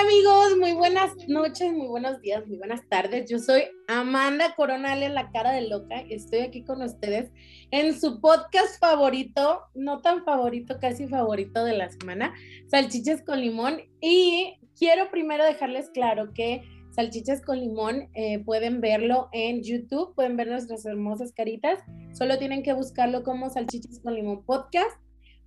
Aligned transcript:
Amigos, 0.00 0.56
muy 0.58 0.72
buenas 0.72 1.12
noches, 1.28 1.74
muy 1.74 1.86
buenos 1.88 2.22
días, 2.22 2.46
muy 2.46 2.56
buenas 2.56 2.88
tardes. 2.88 3.28
Yo 3.28 3.38
soy 3.38 3.64
Amanda 3.86 4.54
Coronal 4.56 5.02
en 5.02 5.14
la 5.14 5.30
cara 5.30 5.52
de 5.52 5.68
loca 5.68 6.00
estoy 6.08 6.38
aquí 6.38 6.64
con 6.64 6.80
ustedes 6.80 7.30
en 7.70 8.00
su 8.00 8.18
podcast 8.18 8.80
favorito, 8.80 9.60
no 9.74 10.00
tan 10.00 10.24
favorito, 10.24 10.78
casi 10.80 11.06
favorito 11.06 11.64
de 11.64 11.76
la 11.76 11.90
semana, 11.90 12.32
Salchichas 12.68 13.20
con 13.22 13.40
Limón. 13.40 13.82
Y 14.00 14.58
quiero 14.78 15.10
primero 15.10 15.44
dejarles 15.44 15.90
claro 15.90 16.32
que 16.32 16.62
Salchichas 16.92 17.42
con 17.42 17.60
Limón 17.60 18.08
eh, 18.14 18.38
pueden 18.38 18.80
verlo 18.80 19.28
en 19.32 19.62
YouTube, 19.62 20.14
pueden 20.14 20.36
ver 20.38 20.48
nuestras 20.48 20.86
hermosas 20.86 21.32
caritas, 21.32 21.78
solo 22.14 22.38
tienen 22.38 22.62
que 22.62 22.72
buscarlo 22.72 23.22
como 23.22 23.50
Salchichas 23.50 24.00
con 24.02 24.14
Limón 24.14 24.46
Podcast. 24.46 24.96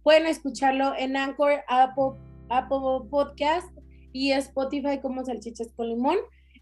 Pueden 0.03 0.27
escucharlo 0.27 0.93
en 0.95 1.17
Anchor, 1.17 1.61
Apple, 1.67 2.19
Apple 2.49 3.09
Podcast 3.09 3.73
y 4.13 4.31
Spotify 4.31 4.99
como 5.01 5.25
Salchichas 5.25 5.73
con 5.75 5.89
Limón. 5.89 6.17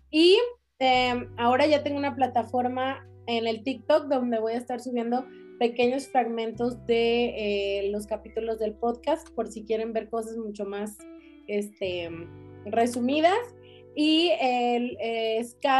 Y 0.09 0.39
em, 0.79 1.29
ahora 1.37 1.67
ya 1.67 1.83
tengo 1.83 1.97
una 1.97 2.15
plataforma 2.15 3.05
en 3.27 3.45
el 3.45 3.63
TikTok 3.63 4.07
donde 4.07 4.39
voy 4.39 4.53
a 4.53 4.57
estar 4.57 4.79
subiendo 4.79 5.25
pequeños 5.59 6.07
fragmentos 6.07 6.83
de 6.87 7.25
eh, 7.37 7.91
los 7.91 8.07
capítulos 8.07 8.57
del 8.57 8.73
podcast 8.73 9.29
por 9.35 9.47
si 9.47 9.63
quieren 9.63 9.93
ver 9.93 10.09
cosas 10.09 10.35
mucho 10.37 10.65
más 10.65 10.97
este, 11.47 12.09
resumidas. 12.65 13.37
Y 13.93 14.31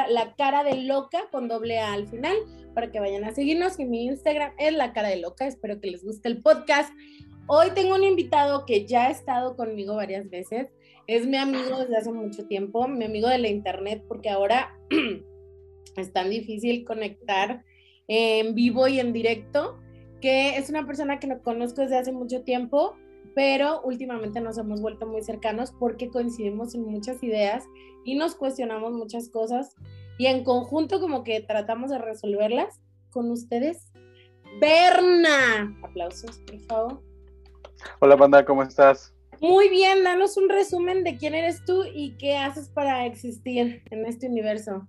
la 0.10 0.36
cara 0.38 0.64
de 0.66 0.84
loca 0.84 1.30
con 1.32 1.48
doble 1.48 1.80
A 1.80 1.94
al 1.94 2.08
final 2.10 2.36
para 2.76 2.92
que 2.92 3.00
vayan 3.00 3.24
a 3.24 3.32
seguirnos. 3.34 3.80
Y 3.80 3.86
mi 3.86 4.06
Instagram 4.06 4.52
es 4.60 4.74
la 4.74 4.94
cara 4.94 5.08
de 5.08 5.18
loca. 5.18 5.48
Espero 5.48 5.80
que 5.80 5.92
les 5.92 6.04
guste 6.04 6.28
el 6.28 6.42
podcast. 6.42 6.92
Hoy 7.48 7.72
tengo 7.74 7.96
un 7.96 8.04
invitado 8.04 8.66
que 8.66 8.86
ya 8.86 9.08
ha 9.08 9.10
estado 9.10 9.56
conmigo 9.56 9.96
varias 9.96 10.30
veces. 10.30 10.68
Es 11.12 11.28
mi 11.28 11.36
amigo 11.36 11.78
desde 11.78 11.98
hace 11.98 12.14
mucho 12.14 12.46
tiempo, 12.48 12.88
mi 12.88 13.04
amigo 13.04 13.28
de 13.28 13.38
la 13.38 13.50
internet, 13.50 14.02
porque 14.08 14.30
ahora 14.30 14.80
es 15.98 16.14
tan 16.14 16.30
difícil 16.30 16.86
conectar 16.86 17.66
en 18.08 18.56
vivo 18.56 18.88
y 18.88 18.98
en 18.98 19.12
directo, 19.12 19.78
que 20.22 20.56
es 20.56 20.70
una 20.70 20.88
persona 20.88 21.20
que 21.20 21.28
no 21.28 21.42
conozco 21.42 21.82
desde 21.82 21.98
hace 21.98 22.14
mucho 22.14 22.44
tiempo, 22.44 22.96
pero 23.36 23.82
últimamente 23.82 24.40
nos 24.40 24.58
hemos 24.58 24.82
vuelto 24.82 25.06
muy 25.06 25.22
cercanos 25.22 25.74
porque 25.78 26.10
coincidimos 26.10 26.76
en 26.76 26.86
muchas 26.86 27.22
ideas 27.24 27.66
y 28.06 28.16
nos 28.16 28.36
cuestionamos 28.36 28.94
muchas 28.94 29.28
cosas 29.28 29.76
y 30.18 30.28
en 30.28 30.46
conjunto 30.46 31.02
como 31.02 31.26
que 31.26 31.42
tratamos 31.42 31.90
de 31.90 31.98
resolverlas 31.98 32.80
con 33.10 33.30
ustedes. 33.32 33.92
Berna, 34.62 35.78
aplausos, 35.84 36.40
por 36.48 36.60
favor. 36.62 37.02
Hola, 38.00 38.16
banda, 38.16 38.46
¿cómo 38.46 38.64
estás? 38.64 39.14
Muy 39.42 39.70
bien, 39.70 40.04
danos 40.04 40.38
un 40.38 40.50
resumen 40.50 41.04
de 41.04 41.18
quién 41.18 41.34
eres 41.34 41.66
tú 41.66 41.84
y 41.92 42.16
qué 42.18 42.38
haces 42.38 42.70
para 42.70 43.08
existir 43.08 43.82
en 43.90 44.06
este 44.06 44.28
universo. 44.28 44.88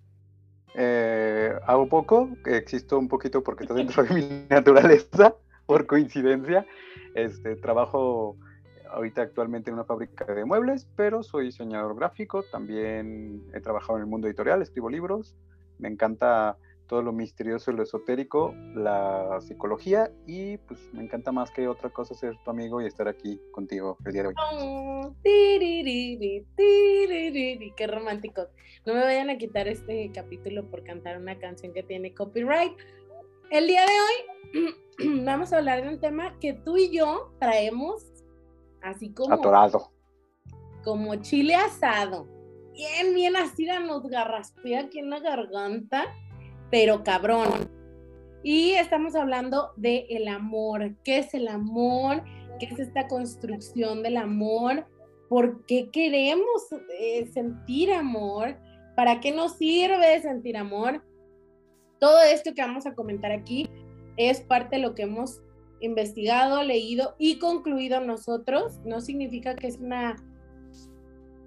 Eh, 0.75 1.55
hago 1.67 1.89
poco, 1.89 2.29
existo 2.45 2.99
un 2.99 3.09
poquito 3.09 3.43
porque 3.43 3.65
está 3.65 3.73
dentro 3.73 4.03
de 4.05 4.15
mi 4.15 4.47
naturaleza, 4.51 5.35
por 5.65 5.87
coincidencia. 5.87 6.67
Este, 7.15 7.57
trabajo 7.57 8.37
ahorita 8.91 9.23
actualmente 9.23 9.71
en 9.71 9.75
una 9.75 9.85
fábrica 9.85 10.27
de 10.27 10.45
muebles, 10.45 10.87
pero 10.97 11.23
soy 11.23 11.47
diseñador 11.47 11.97
gráfico, 11.97 12.43
también 12.43 13.43
he 13.55 13.61
trabajado 13.61 13.97
en 13.97 14.03
el 14.03 14.11
mundo 14.11 14.27
editorial, 14.27 14.61
escribo 14.61 14.91
libros, 14.91 15.35
me 15.79 15.89
encanta 15.89 16.59
todo 16.87 17.03
lo 17.03 17.13
misterioso 17.13 17.71
y 17.71 17.75
lo 17.75 17.83
esotérico, 17.83 18.55
la 18.75 19.39
psicología 19.41 20.11
y 20.27 20.59
pues 20.59 20.81
me 20.93 21.03
encanta 21.03 21.33
más 21.33 21.51
que 21.51 21.69
otra 21.69 21.91
cosa 21.91 22.15
ser 22.15 22.37
tu 22.45 22.51
amigo 22.51 22.81
y 22.81 22.87
estar 22.87 23.09
aquí 23.09 23.41
contigo 23.53 23.97
el 24.05 24.13
día 24.13 24.23
de 24.23 24.29
hoy. 24.29 24.35
Oh, 24.53 25.15
qué 27.77 27.87
romántico. 27.87 28.47
No 28.85 28.95
me 28.95 29.01
vayan 29.01 29.31
a 29.31 29.39
quitar 29.39 29.69
este 29.69 30.11
capítulo 30.13 30.69
por 30.69 30.85
cantar 30.85 31.19
una 31.19 31.39
canción 31.39 31.73
que 31.73 31.83
tiene 31.83 32.15
copyright. 32.15 32.73
El 33.51 33.67
día 33.67 33.83
de 33.83 33.93
hoy 33.93 35.23
vamos 35.25 35.53
a 35.53 35.59
hablar 35.59 35.83
de 35.83 35.89
un 35.89 36.01
tema 36.01 36.39
que 36.41 36.53
tú 36.53 36.77
y 36.77 36.91
yo 36.91 37.33
traemos 37.39 38.05
así 38.83 39.13
como... 39.13 39.35
Atorado. 39.35 39.93
Como 40.85 41.15
chile 41.17 41.55
asado. 41.55 42.27
Bien, 42.73 43.15
bien 43.15 43.37
así 43.37 43.67
nos 43.67 44.03
garraspea 44.05 44.81
aquí 44.81 44.99
en 44.99 45.11
la 45.11 45.21
garganta 45.21 46.07
pero 46.73 47.05
cabrón. 47.05 47.71
Y 48.43 48.71
estamos 48.71 49.15
hablando 49.15 49.73
de 49.77 50.07
el 50.09 50.27
amor. 50.27 50.97
¿Qué 51.05 51.19
es 51.19 51.35
el 51.35 51.47
amor? 51.47 52.25
¿Qué 52.59 52.65
es 52.65 52.79
esta 52.79 53.07
construcción 53.09 54.03
del 54.03 54.17
amor? 54.17 54.87
¿Por 55.29 55.67
qué 55.67 55.91
queremos 55.91 56.63
eh, 56.99 57.27
sentir 57.27 57.93
amor? 57.93 58.57
¿Para 58.97 59.21
qué 59.21 59.33
nos 59.33 59.59
sirve 59.59 60.23
sentir 60.23 60.57
amor? 60.57 61.05
Todo 62.01 62.23
esto 62.23 62.55
que 62.55 62.63
vamos 62.63 62.87
a 62.87 62.95
comentar 62.95 63.33
aquí 63.33 63.69
es 64.17 64.41
parte 64.41 64.77
de 64.77 64.83
lo 64.83 64.95
que 64.95 65.03
hemos 65.03 65.43
investigado, 65.81 66.63
leído 66.63 67.17
y 67.19 67.39
concluido 67.39 68.01
nosotros. 68.01 68.81
No 68.87 69.03
significa 69.03 69.57
que 69.57 69.67
es 69.67 69.77
una 69.77 70.17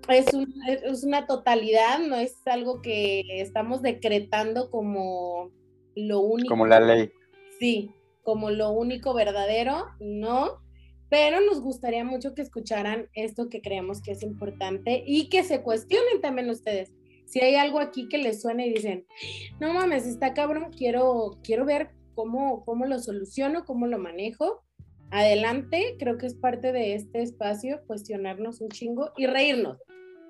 es, 0.09 0.25
es, 0.83 1.03
una 1.03 1.27
totalidad, 1.27 1.99
no 1.99 2.15
es 2.15 2.35
algo 2.45 2.81
que 2.81 3.23
estamos 3.41 3.81
decretando 3.81 4.69
como 4.69 5.51
lo 5.95 6.19
único. 6.21 6.49
Como 6.49 6.67
la 6.67 6.79
ley. 6.79 7.11
Sí, 7.59 7.91
como 8.23 8.49
lo 8.51 8.71
único 8.71 9.13
verdadero, 9.13 9.85
no. 9.99 10.59
Pero 11.09 11.39
nos 11.39 11.61
gustaría 11.61 12.03
mucho 12.03 12.33
que 12.33 12.41
escucharan 12.41 13.07
esto 13.13 13.47
que 13.49 13.61
creemos 13.61 14.01
que 14.01 14.11
es 14.11 14.23
importante 14.23 15.03
y 15.05 15.29
que 15.29 15.43
se 15.43 15.61
cuestionen 15.61 16.21
también 16.21 16.49
ustedes. 16.49 16.91
Si 17.25 17.39
hay 17.41 17.55
algo 17.55 17.79
aquí 17.79 18.07
que 18.07 18.17
les 18.17 18.41
suene 18.41 18.67
y 18.67 18.73
dicen, 18.73 19.05
no 19.59 19.73
mames, 19.73 20.05
está 20.05 20.33
cabrón, 20.33 20.71
quiero, 20.75 21.37
quiero 21.43 21.65
ver 21.65 21.91
cómo, 22.15 22.63
cómo 22.65 22.85
lo 22.85 22.99
soluciono, 22.99 23.65
cómo 23.65 23.87
lo 23.87 23.99
manejo. 23.99 24.63
Adelante, 25.11 25.95
creo 25.99 26.17
que 26.17 26.25
es 26.25 26.35
parte 26.35 26.71
de 26.71 26.95
este 26.95 27.21
espacio 27.21 27.81
cuestionarnos 27.85 28.61
un 28.61 28.69
chingo 28.69 29.11
y 29.15 29.27
reírnos. 29.27 29.77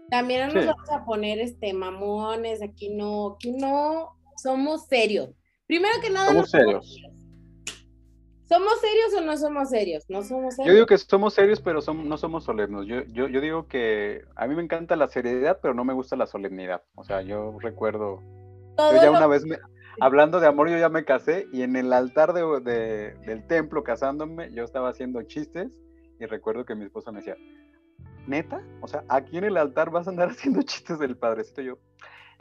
También 0.10 0.54
nos 0.54 0.66
vamos 0.66 0.90
a 0.92 1.04
poner 1.06 1.40
este 1.40 1.74
mamones, 1.74 2.62
aquí 2.62 2.90
no, 2.90 3.34
aquí 3.36 3.52
no 3.52 4.16
somos 4.38 4.88
serios. 4.88 5.32
Primero 5.68 6.00
que 6.02 6.10
nada, 6.10 6.28
somos 6.28 6.52
serios. 6.52 7.02
¿Somos 8.48 8.80
serios 8.80 9.14
o 9.18 9.22
no 9.22 9.38
somos 9.38 9.70
serios? 9.70 10.06
No 10.08 10.22
somos 10.22 10.56
serios. 10.56 10.68
Yo 10.68 10.74
digo 10.74 10.86
que 10.86 10.98
somos 11.00 11.34
serios, 11.34 11.62
pero 11.62 11.80
no 11.82 12.18
somos 12.18 12.44
solemnos. 12.44 12.86
Yo, 12.86 13.04
yo, 13.06 13.28
yo, 13.28 13.42
digo 13.42 13.68
que 13.68 14.24
a 14.36 14.46
mí 14.46 14.56
me 14.56 14.62
encanta 14.62 14.96
la 14.96 15.08
seriedad, 15.08 15.58
pero 15.62 15.74
no 15.74 15.84
me 15.84 15.94
gusta 15.94 16.16
la 16.16 16.28
solemnidad. 16.28 16.84
O 16.94 17.04
sea, 17.04 17.24
yo 17.24 17.58
recuerdo. 17.60 18.22
yo 18.78 19.02
ya 19.02 19.10
una 19.10 19.26
vez, 19.26 19.44
hablando 20.00 20.40
de 20.40 20.48
amor, 20.48 20.70
yo 20.70 20.78
ya 20.78 20.90
me 20.90 21.06
casé 21.06 21.48
y 21.52 21.64
en 21.64 21.76
el 21.76 21.92
altar 21.92 22.34
de, 22.34 23.16
del 23.26 23.48
templo 23.48 23.84
casándome, 23.84 24.52
yo 24.54 24.64
estaba 24.64 24.90
haciendo 24.90 25.24
chistes 25.24 25.82
y 26.20 26.26
recuerdo 26.26 26.66
que 26.66 26.76
mi 26.76 26.86
esposa 26.86 27.12
me 27.12 27.20
decía, 27.20 27.38
¿Neta? 28.28 28.64
O 28.82 28.88
sea, 28.88 29.04
aquí 29.08 29.38
en 29.38 29.44
el 29.44 29.58
altar 29.58 29.92
vas 29.92 30.08
a 30.08 30.10
andar 30.10 30.30
haciendo 30.32 30.62
chistes 30.62 31.00
del 31.00 31.18
padrecito. 31.18 31.62
Yo, 31.62 31.78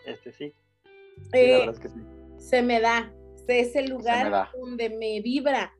este 0.06 0.32
sí. 0.32 0.52
Eh, 1.32 1.70
se 2.38 2.62
me 2.62 2.80
da. 2.80 3.12
Es 3.46 3.76
el 3.76 3.90
lugar 3.90 4.48
donde 4.58 4.90
me 4.90 5.20
vibra. 5.20 5.74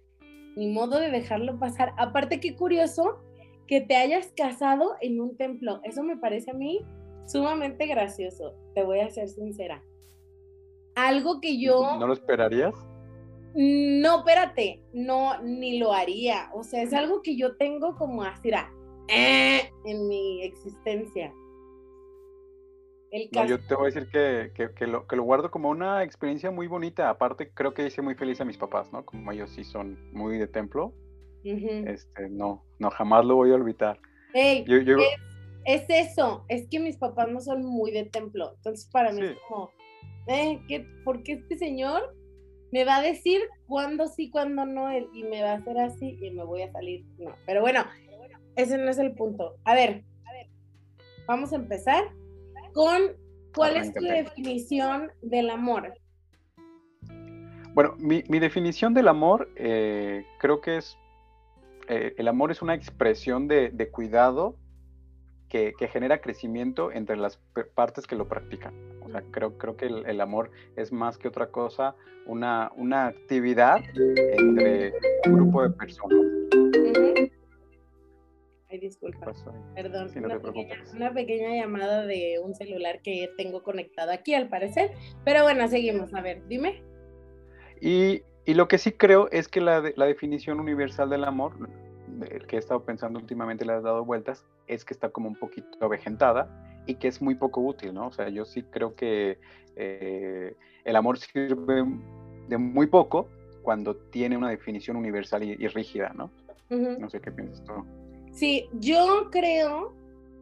Ni 0.57 0.71
modo 0.71 1.01
de 1.01 1.11
dejarlo 1.11 1.59
pasar. 1.59 1.93
Aparte, 1.97 2.39
qué 2.39 2.55
curioso 2.55 3.25
que 3.67 3.81
te 3.81 3.97
hayas 3.97 4.33
casado 4.37 4.97
en 5.01 5.21
un 5.21 5.37
templo. 5.37 5.81
Eso 5.83 6.03
me 6.03 6.17
parece 6.17 6.51
a 6.51 6.55
mí 6.55 6.85
sumamente 7.27 7.87
gracioso. 7.87 8.55
Te 8.75 8.85
voy 8.85 9.01
a 9.01 9.11
ser 9.11 9.29
sincera. 9.29 9.83
Algo 10.95 11.41
que 11.41 11.59
yo. 11.59 11.97
¿No 11.99 12.07
lo 12.07 12.13
esperarías? 12.13 12.75
No, 13.57 14.19
espérate, 14.19 14.83
no, 14.93 15.41
ni 15.43 15.79
lo 15.79 15.93
haría. 15.93 16.51
O 16.55 16.65
sea, 16.65 16.83
es 16.83 16.93
algo 16.93 17.23
que 17.23 17.37
yo 17.37 17.57
tengo 17.57 17.97
como 17.97 18.25
así, 18.25 18.51
eh, 19.09 19.71
en 19.85 20.09
mi 20.09 20.43
existencia. 20.43 21.33
El 23.11 23.31
yo 23.47 23.61
te 23.61 23.77
voy 23.77 23.85
a 23.85 23.95
decir 23.95 24.09
que, 24.11 24.73
que, 24.75 24.87
lo, 24.89 25.07
que 25.07 25.15
lo 25.15 25.23
guardo 25.23 25.49
como 25.51 25.71
una 25.71 26.03
experiencia 26.03 26.51
muy 26.51 26.67
bonita. 26.67 27.09
Aparte, 27.09 27.53
creo 27.55 27.73
que 27.73 27.87
hice 27.87 28.03
muy 28.03 28.17
feliz 28.17 28.41
a 28.41 28.45
mis 28.45 28.59
papás, 28.59 28.93
¿no? 28.93 29.05
Como 29.05 29.31
ellos 29.31 29.51
sí 29.51 29.63
son 29.63 29.97
muy 30.13 30.37
de 30.37 30.49
templo. 30.49 30.93
Este, 31.45 32.29
no, 32.31 32.65
no, 32.79 32.91
jamás 32.91 33.25
lo 33.25 33.37
voy 33.37 33.53
a 33.53 33.55
olvidar. 33.55 34.01
es, 34.33 34.65
es, 35.65 35.85
eso, 35.89 36.45
es 36.49 36.67
que 36.69 36.81
mis 36.81 36.97
papás 36.97 37.29
no 37.29 37.41
son 37.41 37.65
muy 37.65 37.93
de 37.93 38.05
templo. 38.07 38.55
Entonces, 38.57 38.89
para 38.91 39.13
mí 39.13 39.21
es 39.23 39.37
como, 39.49 39.71
eh, 40.27 40.61
¿qué, 40.67 40.87
¿por 41.05 41.23
qué 41.23 41.35
este 41.35 41.57
señor 41.57 42.17
me 42.73 42.85
va 42.85 42.97
a 42.97 43.03
decir 43.03 43.43
cuándo 43.67 44.09
sí, 44.09 44.31
cuándo 44.31 44.65
no? 44.65 44.91
Y 44.97 45.23
me 45.23 45.43
va 45.43 45.53
a 45.53 45.57
hacer 45.57 45.79
así 45.79 46.19
y 46.21 46.31
me 46.31 46.45
voy 46.45 46.63
a 46.63 46.73
salir. 46.73 47.05
No, 47.19 47.37
pero 47.47 47.61
bueno, 47.61 47.85
ese 48.57 48.79
no 48.79 48.91
es 48.91 48.99
el 48.99 49.13
punto. 49.13 49.57
A 49.65 49.75
ver, 49.75 50.05
a 50.27 50.33
ver, 50.33 50.47
vamos 51.27 51.53
a 51.53 51.57
empezar 51.57 52.05
con 52.73 53.13
cuál 53.55 53.77
es 53.77 53.93
tu 53.93 54.03
definición 54.03 55.13
del 55.23 55.51
amor. 55.51 55.95
Bueno, 57.75 57.95
mi, 57.99 58.23
definición 58.39 58.95
del 58.95 59.09
amor 59.09 59.49
eh, 59.57 60.25
creo 60.39 60.61
que 60.61 60.77
es, 60.77 60.97
eh, 61.89 62.15
el 62.19 62.29
amor 62.29 62.53
es 62.53 62.63
una 62.63 62.75
expresión 62.75 63.49
de, 63.49 63.89
cuidado 63.91 64.57
que, 65.49 65.75
genera 65.93 66.21
crecimiento 66.21 66.93
entre 66.93 67.17
las 67.17 67.39
partes 67.75 68.07
que 68.07 68.15
lo 68.15 68.29
practican. 68.29 68.75
O 69.05 69.11
sea, 69.11 69.23
creo, 69.31 69.59
creo 69.59 69.77
que 69.77 69.87
el, 69.87 70.21
amor 70.21 70.51
es 70.77 70.93
más 70.93 71.19
que 71.19 71.29
otra 71.29 71.49
cosa 71.49 71.95
una, 72.27 72.71
una 72.77 73.07
actividad 73.07 73.83
entre 73.97 74.93
un 75.27 75.35
grupo 75.35 75.63
de 75.63 75.71
personas. 75.71 76.19
Ay, 78.75 78.81
disculpa. 78.81 79.33
Perdón, 79.77 80.11
una, 80.17 81.13
pequeña, 81.15 81.55
llamada 81.55 82.07
de 82.07 82.41
un 82.43 82.57
celular 82.57 83.01
que 83.03 83.31
tengo 83.37 83.63
conectado 83.63 84.11
aquí 84.11 84.35
al 84.35 84.49
parecer. 84.49 84.91
Pero 85.25 85.45
bueno, 85.45 85.69
seguimos. 85.69 86.13
A 86.13 86.21
ver, 86.21 86.43
dime. 86.49 86.83
Y, 87.81 88.23
y 88.45 88.55
lo 88.55 88.67
que 88.67 88.79
sí 88.79 88.91
creo 88.91 89.29
es 89.31 89.47
que 89.47 89.61
la, 89.61 89.93
la 89.95 90.07
definición 90.07 90.59
universal 90.59 91.09
del 91.09 91.23
amor 91.23 91.53
el 92.31 92.47
que 92.47 92.57
he 92.57 92.59
estado 92.59 92.85
pensando 92.85 93.19
últimamente 93.19 93.65
le 93.65 93.75
has 93.75 93.83
dado 93.83 94.05
vueltas, 94.05 94.45
es 94.67 94.85
que 94.85 94.95
está 94.95 95.11
como 95.11 95.29
un 95.29 95.37
poquito 95.37 95.69
avejentada 95.81 96.49
y 96.87 96.97
que 96.97 97.09
es 97.09 97.23
muy 97.23 97.35
poco 97.35 97.61
útil, 97.61 97.95
¿no? 97.95 98.09
O 98.09 98.13
sea, 98.13 98.29
yo 98.29 98.45
sí 98.45 98.63
creo 98.63 98.95
que 98.95 99.39
eh, 99.77 100.57
el 100.85 100.97
amor 100.97 101.19
sirve 101.19 101.85
de 102.49 102.59
muy 102.59 102.87
poco 102.87 103.29
cuando 103.63 103.97
tiene 103.97 104.37
una 104.37 104.51
definición 104.51 104.97
universal 104.97 105.43
y, 105.43 105.67
rígida, 105.69 106.13
¿no? 106.15 106.31
No 106.71 107.09
sé 107.09 107.21
qué 107.21 107.31
piensas 107.31 107.65
tú. 107.65 107.73
Sí, 108.35 108.69
yo 108.81 109.29
creo 109.31 109.95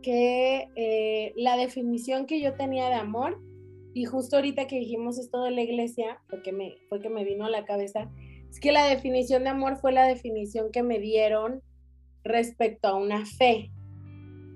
que 0.02 0.68
eh, 0.76 1.32
la 1.36 1.56
definición 1.56 2.26
que 2.26 2.40
yo 2.40 2.54
tenía 2.54 2.88
de 2.88 2.94
amor, 2.94 3.38
y 3.94 4.06
justo 4.06 4.36
ahorita 4.36 4.66
que 4.66 4.78
dijimos 4.78 5.18
esto 5.18 5.42
de 5.44 5.50
la 5.50 5.60
iglesia, 5.60 6.18
porque 6.30 6.52
me, 6.52 6.74
fue 6.88 7.00
que 7.00 7.10
me 7.10 7.24
vino 7.24 7.44
a 7.44 7.50
la 7.50 7.66
cabeza, 7.66 8.10
es 8.50 8.58
que 8.60 8.72
la 8.72 8.86
definición 8.86 9.44
de 9.44 9.50
amor 9.50 9.76
fue 9.76 9.92
la 9.92 10.06
definición 10.06 10.72
que 10.72 10.82
me 10.82 10.98
dieron 10.98 11.62
respecto 12.24 12.88
a 12.88 12.96
una 12.96 13.26
fe, 13.26 13.70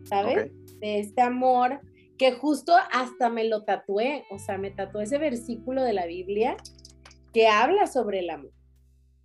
¿sabes? 0.05 0.51
De 0.81 1.01
este 1.01 1.21
amor 1.21 1.81
que 2.17 2.33
justo 2.33 2.73
hasta 2.93 3.29
me 3.29 3.45
lo 3.45 3.65
tatué, 3.65 4.25
o 4.31 4.39
sea, 4.39 4.57
me 4.57 4.71
tatué 4.71 5.05
ese 5.05 5.19
versículo 5.19 5.83
de 5.83 5.93
la 5.93 6.07
Biblia 6.07 6.57
que 7.35 7.49
habla 7.49 7.87
sobre 7.87 8.21
el 8.21 8.31
amor, 8.31 8.53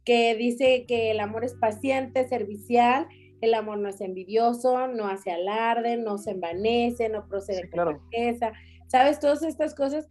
que 0.03 0.35
dice 0.35 0.85
que 0.85 1.11
el 1.11 1.21
amor 1.21 1.45
es 1.45 1.53
paciente, 1.53 2.27
servicial, 2.27 3.07
el 3.41 3.53
amor 3.53 3.79
no 3.79 3.89
es 3.89 4.01
envidioso, 4.01 4.87
no 4.87 5.07
hace 5.07 5.31
alarde, 5.31 5.97
no 5.97 6.17
se 6.17 6.31
envanece, 6.31 7.09
no 7.09 7.27
procede 7.27 7.69
con 7.69 7.99
riqueza, 7.99 8.53
¿sabes? 8.87 9.19
Todas 9.19 9.43
estas 9.43 9.75
cosas 9.75 10.09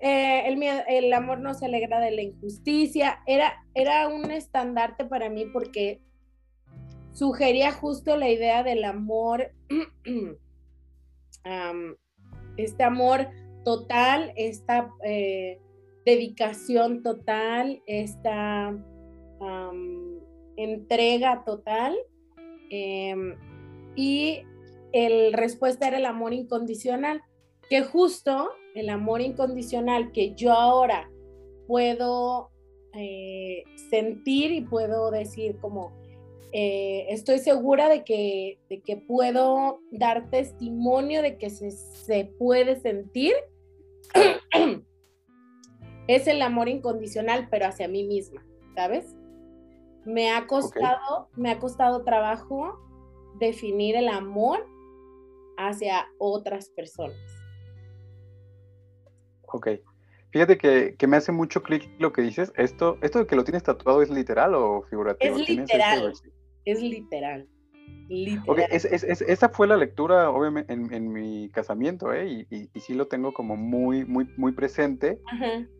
eh, 0.00 0.46
el, 0.46 0.62
el, 0.62 1.12
amor 1.12 1.40
no 1.40 1.54
se 1.54 1.66
alegra 1.66 1.98
de 1.98 2.12
la 2.12 2.22
injusticia, 2.22 3.20
era, 3.26 3.64
era 3.74 4.06
un 4.08 4.30
estandarte 4.30 5.04
para 5.04 5.28
mí 5.28 5.46
porque 5.46 6.00
sugería 7.12 7.72
justo 7.72 8.16
la 8.16 8.28
idea 8.28 8.62
del 8.62 8.84
amor, 8.84 9.52
este 12.56 12.84
amor 12.84 13.28
total, 13.64 14.32
esta 14.36 14.92
eh, 15.04 15.60
dedicación 16.04 17.02
total, 17.02 17.82
esta 17.86 18.76
entrega 20.56 21.44
total. 21.44 21.96
Em, 22.70 23.36
y 23.96 24.42
el 24.92 25.32
respuesta 25.32 25.88
era 25.88 25.98
el 25.98 26.06
amor 26.06 26.32
incondicional, 26.32 27.22
que 27.68 27.82
justo 27.82 28.50
el 28.74 28.88
amor 28.88 29.20
incondicional 29.20 30.12
que 30.12 30.34
yo 30.34 30.52
ahora 30.52 31.10
puedo 31.66 32.50
eh, 32.94 33.64
sentir 33.90 34.52
y 34.52 34.62
puedo 34.62 35.10
decir 35.10 35.58
como, 35.60 35.92
eh, 36.52 37.06
estoy 37.10 37.38
segura 37.40 37.88
de 37.88 38.04
que, 38.04 38.58
de 38.70 38.80
que 38.80 38.96
puedo 38.96 39.80
dar 39.90 40.30
testimonio 40.30 41.20
de 41.20 41.36
que 41.36 41.50
se, 41.50 41.70
se 41.70 42.32
puede 42.38 42.80
sentir, 42.80 43.34
es 46.08 46.26
el 46.26 46.40
amor 46.40 46.70
incondicional, 46.70 47.48
pero 47.50 47.66
hacia 47.66 47.86
mí 47.86 48.04
misma, 48.04 48.46
¿sabes? 48.74 49.17
Me 50.08 50.30
ha 50.30 50.46
costado, 50.46 51.28
me 51.36 51.50
ha 51.50 51.58
costado 51.58 52.02
trabajo 52.02 52.80
definir 53.38 53.94
el 53.94 54.08
amor 54.08 54.66
hacia 55.58 56.06
otras 56.16 56.70
personas. 56.70 57.18
Ok. 59.42 59.68
Fíjate 60.30 60.56
que, 60.56 61.06
me 61.06 61.18
hace 61.18 61.30
mucho 61.30 61.62
clic 61.62 61.90
lo 61.98 62.14
que 62.14 62.22
dices. 62.22 62.54
Esto, 62.56 62.96
¿Esto 63.02 63.18
de 63.18 63.26
que 63.26 63.36
lo 63.36 63.44
tienes 63.44 63.62
tatuado 63.64 64.00
es 64.00 64.08
literal 64.08 64.54
o 64.54 64.82
figurativo? 64.88 65.36
Es 65.36 65.46
literal. 65.46 66.12
Es 66.64 66.80
literal. 66.80 67.46
Okay, 68.46 68.64
esa 68.70 69.48
fue 69.50 69.66
la 69.66 69.76
lectura, 69.76 70.30
obviamente, 70.30 70.72
en, 70.72 71.12
mi 71.12 71.50
casamiento, 71.50 72.14
¿eh? 72.14 72.46
Y, 72.50 72.70
y, 72.72 72.80
sí 72.80 72.94
lo 72.94 73.08
tengo 73.08 73.34
como 73.34 73.56
muy, 73.56 74.06
muy, 74.06 74.26
muy 74.38 74.52
presente, 74.52 75.20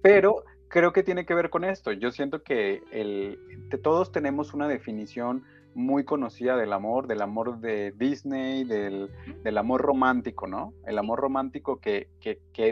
pero 0.03 0.45
creo 0.69 0.93
que 0.93 1.03
tiene 1.03 1.27
que 1.27 1.35
ver 1.35 1.51
con 1.51 1.65
esto. 1.65 1.93
Yo 1.93 2.11
siento 2.11 2.43
que 2.43 2.83
el, 2.93 3.39
todos 3.83 4.13
tenemos 4.13 4.55
una 4.55 4.69
definición 4.69 5.45
muy 5.75 6.05
conocida 6.05 6.57
del 6.57 6.73
amor, 6.73 7.07
del 7.07 7.23
amor 7.23 7.61
de 7.61 7.93
Disney, 7.93 8.65
del, 8.65 9.11
amor 9.57 9.83
romántico, 9.83 10.47
¿no? 10.47 10.73
El 10.87 10.99
amor 10.99 11.21
romántico 11.21 11.81
que, 11.81 12.09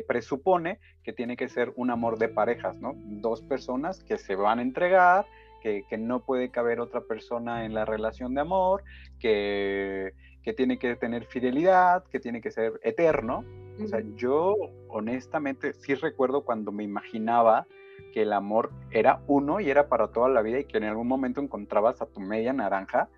presupone 0.06 0.80
que 1.04 1.12
tiene 1.12 1.36
que 1.36 1.48
ser 1.48 1.72
un 1.76 1.90
amor 1.90 2.18
de 2.18 2.28
parejas, 2.28 2.78
¿no? 2.80 2.94
Dos 2.96 3.42
personas 3.42 4.02
que 4.02 4.18
se 4.18 4.34
van 4.34 4.58
a 4.58 4.62
entregar, 4.62 5.26
que, 5.62 5.84
no 5.98 6.24
puede 6.24 6.50
caber 6.50 6.80
otra 6.80 7.00
persona 7.00 7.64
en 7.64 7.74
la 7.74 7.84
relación 7.84 8.34
de 8.34 8.40
amor, 8.40 8.82
que, 9.20 10.12
tiene 10.56 10.78
que 10.78 10.94
tener 10.96 11.26
fidelidad, 11.26 12.04
que 12.04 12.20
tiene 12.20 12.40
que 12.40 12.50
ser 12.50 12.80
eterno. 12.82 13.44
O 13.82 13.86
sea, 13.86 14.00
yo 14.14 14.54
honestamente 14.88 15.72
sí 15.74 15.94
recuerdo 15.94 16.44
cuando 16.44 16.72
me 16.72 16.84
imaginaba 16.84 17.66
que 18.12 18.22
el 18.22 18.32
amor 18.32 18.70
era 18.90 19.22
uno 19.26 19.60
y 19.60 19.70
era 19.70 19.88
para 19.88 20.08
toda 20.08 20.28
la 20.28 20.42
vida 20.42 20.60
y 20.60 20.64
que 20.64 20.78
en 20.78 20.84
algún 20.84 21.08
momento 21.08 21.40
encontrabas 21.40 22.00
a 22.02 22.06
tu 22.06 22.20
media 22.20 22.52
naranja 22.52 23.08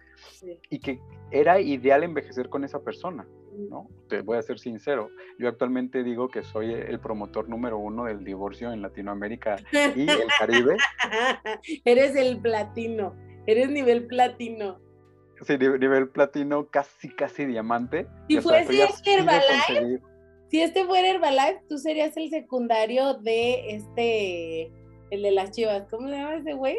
y 0.71 0.81
que 0.81 1.01
era 1.31 1.61
ideal 1.61 2.03
envejecer 2.03 2.49
con 2.49 2.65
esa 2.65 2.81
persona, 2.81 3.27
¿no? 3.71 3.89
Te 4.09 4.23
voy 4.23 4.39
a 4.39 4.43
ser 4.43 4.59
sincero, 4.59 5.11
yo 5.39 5.49
actualmente 5.49 6.03
digo 6.03 6.29
que 6.29 6.43
soy 6.43 6.73
el 6.73 6.99
promotor 7.01 7.49
número 7.49 7.79
uno 7.79 8.05
del 8.05 8.25
divorcio 8.25 8.73
en 8.73 8.83
Latinoamérica 8.83 9.57
y 9.73 10.09
el 10.09 10.29
Caribe. 10.39 10.77
eres 11.85 12.17
el 12.17 12.41
platino, 12.41 13.15
eres 13.47 13.71
nivel 13.71 14.07
platino. 14.07 14.81
Sí, 15.43 15.57
nivel 15.57 16.09
platino, 16.09 16.67
casi, 16.67 17.11
casi 17.11 17.45
diamante. 17.45 18.09
Si 18.29 18.41
fuese 18.41 18.89
Herbalife, 19.07 20.01
si 20.49 20.63
este 20.63 20.85
fuera 20.85 21.09
Herbalife, 21.09 21.63
tú 21.69 21.79
serías 21.79 22.17
el 22.17 22.31
secundario 22.31 23.15
de 23.15 23.75
este 23.75 24.73
el 25.11 25.23
de 25.23 25.31
las 25.31 25.51
chivas, 25.53 25.87
¿cómo 25.91 26.09
se 26.09 26.17
llama 26.17 26.35
ese 26.35 26.53
güey? 26.55 26.77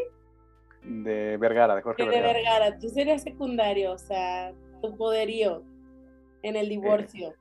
De 0.84 1.38
Vergara, 1.38 1.76
de 1.76 1.82
Jorge 1.82 2.04
Vergara. 2.04 2.28
De 2.28 2.34
Vergara, 2.34 2.80
tú 2.80 2.90
serías 2.90 3.24
secundario, 3.24 3.94
o 3.94 3.98
sea, 3.98 4.54
tu 4.82 4.96
poderío 4.96 5.64
en 6.44 6.56
el 6.56 6.70
divorcio. 6.70 7.34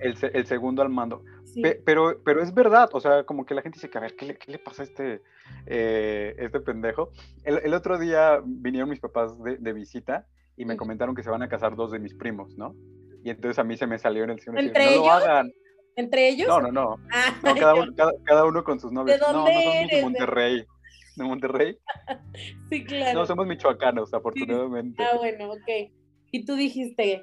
el, 0.00 0.16
el, 0.32 0.46
segundo 0.46 0.82
al 0.82 0.88
mando. 0.88 1.22
pero, 1.84 2.20
pero 2.24 2.42
es 2.42 2.54
verdad, 2.54 2.88
o 2.92 3.00
sea, 3.00 3.24
como 3.24 3.44
que 3.44 3.54
la 3.54 3.62
gente 3.62 3.76
dice 3.76 3.90
que, 3.90 3.98
a 3.98 4.02
ver, 4.02 4.16
¿qué 4.16 4.26
le, 4.26 4.38
qué 4.38 4.52
le 4.52 4.58
pasa 4.58 4.82
a 4.82 4.84
este, 4.86 5.22
eh, 5.66 6.34
este 6.38 6.60
pendejo? 6.60 7.10
El, 7.44 7.60
el, 7.62 7.74
otro 7.74 7.98
día 7.98 8.40
vinieron 8.44 8.88
mis 8.88 9.00
papás 9.00 9.40
de, 9.42 9.56
de 9.58 9.72
visita 9.72 10.26
y 10.56 10.64
me 10.64 10.76
comentaron 10.76 11.14
que 11.14 11.22
se 11.22 11.30
van 11.30 11.42
a 11.42 11.48
casar 11.48 11.76
dos 11.76 11.90
de 11.92 11.98
mis 11.98 12.14
primos, 12.14 12.56
¿no? 12.56 12.74
Y 13.22 13.30
entonces 13.30 13.58
a 13.58 13.64
mí 13.64 13.76
se 13.76 13.86
me 13.86 13.98
salió 13.98 14.24
en 14.24 14.30
el 14.30 14.40
cine. 14.40 14.60
¿Entre 14.60 14.84
ellos? 14.84 14.96
No 14.98 15.04
lo 15.06 15.12
hagan. 15.12 15.52
¿Entre 15.96 16.28
ellos? 16.28 16.48
No, 16.48 16.60
no, 16.60 16.72
no. 16.72 16.96
Ah, 17.12 17.34
cada, 17.42 17.74
uno, 17.74 17.92
cada, 18.24 18.44
uno, 18.44 18.64
con 18.64 18.80
sus 18.80 18.92
novios. 18.92 19.18
¿De 19.18 19.26
dónde 19.26 19.52
no, 19.52 19.58
no 19.58 19.62
somos 19.62 19.90
de 19.90 20.02
Monterrey. 20.02 20.66
¿De 21.16 21.24
Monterrey? 21.24 21.78
sí, 22.70 22.84
claro. 22.84 23.20
No, 23.20 23.26
somos 23.26 23.46
michoacanos, 23.46 24.14
afortunadamente. 24.14 25.02
Ah, 25.02 25.16
bueno, 25.18 25.52
ok. 25.52 25.92
¿Y 26.30 26.44
tú 26.44 26.54
dijiste? 26.54 27.22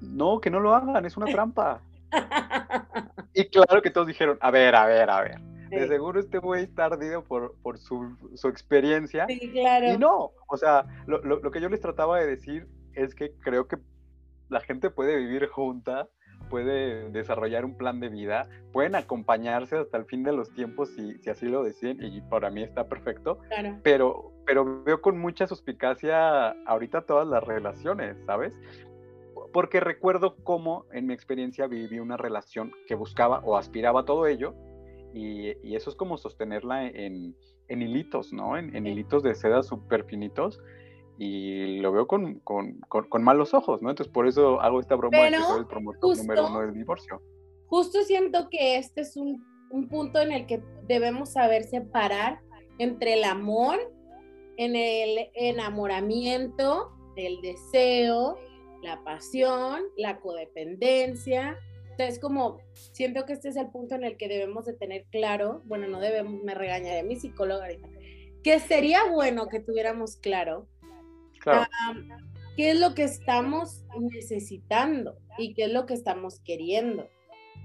No, 0.00 0.40
que 0.40 0.50
no 0.50 0.60
lo 0.60 0.74
hagan, 0.74 1.04
es 1.04 1.16
una 1.16 1.26
trampa. 1.26 1.82
y 3.34 3.44
claro 3.46 3.82
que 3.82 3.90
todos 3.90 4.06
dijeron, 4.06 4.38
a 4.40 4.50
ver, 4.50 4.74
a 4.74 4.86
ver, 4.86 5.10
a 5.10 5.20
ver. 5.20 5.40
De 5.70 5.88
seguro 5.88 6.20
este 6.20 6.38
güey 6.38 6.64
está 6.64 6.84
ardido 6.86 7.24
por, 7.24 7.56
por 7.60 7.78
su, 7.78 8.16
su, 8.36 8.48
experiencia. 8.48 9.26
Sí, 9.26 9.50
claro. 9.50 9.92
Y 9.92 9.98
no, 9.98 10.30
o 10.46 10.56
sea, 10.56 10.86
lo, 11.06 11.20
lo, 11.24 11.40
lo 11.40 11.50
que 11.50 11.60
yo 11.60 11.68
les 11.68 11.80
trataba 11.80 12.20
de 12.20 12.26
decir 12.26 12.68
es 12.94 13.16
que 13.16 13.32
creo 13.40 13.66
que 13.66 13.76
la 14.48 14.60
gente 14.60 14.90
puede 14.90 15.16
vivir 15.16 15.48
junta 15.48 16.08
puede 16.48 17.10
desarrollar 17.10 17.64
un 17.64 17.76
plan 17.76 18.00
de 18.00 18.08
vida, 18.08 18.48
pueden 18.72 18.94
acompañarse 18.94 19.76
hasta 19.76 19.98
el 19.98 20.04
fin 20.04 20.22
de 20.22 20.32
los 20.32 20.52
tiempos 20.52 20.90
si, 20.90 21.18
si 21.18 21.30
así 21.30 21.46
lo 21.46 21.62
deciden 21.62 22.02
y 22.02 22.20
para 22.20 22.50
mí 22.50 22.62
está 22.62 22.88
perfecto, 22.88 23.40
pero, 23.82 24.32
pero 24.44 24.82
veo 24.84 25.00
con 25.00 25.18
mucha 25.18 25.46
suspicacia 25.46 26.50
ahorita 26.66 27.02
todas 27.02 27.26
las 27.26 27.42
relaciones, 27.44 28.16
¿sabes? 28.26 28.54
Porque 29.52 29.80
recuerdo 29.80 30.36
cómo 30.42 30.86
en 30.92 31.06
mi 31.06 31.14
experiencia 31.14 31.66
viví 31.66 31.98
una 31.98 32.16
relación 32.16 32.72
que 32.86 32.94
buscaba 32.94 33.40
o 33.40 33.56
aspiraba 33.56 34.00
a 34.00 34.04
todo 34.04 34.26
ello 34.26 34.54
y, 35.14 35.56
y 35.66 35.76
eso 35.76 35.90
es 35.90 35.96
como 35.96 36.18
sostenerla 36.18 36.86
en, 36.86 37.34
en 37.68 37.82
hilitos, 37.82 38.32
¿no? 38.32 38.56
En, 38.56 38.74
en 38.74 38.86
hilitos 38.86 39.22
de 39.22 39.34
seda 39.34 39.62
súper 39.62 40.04
finitos 40.04 40.60
y 41.18 41.78
lo 41.78 41.92
veo 41.92 42.06
con, 42.06 42.40
con, 42.40 42.80
con, 42.88 43.22
malos 43.22 43.54
ojos, 43.54 43.80
¿no? 43.80 43.90
Entonces 43.90 44.12
por 44.12 44.26
eso 44.26 44.60
hago 44.60 44.80
esta 44.80 44.96
broma 44.96 45.16
de 45.18 45.30
que 45.30 45.38
soy 45.38 45.60
el 45.60 45.66
promotor 45.66 46.16
número 46.16 46.46
uno 46.48 46.60
del 46.60 46.74
divorcio. 46.74 47.22
Justo 47.66 48.02
siento 48.02 48.48
que 48.50 48.76
este 48.76 49.00
es 49.00 49.16
un, 49.16 49.44
un 49.70 49.88
punto 49.88 50.20
en 50.20 50.32
el 50.32 50.46
que 50.46 50.62
debemos 50.86 51.32
saber 51.32 51.64
separar 51.64 52.40
entre 52.78 53.14
el 53.14 53.24
amor, 53.24 53.78
en 54.56 54.76
el 54.76 55.30
enamoramiento, 55.34 56.92
el 57.16 57.40
deseo, 57.40 58.38
la 58.82 59.02
pasión, 59.02 59.82
la 59.96 60.20
codependencia. 60.20 61.58
Entonces, 61.90 62.20
como 62.20 62.58
siento 62.92 63.24
que 63.24 63.32
este 63.32 63.48
es 63.48 63.56
el 63.56 63.70
punto 63.70 63.94
en 63.94 64.04
el 64.04 64.16
que 64.16 64.28
debemos 64.28 64.66
de 64.66 64.74
tener 64.74 65.06
claro, 65.10 65.62
bueno, 65.64 65.88
no 65.88 65.98
debemos, 65.98 66.42
me 66.42 66.54
regañaré 66.54 67.02
mi 67.02 67.16
psicóloga 67.16 67.64
ahorita, 67.64 67.88
que 68.42 68.60
sería 68.60 69.10
bueno 69.10 69.48
que 69.48 69.60
tuviéramos 69.60 70.16
claro 70.16 70.68
qué 72.56 72.70
es 72.70 72.80
lo 72.80 72.94
que 72.94 73.04
estamos 73.04 73.84
necesitando 73.98 75.18
y 75.38 75.54
qué 75.54 75.64
es 75.64 75.72
lo 75.72 75.86
que 75.86 75.94
estamos 75.94 76.40
queriendo. 76.40 77.08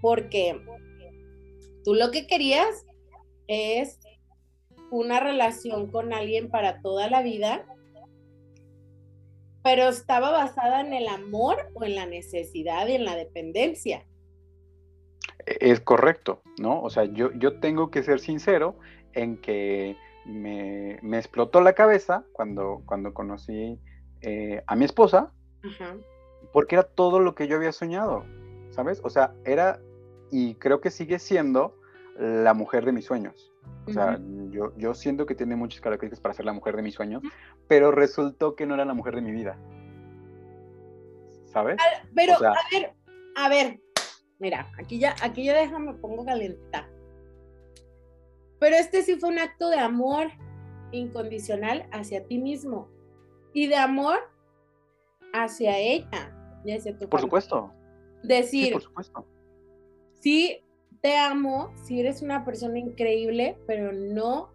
Porque 0.02 0.60
tú 1.84 1.94
lo 1.94 2.12
que 2.12 2.28
querías 2.28 2.86
es 3.48 4.00
una 4.92 5.20
relación 5.20 5.90
con 5.90 6.14
alguien 6.14 6.50
para 6.50 6.82
toda 6.82 7.10
la 7.10 7.22
vida, 7.22 7.66
pero 9.64 9.90
estaba 9.90 10.32
basada 10.32 10.82
en 10.82 10.94
el 10.94 11.08
amor 11.08 11.70
o 11.74 11.84
en 11.84 11.96
la 11.96 12.06
necesidad 12.06 12.88
y 12.88 12.94
en 12.94 13.06
la 13.06 13.16
dependencia. 13.16 14.06
Es 15.46 15.80
correcto, 15.80 16.42
¿no? 16.60 16.82
O 16.82 16.90
sea, 16.90 17.06
yo, 17.06 17.32
yo 17.34 17.60
tengo 17.60 17.90
que 17.90 18.04
ser 18.04 18.20
sincero 18.20 18.78
en 19.14 19.38
que 19.38 19.96
me, 20.26 21.00
explotó 21.18 21.62
la 21.62 21.74
cabeza 21.74 22.24
cuando, 22.34 22.82
cuando 22.86 23.14
conocí 23.14 23.80
eh, 24.22 24.64
a 24.68 24.76
mi 24.76 24.86
esposa, 24.86 25.32
porque 26.52 26.76
era 26.76 26.84
todo 26.84 27.20
lo 27.20 27.36
que 27.36 27.48
yo 27.48 27.58
había 27.58 27.72
soñado, 27.72 28.26
¿sabes? 28.72 29.02
O 29.04 29.10
sea, 29.10 29.34
era, 29.46 29.80
y 30.32 30.56
creo 30.56 30.82
que 30.82 30.90
sigue 30.90 31.20
siendo 31.20 31.78
la 32.18 32.54
mujer 32.54 32.86
de 32.86 32.92
mis 32.92 33.06
sueños. 33.06 33.52
O 33.88 33.92
sea, 33.92 34.20
yo, 34.50 34.74
yo 34.78 34.94
siento 34.94 35.26
que 35.26 35.36
tiene 35.36 35.56
muchas 35.56 35.82
características 35.82 36.22
para 36.22 36.34
ser 36.34 36.46
la 36.46 36.54
mujer 36.54 36.76
de 36.76 36.84
mis 36.84 36.94
sueños, 36.94 37.24
pero 37.68 37.92
resultó 37.92 38.56
que 38.56 38.66
no 38.66 38.76
era 38.76 38.86
la 38.86 38.94
mujer 38.94 39.16
de 39.16 39.22
mi 39.22 39.32
vida. 39.32 39.58
¿Sabes? 41.46 41.78
Pero, 42.16 42.36
a 42.36 42.54
ver, 42.72 42.94
a 43.36 43.50
ver, 43.50 43.80
mira, 44.40 44.72
aquí 44.78 45.00
ya, 45.00 45.16
aquí 45.22 45.44
ya 45.44 45.54
déjame, 45.54 45.94
pongo 45.96 46.26
calenta. 46.26 46.88
Pero 48.62 48.76
este 48.76 49.02
sí 49.02 49.16
fue 49.16 49.30
un 49.30 49.40
acto 49.40 49.70
de 49.70 49.80
amor 49.80 50.28
incondicional 50.92 51.88
hacia 51.92 52.28
ti 52.28 52.38
mismo 52.38 52.88
y 53.56 53.66
de 53.66 53.76
amor 53.76 54.20
hacia 55.34 55.80
ella 55.80 56.62
y 56.64 56.74
hacia 56.74 56.96
tu 56.96 57.10
Por 57.10 57.22
supuesto. 57.22 57.74
Decir, 58.22 58.68
sí, 58.68 58.72
por 58.72 58.84
supuesto. 58.84 59.26
sí, 60.20 60.64
te 61.02 61.18
amo, 61.18 61.74
si 61.76 62.02
eres 62.02 62.22
una 62.22 62.46
persona 62.46 62.78
increíble, 62.78 63.58
pero 63.66 63.92
no 63.92 64.52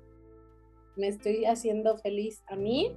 me 0.97 1.09
estoy 1.09 1.45
haciendo 1.45 1.99
feliz 1.99 2.45
a 2.47 2.55
mí. 2.55 2.97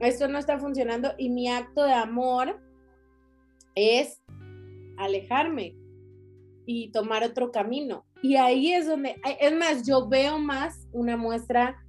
Esto 0.00 0.26
no 0.26 0.38
está 0.38 0.58
funcionando 0.58 1.12
y 1.16 1.30
mi 1.30 1.48
acto 1.48 1.84
de 1.84 1.92
amor 1.92 2.60
es 3.76 4.20
alejarme 4.96 5.76
y 6.70 6.90
tomar 6.90 7.24
otro 7.24 7.50
camino. 7.50 8.04
Y 8.22 8.36
ahí 8.36 8.74
es 8.74 8.86
donde, 8.86 9.16
es 9.40 9.56
más, 9.56 9.86
yo 9.86 10.06
veo 10.06 10.38
más 10.38 10.86
una 10.92 11.16
muestra 11.16 11.82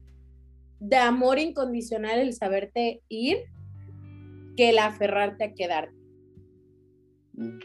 de 0.80 0.96
amor 0.96 1.38
incondicional 1.38 2.18
el 2.20 2.32
saberte 2.32 3.02
ir 3.10 3.40
que 4.56 4.70
el 4.70 4.80
aferrarte 4.80 5.44
a 5.44 5.54
quedarte. 5.54 5.94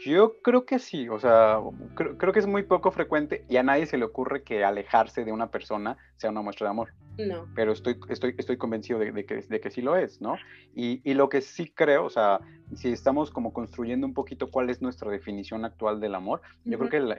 Yo 0.05 0.41
creo 0.41 0.65
que 0.65 0.77
sí, 0.77 1.07
o 1.07 1.17
sea, 1.17 1.61
creo, 1.95 2.33
que 2.33 2.39
es 2.39 2.47
muy 2.47 2.63
poco 2.63 2.91
frecuente 2.91 3.45
y 3.47 3.55
a 3.55 3.63
nadie 3.63 3.85
se 3.85 3.97
le 3.97 4.03
ocurre 4.03 4.43
que 4.43 4.65
alejarse 4.65 5.23
de 5.23 5.31
una 5.31 5.49
persona 5.49 5.97
sea 6.17 6.31
una 6.31 6.41
muestra 6.41 6.67
de 6.67 6.71
amor. 6.71 6.89
No. 7.17 7.47
Pero 7.55 7.71
estoy, 7.71 7.97
estoy, 8.09 8.35
estoy 8.37 8.57
convencido 8.57 8.99
de, 8.99 9.25
que, 9.25 9.41
de 9.41 9.59
que 9.59 9.71
sí 9.71 9.81
lo 9.81 9.95
es, 9.95 10.21
¿no? 10.21 10.35
Y, 10.73 11.01
y, 11.09 11.13
lo 11.13 11.29
que 11.29 11.41
sí 11.41 11.71
creo, 11.73 12.05
o 12.05 12.09
sea, 12.09 12.39
si 12.73 12.89
estamos 12.89 13.31
como 13.31 13.53
construyendo 13.53 14.05
un 14.05 14.13
poquito 14.13 14.49
cuál 14.49 14.69
es 14.69 14.81
nuestra 14.81 15.09
definición 15.09 15.65
actual 15.65 15.99
del 15.99 16.15
amor, 16.15 16.41
yo 16.65 16.77
creo 16.77 16.89
que 16.89 16.97
el, 16.97 17.15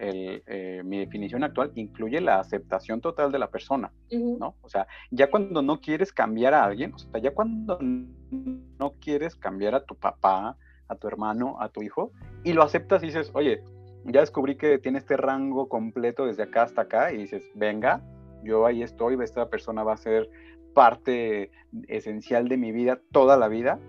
eh, 0.46 0.82
mi 0.84 0.98
definición 0.98 1.44
actual 1.44 1.72
incluye 1.74 2.20
la 2.20 2.40
aceptación 2.40 3.00
total 3.00 3.32
de 3.32 3.38
la 3.38 3.50
persona, 3.50 3.92
¿no? 4.10 4.56
O 4.62 4.68
sea, 4.68 4.86
ya 5.10 5.30
cuando 5.30 5.62
no 5.62 5.80
quieres 5.80 6.12
cambiar 6.12 6.54
a 6.54 6.64
alguien, 6.64 6.92
o 6.94 6.98
sea, 6.98 7.20
ya 7.20 7.32
cuando 7.32 7.78
no 7.80 8.94
quieres 9.00 9.34
cambiar 9.36 9.74
a 9.74 9.84
tu 9.84 9.94
papá, 9.94 10.56
a 10.88 10.94
tu 10.96 11.08
hermano, 11.08 11.56
a 11.60 11.68
tu 11.68 11.82
hijo, 11.82 12.12
y 12.44 12.52
lo 12.52 12.62
aceptas 12.62 13.02
y 13.02 13.06
dices, 13.06 13.30
oye, 13.34 13.62
ya 14.04 14.20
descubrí 14.20 14.56
que 14.56 14.78
tiene 14.78 14.98
este 14.98 15.16
rango 15.16 15.68
completo 15.68 16.26
desde 16.26 16.44
acá 16.44 16.62
hasta 16.62 16.82
acá, 16.82 17.12
y 17.12 17.18
dices, 17.18 17.44
venga, 17.54 18.02
yo 18.44 18.66
ahí 18.66 18.82
estoy, 18.82 19.16
esta 19.22 19.48
persona 19.48 19.82
va 19.82 19.94
a 19.94 19.96
ser 19.96 20.28
parte 20.74 21.50
esencial 21.88 22.48
de 22.48 22.56
mi 22.56 22.72
vida 22.72 23.00
toda 23.12 23.36
la 23.36 23.48
vida, 23.48 23.80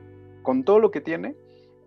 con 0.42 0.64
todo 0.64 0.80
lo 0.80 0.92
que 0.92 1.02
tiene, 1.02 1.36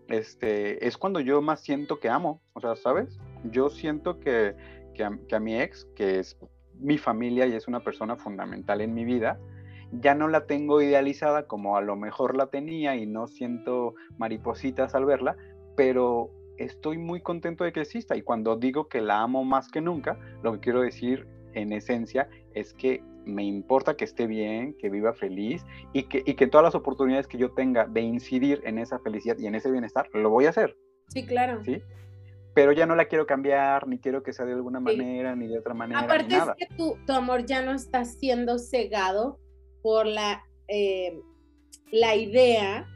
este, 0.09 0.87
es 0.87 0.99
cuando 0.99 1.21
yo 1.21 1.41
más 1.41 1.61
siento 1.61 2.01
que 2.01 2.09
amo, 2.09 2.43
o 2.53 2.61
sea, 2.61 2.77
¿sabes? 2.77 3.19
Yo 3.45 3.71
siento 3.71 4.21
que, 4.21 4.55
que, 4.95 5.35
a, 5.35 5.41
mi 5.41 5.59
ex, 5.59 5.87
que 5.95 6.19
es 6.19 6.37
mi 6.79 6.99
familia 6.99 7.47
y 7.47 7.55
es 7.55 7.69
una 7.69 7.81
persona 7.81 8.17
fundamental 8.17 8.81
en 8.81 8.93
mi 8.93 9.05
vida, 9.05 9.39
ya 9.93 10.15
no 10.15 10.29
la 10.29 10.47
tengo 10.47 10.83
idealizada 10.83 11.47
como 11.47 11.77
a 11.77 11.81
lo 11.81 11.97
mejor 11.97 12.37
la 12.37 12.49
tenía 12.49 12.97
y 12.97 13.07
no 13.07 13.27
siento 13.27 13.95
maripositas 14.19 14.95
al 14.95 15.05
verla, 15.05 15.37
pero 15.77 16.31
estoy 16.59 16.99
muy 16.99 17.23
contento 17.23 17.65
de 17.65 17.73
que 17.73 17.81
exista 17.81 18.17
y 18.17 18.23
cuando 18.23 18.57
digo 18.57 18.89
que 18.89 19.01
la 19.01 19.23
amo 19.23 19.45
más 19.45 19.69
que 19.69 19.81
nunca, 19.81 20.19
lo 20.43 20.53
que 20.53 20.61
quiero 20.61 20.83
decir 20.83 21.27
en 21.55 21.73
esencia 21.73 22.29
es 22.55 22.75
que 22.75 23.03
me 23.25 23.45
importa 23.45 23.97
que 23.97 24.05
esté 24.05 24.27
bien, 24.27 24.75
que 24.79 24.91
viva 24.91 25.13
feliz 25.13 25.65
y 25.93 26.05
que, 26.05 26.23
y 26.25 26.35
que 26.35 26.47
todas 26.47 26.65
las 26.65 26.75
oportunidades 26.75 27.27
que 27.27 27.39
yo 27.39 27.53
tenga 27.53 27.87
de 27.87 28.01
incidir 28.01 28.61
en 28.65 28.79
esa 28.79 28.99
felicidad 28.99 29.39
y 29.39 29.47
en 29.47 29.55
ese 29.55 29.71
bienestar, 29.71 30.09
lo 30.15 30.31
voy 30.31 30.47
a 30.47 30.51
hacer. 30.51 30.77
Sí, 31.09 31.27
claro. 31.27 31.63
¿Sí? 31.65 31.83
Pero 32.55 32.73
ya 32.73 32.87
no 32.87 32.97
la 32.97 33.07
quiero 33.07 33.27
cambiar, 33.27 33.87
ni 33.87 33.99
quiero 33.99 34.23
que 34.23 34.33
sea 34.33 34.47
de 34.47 34.55
alguna 34.55 34.81
manera, 34.81 35.37
ni 35.37 35.47
de 35.47 35.59
otra 35.59 35.75
manera. 35.75 36.01
Aparte 36.01 36.35
es 36.35 36.43
que 36.59 36.75
tu, 36.75 36.97
tu 37.07 37.13
amor 37.13 37.45
ya 37.47 37.63
no 37.63 37.73
está 37.73 38.05
siendo 38.05 38.59
cegado 38.59 39.39
por 39.83 40.07
la, 40.07 40.43
eh, 40.69 41.21
la 41.93 42.17
idea 42.17 42.89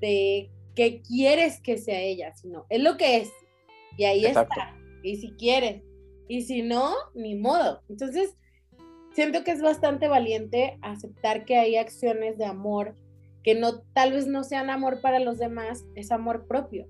de 0.00 0.50
que 0.74 1.02
quieres 1.02 1.60
que 1.60 1.78
sea 1.78 2.00
ella, 2.00 2.34
sino 2.34 2.66
es 2.70 2.82
lo 2.82 2.96
que 2.96 3.18
es. 3.18 3.32
Y 3.96 4.04
ahí 4.04 4.24
está. 4.24 4.74
Y 5.02 5.16
si 5.16 5.32
quieres. 5.32 5.82
Y 6.28 6.42
si 6.42 6.62
no, 6.62 6.94
ni 7.14 7.34
modo. 7.34 7.82
Entonces, 7.88 8.36
siento 9.14 9.44
que 9.44 9.52
es 9.52 9.62
bastante 9.62 10.08
valiente 10.08 10.78
aceptar 10.82 11.44
que 11.44 11.56
hay 11.56 11.76
acciones 11.76 12.38
de 12.38 12.44
amor 12.44 12.96
que 13.42 13.54
no, 13.54 13.80
tal 13.92 14.12
vez 14.12 14.26
no 14.26 14.44
sean 14.44 14.70
amor 14.70 15.00
para 15.00 15.18
los 15.18 15.38
demás, 15.38 15.84
es 15.94 16.12
amor 16.12 16.46
propio. 16.46 16.86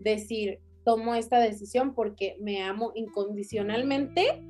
Decir, 0.00 0.58
tomo 0.84 1.14
esta 1.14 1.38
decisión 1.38 1.94
porque 1.94 2.36
me 2.40 2.62
amo 2.62 2.92
incondicionalmente 2.94 4.42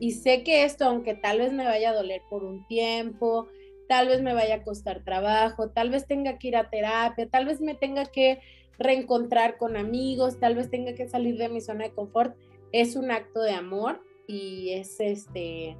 y 0.00 0.12
sé 0.12 0.42
que 0.42 0.64
esto, 0.64 0.86
aunque 0.86 1.14
tal 1.14 1.38
vez 1.38 1.52
me 1.52 1.64
vaya 1.64 1.90
a 1.90 1.94
doler 1.94 2.22
por 2.30 2.42
un 2.42 2.66
tiempo, 2.66 3.48
tal 3.88 4.08
vez 4.08 4.22
me 4.22 4.34
vaya 4.34 4.56
a 4.56 4.62
costar 4.62 5.04
trabajo, 5.04 5.70
tal 5.70 5.90
vez 5.90 6.06
tenga 6.06 6.38
que 6.38 6.48
ir 6.48 6.56
a 6.56 6.70
terapia, 6.70 7.28
tal 7.28 7.44
vez 7.44 7.60
me 7.60 7.74
tenga 7.74 8.06
que 8.06 8.40
reencontrar 8.78 9.56
con 9.58 9.76
amigos, 9.76 10.40
tal 10.40 10.56
vez 10.56 10.70
tenga 10.70 10.94
que 10.94 11.08
salir 11.08 11.36
de 11.36 11.48
mi 11.48 11.60
zona 11.60 11.84
de 11.84 11.94
confort, 11.94 12.34
es 12.72 12.96
un 12.96 13.10
acto 13.10 13.42
de 13.42 13.52
amor 13.52 14.02
y 14.26 14.70
es 14.70 14.98
este, 15.00 15.76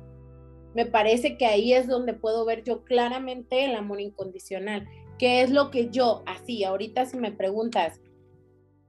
me 0.75 0.87
parece 0.87 1.37
que 1.37 1.47
ahí 1.47 1.73
es 1.73 1.87
donde 1.87 2.15
puedo 2.15 2.45
ver 2.45 2.65
yo 2.65 2.85
claramente 2.85 3.65
el 3.65 3.75
amor 3.75 4.01
incondicional, 4.01 4.87
que 5.19 5.43
es 5.43 5.51
lo 5.51 5.71
que 5.71 5.91
yo, 5.91 6.23
así, 6.27 6.65
ahorita 6.65 7.07
si 7.07 7.17
me 7.17 7.33
preguntas, 7.33 8.01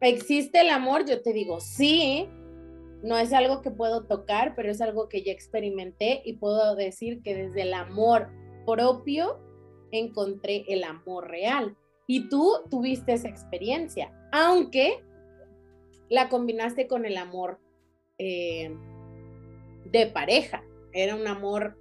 ¿existe 0.01 0.61
el 0.61 0.69
amor? 0.69 1.05
Yo 1.05 1.21
te 1.21 1.33
digo, 1.33 1.59
sí, 1.59 2.27
no 3.03 3.17
es 3.17 3.33
algo 3.33 3.61
que 3.61 3.71
puedo 3.71 4.05
tocar, 4.05 4.55
pero 4.55 4.71
es 4.71 4.81
algo 4.81 5.07
que 5.09 5.23
ya 5.23 5.31
experimenté 5.31 6.21
y 6.25 6.33
puedo 6.33 6.75
decir 6.75 7.21
que 7.21 7.35
desde 7.35 7.61
el 7.61 7.73
amor 7.73 8.29
propio 8.65 9.39
encontré 9.91 10.65
el 10.67 10.83
amor 10.83 11.29
real. 11.29 11.77
Y 12.07 12.29
tú 12.29 12.53
tuviste 12.69 13.13
esa 13.13 13.27
experiencia, 13.27 14.11
aunque 14.31 15.03
la 16.09 16.29
combinaste 16.29 16.87
con 16.87 17.05
el 17.05 17.17
amor 17.17 17.59
eh, 18.17 18.75
de 19.91 20.07
pareja. 20.07 20.63
Era 20.95 21.15
un 21.15 21.27
amor 21.27 21.77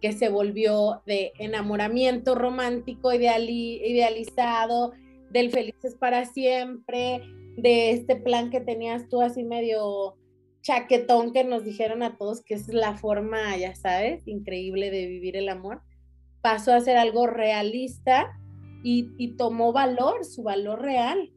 que 0.00 0.12
se 0.12 0.28
volvió 0.28 1.02
de 1.06 1.32
enamoramiento 1.38 2.36
romántico 2.36 3.12
idealizado, 3.12 4.92
del 5.30 5.50
felices 5.50 5.96
para 5.96 6.24
siempre, 6.24 7.20
de 7.56 7.90
este 7.90 8.14
plan 8.14 8.50
que 8.50 8.60
tenías 8.60 9.08
tú 9.08 9.20
así 9.20 9.42
medio 9.42 10.16
chaquetón 10.62 11.32
que 11.32 11.42
nos 11.42 11.64
dijeron 11.64 12.04
a 12.04 12.16
todos 12.16 12.44
que 12.44 12.54
es 12.54 12.68
la 12.68 12.96
forma, 12.96 13.56
ya 13.56 13.74
sabes, 13.74 14.28
increíble 14.28 14.92
de 14.92 15.06
vivir 15.06 15.36
el 15.36 15.48
amor 15.48 15.82
pasó 16.40 16.72
a 16.72 16.80
ser 16.80 16.96
algo 16.96 17.26
realista 17.26 18.38
y, 18.82 19.34
tomó 19.36 19.72
valor, 19.72 20.24
su 20.24 20.42
valor 20.42 20.80
real, 20.80 21.30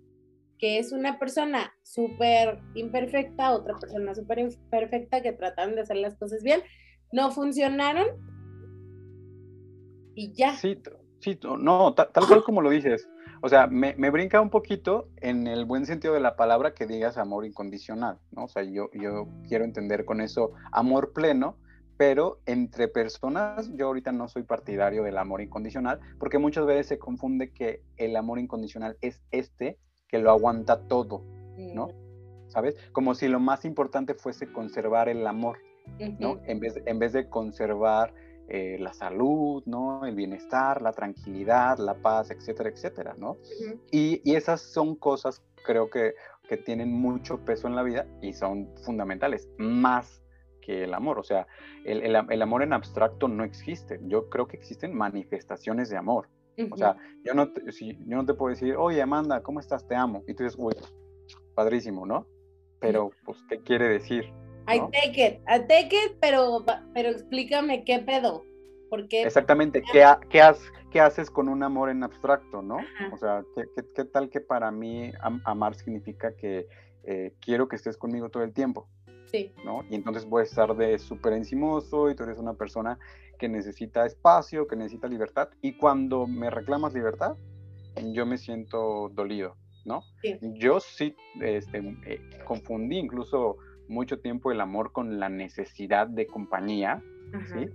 que 0.61 0.77
es 0.77 0.91
una 0.91 1.17
persona 1.17 1.73
súper 1.81 2.59
imperfecta, 2.75 3.51
otra 3.51 3.75
persona 3.79 4.13
súper 4.13 4.37
imperfecta 4.37 5.23
que 5.23 5.33
tratan 5.33 5.73
de 5.73 5.81
hacer 5.81 5.97
las 5.97 6.15
cosas 6.15 6.43
bien, 6.43 6.61
no 7.11 7.31
funcionaron 7.31 8.05
y 10.13 10.31
ya. 10.33 10.55
Sí, 10.55 10.79
sí 11.19 11.39
no, 11.59 11.95
tal, 11.95 12.11
cual 12.27 12.43
como 12.43 12.61
lo 12.61 12.69
dices. 12.69 13.09
O 13.41 13.49
sea, 13.49 13.65
me, 13.65 13.93
brinca 14.11 14.39
un 14.39 14.51
poquito 14.51 15.09
en 15.17 15.47
el 15.47 15.65
buen 15.65 15.87
sentido 15.87 16.13
de 16.13 16.19
la 16.19 16.35
palabra 16.35 16.75
que 16.75 16.85
digas 16.85 17.17
amor 17.17 17.43
incondicional, 17.43 18.19
¿no? 18.29 18.43
O 18.43 18.47
sea, 18.47 18.61
yo, 18.61 18.91
yo 18.93 19.27
quiero 19.47 19.65
entender 19.65 20.05
con 20.05 20.21
eso 20.21 20.51
amor 20.71 21.11
pleno, 21.11 21.57
pero 21.97 22.39
entre 22.45 22.87
personas 22.87 23.71
yo 23.73 23.87
ahorita 23.87 24.11
no 24.11 24.27
soy 24.27 24.43
partidario 24.43 25.01
del 25.01 25.17
amor 25.17 25.41
incondicional 25.41 25.99
porque 26.19 26.37
muchas 26.37 26.67
veces 26.67 26.85
se 26.85 26.99
confunde 26.99 27.51
que 27.51 27.81
el 27.97 28.15
amor 28.15 28.37
incondicional 28.37 28.95
es 29.01 29.23
este 29.31 29.79
que 30.11 30.19
lo 30.19 30.31
aguanta 30.31 30.87
todo, 30.87 31.23
¿no? 31.57 31.89
¿Sabes? 32.47 32.75
Como 32.91 33.15
si 33.15 33.27
lo 33.27 33.39
más 33.39 33.63
importante 33.65 34.13
fuese 34.13 34.51
conservar 34.51 35.07
el 35.09 35.25
amor, 35.25 35.57
¿no? 36.19 36.39
en, 36.45 36.59
vez, 36.59 36.81
en 36.85 36.99
vez 36.99 37.13
de 37.13 37.29
conservar 37.29 38.13
eh, 38.49 38.77
la 38.79 38.93
salud, 38.93 39.63
¿no? 39.65 40.05
El 40.05 40.15
bienestar, 40.15 40.81
la 40.81 40.91
tranquilidad, 40.91 41.77
la 41.77 41.95
paz, 41.95 42.29
etcétera, 42.31 42.69
etcétera, 42.69 43.15
¿no? 43.17 43.37
y, 43.89 44.21
y, 44.29 44.35
esas 44.35 44.61
son 44.61 44.95
cosas, 44.95 45.41
creo 45.63 45.89
que, 45.89 46.13
que 46.49 46.57
tienen 46.57 46.91
mucho 46.91 47.39
peso 47.45 47.67
en 47.67 47.77
la 47.77 47.83
vida 47.83 48.05
y 48.21 48.33
son 48.33 48.69
fundamentales, 48.83 49.49
más 49.57 50.21
que 50.61 50.83
el 50.83 50.93
amor. 50.93 51.19
O 51.19 51.23
sea, 51.23 51.47
el, 51.83 52.41
amor 52.41 52.63
en 52.63 52.73
abstracto 52.73 53.27
no 53.27 53.43
existe. 53.43 53.99
Yo 54.03 54.29
creo 54.29 54.47
que 54.47 54.57
existen 54.57 54.95
manifestaciones 54.95 55.89
de 55.89 55.97
amor. 55.97 56.29
O 56.71 56.77
sea, 56.77 56.95
yo 57.23 57.33
no, 57.33 57.51
te, 57.51 57.71
si, 57.71 57.97
yo 58.05 58.17
no 58.17 58.25
te 58.25 58.33
puedo 58.33 58.51
decir, 58.51 58.75
oye 58.75 59.01
Amanda, 59.01 59.41
¿cómo 59.41 59.59
estás? 59.59 59.87
Te 59.87 59.95
amo. 59.95 60.23
Y 60.27 60.33
tú 60.33 60.43
dices, 60.43 60.57
uy, 60.59 60.73
padrísimo, 61.55 62.05
¿no? 62.05 62.27
Pero, 62.79 63.11
pues, 63.25 63.37
¿qué 63.47 63.59
quiere 63.59 63.87
decir? 63.87 64.25
I 64.67 64.79
take 64.91 65.27
it, 65.27 65.39
I 65.47 65.67
take 65.67 65.95
it, 65.95 66.17
pero, 66.19 66.63
pero 66.93 67.09
explícame 67.09 67.83
qué 67.83 67.99
pedo. 67.99 68.43
Porque... 68.89 69.23
Exactamente, 69.23 69.81
¿qué, 69.91 70.05
qué, 70.29 70.41
¿qué, 70.91 70.99
haces 70.99 71.29
con 71.29 71.47
un 71.47 71.63
amor 71.63 71.89
en 71.89 72.03
abstracto, 72.03 72.61
no? 72.61 72.77
O 73.11 73.17
sea, 73.17 73.43
¿qué, 73.55 73.83
¿qué, 73.95 74.03
tal 74.05 74.29
que 74.29 74.41
para 74.41 74.69
mí 74.71 75.11
amar 75.45 75.75
significa 75.75 76.35
que 76.35 76.67
eh, 77.03 77.33
quiero 77.39 77.67
que 77.67 77.77
estés 77.77 77.97
conmigo 77.97 78.29
todo 78.29 78.43
el 78.43 78.53
tiempo? 78.53 78.87
¿No? 79.63 79.83
Y 79.89 79.95
entonces 79.95 80.25
voy 80.25 80.41
a 80.41 80.43
estar 80.43 80.75
de 80.75 80.99
súper 80.99 81.33
encimoso 81.33 82.09
y 82.09 82.15
tú 82.15 82.23
eres 82.23 82.37
una 82.37 82.53
persona 82.53 82.97
que 83.37 83.49
necesita 83.49 84.05
espacio, 84.05 84.67
que 84.67 84.75
necesita 84.75 85.07
libertad. 85.07 85.49
Y 85.61 85.73
cuando 85.73 86.27
me 86.27 86.49
reclamas 86.49 86.93
libertad, 86.93 87.35
yo 88.13 88.25
me 88.25 88.37
siento 88.37 89.09
dolido, 89.09 89.55
¿no? 89.85 90.03
Yo 90.53 90.79
sí 90.79 91.15
este, 91.41 91.79
eh, 92.05 92.21
confundí 92.45 92.97
incluso 92.97 93.57
mucho 93.87 94.19
tiempo 94.19 94.51
el 94.51 94.61
amor 94.61 94.91
con 94.91 95.19
la 95.19 95.29
necesidad 95.29 96.07
de 96.07 96.27
compañía, 96.27 97.03
¿sí? 97.53 97.67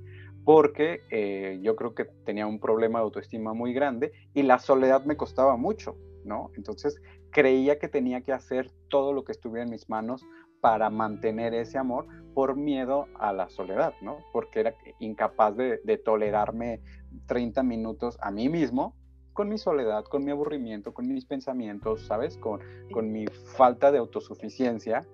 Porque 0.44 1.00
eh, 1.10 1.58
yo 1.62 1.74
creo 1.76 1.94
que 1.94 2.04
tenía 2.24 2.46
un 2.46 2.60
problema 2.60 3.00
de 3.00 3.04
autoestima 3.04 3.52
muy 3.52 3.72
grande 3.72 4.12
y 4.34 4.42
la 4.42 4.58
soledad 4.58 5.04
me 5.04 5.16
costaba 5.16 5.56
mucho, 5.56 5.96
¿no? 6.24 6.50
Entonces 6.56 7.00
creía 7.30 7.78
que 7.78 7.88
tenía 7.88 8.22
que 8.22 8.32
hacer 8.32 8.70
todo 8.88 9.12
lo 9.12 9.24
que 9.24 9.32
estuviera 9.32 9.64
en 9.64 9.70
mis 9.70 9.88
manos 9.90 10.24
para 10.60 10.90
mantener 10.90 11.54
ese 11.54 11.78
amor 11.78 12.06
por 12.34 12.56
miedo 12.56 13.06
a 13.18 13.32
la 13.32 13.48
soledad, 13.48 13.94
¿no? 14.02 14.18
Porque 14.32 14.60
era 14.60 14.74
incapaz 14.98 15.56
de, 15.56 16.00
tolerarme 16.04 16.80
30 17.26 17.62
minutos 17.62 18.18
a 18.20 18.30
mí 18.30 18.48
mismo 18.48 18.94
con 19.32 19.48
mi 19.48 19.58
soledad, 19.58 20.04
con 20.04 20.24
mi 20.24 20.30
aburrimiento, 20.30 20.94
con 20.94 21.08
mis 21.08 21.24
pensamientos, 21.26 22.06
¿sabes? 22.06 22.36
Con, 22.38 22.60
con 22.92 23.10
mi 23.12 23.26
falta 23.56 23.90
de 23.90 23.98
autosuficiencia. 23.98 25.06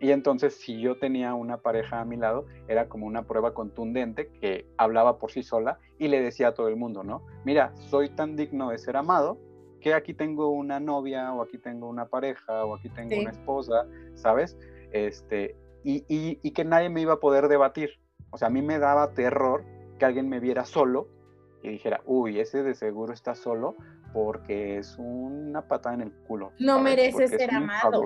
Y 0.00 0.10
entonces 0.10 0.54
si 0.54 0.80
yo 0.80 0.98
tenía 0.98 1.34
una 1.34 1.58
pareja 1.58 2.00
a 2.00 2.04
mi 2.04 2.16
lado, 2.16 2.46
era 2.68 2.88
como 2.88 3.06
una 3.06 3.26
prueba 3.26 3.52
contundente 3.52 4.28
que 4.40 4.66
hablaba 4.76 5.18
por 5.18 5.32
sí 5.32 5.42
sola 5.42 5.78
y 5.98 6.08
le 6.08 6.20
decía 6.20 6.48
a 6.48 6.54
todo 6.54 6.68
el 6.68 6.76
mundo, 6.76 7.02
¿no? 7.02 7.24
Mira, 7.44 7.74
soy 7.76 8.10
tan 8.10 8.36
digno 8.36 8.70
de 8.70 8.78
ser 8.78 8.96
amado 8.96 9.38
que 9.80 9.94
aquí 9.94 10.14
tengo 10.14 10.50
una 10.50 10.80
novia 10.80 11.32
o 11.32 11.42
aquí 11.42 11.58
tengo 11.58 11.88
una 11.88 12.06
pareja 12.06 12.64
o 12.64 12.74
aquí 12.74 12.88
tengo 12.90 13.18
una 13.20 13.30
esposa, 13.30 13.86
¿sabes? 14.14 14.56
Este, 14.92 15.56
y, 15.84 16.04
y, 16.08 16.50
que 16.52 16.64
nadie 16.64 16.90
me 16.90 17.00
iba 17.00 17.14
a 17.14 17.20
poder 17.20 17.48
debatir. 17.48 17.90
O 18.30 18.38
sea, 18.38 18.48
a 18.48 18.50
mí 18.50 18.62
me 18.62 18.78
daba 18.78 19.12
terror 19.14 19.64
que 19.98 20.04
alguien 20.04 20.28
me 20.28 20.40
viera 20.40 20.64
solo 20.64 21.08
y 21.62 21.70
dijera, 21.70 22.02
uy, 22.04 22.40
ese 22.40 22.62
de 22.62 22.74
seguro 22.74 23.12
está 23.12 23.34
solo 23.34 23.74
porque 24.12 24.78
es 24.78 24.96
una 24.98 25.62
patada 25.62 25.94
en 25.96 26.00
el 26.02 26.12
culo. 26.12 26.52
No 26.58 26.80
merece 26.80 27.28
ser 27.28 27.54
amado. 27.54 28.04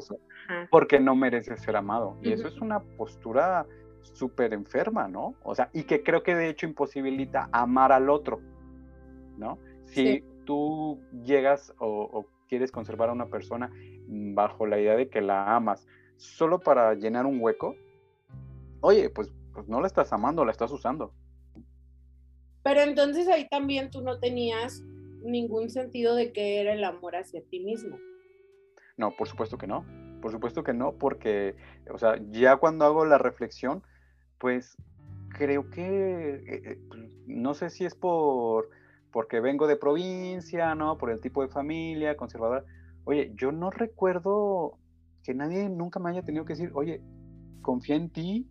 Porque 0.71 1.01
no 1.01 1.15
merece 1.15 1.57
ser 1.57 1.77
amado. 1.77 2.19
Y 2.23 2.33
eso 2.33 2.49
es 2.49 2.61
una 2.61 2.81
postura 2.81 3.67
súper 4.03 4.53
enferma, 4.53 5.09
¿no? 5.09 5.35
O 5.43 5.55
sea, 5.55 5.71
y 5.73 5.85
que 5.85 6.03
creo 6.03 6.23
que 6.23 6.35
de 6.35 6.49
hecho 6.49 6.67
imposibilita 6.67 7.49
amar 7.53 7.93
al 7.93 8.11
otro, 8.11 8.41
¿no? 9.39 9.59
Si 9.87 10.25
tú 10.45 11.01
llegas 11.25 11.73
o, 11.79 12.09
o, 12.13 12.27
quieres 12.49 12.73
conservar 12.73 13.09
a 13.09 13.13
una 13.13 13.27
persona 13.27 13.71
bajo 14.09 14.67
la 14.67 14.79
idea 14.79 14.97
de 14.97 15.09
que 15.09 15.21
la 15.21 15.55
amas, 15.55 15.87
solo 16.17 16.61
para 16.61 16.95
llenar 16.95 17.27
un 17.27 17.41
hueco, 17.41 17.77
oye, 18.81 19.11
pues, 19.11 19.33
pues 19.53 19.69
no 19.69 19.81
la 19.81 19.87
estás 19.87 20.13
amando, 20.13 20.45
la 20.45 20.53
estás 20.53 20.71
usando. 20.71 21.13
Pero 22.63 22.81
entonces 22.83 23.29
ahí 23.29 23.49
también 23.49 23.91
tú 23.91 24.03
no 24.03 24.19
tenías 24.19 24.83
ningún 25.25 25.71
sentido 25.71 26.15
de 26.15 26.33
que 26.33 26.61
era 26.61 26.73
el 26.73 26.85
amor 26.85 27.17
hacia 27.17 27.43
ti 27.43 27.61
mismo. 27.61 27.99
No, 28.97 29.17
por 29.17 29.29
supuesto 29.29 29.59
que 29.59 29.67
no. 29.67 29.85
Por 30.21 30.31
supuesto 30.31 30.63
que 30.63 30.73
no, 30.73 30.93
porque, 30.93 31.57
o 31.93 31.99
sea, 31.99 32.17
ya 32.31 32.57
cuando 32.57 32.85
hago 32.85 33.05
la 33.05 33.19
reflexión, 33.19 33.83
pues 34.39 34.77
creo 35.31 35.69
que, 35.71 36.35
eh, 36.47 36.63
eh, 36.65 36.79
no 37.27 37.55
sé 37.55 37.71
si 37.71 37.85
es 37.85 37.97
por, 37.97 38.71
porque 39.11 39.41
vengo 39.41 39.67
de 39.67 39.77
provincia, 39.77 40.77
¿no? 40.77 40.97
Por 40.97 41.11
el 41.11 41.21
tipo 41.21 41.43
de 41.43 41.49
familia, 41.49 42.17
conservadora. 42.17 42.65
Oye, 43.05 43.33
yo 43.35 43.51
no 43.51 43.71
recuerdo 43.71 44.79
que 45.23 45.35
nadie 45.35 45.69
nunca 45.69 46.01
me 46.01 46.11
haya 46.11 46.23
tenido 46.23 46.45
que 46.45 46.55
decir, 46.55 46.71
oye, 46.75 47.01
confía 47.63 47.97
en 47.97 48.11
ti, 48.11 48.49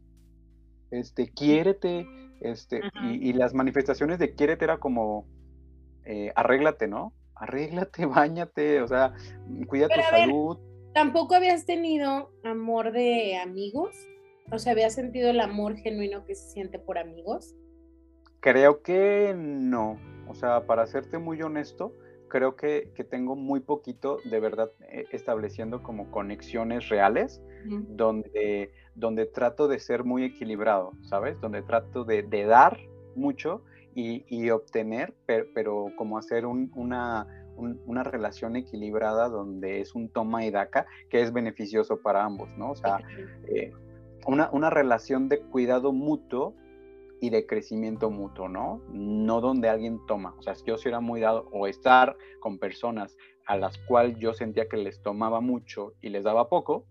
este, 0.90 1.30
quiérete, 1.30 2.08
este, 2.42 2.82
y, 3.04 3.34
las 3.34 3.54
manifestaciones 3.54 4.20
de 4.20 4.34
quiérete 4.34 4.66
era 4.66 4.80
como, 4.80 5.28
eh, 6.06 6.32
arréglate, 6.36 6.88
¿no? 6.88 7.14
Arréglate, 7.36 8.06
bañate, 8.08 8.82
o 8.82 8.88
sea, 8.88 9.14
cuida 9.68 9.88
tu 9.88 10.02
salud. 10.10 10.58
¿Tampoco 10.94 11.36
habías 11.36 11.66
tenido 11.66 12.32
amor 12.44 12.92
de 12.92 13.38
amigos? 13.38 13.96
O 14.52 14.60
sea, 14.60 14.74
¿habías 14.74 14.94
sentido 14.94 15.30
el 15.30 15.40
amor 15.40 15.78
genuino 15.78 16.26
que 16.26 16.36
se 16.36 16.50
siente 16.50 16.80
por 16.80 16.98
amigos? 16.98 17.56
Creo 18.42 18.82
que 18.82 19.34
no. 19.38 19.98
O 20.28 20.34
sea, 20.34 20.66
para 20.66 20.88
serte 20.88 21.18
muy 21.18 21.42
honesto, 21.42 21.94
creo 22.32 22.56
que, 22.56 22.90
tengo 23.10 23.36
muy 23.36 23.60
poquito 23.60 24.20
de 24.24 24.40
verdad 24.40 24.72
eh, 24.88 25.06
estableciendo 25.12 25.84
como 25.84 26.10
conexiones 26.12 26.88
reales 26.88 27.42
donde, 27.66 28.72
donde 28.96 29.26
trato 29.26 29.68
de 29.68 29.80
ser 29.80 30.06
muy 30.06 30.24
equilibrado, 30.24 30.94
¿sabes? 31.02 31.40
Donde 31.42 31.62
trato 31.62 32.06
de, 32.06 32.24
dar 32.46 32.80
mucho 33.16 33.64
y, 33.94 34.50
obtener, 34.50 35.14
pero, 35.26 35.88
como 35.98 36.18
hacer 36.18 36.46
una, 36.46 37.28
una 37.58 38.04
relación 38.04 38.56
equilibrada 38.56 39.28
donde 39.28 39.82
es 39.82 39.94
un 39.94 40.08
toma 40.08 40.46
y 40.46 40.52
daca 40.52 40.88
que 41.10 41.22
es 41.22 41.34
beneficioso 41.34 42.02
para 42.02 42.24
ambos, 42.24 42.50
¿no? 42.58 42.72
O 42.72 42.76
sea, 42.76 43.00
eh, 43.50 43.74
una, 44.26 44.50
una 44.54 44.70
relación 44.70 45.28
de 45.28 45.42
cuidado 45.42 45.92
mutuo 45.92 46.56
y 47.22 47.30
de 47.30 47.46
crecimiento 47.46 48.10
mutuo, 48.10 48.50
¿no? 48.50 48.82
No 48.92 49.42
donde 49.42 49.70
alguien 49.70 50.00
toma. 50.08 50.36
O 50.40 50.42
sea, 50.42 50.56
yo 50.66 50.78
sí 50.78 50.90
era 50.90 51.00
muy 51.00 51.22
dado 51.22 51.48
o 51.54 51.68
estar 51.68 52.18
con 52.40 52.58
personas 52.58 53.16
a 53.46 53.56
las 53.56 53.78
cuales 53.78 54.18
yo 54.18 54.34
sentía 54.34 54.68
que 54.68 54.78
les 54.78 55.02
tomaba 55.04 55.40
mucho 55.40 55.94
y 56.02 56.10
les 56.10 56.24
daba 56.24 56.50
poco, 56.50 56.88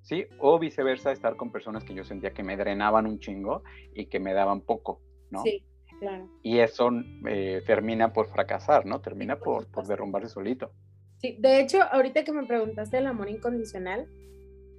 ¿sí? 0.00 0.24
O 0.38 0.58
viceversa, 0.58 1.12
estar 1.12 1.36
con 1.36 1.52
personas 1.52 1.84
que 1.84 1.94
yo 1.94 2.02
sentía 2.02 2.32
que 2.32 2.42
me 2.42 2.56
drenaban 2.56 3.06
un 3.06 3.18
chingo 3.20 3.62
y 3.94 4.06
que 4.06 4.20
me 4.20 4.32
daban 4.32 4.62
poco, 4.62 5.02
¿no? 5.30 5.42
Sí, 5.42 5.62
claro. 6.00 6.30
Y 6.42 6.60
eso 6.60 6.88
eh, 7.28 7.62
termina 7.66 8.14
por 8.14 8.28
fracasar, 8.28 8.86
¿no? 8.86 9.02
Termina 9.02 9.38
por, 9.38 9.70
por 9.70 9.86
derrumbarse 9.86 10.30
solito. 10.30 10.72
Sí, 11.18 11.36
de 11.38 11.60
hecho, 11.60 11.82
ahorita 11.82 12.24
que 12.24 12.32
me 12.32 12.46
preguntaste 12.46 12.96
el 12.96 13.06
amor 13.06 13.28
incondicional, 13.28 14.08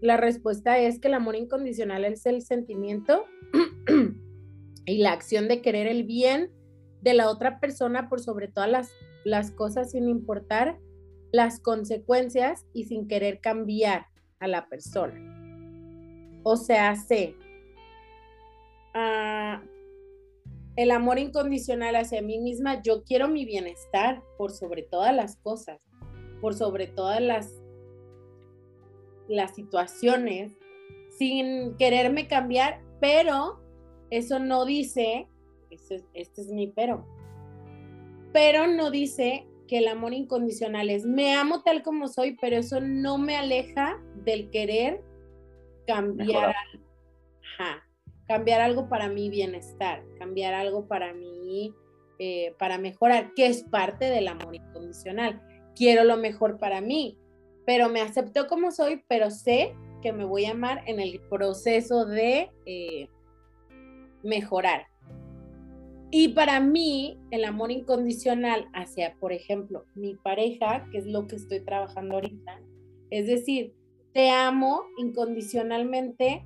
la 0.01 0.17
respuesta 0.17 0.79
es 0.79 0.99
que 0.99 1.09
el 1.09 1.13
amor 1.13 1.35
incondicional 1.35 2.05
es 2.05 2.25
el 2.25 2.41
sentimiento 2.41 3.25
y 4.85 4.99
la 4.99 5.11
acción 5.11 5.47
de 5.47 5.61
querer 5.61 5.87
el 5.87 6.03
bien 6.03 6.51
de 7.01 7.13
la 7.13 7.29
otra 7.29 7.59
persona 7.59 8.09
por 8.09 8.19
sobre 8.19 8.47
todas 8.47 8.69
las, 8.69 8.91
las 9.23 9.51
cosas 9.51 9.91
sin 9.91 10.09
importar 10.09 10.79
las 11.31 11.59
consecuencias 11.59 12.65
y 12.73 12.85
sin 12.85 13.07
querer 13.07 13.41
cambiar 13.41 14.07
a 14.39 14.47
la 14.47 14.67
persona. 14.69 15.13
O 16.43 16.55
sea, 16.55 16.95
sé, 16.95 17.35
ah, 18.93 19.61
el 20.75 20.91
amor 20.91 21.19
incondicional 21.19 21.95
hacia 21.95 22.21
mí 22.21 22.39
misma, 22.39 22.81
yo 22.81 23.03
quiero 23.03 23.27
mi 23.27 23.45
bienestar 23.45 24.21
por 24.37 24.51
sobre 24.51 24.83
todas 24.83 25.15
las 25.15 25.37
cosas, 25.37 25.81
por 26.41 26.53
sobre 26.53 26.87
todas 26.87 27.21
las, 27.21 27.61
las 29.27 29.55
situaciones, 29.55 30.53
sin 31.17 31.75
quererme 31.77 32.27
cambiar, 32.27 32.81
pero 32.99 33.64
eso 34.09 34.39
no 34.39 34.65
dice, 34.65 35.27
este 35.69 35.95
es, 35.95 36.05
este 36.13 36.41
es 36.41 36.47
mi 36.51 36.67
pero, 36.67 37.05
pero 38.33 38.67
no 38.67 38.91
dice 38.91 39.47
que 39.67 39.79
el 39.79 39.87
amor 39.87 40.13
incondicional 40.13 40.89
es 40.89 41.05
me 41.05 41.35
amo 41.35 41.63
tal 41.63 41.83
como 41.83 42.07
soy, 42.07 42.37
pero 42.39 42.57
eso 42.57 42.79
no 42.81 43.17
me 43.17 43.35
aleja 43.35 44.01
del 44.23 44.49
querer 44.49 45.01
cambiar, 45.87 46.55
cambiar 48.27 48.61
algo 48.61 48.89
para 48.89 49.09
mi 49.09 49.29
bienestar, 49.29 50.03
cambiar 50.17 50.53
algo 50.53 50.87
para 50.87 51.13
mí, 51.13 51.73
eh, 52.19 52.53
para 52.57 52.77
mejorar, 52.77 53.33
que 53.35 53.47
es 53.47 53.63
parte 53.63 54.05
del 54.05 54.27
amor 54.27 54.55
incondicional. 54.55 55.41
Quiero 55.75 56.03
lo 56.03 56.17
mejor 56.17 56.57
para 56.57 56.81
mí, 56.81 57.17
pero 57.65 57.89
me 57.89 58.01
acepto 58.01 58.47
como 58.47 58.71
soy, 58.71 59.03
pero 59.07 59.29
sé 59.31 59.75
que 60.01 60.13
me 60.13 60.25
voy 60.25 60.45
a 60.45 60.51
amar 60.51 60.83
en 60.87 60.99
el 60.99 61.19
proceso 61.29 62.05
de 62.05 62.51
eh, 62.65 63.09
mejorar. 64.25 64.87
Y 66.11 66.29
para 66.29 66.59
mí, 66.59 67.19
el 67.31 67.45
amor 67.45 67.71
incondicional 67.71 68.67
hacia, 68.73 69.15
por 69.19 69.31
ejemplo, 69.33 69.85
mi 69.95 70.15
pareja, 70.15 70.87
que 70.91 70.99
es 70.99 71.05
lo 71.05 71.27
que 71.27 71.35
estoy 71.35 71.61
trabajando 71.61 72.15
ahorita, 72.15 72.61
es 73.09 73.27
decir, 73.27 73.73
te 74.13 74.29
amo 74.29 74.83
incondicionalmente. 74.97 76.45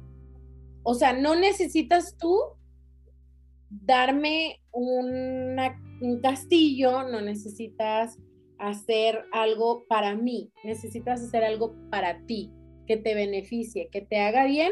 O 0.84 0.94
sea, 0.94 1.14
no 1.14 1.36
necesitas 1.36 2.18
tú 2.18 2.38
darme 3.70 4.60
un 4.72 5.58
castillo, 6.22 7.04
no 7.04 7.22
necesitas 7.22 8.18
hacer 8.58 9.26
algo 9.32 9.86
para 9.88 10.16
mí, 10.16 10.52
necesitas 10.64 11.22
hacer 11.22 11.44
algo 11.44 11.76
para 11.92 12.26
ti, 12.26 12.52
que 12.88 12.98
te 12.98 13.14
beneficie, 13.14 13.90
que 13.92 14.02
te 14.02 14.20
haga 14.20 14.46
bien, 14.46 14.72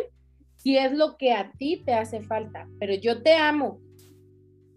si 0.67 0.77
es 0.77 0.91
lo 0.91 1.15
que 1.15 1.31
a 1.31 1.49
ti 1.53 1.81
te 1.85 1.93
hace 1.93 2.19
falta. 2.19 2.67
Pero 2.77 2.93
yo 2.93 3.23
te 3.23 3.33
amo, 3.35 3.79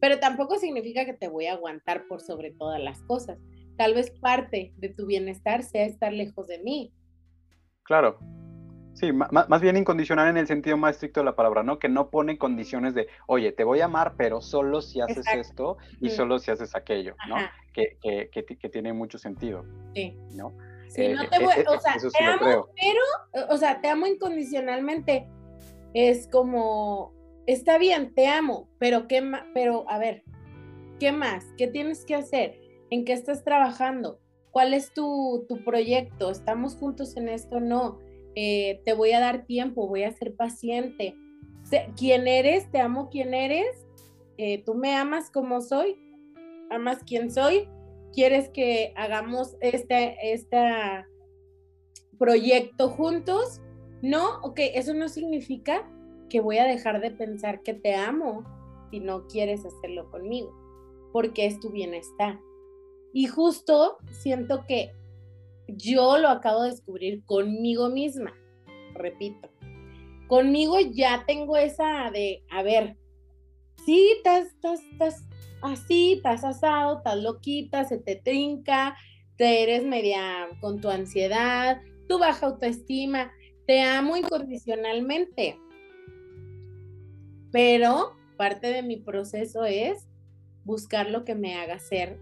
pero 0.00 0.20
tampoco 0.20 0.57
significa 0.57 1.05
que 1.05 1.14
te 1.14 1.26
voy 1.26 1.46
a 1.46 1.55
aguantar 1.55 2.05
por 2.07 2.20
sobre 2.20 2.53
todas 2.53 2.81
las 2.81 3.03
cosas. 3.03 3.40
Tal 3.76 3.94
vez 3.94 4.12
parte 4.12 4.72
de 4.76 4.90
tu 4.90 5.07
bienestar 5.07 5.64
sea 5.64 5.85
estar 5.85 6.12
lejos 6.12 6.46
de 6.46 6.61
mí, 6.61 6.92
Claro. 7.83 8.20
Sí, 8.92 9.12
más 9.12 9.61
bien 9.61 9.76
incondicional 9.76 10.29
en 10.29 10.37
el 10.37 10.46
sentido 10.46 10.76
más 10.76 10.94
estricto 10.94 11.20
de 11.20 11.24
la 11.24 11.35
palabra, 11.35 11.64
¿no? 11.64 11.81
Que 11.81 11.88
no 11.88 12.09
pone 12.09 12.38
condiciones 12.38 12.94
de, 12.94 13.09
oye, 13.26 13.50
te 13.50 13.64
voy 13.64 13.81
a 13.81 13.87
amar, 13.87 14.14
pero 14.16 14.40
solo 14.40 14.81
si 14.81 15.00
haces 15.00 15.26
esto 15.35 15.76
y 16.00 16.11
solo 16.11 16.38
si 16.38 16.53
haces 16.53 16.76
aquello, 16.76 17.16
¿no? 17.29 17.35
Que, 17.72 17.98
que, 18.31 18.68
tiene 18.68 18.92
mucho 18.92 19.18
sentido. 19.18 19.64
Sí. 19.94 20.16
¿No? 20.35 20.55
Sí, 20.88 21.09
no 21.09 21.22
eh, 21.22 21.29
te 21.29 21.38
voy, 21.40 21.55
eh, 21.57 21.64
o 21.66 21.81
sea, 21.81 21.96
te 21.96 22.24
amo, 22.24 22.68
pero, 22.76 23.46
o 23.48 23.57
sea, 23.57 23.81
te 23.81 23.88
amo 23.88 24.07
incondicionalmente. 24.07 25.26
Es 25.94 26.29
como, 26.29 27.12
está 27.46 27.79
bien, 27.79 28.14
te 28.14 28.26
amo, 28.26 28.68
pero 28.79 29.09
qué 29.09 29.22
pero 29.55 29.88
a 29.88 29.98
ver, 29.98 30.22
¿qué 30.98 31.12
más? 31.12 31.44
¿Qué 31.57 31.66
tienes 31.66 32.05
que 32.05 32.14
hacer? 32.14 32.61
¿En 32.90 33.05
qué 33.05 33.12
estás 33.12 33.44
trabajando? 33.44 34.20
¿Cuál 34.50 34.74
es 34.74 34.92
tu, 34.92 35.46
proyecto? 35.64 36.31
¿Estamos 36.31 36.76
juntos 36.76 37.16
en 37.16 37.29
esto? 37.29 37.61
No. 37.61 37.98
Eh, 38.35 38.81
te 38.85 38.94
voy 38.94 39.12
a 39.12 39.20
dar 39.20 39.46
tiempo, 39.46 39.88
voy 39.88 40.03
a 40.03 40.12
ser 40.12 40.35
paciente. 40.35 41.16
¿Quién 41.96 42.26
eres? 42.26 42.70
Te 42.70 42.81
amo 42.81 43.11
quién 43.11 43.33
eres. 43.33 43.87
Eh, 44.38 44.62
tú 44.64 44.74
me 44.74 44.94
amas 44.94 45.31
como 45.31 45.61
soy. 45.61 45.96
Amas 46.70 46.98
quién 47.07 47.31
soy. 47.31 47.68
¿Quieres 48.12 48.48
que 48.48 48.92
hagamos 48.96 49.57
este, 49.61 50.16
este 50.33 50.59
proyecto 52.18 52.88
juntos? 52.88 53.61
No, 54.02 54.40
ok, 54.42 54.58
eso 54.74 54.94
no 54.94 55.08
significa 55.08 55.86
que 56.28 56.40
voy 56.40 56.58
a 56.58 56.64
dejar 56.64 57.00
de 57.00 57.10
pensar 57.10 57.62
que 57.62 57.74
te 57.74 57.94
amo 57.94 58.44
si 58.90 59.00
no 59.00 59.26
quieres 59.26 59.64
hacerlo 59.64 60.10
conmigo, 60.10 60.54
porque 61.12 61.46
es 61.46 61.60
tu 61.60 61.70
bienestar. 61.70 62.38
Y 63.12 63.26
justo 63.26 63.98
siento 64.10 64.64
que 64.66 64.92
yo 65.68 66.18
lo 66.18 66.28
acabo 66.28 66.62
de 66.62 66.70
descubrir 66.70 67.24
conmigo 67.24 67.88
misma, 67.88 68.34
repito. 68.94 69.48
Conmigo 70.28 70.78
ya 70.80 71.24
tengo 71.26 71.56
esa 71.56 72.10
de, 72.10 72.44
a 72.50 72.62
ver, 72.62 72.96
sí, 73.84 74.12
estás, 74.16 74.46
estás, 74.46 74.80
estás 74.92 75.28
así, 75.62 76.14
estás 76.14 76.44
asado, 76.44 76.98
estás 76.98 77.16
loquita, 77.16 77.84
se 77.84 77.98
te 77.98 78.16
trinca, 78.16 78.96
te 79.36 79.62
eres 79.62 79.84
media 79.84 80.48
con 80.60 80.80
tu 80.80 80.88
ansiedad, 80.88 81.80
tu 82.08 82.18
baja 82.18 82.46
autoestima, 82.46 83.32
te 83.70 83.83
amo 83.83 84.16
incondicionalmente. 84.16 85.56
Pero 87.52 88.16
parte 88.37 88.66
de 88.66 88.83
mi 88.83 88.96
proceso 88.96 89.64
es 89.64 90.09
buscar 90.64 91.09
lo 91.09 91.24
que 91.24 91.37
me 91.37 91.54
haga 91.54 91.78
ser 91.78 92.18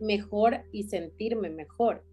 mejor 0.00 0.64
y 0.72 0.82
sentirme 0.82 1.50
mejor. 1.50 2.04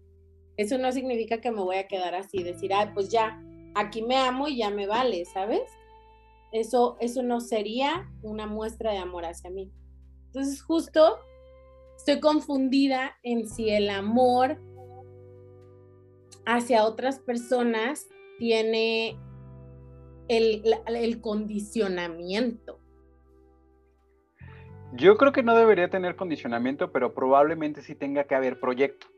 Eso 0.56 0.78
no 0.78 0.92
significa 0.92 1.40
que 1.40 1.50
me 1.50 1.62
voy 1.62 1.78
a 1.78 1.88
quedar 1.88 2.14
así, 2.14 2.44
decir, 2.44 2.72
ay, 2.72 2.90
pues 2.94 3.08
ya, 3.08 3.42
aquí 3.74 4.02
me 4.02 4.18
amo 4.18 4.46
y 4.46 4.58
ya 4.58 4.70
me 4.70 4.86
vale, 4.86 5.24
¿sabes? 5.24 5.68
Eso, 6.52 6.96
eso 7.00 7.24
no 7.24 7.40
sería 7.40 8.08
una 8.22 8.46
muestra 8.46 8.92
de 8.92 8.98
amor 8.98 9.24
hacia 9.24 9.50
mí. 9.50 9.72
Entonces, 10.26 10.62
justo 10.62 11.18
estoy 11.96 12.20
confundida 12.20 13.16
en 13.24 13.48
si 13.48 13.70
el 13.70 13.90
amor 13.90 14.60
hacia 16.46 16.84
otras 16.84 17.18
personas 17.18 18.06
tiene 18.38 19.18
el, 20.28 20.62
el 20.86 21.20
condicionamiento. 21.20 22.80
Yo 24.92 25.16
creo 25.16 25.32
que 25.32 25.42
no 25.42 25.56
debería 25.56 25.90
tener 25.90 26.14
condicionamiento, 26.14 26.92
pero 26.92 27.14
probablemente 27.14 27.82
sí 27.82 27.94
tenga 27.94 28.24
que 28.24 28.36
haber 28.36 28.60
proyecto, 28.60 29.08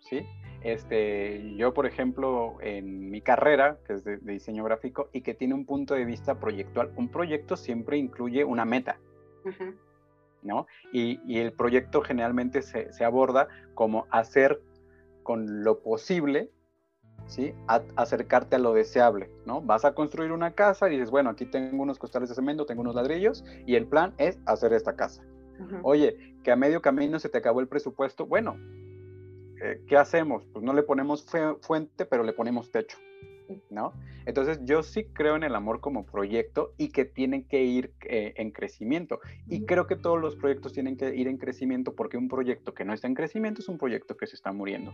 ¿sí? 0.00 0.24
Este, 0.62 1.54
yo, 1.56 1.74
por 1.74 1.86
ejemplo, 1.86 2.56
en 2.60 3.10
mi 3.10 3.20
carrera, 3.20 3.78
que 3.86 3.94
es 3.94 4.04
de, 4.04 4.18
diseño 4.18 4.64
gráfico 4.64 5.10
y 5.12 5.22
que 5.22 5.34
tiene 5.34 5.54
un 5.54 5.66
punto 5.66 5.94
de 5.94 6.04
vista 6.04 6.38
proyectual, 6.38 6.92
un 6.96 7.08
proyecto 7.08 7.56
siempre 7.56 7.98
incluye 7.98 8.44
una 8.44 8.64
meta, 8.64 8.98
¿no? 10.42 10.66
Y, 10.92 11.18
el 11.38 11.52
proyecto 11.52 12.00
generalmente 12.00 12.62
se, 12.62 12.92
se 12.92 13.04
aborda 13.04 13.48
como 13.74 14.06
hacer 14.10 14.60
con 15.24 15.62
lo 15.64 15.82
posible 15.82 16.50
¿sí? 17.26 17.54
acercarte 17.96 18.56
a 18.56 18.58
lo 18.58 18.74
deseable, 18.74 19.30
¿no? 19.46 19.60
Vas 19.60 19.84
a 19.84 19.94
construir 19.94 20.32
una 20.32 20.52
casa 20.52 20.88
y 20.88 20.92
dices, 20.92 21.10
bueno, 21.10 21.30
aquí 21.30 21.46
tengo 21.46 21.82
unos 21.82 21.98
costales 21.98 22.28
de 22.28 22.34
cemento, 22.34 22.66
tengo 22.66 22.82
unos 22.82 22.94
ladrillos 22.94 23.44
y 23.66 23.76
el 23.76 23.86
plan 23.86 24.14
es 24.18 24.38
hacer 24.46 24.72
esta 24.72 24.96
casa. 24.96 25.22
Oye, 25.82 26.36
que 26.42 26.50
a 26.50 26.56
medio 26.56 26.82
camino 26.82 27.18
se 27.20 27.28
te 27.28 27.38
acabó 27.38 27.60
el 27.60 27.68
presupuesto, 27.68 28.26
bueno, 28.26 28.56
eh, 29.62 29.80
¿qué 29.86 29.96
hacemos? 29.96 30.44
Pues 30.52 30.64
no 30.64 30.72
le 30.72 30.82
ponemos 30.82 31.24
fuente, 31.60 32.04
pero 32.04 32.24
le 32.24 32.32
ponemos 32.32 32.72
techo. 32.72 32.98
¿No? 33.70 33.92
Entonces 34.26 34.60
yo 34.64 34.82
sí 34.82 35.04
creo 35.04 35.36
en 35.36 35.42
el 35.42 35.54
amor 35.54 35.80
como 35.80 36.04
proyecto 36.04 36.72
y 36.78 36.88
que 36.88 37.04
tienen 37.04 37.44
que 37.44 37.64
ir 37.64 37.92
eh, 38.02 38.34
en 38.36 38.50
crecimiento. 38.50 39.20
Y 39.48 39.64
creo 39.64 39.86
que 39.86 39.96
todos 39.96 40.20
los 40.20 40.36
proyectos 40.36 40.72
tienen 40.72 40.96
que 40.96 41.14
ir 41.14 41.28
en 41.28 41.38
crecimiento 41.38 41.94
porque 41.94 42.16
un 42.16 42.28
proyecto 42.28 42.74
que 42.74 42.84
no 42.84 42.92
está 42.92 43.06
en 43.06 43.14
crecimiento 43.14 43.60
es 43.60 43.68
un 43.68 43.78
proyecto 43.78 44.16
que 44.16 44.26
se 44.26 44.36
está 44.36 44.52
muriendo. 44.52 44.92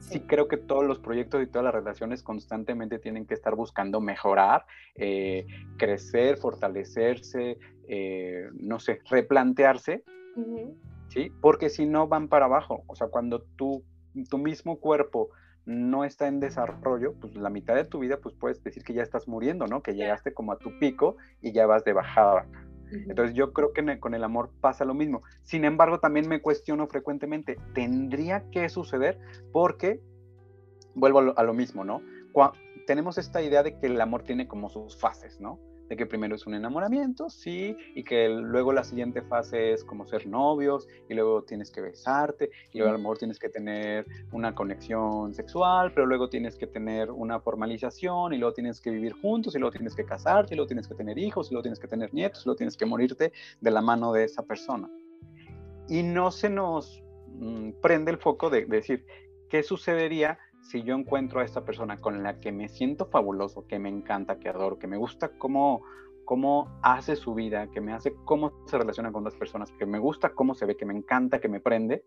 Sí, 0.00 0.20
creo 0.20 0.48
que 0.48 0.56
todos 0.56 0.84
los 0.84 0.98
proyectos 0.98 1.42
y 1.42 1.46
todas 1.46 1.64
las 1.64 1.74
relaciones 1.74 2.22
constantemente 2.22 2.98
tienen 2.98 3.26
que 3.26 3.34
estar 3.34 3.54
buscando 3.54 4.00
mejorar, 4.00 4.64
eh, 4.94 5.46
crecer, 5.76 6.38
fortalecerse, 6.38 7.58
eh, 7.86 8.48
no 8.54 8.80
sé, 8.80 9.00
replantearse, 9.10 10.02
¿sí? 11.08 11.30
Porque 11.40 11.68
si 11.68 11.86
no 11.86 12.08
van 12.08 12.28
para 12.28 12.46
abajo. 12.46 12.82
O 12.86 12.96
sea, 12.96 13.08
cuando 13.08 13.42
tú, 13.56 13.84
tu 14.28 14.38
mismo 14.38 14.80
cuerpo 14.80 15.30
no 15.66 16.04
está 16.04 16.26
en 16.26 16.40
desarrollo, 16.40 17.14
pues 17.20 17.34
la 17.34 17.50
mitad 17.50 17.74
de 17.74 17.84
tu 17.84 18.00
vida, 18.00 18.18
pues 18.18 18.34
puedes 18.34 18.62
decir 18.62 18.82
que 18.82 18.94
ya 18.94 19.02
estás 19.02 19.28
muriendo, 19.28 19.66
¿no? 19.66 19.82
Que 19.82 19.94
llegaste 19.94 20.32
como 20.32 20.52
a 20.52 20.58
tu 20.58 20.78
pico 20.78 21.16
y 21.40 21.52
ya 21.52 21.66
vas 21.66 21.84
de 21.84 21.92
bajada. 21.92 22.46
Entonces 22.92 23.34
yo 23.36 23.52
creo 23.52 23.72
que 23.72 24.00
con 24.00 24.14
el 24.14 24.24
amor 24.24 24.50
pasa 24.60 24.84
lo 24.84 24.94
mismo. 24.94 25.22
Sin 25.42 25.64
embargo, 25.64 26.00
también 26.00 26.28
me 26.28 26.40
cuestiono 26.40 26.86
frecuentemente, 26.88 27.56
¿tendría 27.74 28.50
que 28.50 28.68
suceder? 28.68 29.18
Porque, 29.52 30.00
vuelvo 30.94 31.32
a 31.36 31.42
lo, 31.44 31.54
mismo, 31.54 31.84
¿no? 31.84 32.02
tenemos 32.86 33.18
esta 33.18 33.40
idea 33.42 33.62
de 33.62 33.78
que 33.78 33.86
el 33.86 34.00
amor 34.00 34.24
tiene 34.24 34.48
como 34.48 34.68
sus 34.68 34.98
fases, 34.98 35.40
¿no? 35.40 35.60
De 35.90 35.96
que 35.96 36.06
primero 36.06 36.36
es 36.36 36.46
un 36.46 36.54
enamoramiento, 36.54 37.28
sí, 37.28 37.76
y 37.96 38.04
que 38.04 38.28
luego 38.28 38.72
la 38.72 38.84
siguiente 38.84 39.22
fase 39.22 39.72
es 39.72 39.82
como 39.82 40.06
ser 40.06 40.24
novios, 40.24 40.86
y 41.08 41.14
luego 41.14 41.42
tienes 41.42 41.72
que 41.72 41.80
besarte, 41.80 42.50
y 42.72 42.78
luego 42.78 42.90
a 42.90 42.92
lo 42.92 43.00
mejor 43.00 43.18
tienes 43.18 43.40
que 43.40 43.48
tener 43.48 44.06
una 44.30 44.54
conexión 44.54 45.34
sexual, 45.34 45.92
pero 45.92 46.06
luego 46.06 46.30
tienes 46.30 46.56
que 46.56 46.68
tener 46.68 47.10
una 47.10 47.40
formalización, 47.40 48.32
y 48.32 48.38
luego 48.38 48.54
tienes 48.54 48.80
que 48.80 48.90
vivir 48.90 49.14
juntos, 49.14 49.56
y 49.56 49.58
luego 49.58 49.72
tienes 49.72 49.96
que 49.96 50.04
casarte, 50.04 50.54
y 50.54 50.56
luego 50.56 50.68
tienes 50.68 50.86
que 50.86 50.94
tener 50.94 51.18
hijos, 51.18 51.50
y 51.50 51.54
luego 51.54 51.62
tienes 51.62 51.80
que 51.80 51.88
tener 51.88 52.14
nietos, 52.14 52.42
y 52.42 52.44
luego 52.46 52.56
tienes 52.56 52.76
que 52.76 52.86
morirte 52.86 53.32
de 53.60 53.70
la 53.72 53.82
mano 53.82 54.12
de 54.12 54.22
esa 54.22 54.44
persona. 54.44 54.88
Y 55.88 56.04
no 56.04 56.30
se 56.30 56.48
nos 56.50 57.02
mm, 57.34 57.70
prende 57.82 58.12
el 58.12 58.18
foco 58.18 58.48
de 58.48 58.64
decir, 58.64 59.04
¿qué 59.48 59.64
sucedería 59.64 60.38
si 60.62 60.82
yo 60.82 60.94
encuentro 60.94 61.40
a 61.40 61.44
esta 61.44 61.64
persona 61.64 61.96
con 61.96 62.22
la 62.22 62.38
que 62.40 62.52
me 62.52 62.68
siento 62.68 63.06
fabuloso, 63.06 63.66
que 63.66 63.78
me 63.78 63.88
encanta, 63.88 64.38
que 64.38 64.48
adoro, 64.48 64.78
que 64.78 64.86
me 64.86 64.96
gusta 64.96 65.30
cómo, 65.38 65.82
cómo 66.24 66.68
hace 66.82 67.16
su 67.16 67.34
vida, 67.34 67.70
que 67.70 67.80
me 67.80 67.92
hace 67.92 68.14
cómo 68.24 68.52
se 68.66 68.78
relaciona 68.78 69.12
con 69.12 69.24
las 69.24 69.34
personas, 69.34 69.72
que 69.72 69.86
me 69.86 69.98
gusta 69.98 70.30
cómo 70.30 70.54
se 70.54 70.66
ve, 70.66 70.76
que 70.76 70.86
me 70.86 70.94
encanta, 70.94 71.40
que 71.40 71.48
me 71.48 71.60
prende. 71.60 72.04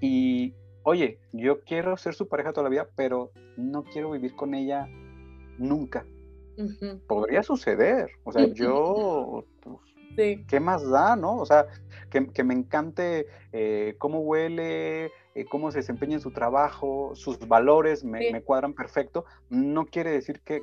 Y, 0.00 0.54
oye, 0.82 1.18
yo 1.32 1.60
quiero 1.62 1.96
ser 1.96 2.14
su 2.14 2.28
pareja 2.28 2.52
toda 2.52 2.64
la 2.64 2.70
vida, 2.70 2.88
pero 2.96 3.32
no 3.56 3.82
quiero 3.84 4.12
vivir 4.12 4.34
con 4.34 4.54
ella 4.54 4.86
nunca. 5.58 6.06
Podría 7.06 7.42
suceder. 7.42 8.10
O 8.24 8.32
sea, 8.32 8.46
yo, 8.54 9.44
pues, 9.60 9.76
¿qué 10.16 10.60
más 10.60 10.88
da, 10.88 11.16
no? 11.16 11.36
O 11.36 11.46
sea, 11.46 11.66
que, 12.10 12.44
me 12.44 12.54
encante 12.54 13.26
eh, 13.52 13.94
cómo 13.98 14.20
huele, 14.20 15.10
eh, 15.34 15.44
cómo 15.48 15.70
se 15.70 15.78
desempeña 15.78 16.14
en 16.14 16.20
su 16.20 16.32
trabajo, 16.32 17.12
sus 17.14 17.38
valores 17.46 18.04
me, 18.04 18.42
cuadran 18.42 18.74
perfecto, 18.74 19.24
no 19.50 19.86
quiere 19.86 20.10
decir 20.10 20.40
que, 20.40 20.62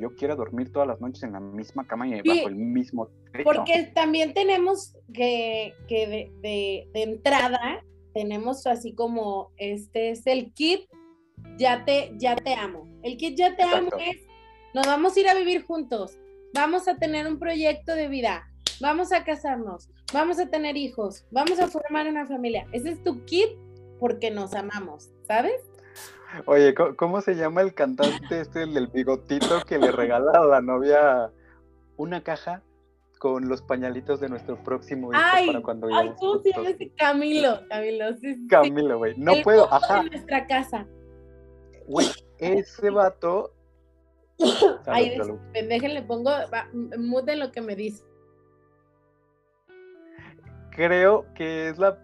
yo 0.00 0.14
quiera 0.14 0.36
dormir 0.36 0.70
todas 0.72 0.86
las 0.86 1.00
noches 1.00 1.22
en 1.22 1.32
la 1.32 1.40
misma 1.40 1.86
cama 1.86 2.06
y 2.06 2.20
bajo 2.22 2.48
el 2.48 2.56
mismo 2.56 3.08
techo. 3.32 3.44
Porque 3.44 3.90
también 3.94 4.34
tenemos 4.34 4.94
que, 5.12 5.74
de, 5.88 6.88
entrada, 6.94 7.82
tenemos 8.14 8.66
así 8.66 8.94
como, 8.94 9.50
este 9.56 10.10
es 10.10 10.26
el 10.26 10.52
kit, 10.52 10.88
ya 11.58 11.84
te, 11.84 12.12
ya 12.16 12.36
te 12.36 12.54
amo. 12.54 12.86
El 13.02 13.16
kit 13.16 13.36
ya 13.36 13.56
te 13.56 13.62
amo 13.62 13.90
es, 13.98 14.22
nos 14.74 14.86
vamos 14.86 15.16
a 15.16 15.20
ir 15.20 15.28
a 15.28 15.34
vivir 15.34 15.64
juntos, 15.64 16.18
vamos 16.54 16.86
a 16.86 16.96
tener 16.96 17.26
un 17.26 17.38
proyecto 17.38 17.94
de 17.94 18.08
vida, 18.08 18.46
vamos 18.80 19.12
a 19.12 19.24
casarnos, 19.24 19.88
vamos 20.12 20.38
a 20.38 20.46
tener 20.46 20.76
hijos, 20.76 21.24
vamos 21.30 21.58
a 21.58 21.68
formar 21.68 22.06
una 22.06 22.26
familia. 22.26 22.66
Ese 22.72 22.90
es 22.90 23.02
tu 23.02 23.24
kit 23.24 23.50
porque 23.98 24.30
nos 24.30 24.54
amamos, 24.54 25.10
¿sabes? 25.26 25.60
Oye, 26.46 26.74
¿cómo 26.74 27.20
se 27.20 27.34
llama 27.34 27.62
el 27.62 27.72
cantante 27.72 28.40
este, 28.40 28.64
el 28.64 28.74
del 28.74 28.88
bigotito 28.88 29.62
que 29.66 29.78
le 29.78 29.90
regala 29.90 30.32
a 30.32 30.44
la 30.44 30.60
novia 30.60 31.30
una 31.96 32.22
caja 32.22 32.62
con 33.18 33.48
los 33.48 33.62
pañalitos 33.62 34.20
de 34.20 34.28
nuestro 34.28 34.62
próximo 34.62 35.12
hijo 35.12 35.46
para 35.46 35.62
cuando 35.62 35.88
Ay, 35.94 36.12
¿cómo 36.18 36.42
se 36.42 36.52
llama 36.52 36.70
ese 36.70 36.90
Camilo? 36.90 37.60
Camilo, 37.68 38.14
sí, 38.18 38.46
Camilo, 38.48 38.98
güey. 38.98 39.14
No 39.16 39.32
puedo, 39.42 39.72
ajá. 39.72 40.00
En 40.00 40.06
nuestra 40.08 40.46
casa. 40.46 40.86
Güey, 41.86 42.08
ese 42.38 42.90
vato. 42.90 43.52
Ay, 44.86 45.16
pendeje, 45.54 45.88
le 45.88 46.02
pongo 46.02 46.30
mute 46.98 47.36
lo 47.36 47.52
que 47.52 47.62
me 47.62 47.74
dice. 47.74 48.04
Creo 50.76 51.26
que 51.34 51.68
es 51.68 51.78
la 51.78 51.98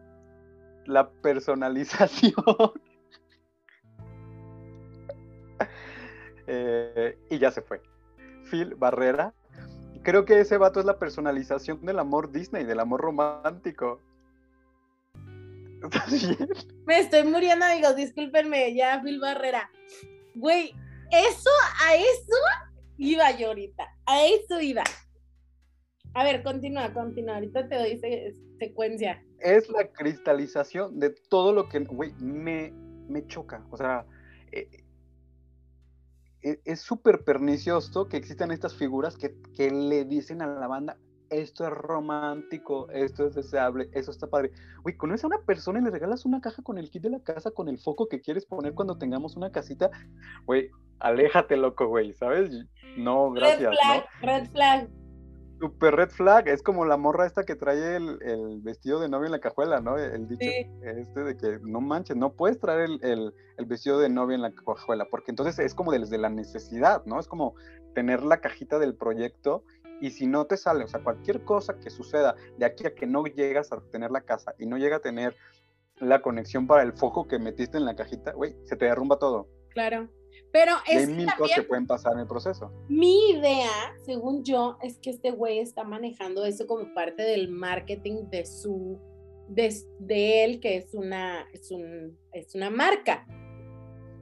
la 0.87 1.11
personalización. 1.11 2.35
Eh, 6.49 7.17
y 7.31 7.39
ya 7.39 7.53
se 7.53 7.63
fue. 7.63 7.81
Phil 8.51 8.75
Barrera. 8.75 9.33
Creo 10.03 10.25
que 10.25 10.41
ese 10.41 10.59
vato 10.59 10.81
es 10.81 10.87
la 10.87 10.99
personalización 10.99 11.81
del 11.87 12.01
amor 12.01 12.33
Disney, 12.33 12.65
del 12.65 12.81
amor 12.81 13.01
romántico. 13.01 14.01
Me 16.85 16.99
estoy 16.99 17.23
muriendo, 17.23 17.65
amigos. 17.65 17.95
Discúlpenme, 17.95 18.75
ya, 18.75 19.01
Phil 19.03 19.21
Barrera. 19.21 19.71
Güey, 20.35 20.75
eso, 21.13 21.51
a 21.81 21.95
eso 21.95 22.37
iba 22.99 23.31
yo 23.39 23.47
ahorita. 23.47 23.87
A 24.07 24.27
eso 24.27 24.61
iba. 24.61 24.83
A 26.15 26.25
ver, 26.25 26.43
continúa, 26.43 26.93
continúa. 26.93 27.37
Ahorita 27.37 27.69
te 27.69 27.77
doy 27.77 28.01
secuencia 28.67 29.23
es 29.43 29.69
la 29.69 29.89
cristalización 29.89 30.99
de 30.99 31.11
todo 31.11 31.53
lo 31.53 31.69
que, 31.69 31.81
güey, 31.81 32.13
me, 32.15 32.73
me 33.09 33.27
choca. 33.27 33.65
O 33.71 33.77
sea, 33.77 34.07
eh, 34.53 34.69
eh, 36.43 36.61
es 36.65 36.81
súper 36.81 37.25
pernicioso 37.25 38.09
que 38.09 38.17
existan 38.17 38.51
estas 38.51 38.75
figuras 38.75 39.17
que, 39.17 39.35
que, 39.57 39.71
le 39.71 40.05
dicen 40.05 40.43
a 40.43 40.47
la 40.47 40.67
banda, 40.67 40.97
esto 41.31 41.65
es 41.65 41.71
romántico, 41.71 42.89
esto 42.91 43.27
es 43.27 43.35
deseable, 43.35 43.91
eso 43.93 44.11
está 44.11 44.27
padre. 44.29 44.53
Güey, 44.83 44.97
conoces 44.97 45.25
a 45.25 45.29
una 45.29 45.43
persona 45.43 45.81
y 45.81 45.83
le 45.83 45.91
regalas 45.91 46.25
una 46.25 46.41
caja 46.41 46.63
con 46.63 46.79
el 46.79 46.91
kit 46.91 47.03
de 47.03 47.11
la 47.11 47.21
casa, 47.21 47.51
con 47.51 47.69
el 47.69 47.79
foco 47.79 48.09
que 48.09 48.21
quieres 48.21 48.47
poner 48.47 48.75
cuando 48.75 48.99
tengamos 48.99 49.37
una 49.37 49.51
casita. 49.51 49.91
Güey, 50.47 50.71
aléjate, 51.01 51.57
loco, 51.57 51.89
güey, 51.89 52.13
¿sabes? 52.13 52.51
No, 52.97 53.33
gracias. 53.33 53.71
Red 53.71 53.79
flag, 53.79 54.05
red 54.23 54.51
flag. 54.51 55.02
Super 55.63 55.95
red 55.95 56.11
flag, 56.11 56.49
es 56.49 56.61
como 56.61 56.85
la 56.85 56.97
morra 56.97 57.25
esta 57.25 57.45
que 57.45 57.55
trae 57.55 57.95
el, 57.95 58.61
vestido 58.63 58.99
de 58.99 59.09
novia 59.09 59.27
en 59.27 59.31
la 59.31 59.39
cajuela, 59.39 59.81
¿no? 59.81 59.97
El 59.97 60.27
dicho 60.27 60.51
este 60.83 61.21
de 61.23 61.37
que 61.37 61.61
no 61.63 61.81
manches, 61.81 62.17
no 62.17 62.33
puedes 62.33 62.59
traer 62.59 62.91
el, 63.01 63.33
vestido 63.65 64.01
de 64.01 64.09
novia 64.09 64.35
en 64.35 64.43
la 64.43 64.53
cajuela, 64.53 65.05
porque 65.05 65.31
entonces 65.31 65.61
es 65.61 65.73
como 65.73 65.93
desde 65.93 66.19
la 66.19 66.31
necesidad, 66.31 67.05
¿no? 67.05 67.21
Es 67.21 67.29
como 67.29 67.55
tener 67.95 68.25
la 68.25 68.41
cajita 68.41 68.81
del 68.81 68.97
proyecto 68.97 69.63
y 70.01 70.11
si 70.11 70.27
no 70.27 70.47
te 70.47 70.57
sale, 70.57 70.83
o 70.83 70.89
sea, 70.89 70.99
cualquier 71.05 71.45
cosa 71.45 71.79
que 71.79 71.91
suceda 71.91 72.35
de 72.59 72.67
aquí 72.67 72.85
a 72.85 72.97
que 72.97 73.07
no 73.07 73.23
llegas 73.27 73.73
a 73.73 73.81
tener 73.93 74.11
la 74.11 74.23
casa 74.23 74.57
y 74.59 74.67
no 74.67 74.79
llega 74.79 74.97
a 74.97 75.01
tener 75.01 75.37
la 75.99 76.23
conexión 76.23 76.67
para 76.67 76.83
el 76.83 76.93
foco 76.93 77.29
que 77.29 77.39
metiste 77.39 77.79
en 77.79 77.85
la 77.85 77.95
cajita, 77.95 78.33
güey, 78.33 78.57
se 78.65 78.75
te 78.75 78.87
derrumba 78.87 79.21
todo. 79.21 79.47
Claro. 79.69 80.09
Pero 80.53 80.73
es. 80.87 81.09
Hay 81.09 81.15
mil 81.15 81.29
cosas 81.37 81.57
que 81.57 81.63
pueden 81.63 81.87
pasar 81.87 82.13
en 82.13 82.21
el 82.21 82.27
proceso. 82.27 82.71
Mi 82.89 83.31
idea, 83.31 83.97
según 84.05 84.45
yo, 84.45 84.77
es 84.83 84.99
que 84.99 85.11
este 85.11 85.31
güey 85.31 85.59
está 85.59 85.83
manejando 85.83 86.45
eso 86.45 86.67
como 86.67 86.93
parte 86.95 87.23
del 87.23 87.49
marketing 87.49 88.29
de 88.31 88.45
su. 88.45 89.01
de, 89.49 90.45
él, 90.45 90.61
que 90.61 90.77
es 90.77 90.95
una, 90.95 91.49
es, 91.53 91.71
un, 91.71 92.19
es 92.33 92.55
una 92.55 92.71
marca. 92.71 93.27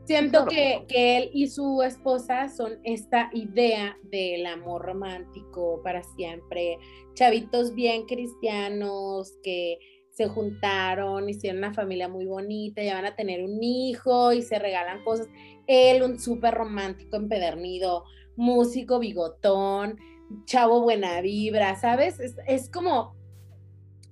Siento 0.05 0.47
que, 0.47 0.85
que, 0.89 1.19
él 1.19 1.31
y 1.33 1.49
su 1.49 1.83
esposa 1.83 2.49
son 2.49 2.81
esta 2.83 3.31
idea 3.33 3.97
del 4.03 4.45
amor 4.47 4.83
romántico 4.83 5.81
para 5.85 6.03
siempre, 6.03 6.79
chavitos 7.15 7.75
bien 7.75 8.07
cristianos 8.07 9.39
que 9.45 9.79
se 10.21 10.29
juntaron, 10.29 11.31
hicieron 11.31 11.61
una 11.61 11.73
familia 11.73 12.07
muy 12.07 12.27
bonita, 12.27 12.83
ya 12.83 12.97
van 12.97 13.07
a 13.07 13.17
tener 13.17 13.43
un 13.43 13.63
hijo 13.63 14.35
y 14.35 14.43
se 14.43 14.59
regalan 14.59 15.03
cosas. 15.03 15.29
Él, 15.67 16.03
un 16.03 16.21
súper 16.21 16.53
romántico, 16.53 17.17
empedernido, 17.17 18.05
músico, 18.37 18.99
bigotón, 18.99 19.99
chavo 20.45 20.83
buena 20.83 21.23
vibra, 21.23 21.75
¿sabes? 21.77 22.21
Es, 22.47 22.69
como 22.69 23.17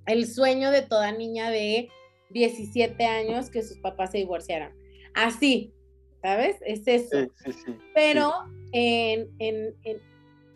el 0.07 0.27
sueño 0.27 0.71
de 0.71 0.81
toda 0.81 1.13
niña 1.13 1.51
de 1.51 1.91
17 2.31 3.05
años 3.05 3.51
que 3.51 3.63
sus 3.63 3.77
papás 3.77 4.13
se 4.13 4.19
divorciaron. 4.19 4.73
Así, 5.13 5.75
¿sabes? 6.23 6.57
Es 6.65 6.89
eso. 6.89 7.29
Sí, 7.45 7.53
sí, 7.53 7.77
Pero 7.95 8.33
en, 8.73 9.29
en, 9.41 9.75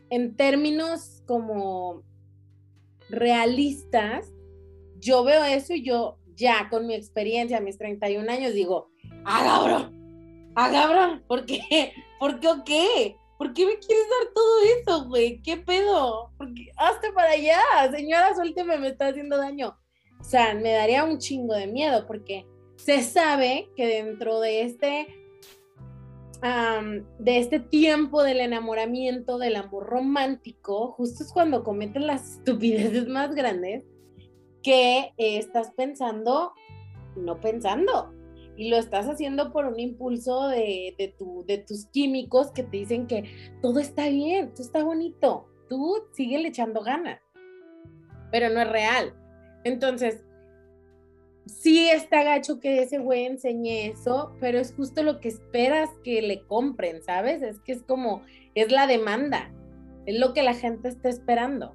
en 0.08 0.34
términos 0.34 1.22
como 1.26 2.04
realistas, 3.10 4.32
yo 5.02 5.24
veo 5.24 5.44
eso 5.44 5.74
y 5.74 5.82
yo 5.82 6.18
ya 6.36 6.68
con 6.70 6.86
mi 6.86 6.94
experiencia, 6.94 7.60
mis 7.60 7.76
31 7.76 8.30
años, 8.30 8.54
digo, 8.54 8.90
ah, 9.24 9.42
cabrón, 9.44 10.52
ah, 10.54 10.70
cabrón, 10.70 11.24
¿por 11.26 11.44
qué? 11.44 11.92
¿Por 12.18 12.40
qué 12.40 12.48
o 12.48 12.64
qué? 12.64 13.16
¿Por 13.36 13.52
qué 13.52 13.66
me 13.66 13.76
quieres 13.78 14.06
dar 14.08 14.32
todo 14.32 14.62
eso, 14.78 15.08
güey? 15.08 15.42
¿Qué 15.42 15.56
pedo? 15.56 16.30
Porque 16.38 16.70
hazte 16.76 17.12
para 17.12 17.30
allá, 17.30 17.60
señora, 17.90 18.34
suélteme, 18.34 18.78
me 18.78 18.88
está 18.88 19.08
haciendo 19.08 19.36
daño. 19.36 19.76
O 20.20 20.24
sea, 20.24 20.54
me 20.54 20.70
daría 20.70 21.02
un 21.04 21.18
chingo 21.18 21.54
de 21.54 21.66
miedo 21.66 22.06
porque 22.06 22.46
se 22.76 23.02
sabe 23.02 23.68
que 23.74 23.88
dentro 23.88 24.38
de 24.38 24.62
este, 24.62 25.08
de 27.18 27.38
este 27.38 27.58
tiempo 27.58 28.22
del 28.22 28.40
enamoramiento, 28.40 29.38
del 29.38 29.56
amor 29.56 29.86
romántico, 29.86 30.92
justo 30.92 31.24
es 31.24 31.32
cuando 31.32 31.64
cometen 31.64 32.06
las 32.06 32.38
estupideces 32.38 33.08
más 33.08 33.34
grandes 33.34 33.84
que 34.62 35.12
estás 35.18 35.72
pensando, 35.72 36.52
no 37.16 37.40
pensando, 37.40 38.12
y 38.56 38.68
lo 38.68 38.76
estás 38.76 39.08
haciendo 39.08 39.52
por 39.52 39.66
un 39.66 39.80
impulso 39.80 40.48
de, 40.48 40.94
de, 40.98 41.08
tu, 41.08 41.44
de 41.46 41.58
tus 41.58 41.86
químicos 41.86 42.50
que 42.50 42.62
te 42.62 42.78
dicen 42.78 43.06
que 43.06 43.24
todo 43.60 43.80
está 43.80 44.08
bien, 44.08 44.52
todo 44.52 44.62
está 44.62 44.84
bonito, 44.84 45.46
tú 45.68 46.04
sigue 46.12 46.46
echando 46.46 46.82
ganas, 46.82 47.20
pero 48.30 48.50
no 48.50 48.60
es 48.60 48.68
real. 48.68 49.14
Entonces, 49.64 50.24
sí 51.46 51.88
está 51.88 52.22
gacho 52.22 52.60
que 52.60 52.82
ese 52.82 52.98
güey 52.98 53.26
enseñe 53.26 53.90
eso, 53.90 54.34
pero 54.40 54.58
es 54.58 54.74
justo 54.74 55.02
lo 55.02 55.20
que 55.20 55.28
esperas 55.28 55.90
que 56.04 56.22
le 56.22 56.44
compren, 56.46 57.02
¿sabes? 57.02 57.42
Es 57.42 57.58
que 57.60 57.72
es 57.72 57.82
como, 57.82 58.22
es 58.54 58.70
la 58.70 58.86
demanda. 58.86 59.52
es 60.06 60.18
lo 60.18 60.34
que 60.34 60.42
la 60.42 60.54
gente 60.54 60.88
está 60.88 61.08
esperando. 61.08 61.74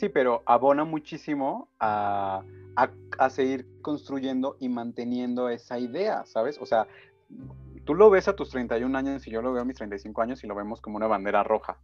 Sí, 0.00 0.08
pero 0.08 0.42
abona 0.46 0.84
muchísimo 0.84 1.68
a, 1.78 2.42
a, 3.18 3.28
seguir 3.28 3.66
construyendo 3.82 4.56
y 4.58 4.70
manteniendo 4.70 5.50
esa 5.50 5.78
idea, 5.78 6.24
¿sabes? 6.24 6.56
O 6.58 6.64
sea, 6.64 6.86
tú 7.84 7.94
lo 7.94 8.08
ves 8.08 8.26
a 8.26 8.34
tus 8.34 8.48
31 8.48 8.96
años 8.96 9.26
y 9.26 9.30
yo 9.30 9.42
lo 9.42 9.52
veo 9.52 9.60
a 9.60 9.66
mis 9.66 9.76
35 9.76 10.22
años 10.22 10.42
y 10.42 10.46
lo 10.46 10.54
vemos 10.54 10.80
como 10.80 10.96
una 10.96 11.06
bandera 11.06 11.42
roja, 11.42 11.78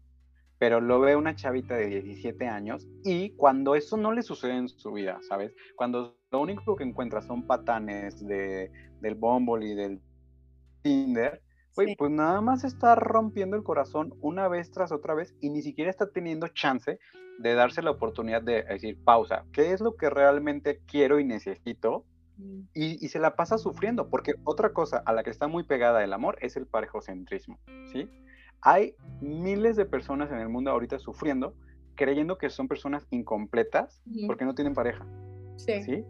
pero 0.57 0.81
lo 0.81 0.99
ve 0.99 1.15
una 1.15 1.37
chavita 1.37 1.75
de 1.75 1.89
17 1.89 2.49
años 2.49 2.89
y 3.05 3.37
cuando 3.37 3.75
eso 3.75 3.99
no 3.99 4.13
le 4.13 4.23
sucede 4.23 4.57
en 4.57 4.71
su 4.71 4.93
vida, 4.93 5.19
¿sabes? 5.29 5.55
Cuando 5.75 6.17
lo 6.31 6.41
único 6.41 6.75
que 6.75 6.85
encuentra 6.85 7.21
son 7.21 7.47
patanes 7.47 8.27
de, 8.27 8.73
del 9.03 9.15
Bumble 9.15 9.67
y 9.67 9.75
del 9.75 10.01
Tinder, 10.81 11.43
pues 11.75 12.11
nada 12.11 12.41
más 12.41 12.65
está 12.65 12.95
rompiendo 12.95 13.59
el 13.59 13.63
corazón 13.63 14.15
una 14.23 14.49
vez 14.49 14.71
tras 14.71 14.91
otra 14.91 15.13
vez 15.13 15.37
y 15.43 15.51
ni 15.51 15.61
siquiera 15.61 15.91
está 15.91 16.11
teniendo 16.11 16.49
chance 16.49 16.99
de 17.39 17.55
darse 17.55 17.83
la 17.83 17.91
oportunidad 17.91 18.43
de 18.43 18.63
decir, 18.63 18.99
pausa, 19.05 19.45
¿qué 19.53 19.73
es 19.73 19.81
lo 19.81 19.97
que 19.97 20.11
realmente 20.11 20.81
quiero 20.87 21.19
y 21.21 21.25
necesito? 21.25 22.05
Mm. 22.39 22.61
Y, 22.75 23.05
y, 23.05 23.09
se 23.09 23.19
la 23.19 23.37
pasa 23.37 23.59
sufriendo, 23.59 24.09
porque 24.09 24.35
otra 24.45 24.73
cosa 24.73 25.03
a 25.05 25.13
la 25.13 25.23
que 25.23 25.31
está 25.31 25.49
muy 25.49 25.65
pegada 25.65 26.05
el 26.05 26.13
amor 26.13 26.39
es 26.41 26.57
el 26.57 26.67
parejocentrismo, 26.67 27.59
¿sí? 27.93 28.11
Hay 28.61 28.95
miles 29.21 29.77
de 29.77 29.87
personas 29.87 30.31
en 30.31 30.39
el 30.39 30.49
mundo 30.49 30.71
ahorita 30.71 30.99
sufriendo, 30.99 31.55
creyendo 31.95 32.37
que 32.37 32.51
son 32.51 32.69
personas 32.69 33.07
incompletas 33.11 34.03
porque 34.27 34.45
no 34.45 34.55
tienen 34.55 34.75
pareja, 34.75 35.07
sí. 35.57 35.83
¿sí? 35.83 36.05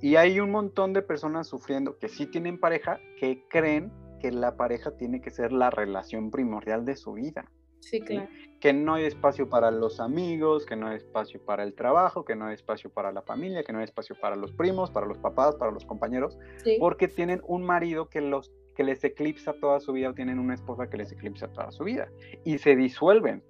Y 0.00 0.16
hay 0.16 0.38
un 0.38 0.50
montón 0.50 0.92
de 0.92 1.02
personas 1.02 1.48
sufriendo 1.48 1.98
que 1.98 2.08
sí 2.08 2.26
tienen 2.26 2.58
pareja, 2.58 3.00
que 3.18 3.44
creen 3.48 3.92
que 4.20 4.30
la 4.30 4.56
pareja 4.56 4.96
tiene 4.96 5.20
que 5.20 5.30
ser 5.30 5.52
la 5.52 5.70
relación 5.70 6.30
primordial 6.30 6.84
de 6.84 6.96
su 6.96 7.14
vida. 7.14 7.50
Sí, 7.80 8.00
claro. 8.00 8.28
Que 8.60 8.72
no 8.72 8.94
hay 8.94 9.04
espacio 9.04 9.48
para 9.48 9.70
los 9.70 10.00
amigos, 10.00 10.66
que 10.66 10.74
no 10.74 10.88
hay 10.88 10.96
espacio 10.96 11.40
para 11.44 11.62
el 11.62 11.74
trabajo, 11.74 12.24
que 12.24 12.34
no 12.34 12.46
hay 12.46 12.54
espacio 12.54 12.90
para 12.90 13.12
la 13.12 13.22
familia, 13.22 13.62
que 13.62 13.72
no 13.72 13.78
hay 13.78 13.84
espacio 13.84 14.16
para 14.20 14.34
los 14.34 14.52
primos, 14.52 14.90
para 14.90 15.06
los 15.06 15.18
papás, 15.18 15.54
para 15.54 15.70
los 15.70 15.84
compañeros, 15.84 16.38
porque 16.80 17.06
tienen 17.06 17.40
un 17.46 17.64
marido 17.64 18.08
que 18.08 18.20
los 18.20 18.52
que 18.74 18.84
les 18.84 19.02
eclipsa 19.02 19.54
toda 19.54 19.80
su 19.80 19.92
vida 19.92 20.10
o 20.10 20.14
tienen 20.14 20.38
una 20.38 20.54
esposa 20.54 20.88
que 20.88 20.96
les 20.96 21.10
eclipsa 21.10 21.48
toda 21.48 21.72
su 21.72 21.84
vida 21.84 22.08
y 22.44 22.58
se 22.58 22.76
disuelven. 22.76 23.42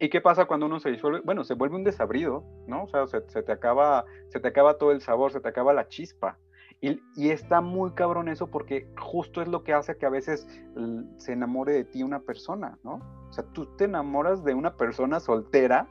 ¿Y 0.00 0.08
qué 0.08 0.20
pasa 0.20 0.46
cuando 0.46 0.66
uno 0.66 0.80
se 0.80 0.90
disuelve? 0.90 1.20
Bueno, 1.24 1.44
se 1.44 1.54
vuelve 1.54 1.76
un 1.76 1.84
desabrido, 1.84 2.44
¿no? 2.66 2.84
O 2.84 2.88
sea, 2.88 3.06
se, 3.06 3.22
se 3.28 3.42
te 3.44 3.52
acaba, 3.52 4.04
se 4.28 4.40
te 4.40 4.48
acaba 4.48 4.76
todo 4.76 4.90
el 4.90 5.00
sabor, 5.00 5.30
se 5.30 5.40
te 5.40 5.48
acaba 5.48 5.72
la 5.72 5.86
chispa. 5.88 6.38
Y, 7.16 7.30
está 7.30 7.62
muy 7.62 7.92
cabrón 7.92 8.28
eso 8.28 8.48
porque 8.48 8.86
justo 8.98 9.40
es 9.40 9.48
lo 9.48 9.64
que 9.64 9.72
hace 9.72 9.96
que 9.96 10.04
a 10.04 10.10
veces 10.10 10.46
se 11.16 11.32
enamore 11.32 11.72
de 11.72 11.84
ti 11.84 12.02
una 12.02 12.20
persona, 12.20 12.78
¿no? 12.82 13.00
Sea, 13.34 13.44
tú 13.52 13.66
te 13.76 13.84
enamoras 13.84 14.44
de 14.44 14.54
una 14.54 14.76
persona 14.76 15.18
soltera 15.18 15.88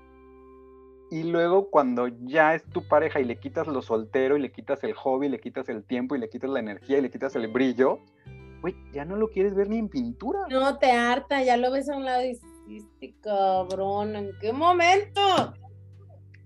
y 1.12 1.24
luego 1.24 1.70
cuando 1.70 2.08
ya 2.08 2.56
es 2.56 2.64
tu 2.70 2.88
pareja 2.88 3.20
y 3.20 3.26
le 3.26 3.38
quitas 3.38 3.68
lo 3.68 3.82
soltero 3.82 4.38
y 4.38 4.42
le 4.42 4.52
quitas 4.52 4.84
el 4.86 4.94
hobby, 4.94 5.28
le 5.28 5.40
quitas 5.40 5.68
el 5.68 5.84
tiempo 5.84 6.16
y 6.16 6.20
le 6.20 6.30
quitas 6.30 6.50
la 6.50 6.60
energía 6.60 7.00
y 7.00 7.02
le 7.02 7.12
quitas 7.12 7.36
el 7.36 7.50
brillo, 7.50 8.00
güey, 8.62 8.76
ya 8.94 9.04
no 9.04 9.18
lo 9.18 9.28
quieres 9.28 9.56
ver 9.56 9.70
ni 9.70 9.78
en 9.78 9.90
pintura. 9.90 10.40
No, 10.50 10.78
te 10.78 10.92
harta, 10.92 11.44
ya 11.44 11.58
lo 11.58 11.70
ves 11.70 11.90
a 11.90 11.98
un 11.98 12.06
lado 12.06 12.24
y 12.24 12.30
dices, 12.30 12.50
este 12.70 13.14
cabrón, 13.22 14.16
¿en 14.16 14.32
qué 14.40 14.54
momento? 14.54 15.22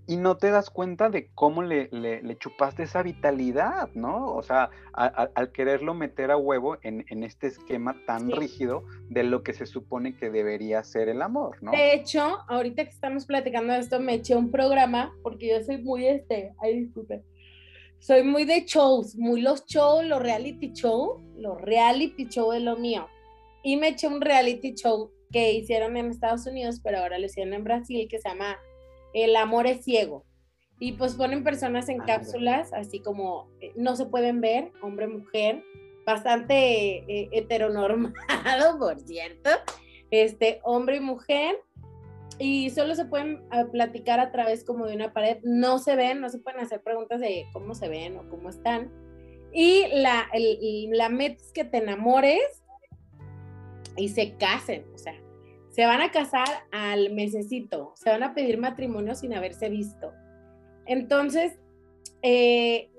Y 0.08 0.16
no 0.16 0.38
te 0.38 0.50
das 0.50 0.70
cuenta 0.70 1.10
de 1.10 1.28
cómo 1.34 1.62
le, 1.62 1.90
le, 1.92 2.36
chupaste 2.38 2.84
esa 2.84 3.02
vitalidad, 3.02 3.90
¿no? 3.92 4.34
O 4.34 4.42
sea, 4.42 4.70
al 4.94 5.52
quererlo 5.52 5.92
meter 5.92 6.30
a 6.30 6.38
huevo 6.38 6.78
en, 6.82 7.04
este 7.22 7.48
esquema 7.48 7.94
tan 8.06 8.30
rígido 8.30 8.84
de 9.10 9.22
lo 9.22 9.42
que 9.42 9.52
se 9.52 9.66
supone 9.66 10.16
que 10.16 10.30
debería 10.30 10.82
ser 10.82 11.10
el 11.10 11.20
amor, 11.20 11.62
¿no? 11.62 11.72
De 11.72 11.92
hecho, 11.92 12.38
ahorita 12.48 12.84
que 12.84 12.90
estamos 12.90 13.26
platicando 13.26 13.74
de 13.74 13.80
esto, 13.80 14.00
me 14.00 14.14
eché 14.14 14.34
un 14.34 14.50
programa, 14.50 15.14
porque 15.22 15.48
yo 15.48 15.62
soy 15.62 15.76
muy 15.76 16.06
este, 16.06 16.54
ay, 16.58 16.80
disculpe, 16.80 17.22
soy 17.98 18.22
muy 18.22 18.46
de 18.46 18.64
shows, 18.64 19.14
muy 19.14 19.42
los 19.42 19.66
shows, 19.66 20.06
los 20.06 20.22
reality 20.22 20.72
show, 20.72 21.20
los 21.36 21.60
reality 21.60 22.26
show 22.28 22.54
es 22.54 22.62
lo 22.62 22.76
mío. 22.76 23.06
Y 23.62 23.76
me 23.76 23.88
eché 23.88 24.06
un 24.06 24.22
reality 24.22 24.72
show 24.72 25.10
que 25.30 25.52
hicieron 25.52 25.98
en 25.98 26.06
Estados 26.06 26.46
Unidos, 26.46 26.80
pero 26.82 27.00
ahora 27.00 27.18
lo 27.18 27.26
hicieron 27.26 27.52
en 27.52 27.62
Brasil, 27.62 28.08
que 28.08 28.18
se 28.18 28.30
llama 28.30 28.56
el 29.12 29.36
amor 29.36 29.66
es 29.66 29.84
ciego. 29.84 30.24
Y 30.80 30.92
pues 30.92 31.14
ponen 31.14 31.42
personas 31.42 31.88
en 31.88 32.00
ah, 32.02 32.04
cápsulas, 32.06 32.72
así 32.72 33.00
como 33.00 33.48
eh, 33.60 33.72
no 33.76 33.96
se 33.96 34.06
pueden 34.06 34.40
ver, 34.40 34.70
hombre, 34.80 35.08
mujer, 35.08 35.64
bastante 36.06 36.98
eh, 36.98 37.28
heteronormado, 37.32 38.14
por 38.78 39.00
cierto, 39.00 39.50
este, 40.10 40.60
hombre 40.62 40.96
y 40.96 41.00
mujer, 41.00 41.56
y 42.38 42.70
solo 42.70 42.94
se 42.94 43.04
pueden 43.04 43.42
ah, 43.50 43.64
platicar 43.72 44.20
a 44.20 44.30
través 44.30 44.64
como 44.64 44.86
de 44.86 44.94
una 44.94 45.12
pared, 45.12 45.38
no 45.42 45.78
se 45.80 45.96
ven, 45.96 46.20
no 46.20 46.28
se 46.28 46.38
pueden 46.38 46.60
hacer 46.60 46.80
preguntas 46.82 47.20
de 47.20 47.46
cómo 47.52 47.74
se 47.74 47.88
ven 47.88 48.16
o 48.16 48.28
cómo 48.28 48.48
están. 48.48 48.92
Y 49.52 49.86
la, 49.92 50.28
la 50.90 51.08
meta 51.08 51.42
es 51.42 51.52
que 51.52 51.64
te 51.64 51.78
enamores 51.78 52.62
y 53.96 54.10
se 54.10 54.36
casen, 54.36 54.86
o 54.94 54.98
sea, 54.98 55.14
se 55.78 55.86
van 55.86 56.00
a 56.00 56.10
casar 56.10 56.48
al 56.72 57.14
mesecito, 57.14 57.92
se 57.94 58.10
van 58.10 58.24
a 58.24 58.34
pedir 58.34 58.58
matrimonio 58.58 59.14
sin 59.14 59.32
haberse 59.32 59.68
visto. 59.68 60.12
Entonces, 60.86 61.56
eh, 62.20 62.90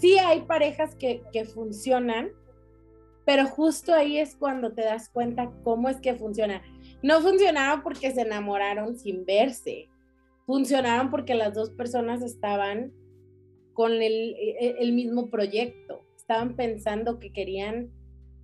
sí 0.00 0.18
hay 0.18 0.40
parejas 0.40 0.96
que, 0.96 1.22
que 1.32 1.44
funcionan, 1.44 2.30
pero 3.24 3.46
justo 3.46 3.94
ahí 3.94 4.18
es 4.18 4.34
cuando 4.34 4.72
te 4.72 4.82
das 4.82 5.08
cuenta 5.08 5.52
cómo 5.62 5.88
es 5.88 6.00
que 6.00 6.16
funciona. 6.16 6.60
No 7.04 7.20
funcionaron 7.20 7.84
porque 7.84 8.10
se 8.10 8.22
enamoraron 8.22 8.98
sin 8.98 9.24
verse, 9.24 9.88
funcionaron 10.44 11.12
porque 11.12 11.36
las 11.36 11.54
dos 11.54 11.70
personas 11.70 12.20
estaban 12.20 12.92
con 13.74 13.92
el, 13.92 14.34
el, 14.58 14.92
mismo 14.92 15.30
proyecto, 15.30 16.00
estaban 16.16 16.56
pensando 16.56 17.20
que 17.20 17.32
querían 17.32 17.92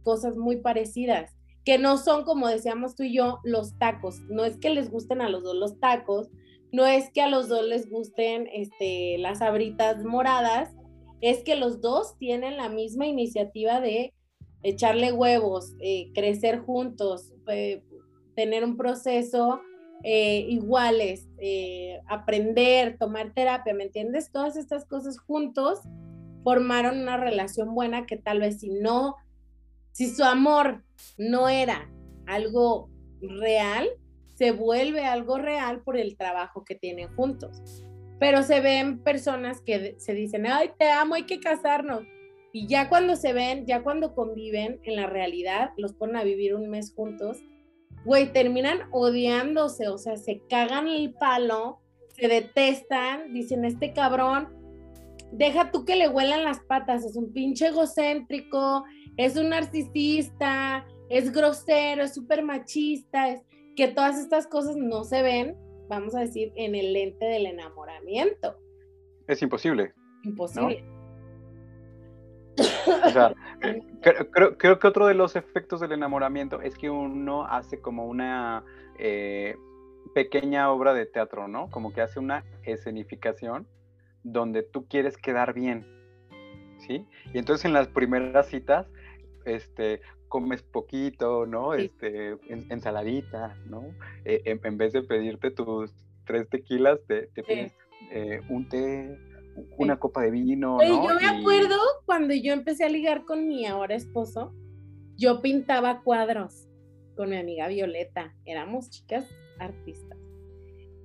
cosas 0.05 0.37
muy 0.37 0.59
parecidas 0.59 1.35
que 1.65 1.79
no 1.79 1.97
son, 1.97 2.25
como 2.25 2.49
decíamos 2.49 2.95
tú 2.95 3.05
y 3.05 3.15
yo, 3.15 3.39
los 3.45 3.79
tacos. 3.79 4.21
No 4.29 4.45
es 4.45 4.57
que 4.57 4.71
les 4.71 4.91
gusten 4.91 5.21
a 5.21 5.29
los 5.29 5.43
dos 5.43 5.57
los 5.57 5.79
tacos, 5.79 6.29
no 6.73 6.87
es 6.87 7.11
que 7.11 7.23
a 7.23 7.29
los 7.29 7.49
dos 7.49 7.65
les 7.67 7.89
gusten 7.89 8.49
este, 8.53 9.19
las 9.19 9.43
abritas 9.43 10.05
moradas, 10.05 10.71
es 11.21 11.43
que 11.45 11.55
los 11.55 11.81
dos 11.81 12.19
tienen 12.19 12.57
la 12.57 12.69
misma 12.69 13.07
iniciativa 13.07 13.81
de 13.81 14.13
echarle 14.63 15.13
huevos, 15.13 15.75
eh, 15.81 16.11
crecer 16.15 16.61
juntos, 16.61 17.33
eh, 17.49 17.83
tener 18.35 18.65
un 18.65 18.77
proceso 18.77 19.61
eh, 20.03 20.47
iguales, 20.49 21.29
aprender, 22.09 22.99
tomar 22.99 23.35
terapia, 23.35 23.75
¿me 23.75 23.85
entiendes? 23.85 24.33
Todas 24.33 24.57
estas 24.57 24.85
cosas 24.85 25.19
juntos 25.19 25.81
formaron 26.43 27.01
una 27.01 27.19
relación 27.19 27.73
buena 27.75 28.05
que 28.05 28.17
tal 28.17 28.41
vez 28.41 28.59
si 28.59 28.71
no 28.71 29.17
si 29.93 30.09
su 30.09 30.25
amor 30.25 30.83
no 31.19 31.49
era 31.49 31.91
algo 32.27 32.91
real, 33.21 33.89
se 34.35 34.53
vuelve 34.53 35.05
algo 35.05 35.39
real 35.39 35.83
por 35.83 35.97
el 35.97 36.17
trabajo 36.17 36.65
que 36.65 36.75
tienen 36.75 37.15
juntos. 37.15 37.85
Pero 38.19 38.43
se 38.43 38.61
ven 38.61 39.03
personas 39.03 39.61
que 39.61 39.97
se 39.99 40.15
dicen, 40.15 40.47
ay, 40.47 40.71
te 40.79 40.91
amo, 40.91 41.15
hay 41.15 41.25
que 41.25 41.41
casarnos. 41.41 42.03
Y 42.53 42.67
ya 42.67 42.89
cuando 42.89 43.17
se 43.17 43.33
ven, 43.33 43.67
ya 43.67 43.83
cuando 43.83 44.15
conviven 44.15 44.81
en 44.85 44.97
la 44.97 45.07
realidad, 45.07 45.71
los 45.77 45.95
ponen 45.95 46.17
a 46.17 46.25
vivir 46.25 46.55
un 46.55 46.69
mes 46.69 46.93
juntos, 46.95 47.39
güey, 48.05 48.33
terminan 48.33 48.81
odiándose, 48.91 49.89
o 49.89 49.99
sea, 49.99 50.17
se 50.17 50.43
cagan 50.49 50.89
el 50.89 51.15
palo, 51.15 51.81
se 52.09 52.29
detestan, 52.29 53.33
dicen, 53.33 53.65
este 53.65 53.93
cabrón, 53.93 54.49
deja 55.33 55.71
tú 55.71 55.85
que 55.85 55.97
le 55.97 56.09
huelan 56.09 56.45
las 56.45 56.61
patas, 56.61 57.05
es 57.05 57.17
un 57.17 57.33
pinche 57.33 57.69
egocéntrico, 57.69 58.85
es 59.17 59.37
un 59.37 59.51
narcisista, 59.51 60.87
es 61.13 61.31
grosero, 61.31 62.03
es 62.03 62.15
súper 62.15 62.43
machista, 62.43 63.29
es 63.29 63.43
que 63.77 63.89
todas 63.89 64.19
estas 64.19 64.47
cosas 64.47 64.77
no 64.77 65.05
se 65.05 65.23
ven, 65.23 65.57
vamos 65.89 66.15
a 66.15 66.21
decir, 66.21 66.53
en 66.57 66.75
el 66.75 66.95
lente 66.95 67.27
del 67.27 67.45
enamoramiento. 67.45 68.57
Es 69.29 69.43
imposible. 69.43 69.93
Imposible. 70.25 70.83
O 73.05 73.11
sea, 73.11 73.35
eh, 73.63 73.83
creo, 74.01 74.57
creo, 74.57 74.79
que 74.79 74.87
otro 74.87 75.07
de 75.07 75.13
los 75.13 75.37
efectos 75.37 75.81
del 75.81 75.93
enamoramiento 75.93 76.63
es 76.63 76.79
que 76.79 76.89
uno 76.89 77.45
hace 77.45 77.79
como 77.79 78.07
una 78.07 78.65
eh, 78.99 79.55
pequeña 80.15 80.71
obra 80.71 80.95
de 80.95 81.05
teatro, 81.05 81.47
¿no? 81.47 81.71
Como 81.71 81.93
que 81.93 82.01
hace 82.01 82.21
una 82.21 82.43
escenificación 82.63 83.69
donde 84.23 84.63
tú 84.63 84.87
quieres 84.89 85.19
quedar 85.19 85.53
bien, 85.53 85.87
¿sí? 86.79 87.07
Y 87.35 87.39
entonces 87.39 87.67
en 87.67 87.75
las 87.75 87.89
primeras 87.89 88.47
citas 88.47 88.87
este, 89.45 90.01
comes 90.33 90.63
poquito, 90.63 91.45
¿no? 91.45 91.75
Este, 91.75 92.39
ensaladita, 92.49 93.55
¿no? 93.67 93.85
Eh, 94.25 94.41
en, 94.65 94.79
vez 94.79 94.95
de 94.95 95.03
pedirte 95.03 95.51
tus 95.51 95.93
tres 96.25 96.49
tequilas, 96.49 97.01
te, 97.07 97.27
te 97.27 97.43
pides 97.43 97.73
eh, 98.11 98.41
un 98.49 98.67
té, 98.67 99.19
una 99.77 99.99
copa 99.99 100.23
de 100.23 100.31
vino. 100.31 100.79
¿no? 100.79 101.07
Yo 101.07 101.21
me 101.21 101.27
acuerdo 101.27 101.77
cuando 102.07 102.33
yo 102.33 102.55
empecé 102.55 102.85
a 102.85 102.89
ligar 102.89 103.27
con 103.27 103.47
mi 103.47 103.67
ahora 103.67 103.95
esposo, 103.95 104.55
yo 105.19 105.43
pintaba 105.43 106.01
cuadros. 106.01 106.67
con 107.15 107.29
mi 107.29 107.37
amiga 107.37 107.69
Violeta. 107.69 108.35
Éramos 108.47 108.89
chicas 108.89 109.29
artistas. 109.59 110.19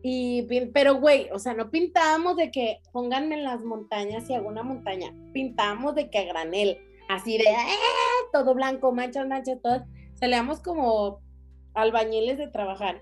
Y, 0.03 0.47
pero, 0.73 1.01
güey, 1.01 1.28
o 1.34 1.39
sea, 1.39 1.53
no 1.53 1.69
pintábamos 1.69 2.38
de 2.38 2.49
que 2.49 2.80
pónganme 2.93 3.36
en 3.36 3.43
las 3.43 3.61
montañas 3.65 4.30
y 4.30 4.36
hago 4.36 4.47
una 4.47 4.63
montaña. 4.63 5.13
Pintábamos 5.34 5.95
de 5.95 6.09
que 6.09 6.19
a 6.19 6.23
granel, 6.23 6.78
así 7.10 7.38
de 7.38 7.43
¡eh! 7.43 8.28
todo 8.32 8.53
blanco, 8.53 8.91
manchas, 8.91 9.28
manchas, 9.28 9.62
todas. 9.62 9.84
Salíamos 10.16 10.62
como 10.62 11.22
albañiles 11.74 12.38
de 12.38 12.47
trabajar. 12.47 13.01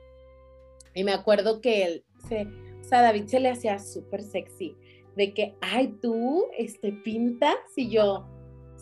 Y 0.93 1.03
me 1.03 1.13
acuerdo 1.13 1.61
que 1.61 1.83
él, 1.83 2.05
se, 2.27 2.45
o 2.45 2.83
sea, 2.83 3.01
David 3.01 3.27
se 3.27 3.39
le 3.39 3.49
hacía 3.49 3.79
súper 3.79 4.21
sexy. 4.21 4.75
De 5.15 5.33
que, 5.33 5.55
ay, 5.61 5.97
tú, 6.01 6.45
este, 6.57 6.91
pintas. 6.91 7.55
Y 7.75 7.89
yo, 7.89 8.27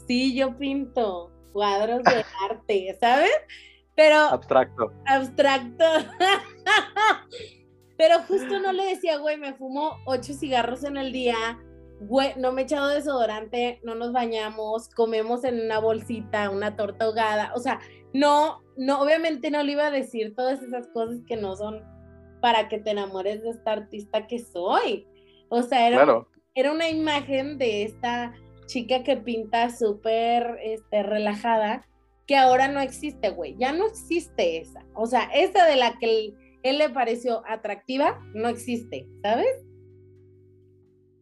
sí, 0.07 0.36
yo 0.36 0.57
pinto 0.57 1.32
cuadros 1.53 2.03
de 2.03 2.26
arte, 2.49 2.97
¿sabes? 2.99 3.32
Pero. 3.95 4.15
Abstracto. 4.15 4.91
Abstracto. 5.05 5.86
Pero 7.97 8.19
justo 8.24 8.59
no 8.59 8.74
le 8.74 8.86
decía, 8.86 9.17
güey, 9.17 9.38
me 9.38 9.53
fumo 9.53 9.97
ocho 10.05 10.34
cigarros 10.34 10.84
en 10.84 10.97
el 10.97 11.11
día, 11.11 11.59
no 12.37 12.51
me 12.51 12.61
he 12.61 12.65
echado 12.65 12.87
desodorante, 12.87 13.79
no 13.83 13.95
nos 13.95 14.11
bañamos, 14.11 14.89
comemos 14.89 15.43
en 15.43 15.59
una 15.59 15.79
bolsita, 15.79 16.49
una 16.49 16.75
torta 16.75 17.05
ahogada. 17.05 17.51
O 17.55 17.59
sea, 17.59 17.79
no, 18.13 18.61
no, 18.77 19.01
obviamente 19.01 19.51
no 19.51 19.63
le 19.63 19.73
iba 19.73 19.87
a 19.87 19.91
decir 19.91 20.35
todas 20.35 20.61
esas 20.61 20.87
cosas 20.87 21.21
que 21.27 21.35
no 21.35 21.55
son 21.55 21.83
para 22.41 22.67
que 22.67 22.79
te 22.79 22.91
enamores 22.91 23.41
de 23.43 23.49
esta 23.49 23.71
artista 23.71 24.27
que 24.27 24.39
soy. 24.39 25.07
O 25.49 25.61
sea, 25.61 25.87
era, 25.87 26.25
era 26.55 26.71
una 26.71 26.89
imagen 26.89 27.57
de 27.57 27.83
esta 27.83 28.33
chica 28.65 29.03
que 29.03 29.17
pinta 29.17 29.69
súper 29.69 30.59
este, 30.63 31.03
relajada, 31.03 31.87
que 32.27 32.35
ahora 32.35 32.67
no 32.67 32.79
existe, 32.79 33.29
güey. 33.29 33.55
Ya 33.57 33.71
no 33.73 33.85
existe 33.87 34.57
esa. 34.57 34.85
O 34.95 35.05
sea, 35.05 35.29
esa 35.33 35.65
de 35.65 35.75
la 35.75 35.97
que 35.99 36.33
él 36.63 36.77
le 36.77 36.89
pareció 36.89 37.43
atractiva, 37.47 38.19
no 38.33 38.47
existe, 38.49 39.07
¿sabes? 39.21 39.47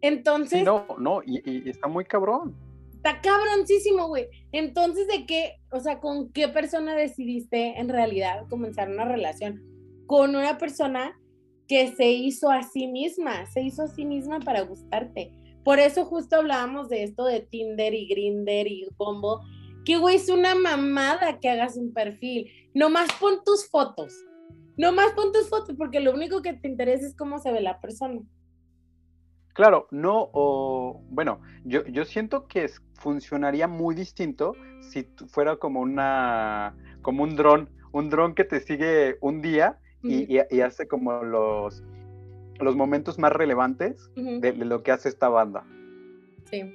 Entonces. 0.01 0.63
no, 0.63 0.85
no, 0.99 1.21
y, 1.25 1.69
está 1.69 1.87
muy 1.87 2.05
cabrón. 2.05 2.55
Está 2.95 3.19
cabroncísimo, 3.21 4.07
güey. 4.07 4.27
Entonces, 4.51 5.07
¿de 5.07 5.25
qué, 5.25 5.59
o 5.71 5.79
sea, 5.79 5.99
con 5.99 6.31
qué 6.31 6.47
persona 6.47 6.95
decidiste 6.95 7.79
en 7.79 7.89
realidad 7.89 8.47
comenzar 8.47 8.89
una 8.89 9.05
relación? 9.05 9.63
Con 10.05 10.35
una 10.35 10.57
persona 10.57 11.19
que 11.67 11.87
se 11.87 12.11
hizo 12.11 12.51
a 12.51 12.63
sí 12.63 12.87
misma, 12.87 13.45
se 13.47 13.61
hizo 13.61 13.83
a 13.83 13.87
sí 13.87 14.05
misma 14.05 14.39
para 14.39 14.61
gustarte. 14.61 15.31
Por 15.63 15.79
eso 15.79 16.05
justo 16.05 16.35
hablábamos 16.35 16.89
de 16.89 17.03
esto 17.03 17.25
de 17.25 17.41
Tinder 17.41 17.93
y 17.93 18.07
Grinder 18.07 18.67
y 18.67 18.87
Bombo, 18.97 19.41
que 19.85 19.97
güey 19.97 20.17
es 20.17 20.29
una 20.29 20.53
mamada 20.53 21.39
que 21.39 21.49
hagas 21.49 21.77
un 21.77 21.93
perfil. 21.93 22.51
Nomás 22.73 23.09
pon 23.19 23.43
tus 23.45 23.69
fotos, 23.69 24.13
no 24.77 24.91
más 24.91 25.13
pon 25.13 25.31
tus 25.31 25.49
fotos 25.49 25.75
porque 25.77 25.99
lo 25.99 26.13
único 26.13 26.41
que 26.41 26.53
te 26.53 26.67
interesa 26.67 27.05
es 27.05 27.15
cómo 27.15 27.39
se 27.39 27.51
ve 27.51 27.61
la 27.61 27.79
persona. 27.79 28.21
Claro, 29.53 29.87
no, 29.91 30.29
o 30.33 31.01
bueno, 31.09 31.41
yo, 31.63 31.85
yo 31.85 32.05
siento 32.05 32.47
que 32.47 32.69
funcionaría 32.93 33.67
muy 33.67 33.95
distinto 33.95 34.53
si 34.81 35.07
fuera 35.27 35.57
como 35.57 35.81
una, 35.81 36.75
como 37.01 37.23
un 37.23 37.35
dron, 37.35 37.69
un 37.91 38.09
dron 38.09 38.33
que 38.33 38.43
te 38.43 38.59
sigue 38.59 39.17
un 39.21 39.41
día 39.41 39.79
y, 40.03 40.39
hace 40.61 40.87
como 40.87 41.23
los, 41.23 41.83
los 42.59 42.75
momentos 42.75 43.19
más 43.19 43.31
relevantes 43.31 44.09
de, 44.15 44.53
lo 44.53 44.83
que 44.83 44.91
hace 44.91 45.09
esta 45.09 45.29
banda. 45.29 45.63
Sí. 46.45 46.73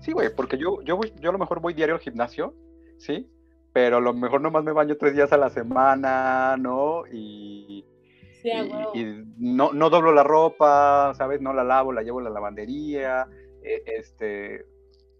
Sí, 0.00 0.12
güey, 0.12 0.28
porque 0.34 0.58
yo, 0.58 0.82
yo, 0.82 1.00
yo 1.20 1.30
a 1.30 1.32
lo 1.32 1.38
mejor 1.38 1.60
voy 1.60 1.74
diario 1.74 1.94
al 1.94 2.00
gimnasio, 2.00 2.54
¿sí? 2.98 3.28
pero 3.76 3.98
a 3.98 4.00
lo 4.00 4.14
mejor 4.14 4.40
nomás 4.40 4.64
me 4.64 4.72
baño 4.72 4.96
tres 4.96 5.14
días 5.14 5.34
a 5.34 5.36
la 5.36 5.50
semana, 5.50 6.56
¿no? 6.56 7.02
Y, 7.12 7.84
no, 9.38 9.72
no 9.72 9.90
doblo 9.90 10.12
la 10.12 10.22
ropa, 10.22 11.12
¿sabes? 11.14 11.40
No 11.40 11.52
la 11.52 11.64
lavo, 11.64 11.92
la 11.92 12.02
llevo 12.02 12.20
a 12.20 12.24
la 12.24 12.30
lavandería, 12.30 13.28
e, 13.62 13.82
este... 13.86 14.64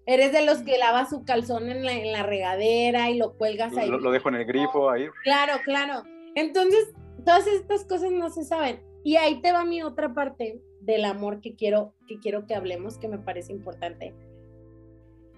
Eres 0.09 0.33
de 0.33 0.47
los 0.47 0.59
que 0.59 0.79
lava 0.79 1.05
su 1.07 1.25
calzón 1.25 1.69
en 1.69 2.13
la, 2.13 2.23
regadera 2.23 3.11
y 3.11 3.19
lo 3.19 3.37
cuelgas 3.37 3.77
ahí. 3.77 3.91
Lo, 3.91 4.13
dejo 4.13 4.29
en 4.29 4.37
el 4.37 4.45
grifo 4.45 4.89
ahí. 4.89 5.09
Claro, 5.25 5.55
claro. 5.65 6.05
Entonces, 6.37 6.95
todas 7.25 7.49
estas 7.49 7.85
cosas 7.85 8.13
no 8.13 8.31
se 8.31 8.45
saben. 8.45 8.81
Y 9.03 9.17
ahí 9.17 9.41
te 9.41 9.51
va 9.51 9.65
mi 9.65 9.83
otra 9.83 10.15
parte 10.15 10.61
del 10.81 11.05
amor 11.05 11.41
que 11.41 11.57
quiero 11.57 11.93
que, 12.07 12.21
quiero 12.21 12.47
que 12.47 12.55
hablemos, 12.55 12.99
que 12.99 13.09
me 13.09 13.19
parece 13.19 13.53
importante. 13.53 14.15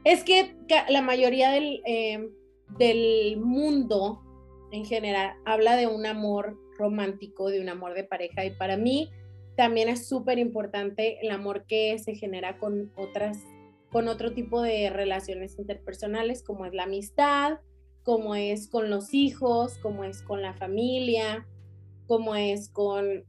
Es 0.04 0.22
que 0.22 0.54
la 0.90 1.00
mayoría 1.00 1.50
del, 1.50 1.82
eh, 1.86 2.28
del 2.78 3.38
mundo 3.38 4.20
en 4.70 4.84
general 4.84 5.34
habla 5.46 5.76
de 5.76 5.86
un 5.86 6.04
amor 6.04 6.58
romántico, 6.78 7.50
de 7.50 7.60
un 7.60 7.68
amor 7.68 7.94
de 7.94 8.04
pareja 8.04 8.44
y 8.44 8.50
para 8.50 8.76
mí 8.76 9.10
también 9.56 9.88
es 9.88 10.08
súper 10.08 10.38
importante 10.38 11.18
el 11.20 11.32
amor 11.32 11.64
que 11.66 11.98
se 11.98 12.14
genera 12.14 12.58
con 12.58 12.92
otras, 12.94 13.38
con 13.90 14.06
otro 14.06 14.32
tipo 14.32 14.62
de 14.62 14.88
relaciones 14.88 15.58
interpersonales 15.58 16.44
como 16.44 16.64
es 16.64 16.72
la 16.74 16.84
amistad, 16.84 17.58
como 18.04 18.36
es 18.36 18.68
con 18.68 18.88
los 18.88 19.12
hijos, 19.12 19.78
como 19.78 20.04
es 20.04 20.22
con 20.22 20.42
la 20.42 20.54
familia, 20.54 21.46
como 22.06 22.36
es 22.36 22.70
con 22.70 23.24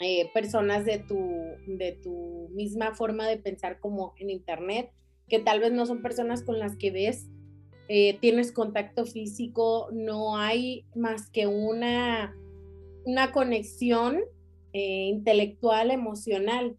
eh, 0.00 0.30
personas 0.34 0.84
de 0.84 0.98
tu, 0.98 1.18
de 1.66 1.92
tu 1.92 2.50
misma 2.52 2.94
forma 2.94 3.26
de 3.26 3.38
pensar 3.38 3.80
como 3.80 4.14
en 4.18 4.28
internet, 4.28 4.92
que 5.28 5.38
tal 5.38 5.60
vez 5.60 5.72
no 5.72 5.86
son 5.86 6.02
personas 6.02 6.42
con 6.42 6.58
las 6.58 6.76
que 6.76 6.90
ves 6.90 7.30
eh, 7.88 8.18
tienes 8.20 8.52
contacto 8.52 9.04
físico, 9.04 9.88
no 9.92 10.36
hay 10.36 10.86
más 10.94 11.30
que 11.30 11.46
una, 11.46 12.34
una 13.04 13.32
conexión 13.32 14.20
eh, 14.72 15.08
intelectual, 15.08 15.90
emocional. 15.90 16.76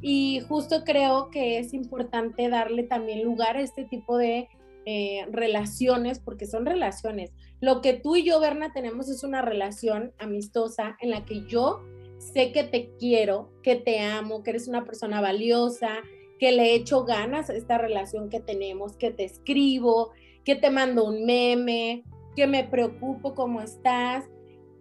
Y 0.00 0.40
justo 0.48 0.84
creo 0.84 1.30
que 1.30 1.58
es 1.58 1.72
importante 1.72 2.50
darle 2.50 2.82
también 2.82 3.24
lugar 3.24 3.56
a 3.56 3.62
este 3.62 3.84
tipo 3.84 4.18
de 4.18 4.48
eh, 4.84 5.26
relaciones, 5.32 6.20
porque 6.20 6.46
son 6.46 6.66
relaciones. 6.66 7.32
Lo 7.60 7.80
que 7.80 7.94
tú 7.94 8.14
y 8.14 8.22
yo, 8.22 8.38
Berna, 8.38 8.72
tenemos 8.72 9.08
es 9.08 9.24
una 9.24 9.42
relación 9.42 10.12
amistosa 10.18 10.96
en 11.00 11.10
la 11.10 11.24
que 11.24 11.46
yo 11.46 11.80
sé 12.18 12.52
que 12.52 12.62
te 12.62 12.90
quiero, 12.98 13.50
que 13.62 13.76
te 13.76 14.00
amo, 14.00 14.42
que 14.42 14.50
eres 14.50 14.68
una 14.68 14.84
persona 14.84 15.20
valiosa, 15.20 16.02
que 16.38 16.52
le 16.52 16.74
echo 16.74 17.04
ganas 17.04 17.50
a 17.50 17.54
esta 17.54 17.78
relación 17.78 18.28
que 18.28 18.40
tenemos, 18.40 18.96
que 18.96 19.10
te 19.10 19.24
escribo, 19.24 20.12
que 20.46 20.54
te 20.54 20.70
mando 20.70 21.04
un 21.04 21.26
meme, 21.26 22.04
que 22.36 22.46
me 22.46 22.62
preocupo 22.62 23.34
cómo 23.34 23.60
estás, 23.60 24.24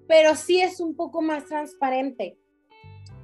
pero 0.07 0.35
sí 0.35 0.61
es 0.61 0.79
un 0.79 0.95
poco 0.95 1.23
más 1.23 1.47
transparente. 1.47 2.37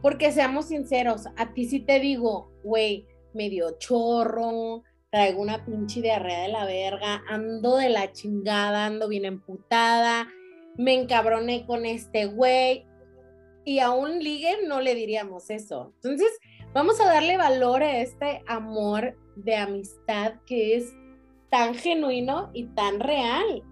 Porque 0.01 0.31
seamos 0.31 0.69
sinceros, 0.69 1.27
a 1.37 1.53
ti 1.53 1.65
sí 1.65 1.79
te 1.81 1.99
digo, 1.99 2.51
güey, 2.63 3.05
medio 3.35 3.77
chorro, 3.77 4.81
traigo 5.11 5.39
una 5.39 5.63
pinche 5.63 6.01
diarrea 6.01 6.41
de 6.41 6.47
la 6.47 6.65
verga, 6.65 7.23
ando 7.29 7.77
de 7.77 7.89
la 7.89 8.11
chingada, 8.11 8.87
ando 8.87 9.07
bien 9.07 9.25
emputada, 9.25 10.27
me 10.77 10.95
encabroné 10.95 11.67
con 11.67 11.85
este 11.85 12.25
güey. 12.25 12.87
Y 13.63 13.77
a 13.77 13.91
un 13.91 14.17
ligue 14.17 14.65
no 14.67 14.81
le 14.81 14.95
diríamos 14.95 15.51
eso. 15.51 15.93
Entonces, 15.97 16.31
vamos 16.73 16.99
a 16.99 17.05
darle 17.05 17.37
valor 17.37 17.83
a 17.83 17.99
este 17.99 18.41
amor 18.47 19.15
de 19.35 19.55
amistad 19.57 20.33
que 20.47 20.77
es 20.77 20.91
tan 21.51 21.75
genuino 21.75 22.49
y 22.53 22.65
tan 22.67 22.99
real. 22.99 23.63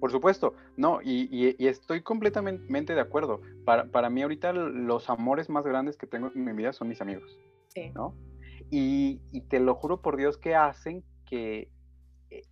Por 0.00 0.10
supuesto, 0.10 0.54
no, 0.76 1.00
y, 1.02 1.54
estoy 1.64 2.02
completamente 2.02 2.94
de 2.94 3.00
acuerdo. 3.00 3.42
Para, 3.66 3.84
para, 3.84 4.08
mí 4.08 4.22
ahorita 4.22 4.52
los 4.54 5.10
amores 5.10 5.50
más 5.50 5.64
grandes 5.64 5.98
que 5.98 6.06
tengo 6.06 6.32
en 6.34 6.44
mi 6.44 6.52
vida 6.52 6.72
son 6.72 6.88
mis 6.88 7.02
amigos, 7.02 7.38
sí. 7.68 7.90
¿no? 7.94 8.14
Y, 8.70 9.20
y, 9.30 9.42
te 9.42 9.60
lo 9.60 9.74
juro 9.74 10.00
por 10.00 10.16
Dios 10.16 10.38
que 10.38 10.54
hacen 10.54 11.04
que 11.26 11.68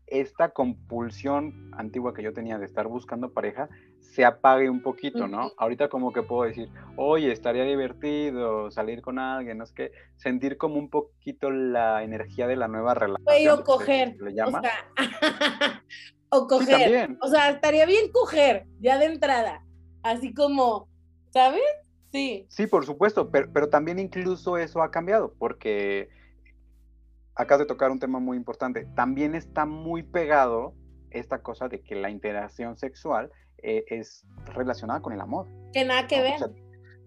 esta 0.06 0.50
compulsión 0.50 1.70
antigua 1.72 2.12
que 2.12 2.22
yo 2.22 2.32
tenía 2.32 2.58
de 2.58 2.66
estar 2.66 2.86
buscando 2.86 3.32
pareja 3.32 3.70
se 4.00 4.24
apague 4.24 4.68
un 4.68 4.82
poquito, 4.82 5.28
¿no? 5.28 5.52
Ahorita 5.56 5.88
como 5.88 6.12
que 6.12 6.22
puedo 6.22 6.48
decir, 6.48 6.68
oye, 6.96 7.30
estaría 7.30 7.64
divertido 7.64 8.70
salir 8.70 9.00
con 9.00 9.18
alguien, 9.18 9.58
no 9.58 9.64
es 9.64 9.72
que 9.72 9.92
sentir 10.16 10.56
como 10.56 10.76
un 10.76 10.90
poquito 10.90 11.50
la 11.50 12.02
energía 12.02 12.46
de 12.46 12.56
la 12.56 12.68
nueva 12.68 12.94
relación. 12.94 13.60
o 13.60 13.64
coger, 13.64 14.16
o 14.20 14.50
sea, 14.50 15.82
o 16.30 16.46
coger, 16.46 17.16
o 17.20 17.28
sea, 17.28 17.50
estaría 17.50 17.86
bien 17.86 18.10
coger 18.10 18.66
ya 18.80 18.98
de 18.98 19.06
entrada, 19.06 19.64
así 20.02 20.34
como, 20.34 20.88
¿sabes? 21.30 21.62
Sí. 22.10 22.46
Sí, 22.48 22.66
por 22.66 22.86
supuesto, 22.86 23.30
pero, 23.30 23.52
pero 23.52 23.68
también 23.68 23.98
incluso 23.98 24.56
eso 24.56 24.82
ha 24.82 24.90
cambiado, 24.90 25.34
porque 25.38 26.08
acabas 27.38 27.60
de 27.60 27.66
tocar 27.66 27.90
un 27.90 28.00
tema 28.00 28.18
muy 28.18 28.36
importante. 28.36 28.86
También 28.96 29.34
está 29.34 29.64
muy 29.64 30.02
pegado 30.02 30.74
esta 31.10 31.40
cosa 31.40 31.68
de 31.68 31.80
que 31.80 31.94
la 31.94 32.10
interacción 32.10 32.76
sexual 32.76 33.30
eh, 33.62 33.84
es 33.88 34.26
relacionada 34.54 35.00
con 35.00 35.12
el 35.12 35.20
amor. 35.20 35.46
Que 35.72 35.84
nada 35.84 36.06
que 36.06 36.20
ver. 36.20 36.40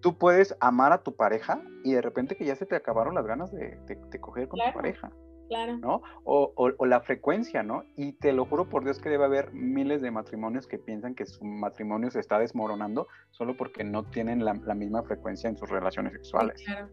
tú 0.01 0.17
puedes 0.17 0.55
amar 0.59 0.91
a 0.91 1.03
tu 1.03 1.15
pareja 1.15 1.61
y 1.83 1.93
de 1.93 2.01
repente 2.01 2.35
que 2.35 2.45
ya 2.45 2.55
se 2.55 2.65
te 2.65 2.75
acabaron 2.75 3.15
las 3.15 3.25
ganas 3.25 3.51
de, 3.51 3.79
de, 3.87 4.19
coger 4.19 4.47
con 4.47 4.59
tu 4.59 4.73
pareja. 4.73 5.11
Claro. 5.47 5.77
¿no? 5.77 6.01
O, 6.23 6.53
o, 6.55 6.85
la 6.85 7.01
frecuencia, 7.01 7.61
¿no? 7.61 7.83
Y 7.97 8.13
te 8.13 8.31
lo 8.31 8.45
juro 8.45 8.69
por 8.69 8.85
Dios 8.85 8.99
que 8.99 9.09
debe 9.09 9.25
haber 9.25 9.51
miles 9.51 10.01
de 10.01 10.09
matrimonios 10.09 10.65
que 10.65 10.79
piensan 10.79 11.13
que 11.13 11.25
su 11.25 11.43
matrimonio 11.43 12.09
se 12.09 12.21
está 12.21 12.39
desmoronando 12.39 13.07
solo 13.31 13.57
porque 13.57 13.83
no 13.83 14.03
tienen 14.03 14.45
la, 14.45 14.53
misma 14.53 15.03
frecuencia 15.03 15.49
en 15.49 15.57
sus 15.57 15.69
relaciones 15.69 16.13
sexuales. 16.13 16.63
claro. 16.65 16.87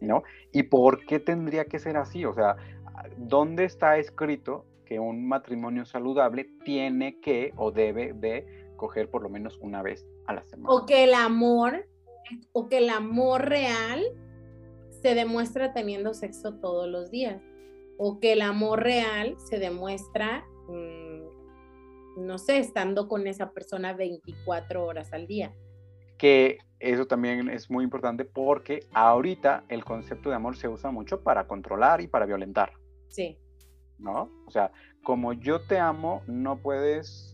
¿No? 0.00 0.22
¿Y 0.52 0.62
por 0.62 1.04
qué 1.06 1.18
tendría 1.18 1.64
que 1.64 1.80
ser 1.80 1.96
así? 1.96 2.24
O 2.24 2.32
sea, 2.32 2.56
¿dónde 3.18 3.64
está 3.64 3.98
escrito 3.98 4.64
que 4.86 4.98
un 4.98 5.26
matrimonio 5.26 5.84
saludable 5.84 6.48
tiene 6.64 7.20
que 7.20 7.52
o 7.56 7.70
debe 7.70 8.12
de 8.12 8.46
coger 8.82 9.08
por 9.08 9.22
lo 9.22 9.28
menos 9.28 9.58
una 9.60 9.80
vez 9.80 10.04
a 10.26 10.34
la 10.34 10.42
semana? 10.42 10.74
O 10.74 10.86
que 10.86 11.04
el 11.04 11.14
amor, 11.14 11.86
o 12.52 12.68
que 12.68 12.78
el 12.78 12.90
amor 12.90 13.48
real 13.48 14.02
se 14.90 15.14
demuestra 15.14 15.72
teniendo 15.72 16.14
sexo 16.14 16.54
todos 16.54 16.88
los 16.88 17.12
días 17.12 17.40
o 17.96 18.18
que 18.18 18.32
el 18.32 18.42
amor 18.42 18.82
real 18.82 19.36
se 19.38 19.60
demuestra, 19.60 20.44
mm, 20.66 22.26
no 22.26 22.38
sé, 22.38 22.58
estando 22.58 23.06
con 23.06 23.28
esa 23.28 23.52
persona 23.52 23.92
24 23.92 24.84
horas 24.84 25.12
al 25.12 25.28
día. 25.28 25.54
Que 26.18 26.58
eso 26.80 27.06
también 27.06 27.48
es 27.48 27.70
muy 27.70 27.84
importante 27.84 28.24
porque 28.24 28.80
ahorita 28.92 29.64
el 29.68 29.84
concepto 29.84 30.30
de 30.30 30.34
amor 30.34 30.56
se 30.56 30.66
usa 30.66 30.90
mucho 30.90 31.22
para 31.22 31.46
controlar 31.46 32.00
y 32.00 32.08
para 32.08 32.26
violentar. 32.26 32.72
Sí. 33.06 33.38
¿No? 33.98 34.28
O 34.48 34.50
sea, 34.50 34.72
como 35.04 35.32
yo 35.32 35.60
te 35.60 35.78
amo, 35.78 36.22
no 36.26 36.56
puedes 36.56 37.31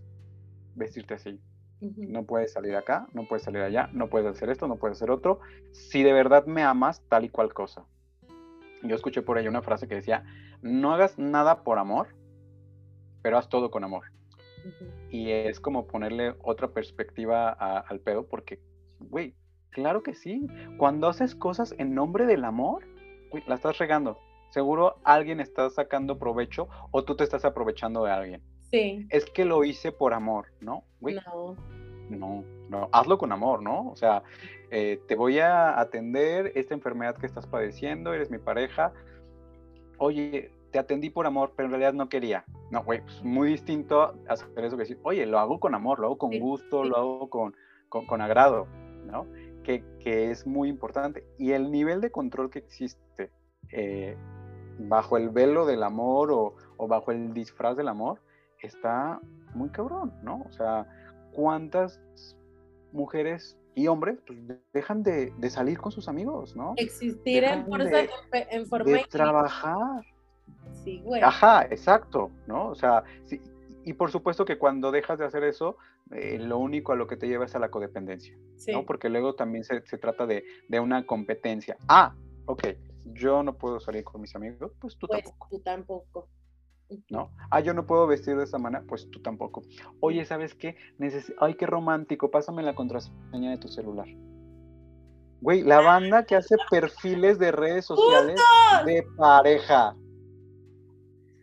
vestirte 0.78 1.14
así. 1.14 1.40
No 1.80 2.24
puedes 2.24 2.52
salir 2.52 2.74
acá, 2.74 3.06
no 3.12 3.24
puedes 3.28 3.44
salir 3.44 3.62
allá, 3.62 3.88
no 3.92 4.08
puedes 4.08 4.26
hacer 4.26 4.50
esto, 4.50 4.66
no 4.66 4.76
puedes 4.76 4.96
hacer 4.96 5.10
otro. 5.10 5.40
Si 5.72 6.02
de 6.02 6.12
verdad 6.12 6.46
me 6.46 6.62
amas, 6.62 7.02
tal 7.08 7.24
y 7.24 7.28
cual 7.28 7.54
cosa. 7.54 7.84
Yo 8.82 8.96
escuché 8.96 9.22
por 9.22 9.38
ahí 9.38 9.46
una 9.46 9.62
frase 9.62 9.86
que 9.86 9.94
decía, 9.94 10.24
no 10.62 10.92
hagas 10.92 11.18
nada 11.18 11.62
por 11.62 11.78
amor, 11.78 12.08
pero 13.22 13.38
haz 13.38 13.48
todo 13.48 13.70
con 13.70 13.84
amor. 13.84 14.06
Y 15.10 15.30
es 15.30 15.60
como 15.60 15.86
ponerle 15.86 16.34
otra 16.42 16.68
perspectiva 16.68 17.50
al 17.50 18.00
pedo, 18.00 18.26
porque, 18.26 18.60
güey, 18.98 19.34
claro 19.70 20.02
que 20.02 20.14
sí. 20.14 20.48
Cuando 20.78 21.08
haces 21.08 21.34
cosas 21.34 21.74
en 21.78 21.94
nombre 21.94 22.26
del 22.26 22.44
amor, 22.44 22.84
la 23.46 23.54
estás 23.54 23.78
regando. 23.78 24.18
Seguro 24.50 24.96
alguien 25.04 25.40
está 25.40 25.70
sacando 25.70 26.18
provecho 26.18 26.68
o 26.90 27.04
tú 27.04 27.14
te 27.14 27.24
estás 27.24 27.44
aprovechando 27.44 28.02
de 28.04 28.10
alguien. 28.10 28.42
Sí. 28.70 29.06
Es 29.10 29.24
que 29.26 29.44
lo 29.44 29.64
hice 29.64 29.92
por 29.92 30.14
amor, 30.14 30.46
¿no? 30.60 30.84
no. 31.00 31.56
No, 32.10 32.42
no, 32.70 32.88
hazlo 32.92 33.18
con 33.18 33.32
amor, 33.32 33.62
¿no? 33.62 33.90
O 33.90 33.96
sea, 33.96 34.22
eh, 34.70 34.98
te 35.08 35.14
voy 35.14 35.40
a 35.40 35.78
atender 35.78 36.52
esta 36.54 36.74
enfermedad 36.74 37.16
que 37.16 37.26
estás 37.26 37.46
padeciendo, 37.46 38.14
eres 38.14 38.30
mi 38.30 38.38
pareja, 38.38 38.92
oye, 39.98 40.50
te 40.70 40.78
atendí 40.78 41.10
por 41.10 41.26
amor, 41.26 41.52
pero 41.56 41.66
en 41.66 41.72
realidad 41.72 41.92
no 41.92 42.08
quería. 42.08 42.44
No, 42.70 42.82
güey, 42.84 43.02
pues 43.02 43.22
muy 43.22 43.48
distinto 43.48 44.14
hacer 44.28 44.64
eso 44.64 44.76
que 44.76 44.82
decir, 44.82 44.98
oye, 45.02 45.26
lo 45.26 45.38
hago 45.38 45.60
con 45.60 45.74
amor, 45.74 45.98
lo 45.98 46.06
hago 46.06 46.18
con 46.18 46.38
gusto, 46.38 46.84
lo 46.84 46.96
hago 46.96 47.30
con, 47.30 47.54
con, 47.88 48.20
agrado, 48.20 48.66
¿no? 49.06 49.26
Que, 49.64 49.82
que, 50.00 50.30
es 50.30 50.46
muy 50.46 50.68
importante. 50.68 51.26
Y 51.38 51.52
el 51.52 51.70
nivel 51.70 52.00
de 52.00 52.10
control 52.10 52.50
que 52.50 52.58
existe 52.58 53.30
eh, 53.70 54.16
bajo 54.78 55.16
el 55.16 55.30
velo 55.30 55.66
del 55.66 55.82
amor 55.82 56.30
o, 56.30 56.54
o, 56.76 56.88
bajo 56.88 57.10
el 57.10 57.34
disfraz 57.34 57.76
del 57.76 57.88
amor 57.88 58.20
está 58.66 59.20
muy 59.54 59.70
cabrón, 59.70 60.12
¿no? 60.22 60.44
O 60.48 60.52
sea, 60.52 60.86
¿cuántas 61.32 62.00
mujeres 62.92 63.58
y 63.74 63.86
hombres 63.86 64.18
pues, 64.26 64.38
dejan 64.72 65.02
de, 65.02 65.32
salir 65.50 65.78
con 65.78 65.92
sus 65.92 66.08
amigos, 66.08 66.56
¿no? 66.56 66.74
Existir 66.76 67.44
en, 67.44 67.64
de, 67.70 68.10
en 68.50 68.66
forma 68.66 68.90
de 68.90 69.04
trabajar. 69.08 70.04
Sí, 70.84 71.00
güey. 71.04 71.22
Ajá, 71.22 71.62
exacto, 71.70 72.30
¿no? 72.46 72.68
O 72.68 72.74
sea, 72.74 73.04
sí, 73.24 73.40
y 73.84 73.94
por 73.94 74.10
supuesto 74.10 74.44
que 74.44 74.58
cuando 74.58 74.90
dejas 74.90 75.18
de 75.18 75.24
hacer 75.24 75.44
eso, 75.44 75.78
eh, 76.10 76.38
lo 76.38 76.58
único 76.58 76.92
a 76.92 76.96
lo 76.96 77.06
que 77.06 77.16
te 77.16 77.26
lleva 77.26 77.46
es 77.46 77.54
a 77.54 77.58
la 77.58 77.70
codependencia, 77.70 78.36
¿no? 78.70 78.84
Porque 78.84 79.08
luego 79.08 79.34
también 79.34 79.64
se, 79.64 79.80
trata 79.80 80.26
de, 80.26 80.44
una 80.78 81.06
competencia. 81.06 81.78
Ah, 81.88 82.14
ok, 82.44 82.66
yo 83.14 83.42
no 83.42 83.56
puedo 83.56 83.80
salir 83.80 84.04
con 84.04 84.20
mis 84.20 84.34
amigos, 84.36 84.72
pues 84.78 84.98
tú 84.98 85.06
pues 85.06 85.22
tampoco. 85.22 85.48
Tú 85.50 85.60
tampoco. 85.60 86.28
¿No? 87.10 87.30
Ah, 87.50 87.60
yo 87.60 87.74
no 87.74 87.86
puedo 87.86 88.06
vestir 88.06 88.36
de 88.36 88.44
esa 88.44 88.58
manera, 88.58 88.84
pues 88.86 89.10
tú 89.10 89.20
tampoco. 89.20 89.62
Oye, 90.00 90.24
¿sabes 90.24 90.54
qué? 90.54 90.76
Ay, 91.38 91.54
qué 91.54 91.66
romántico, 91.66 92.30
pásame 92.30 92.62
la 92.62 92.74
contraseña 92.74 93.50
de 93.50 93.58
tu 93.58 93.68
celular. 93.68 94.06
Güey, 95.40 95.62
la 95.62 95.80
banda 95.80 96.24
que 96.24 96.34
hace 96.34 96.56
perfiles 96.70 97.38
de 97.38 97.52
redes 97.52 97.84
sociales 97.84 98.40
de 98.84 99.06
pareja. 99.16 99.94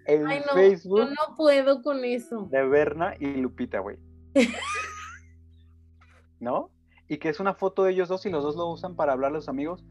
En 0.06 0.28
Facebook. 0.54 1.00
Yo 1.00 1.06
no 1.06 1.36
puedo 1.36 1.82
con 1.82 2.04
eso. 2.04 2.48
De 2.52 2.68
Berna 2.68 3.16
y 3.20 3.28
Lupita, 3.38 3.80
güey. 3.80 3.98
¿No? 6.40 6.70
Y 7.08 7.18
que 7.18 7.30
es 7.30 7.40
una 7.40 7.54
foto 7.54 7.84
de 7.84 7.94
ellos 7.94 8.10
dos 8.10 8.26
y 8.26 8.30
los 8.30 8.44
dos 8.44 8.56
lo 8.56 8.68
usan 8.68 8.96
para 8.96 9.14
hablar 9.14 9.32
a 9.32 9.36
los 9.36 9.48
amigos. 9.48 9.84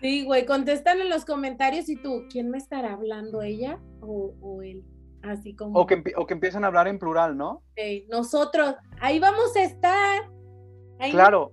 Sí, 0.00 0.24
güey, 0.24 0.46
contestan 0.46 1.00
en 1.00 1.10
los 1.10 1.24
comentarios 1.24 1.88
y 1.88 1.96
tú, 1.96 2.24
¿quién 2.30 2.50
me 2.50 2.58
estará 2.58 2.92
hablando, 2.92 3.42
ella 3.42 3.78
o, 4.02 4.62
él? 4.62 4.84
Así 5.22 5.54
como... 5.54 5.78
O 5.78 5.86
que, 5.86 6.02
o 6.16 6.26
que 6.26 6.34
empiezan 6.34 6.64
a 6.64 6.66
hablar 6.66 6.88
en 6.88 6.98
plural, 6.98 7.36
¿no? 7.36 7.62
Nosotros, 8.08 8.74
ahí 9.00 9.18
vamos 9.18 9.56
a 9.56 9.62
estar. 9.62 10.22
claro, 11.10 11.52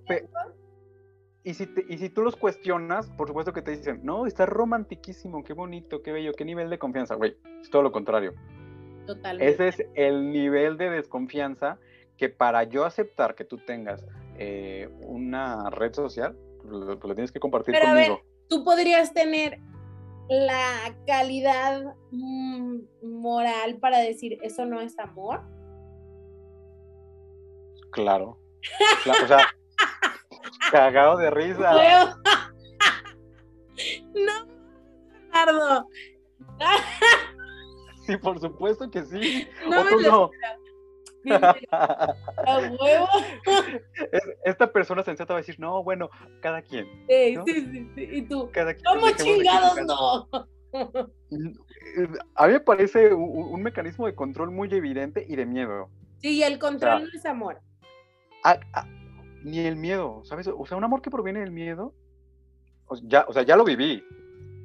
y, 1.42 1.54
si 1.54 1.68
y 1.88 1.98
si 1.98 2.10
tú 2.10 2.22
los 2.22 2.36
cuestionas, 2.36 3.08
por 3.10 3.28
supuesto 3.28 3.52
que 3.52 3.62
te 3.62 3.70
dicen, 3.70 4.00
no, 4.02 4.26
está 4.26 4.44
romantiquísimo, 4.44 5.42
qué 5.42 5.54
bonito, 5.54 6.02
qué 6.02 6.12
bello, 6.12 6.32
qué 6.34 6.44
nivel 6.44 6.68
de 6.68 6.78
confianza, 6.78 7.14
güey, 7.14 7.36
es 7.62 7.70
todo 7.70 7.82
lo 7.82 7.92
contrario. 7.92 8.34
Totalmente. 9.06 9.50
Ese 9.50 9.68
es 9.68 9.88
el 9.94 10.30
nivel 10.30 10.76
de 10.76 10.90
desconfianza 10.90 11.78
que 12.18 12.28
para 12.28 12.64
yo 12.64 12.84
aceptar 12.84 13.34
que 13.34 13.44
tú 13.44 13.56
tengas 13.56 14.06
eh, 14.36 14.90
una 15.00 15.70
red 15.70 15.94
social, 15.94 16.36
lo, 16.64 16.96
lo, 16.96 17.14
tienes 17.14 17.32
que 17.32 17.40
compartir 17.40 17.74
conmigo 17.80 18.20
tú 18.50 18.64
podrías 18.64 19.14
tener 19.14 19.60
la 20.30 20.96
calidad 21.06 21.82
mm, 22.12 22.78
moral 23.02 23.78
para 23.78 23.98
decir 23.98 24.38
eso 24.42 24.64
no 24.64 24.80
es 24.80 24.96
amor? 24.98 25.42
Claro. 27.90 28.38
o 29.22 29.26
sea, 29.26 29.48
cagado 30.70 31.16
de 31.16 31.30
risa. 31.30 31.72
no, 34.14 34.46
Leonardo. 35.32 35.88
sí, 38.06 38.16
por 38.16 38.40
supuesto 38.40 38.88
que 38.88 39.02
sí. 39.04 39.48
No, 39.68 39.84
me 39.84 40.02
no? 40.02 40.30
Esta 44.44 44.72
persona 44.72 45.02
sensata 45.02 45.34
va 45.34 45.38
a 45.38 45.42
decir, 45.42 45.60
no, 45.60 45.82
bueno, 45.82 46.08
cada 46.40 46.62
quien. 46.62 46.86
Sí, 47.08 47.36
sí, 47.46 47.90
sí, 47.94 48.08
Y 48.12 48.22
tú, 48.22 48.50
¿cómo 48.84 49.10
chingados 49.12 49.78
no? 49.86 50.28
A 52.36 52.46
mí 52.46 52.52
me 52.52 52.60
parece 52.60 53.12
un, 53.12 53.62
mecanismo 53.62 54.06
de 54.06 54.14
control 54.14 54.50
muy 54.50 54.72
evidente 54.72 55.24
y 55.28 55.36
de 55.36 55.46
miedo. 55.46 55.90
Sí, 56.18 56.42
el 56.42 56.58
control 56.58 57.02
no 57.02 57.08
es 57.12 57.26
amor. 57.26 57.60
ni 59.42 59.60
el 59.60 59.76
miedo, 59.76 60.22
¿sabes? 60.24 60.46
O 60.46 60.66
sea, 60.66 60.76
un 60.76 60.84
amor 60.84 61.02
que 61.02 61.10
proviene 61.10 61.40
del 61.40 61.50
miedo, 61.50 61.94
ya, 63.02 63.24
o 63.28 63.32
sea, 63.32 63.42
ya 63.42 63.56
lo 63.56 63.64
viví. 63.64 64.04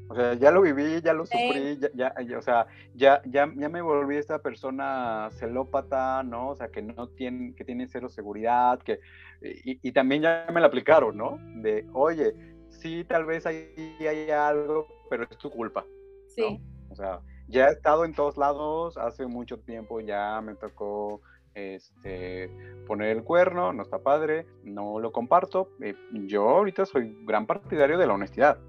O 0.08 0.16
sea, 0.16 0.36
ya 0.36 0.52
lo 0.52 0.62
viví, 0.62 1.02
ya 1.02 1.14
lo 1.14 1.26
sufrí, 1.26 1.80
ya, 1.96 2.14
ya, 2.22 2.38
o 2.38 2.42
sea, 2.42 2.68
ya, 2.94 3.22
ya, 3.26 3.52
ya 3.56 3.70
me 3.70 3.82
volví 3.82 4.18
esta 4.18 4.40
persona 4.40 5.30
celópata, 5.32 6.22
¿no? 6.24 6.50
O 6.50 6.56
sea, 6.56 6.68
que 6.68 6.82
no 6.84 7.10
tiene, 7.10 7.56
que 7.56 7.66
tiene 7.66 7.88
cero 7.88 8.08
seguridad, 8.08 8.80
que, 8.80 9.00
y, 9.42 9.92
también 9.94 10.22
ya 10.22 10.46
me 10.54 10.62
la 10.62 10.68
aplicaron, 10.68 11.18
¿no? 11.18 11.40
De, 11.56 11.88
oye, 11.94 12.36
sí, 12.70 13.04
tal 13.04 13.26
vez 13.26 13.48
ahí 13.48 13.68
hay 14.00 14.30
algo, 14.30 14.88
pero 15.10 15.24
es 15.24 15.38
tu 15.38 15.50
culpa. 15.50 15.86
Sí. 16.28 16.62
O 16.90 16.96
sea, 16.96 17.22
ya 17.48 17.70
he 17.70 17.72
estado 17.72 18.06
en 18.06 18.14
todos 18.14 18.38
lados, 18.38 18.98
hace 18.98 19.26
mucho 19.26 19.60
tiempo 19.60 20.00
ya 20.02 20.40
me 20.42 20.56
tocó 20.56 21.22
este, 21.56 22.50
poner 22.86 23.10
el 23.18 23.24
cuerno, 23.24 23.74
no 23.74 23.84
está 23.84 24.00
padre, 24.00 24.46
no 24.64 25.00
lo 25.00 25.12
comparto. 25.12 25.70
Eh, 25.82 25.96
yo 26.12 26.48
ahorita 26.50 26.86
soy 26.86 27.18
gran 27.24 27.48
partidario 27.48 27.98
de 27.98 28.08
la 28.08 28.14
honestidad. 28.14 28.60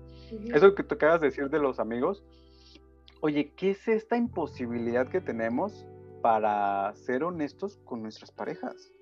Eso 0.52 0.74
que 0.74 0.82
te 0.82 0.94
acabas 0.94 1.20
de 1.20 1.28
decir 1.28 1.48
de 1.50 1.58
los 1.58 1.78
amigos, 1.78 2.24
oye, 3.20 3.52
¿qué 3.56 3.70
es 3.70 3.88
esta 3.88 4.16
imposibilidad 4.16 5.08
que 5.08 5.20
tenemos 5.20 5.86
para 6.22 6.92
ser 6.94 7.24
honestos 7.24 7.78
con 7.84 8.02
nuestras 8.02 8.30
parejas? 8.30 8.92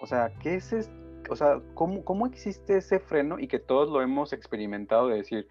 O 0.00 0.06
sea, 0.06 0.32
¿qué 0.40 0.56
es 0.56 0.72
esto? 0.72 0.94
O 1.28 1.36
sea, 1.36 1.60
¿cómo, 1.74 2.04
¿cómo 2.04 2.26
existe 2.26 2.78
ese 2.78 2.98
freno 2.98 3.38
y 3.38 3.46
que 3.46 3.58
todos 3.58 3.88
lo 3.88 4.02
hemos 4.02 4.32
experimentado 4.32 5.08
de 5.08 5.16
decir, 5.16 5.46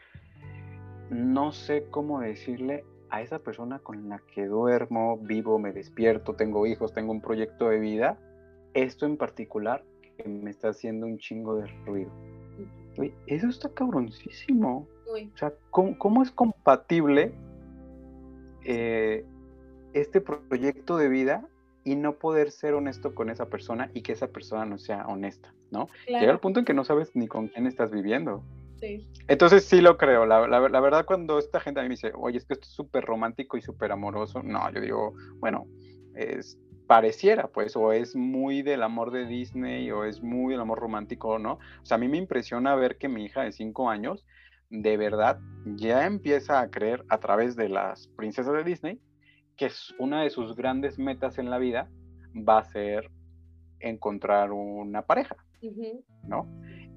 no 1.10 1.52
sé 1.52 1.86
cómo 1.90 2.20
decirle 2.20 2.84
a 3.10 3.22
esa 3.22 3.40
persona 3.40 3.80
con 3.80 4.10
la 4.10 4.22
que 4.34 4.46
duermo, 4.46 5.18
vivo, 5.18 5.58
me 5.60 5.72
despierto, 5.72 6.36
tengo 6.36 6.66
hijos, 6.68 6.94
tengo 6.94 7.12
un 7.12 7.22
proyecto 7.22 7.70
de 7.70 7.80
vida, 7.80 8.20
esto 8.74 9.06
en 9.06 9.18
particular 9.18 9.84
que 10.18 10.28
me 10.28 10.50
está 10.50 10.70
haciendo 10.70 11.06
un 11.06 11.18
chingo 11.18 11.56
de 11.56 11.68
ruido? 11.86 12.12
Eso 13.28 13.48
está 13.48 13.70
cabroncísimo. 13.70 14.88
O 15.08 15.38
sea, 15.38 15.54
¿cómo, 15.72 16.22
es 16.22 16.32
compatible 16.32 17.34
eh, 18.64 19.26
este 19.94 20.22
proyecto 20.22 20.98
de 20.98 21.10
vida 21.10 21.48
y 21.84 21.96
no 21.96 22.20
poder 22.20 22.52
ser 22.52 22.76
honesto 22.76 23.16
con 23.16 23.30
esa 23.30 23.48
persona 23.48 23.90
y 23.94 24.02
que 24.02 24.12
esa 24.12 24.28
persona 24.28 24.66
no 24.66 24.78
sea 24.78 25.08
honesta, 25.08 25.54
¿no? 25.72 25.88
Llega 26.08 26.32
el 26.32 26.40
punto 26.40 26.60
en 26.60 26.66
que 26.66 26.74
no 26.74 26.84
sabes 26.84 27.16
ni 27.16 27.28
con 27.28 27.48
quién 27.48 27.66
estás 27.66 27.90
viviendo. 27.90 28.44
Sí. 28.80 29.08
Entonces 29.28 29.66
sí 29.66 29.82
lo 29.82 29.98
creo. 29.98 30.26
La, 30.26 30.48
la, 30.48 30.80
verdad, 30.80 31.06
cuando 31.06 31.40
esta 31.40 31.60
gente 31.60 31.80
a 31.80 31.84
mí 31.84 31.90
me 31.90 31.96
dice, 31.96 32.12
oye, 32.16 32.38
es 32.38 32.46
que 32.46 32.54
esto 32.54 32.66
es 32.66 32.74
súper 32.74 33.04
romántico 33.04 33.58
y 33.58 33.62
súper 33.62 33.92
amoroso, 33.92 34.44
no, 34.44 34.72
yo 34.72 34.80
digo, 34.80 35.14
bueno, 35.40 35.66
es, 36.14 36.58
pareciera, 36.90 37.50
pues, 37.50 37.76
o 37.76 37.94
es 37.94 38.16
muy 38.16 38.64
del 38.64 38.82
amor 38.82 39.12
de 39.12 39.28
Disney 39.28 39.92
o 39.92 40.06
es 40.06 40.24
muy 40.24 40.54
del 40.54 40.62
amor 40.62 40.80
romántico, 40.80 41.38
¿no? 41.38 41.60
O 41.84 41.86
sea, 41.86 41.96
a 41.96 42.00
mí 42.00 42.08
me 42.08 42.18
impresiona 42.18 42.74
ver 42.74 42.98
que 42.98 43.08
mi 43.08 43.26
hija 43.26 43.44
de 43.44 43.52
cinco 43.52 43.92
años, 43.92 44.26
de 44.72 44.98
verdad, 44.98 45.40
ya 45.76 46.08
empieza 46.08 46.60
a 46.60 46.72
creer 46.72 47.06
a 47.10 47.20
través 47.20 47.56
de 47.56 47.70
las 47.70 48.08
princesas 48.08 48.54
de 48.54 48.64
Disney 48.64 49.00
que 49.56 49.68
es 49.68 49.94
una 50.00 50.24
de 50.24 50.32
sus 50.32 50.56
grandes 50.56 50.98
metas 50.98 51.38
en 51.38 51.52
la 51.52 51.60
vida 51.60 51.92
va 52.34 52.58
a 52.58 52.64
ser 52.64 53.12
encontrar 53.82 54.52
una 54.52 55.04
pareja, 55.04 55.36
¿no? 56.24 56.48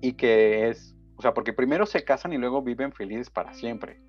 Y 0.01 0.13
que 0.13 0.71
es, 0.71 0.97
o 1.17 1.23
sea, 1.23 1.35
porque 1.35 1.53
primero 1.53 1.85
se 1.85 2.03
casan 2.03 2.33
y 2.33 2.39
luego 2.39 2.63
viven 2.63 2.93
felices 2.93 3.29
para 3.29 3.53
siempre, 3.53 4.01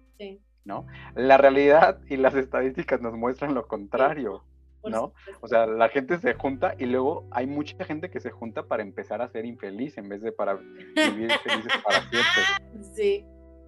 ¿no? 0.63 0.85
La 1.15 1.37
realidad 1.37 1.99
y 2.07 2.15
las 2.15 2.35
estadísticas 2.35 3.01
nos 3.01 3.15
muestran 3.15 3.53
lo 3.53 3.67
contrario, 3.67 4.45
¿no? 4.83 5.13
O 5.41 5.47
sea, 5.47 5.65
la 5.65 5.89
gente 5.89 6.17
se 6.19 6.33
junta 6.33 6.75
y 6.77 6.85
luego 6.85 7.27
hay 7.31 7.47
mucha 7.47 7.83
gente 7.85 8.09
que 8.09 8.19
se 8.19 8.31
junta 8.31 8.63
para 8.67 8.83
empezar 8.83 9.21
a 9.21 9.29
ser 9.29 9.45
infeliz 9.45 9.97
en 9.97 10.09
vez 10.09 10.21
de 10.21 10.31
para 10.31 10.55
vivir 10.55 11.31
felices 11.43 11.73
para 11.83 11.99
siempre. 12.01 12.83
Sí, 12.95 13.25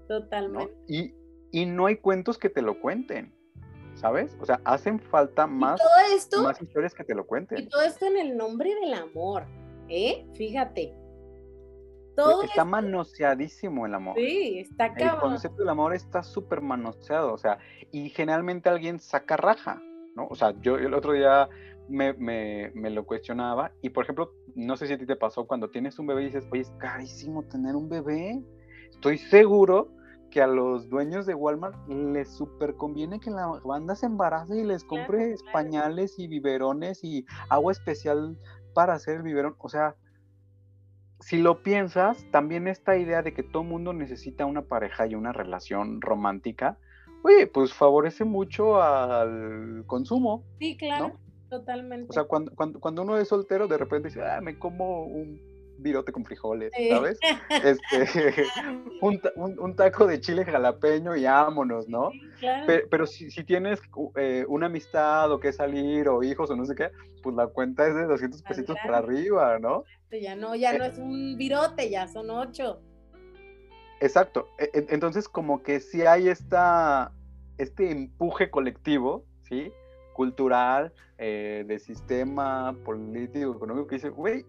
totalmente. 0.08 0.74
Y, 0.88 1.14
y 1.52 1.66
no 1.66 1.86
hay 1.86 1.98
cuentos 1.98 2.38
que 2.38 2.50
te 2.50 2.62
lo 2.62 2.80
cuenten. 2.80 3.34
¿sabes? 3.96 4.38
O 4.42 4.46
sea, 4.46 4.62
hacen 4.66 5.00
falta 5.00 5.48
más, 5.48 5.80
más 6.42 6.62
historias 6.62 6.94
que 6.94 7.04
te 7.04 7.16
lo 7.16 7.26
cuenten. 7.26 7.60
Y 7.60 7.68
todo 7.68 7.82
esto 7.82 8.06
en 8.06 8.18
el 8.18 8.38
nombre 8.38 8.74
del 8.76 8.94
amor, 8.94 9.46
¿eh? 9.90 10.26
Fíjate. 10.36 10.94
Todo 12.16 12.44
está 12.44 12.64
manoseadísimo 12.64 13.86
el 13.86 13.94
amor. 13.94 14.16
Sí, 14.16 14.60
está 14.60 14.94
cabrón. 14.94 15.16
El 15.16 15.20
concepto 15.20 15.58
del 15.58 15.70
amor 15.70 15.94
está 15.94 16.24
súper 16.24 16.62
manoseado, 16.62 17.34
o 17.34 17.38
sea, 17.38 17.58
y 17.92 18.10
generalmente 18.10 18.70
alguien 18.70 19.00
saca 19.00 19.36
raja, 19.36 19.82
¿no? 20.16 20.28
O 20.28 20.36
sea, 20.36 20.54
yo 20.62 20.78
el 20.78 20.94
otro 20.94 21.14
día 21.14 21.48
me, 21.88 22.14
me, 22.14 22.72
me, 22.74 22.90
lo 22.90 23.06
cuestionaba 23.06 23.72
y, 23.82 23.90
por 23.90 24.04
ejemplo, 24.04 24.32
no 24.56 24.76
sé 24.78 24.88
si 24.88 24.94
a 24.94 24.98
ti 24.98 25.06
te 25.06 25.16
pasó 25.16 25.46
cuando 25.46 25.70
tienes 25.70 26.00
un 26.00 26.08
bebé 26.08 26.24
y 26.24 26.26
dices, 26.26 26.48
oye, 26.52 26.62
es 26.62 26.72
carísimo 26.80 27.44
tener 27.44 27.76
un 27.76 27.90
bebé. 27.90 28.42
Estoy 28.90 29.18
seguro 29.18 29.92
que 30.32 30.42
a 30.42 30.48
los 30.48 30.90
dueños 30.90 31.26
de 31.26 31.36
Walmart 31.36 31.88
les 31.88 32.30
súper 32.30 32.76
conviene 32.76 33.20
que 33.20 33.30
la 33.30 33.48
banda 33.64 33.96
se 33.96 34.06
embarace 34.06 34.58
y 34.58 34.64
les 34.64 34.84
compre 34.84 35.36
pañales 35.54 36.18
y 36.18 36.28
biberones 36.28 37.04
y 37.04 37.26
agua 37.50 37.72
especial 37.72 38.38
para 38.74 38.94
hacer 38.94 39.18
el 39.18 39.24
biberón. 39.24 39.56
O 39.60 39.70
sea, 39.70 39.96
si 41.20 41.38
lo 41.38 41.64
piensas, 41.64 42.26
también 42.32 42.68
esta 42.68 42.98
idea 42.98 43.22
de 43.22 43.34
que 43.34 43.44
todo 43.44 43.64
mundo 43.64 43.94
necesita 43.94 44.46
una 44.46 44.64
pareja 44.64 45.08
y 45.08 45.16
una 45.16 45.32
relación 45.32 46.02
romántica, 46.02 46.78
oye, 47.26 47.48
pues 47.48 47.74
favorece 47.74 48.24
mucho 48.24 48.82
al 48.82 49.84
consumo. 49.88 50.44
Sí, 50.60 50.78
claro, 50.78 51.18
totalmente. 51.50 52.08
O 52.10 52.14
sea, 52.14 52.26
cuando, 52.26 52.52
cuando, 52.54 52.80
cuando 52.80 53.02
uno 53.02 53.18
es 53.18 53.30
soltero, 53.30 53.68
de 53.68 53.80
repente 53.80 54.10
dice, 54.10 54.22
ah, 54.24 54.40
me 54.42 54.60
como 54.60 55.06
un 55.06 55.42
virote 55.80 56.12
con 56.12 56.24
frijoles, 56.24 56.72
¿sabes? 56.90 57.20
Este, 57.50 58.46
un, 59.02 59.76
taco 59.76 60.06
de 60.06 60.22
chile 60.22 60.46
jalapeño 60.46 61.16
y 61.16 61.24
vámonos, 61.24 61.90
¿no? 61.90 62.12
Pero, 62.68 63.08
si, 63.08 63.30
tienes 63.44 63.82
eh, 64.18 64.46
una 64.48 64.68
amistad 64.68 65.32
o 65.32 65.40
que 65.40 65.52
salir 65.52 66.08
o 66.08 66.24
hijos 66.24 66.52
o 66.52 66.56
no 66.56 66.66
sé 66.66 66.76
qué, 66.76 66.92
pues 67.24 67.36
la 67.36 67.48
cuenta 67.48 67.88
es 67.88 67.96
de 67.96 68.06
200 68.06 68.44
pesitos 68.44 68.78
para 68.86 69.00
arriba, 69.00 69.58
¿no? 69.60 69.84
Ya 70.12 70.36
no, 70.36 70.56
ya 70.56 70.78
no 70.78 70.86
eh 70.86 70.90
es 70.92 71.00
un 71.00 71.38
virote, 71.38 71.90
ya 71.90 72.08
son 72.08 72.30
ocho. 72.30 72.82
Exacto. 74.00 74.50
E, 74.58 74.70
entonces, 74.90 75.28
como 75.30 75.64
que 75.64 75.80
si 75.80 76.02
hay 76.02 76.30
esta, 76.30 77.12
este 77.58 77.92
empuje 77.92 78.50
colectivo, 78.50 79.24
¿sí? 79.44 79.72
cultural, 80.14 80.94
eh, 81.18 81.66
de 81.68 81.78
sistema 81.78 82.76
político, 82.84 83.54
económico, 83.54 83.88
que 83.88 83.96
dice, 83.96 84.10
güey, 84.10 84.46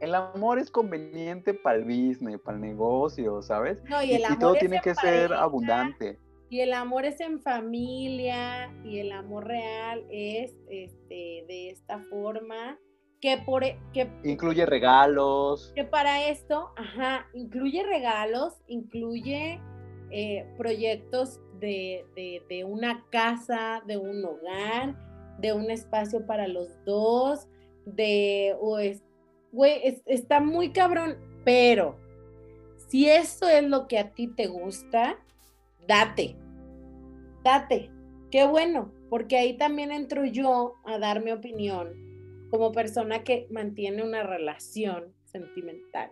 el 0.00 0.14
amor 0.14 0.58
es 0.58 0.70
conveniente 0.70 1.54
para 1.54 1.78
el 1.78 1.84
business, 1.84 2.38
para 2.40 2.56
el 2.56 2.62
negocio, 2.62 3.42
¿sabes? 3.42 3.82
No, 3.84 4.02
y, 4.02 4.12
el 4.12 4.24
amor 4.24 4.36
y 4.36 4.40
todo 4.40 4.54
tiene 4.54 4.80
que 4.80 4.94
ser 4.94 5.32
abundante. 5.32 6.18
Y 6.50 6.60
el 6.60 6.72
amor 6.72 7.04
es 7.04 7.20
en 7.20 7.40
familia 7.40 8.72
y 8.84 9.00
el 9.00 9.12
amor 9.12 9.46
real 9.46 10.06
es 10.10 10.54
este, 10.68 11.44
de 11.46 11.70
esta 11.70 11.98
forma 12.10 12.78
que 13.20 13.38
por 13.38 13.64
e, 13.64 13.78
que 13.92 14.10
incluye 14.24 14.64
regalos. 14.66 15.72
Que 15.74 15.84
para 15.84 16.28
esto, 16.28 16.70
ajá, 16.76 17.26
incluye 17.34 17.82
regalos, 17.82 18.54
incluye 18.66 19.60
eh, 20.10 20.46
proyectos 20.56 21.40
de, 21.60 22.06
de, 22.14 22.42
de 22.48 22.64
una 22.64 23.04
casa, 23.10 23.82
de 23.86 23.96
un 23.96 24.24
hogar, 24.24 24.96
de 25.38 25.52
un 25.52 25.70
espacio 25.70 26.26
para 26.26 26.46
los 26.46 26.68
dos, 26.84 27.48
de 27.84 28.56
o 28.60 28.78
güey, 29.50 30.00
está 30.06 30.40
muy 30.40 30.72
cabrón, 30.72 31.16
pero 31.44 31.96
si 32.88 33.08
eso 33.08 33.48
es 33.48 33.64
lo 33.64 33.88
que 33.88 33.98
a 33.98 34.12
ti 34.12 34.28
te 34.28 34.46
gusta, 34.46 35.18
date, 35.86 36.36
date, 37.42 37.90
qué 38.30 38.46
bueno, 38.46 38.92
porque 39.10 39.38
ahí 39.38 39.56
también 39.56 39.90
entro 39.90 40.24
yo 40.24 40.74
a 40.84 40.98
dar 40.98 41.22
mi 41.22 41.32
opinión 41.32 42.07
como 42.50 42.72
persona 42.72 43.24
que 43.24 43.46
mantiene 43.50 44.02
una 44.02 44.22
relación 44.22 45.14
sentimental, 45.24 46.10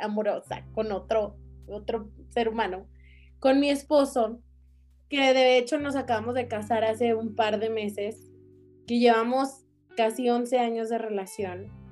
amorosa 0.00 0.64
con 0.72 0.92
otro, 0.92 1.36
otro 1.66 2.10
ser 2.30 2.48
humano, 2.48 2.86
con 3.38 3.60
mi 3.60 3.70
esposo, 3.70 4.40
que 5.08 5.34
de 5.34 5.58
hecho 5.58 5.78
nos 5.78 5.96
acabamos 5.96 6.34
de 6.34 6.48
casar 6.48 6.84
hace 6.84 7.14
un 7.14 7.34
par 7.34 7.58
de 7.58 7.70
meses, 7.70 8.30
que 8.86 8.98
llevamos 8.98 9.64
casi 9.96 10.28
11 10.28 10.58
años 10.58 10.88
de 10.88 10.98
relación 10.98 11.84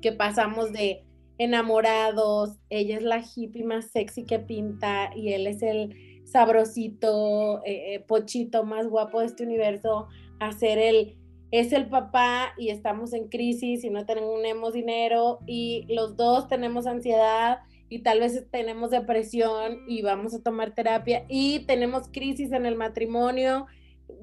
que 0.00 0.12
pasamos 0.12 0.72
de 0.72 1.04
enamorados, 1.38 2.58
ella 2.70 2.96
es 2.96 3.02
la 3.02 3.22
hippie 3.22 3.64
más 3.64 3.90
sexy 3.90 4.24
que 4.24 4.38
pinta 4.38 5.10
y 5.14 5.32
él 5.32 5.46
es 5.46 5.62
el 5.62 6.22
sabrosito, 6.24 7.62
eh, 7.64 7.94
eh, 7.94 8.00
pochito 8.00 8.64
más 8.64 8.88
guapo 8.88 9.20
de 9.20 9.26
este 9.26 9.44
universo, 9.44 10.08
a 10.40 10.52
ser 10.52 10.78
el, 10.78 11.16
es 11.50 11.72
el 11.72 11.88
papá 11.88 12.52
y 12.56 12.70
estamos 12.70 13.12
en 13.12 13.28
crisis 13.28 13.84
y 13.84 13.90
no 13.90 14.04
tenemos 14.04 14.72
dinero 14.72 15.38
y 15.46 15.86
los 15.88 16.16
dos 16.16 16.48
tenemos 16.48 16.86
ansiedad 16.86 17.60
y 17.88 18.00
tal 18.00 18.20
vez 18.20 18.44
tenemos 18.50 18.90
depresión 18.90 19.80
y 19.86 20.02
vamos 20.02 20.34
a 20.34 20.42
tomar 20.42 20.74
terapia 20.74 21.24
y 21.28 21.60
tenemos 21.66 22.08
crisis 22.08 22.52
en 22.52 22.66
el 22.66 22.74
matrimonio 22.74 23.66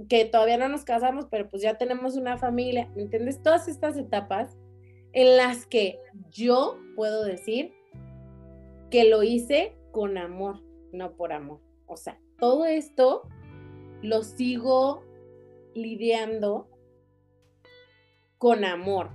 que 0.10 0.26
todavía 0.26 0.58
no 0.58 0.70
nos 0.70 0.84
casamos, 0.84 1.28
pero 1.30 1.50
pues 1.50 1.62
ya 1.62 1.78
tenemos 1.78 2.16
una 2.16 2.38
familia, 2.38 2.90
¿me 2.96 3.04
entiendes? 3.04 3.42
Todas 3.42 3.68
estas 3.68 3.98
etapas 3.98 4.58
en 5.14 5.38
las 5.38 5.66
que 5.66 6.00
yo 6.32 6.78
puedo 6.96 7.24
decir 7.24 7.74
que 8.90 9.06
lo 9.06 9.24
hice 9.24 9.76
con 9.92 10.18
amor, 10.18 10.62
no 10.92 11.16
por 11.16 11.34
amor. 11.34 11.60
O 11.86 11.98
sea, 11.98 12.20
todo 12.40 12.66
esto 12.66 13.24
lo 14.02 14.24
sigo 14.24 15.04
lidiando 15.74 16.68
con 18.44 18.66
amor. 18.66 19.10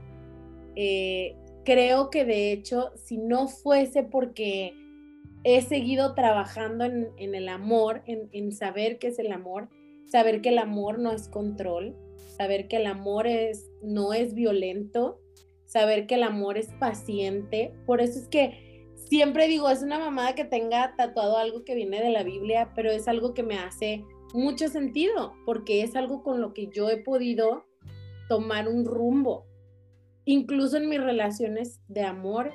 Eh, 0.75 1.37
creo 1.63 2.09
que 2.09 2.25
de 2.25 2.51
hecho, 2.51 2.93
si 2.97 3.19
no 3.19 3.47
fuese 3.47 4.03
porque 4.03 4.73
he 5.45 5.61
seguido 5.61 6.15
trabajando 6.15 6.87
en, 6.87 7.35
el 7.35 7.51
amor, 7.51 8.03
en, 8.07 8.31
en, 8.33 8.53
saber 8.53 8.99
qué 8.99 9.09
es 9.09 9.19
el 9.19 9.31
amor, 9.31 9.69
saber 10.07 10.41
que 10.41 10.49
el 10.49 10.57
amor 10.57 10.99
no 10.99 11.13
es 11.13 11.29
control, 11.29 11.95
saber 12.39 12.69
que 12.69 12.77
el 12.77 12.87
amor 12.87 13.27
es, 13.27 13.71
no 13.83 14.15
es 14.15 14.33
violento, 14.33 15.21
saber 15.67 16.07
que 16.07 16.15
el 16.15 16.23
amor 16.23 16.57
es 16.57 16.73
paciente. 16.81 17.75
Por 17.85 18.01
eso 18.01 18.19
es 18.19 18.29
que 18.29 18.89
siempre 18.95 19.47
digo, 19.47 19.69
es 19.69 19.83
una 19.83 19.99
mamada 19.99 20.35
que 20.35 20.47
tenga 20.47 20.97
tatuado 20.97 21.37
algo 21.37 21.67
que 21.67 21.75
viene 21.75 22.03
de 22.03 22.13
la 22.13 22.23
Biblia, 22.23 22.73
pero 22.75 22.91
es 22.91 23.07
algo 23.09 23.35
que 23.35 23.43
me 23.43 23.59
hace 23.59 24.07
mucho 24.33 24.69
sentido, 24.69 25.35
porque 25.45 25.83
es 25.83 25.97
algo 25.97 26.23
con 26.23 26.41
lo 26.41 26.55
que 26.55 26.69
yo 26.69 26.89
he 26.89 26.97
podido 26.97 27.68
tomar 28.29 28.69
un 28.69 28.85
rumbo, 28.85 29.47
incluso 30.25 30.77
en 30.77 30.89
mis 30.89 31.01
relaciones 31.01 31.81
de 31.89 32.03
amor 32.03 32.53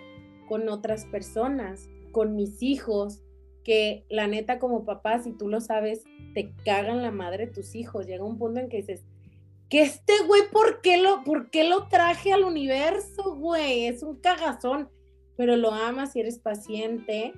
con 0.48 0.70
otras 0.70 1.06
personas, 1.06 1.90
con 2.12 2.36
mis 2.36 2.62
hijos, 2.62 3.24
que 3.64 4.06
la 4.10 4.28
neta 4.28 4.60
como 4.60 4.86
papá, 4.86 5.20
si 5.20 5.32
tú 5.32 5.48
lo 5.48 5.62
sabes, 5.62 6.04
te 6.34 6.54
cagan 6.66 7.02
la 7.02 7.12
madre 7.12 7.48
tus 7.48 7.76
hijos. 7.76 8.06
Llega 8.06 8.24
un 8.24 8.38
punto 8.38 8.60
en 8.60 8.70
que 8.70 8.78
dices, 8.78 9.06
que 9.70 9.82
este 9.82 10.14
güey, 10.28 10.42
¿por 10.52 10.82
qué, 10.82 11.02
lo, 11.02 11.24
¿por 11.24 11.50
qué 11.50 11.64
lo 11.64 11.88
traje 11.88 12.32
al 12.32 12.44
universo, 12.44 13.36
güey? 13.36 13.86
Es 13.86 14.04
un 14.04 14.18
cagazón, 14.18 14.90
pero 15.36 15.56
lo 15.56 15.72
amas 15.72 16.16
y 16.16 16.20
eres 16.20 16.40
paciente 16.40 17.34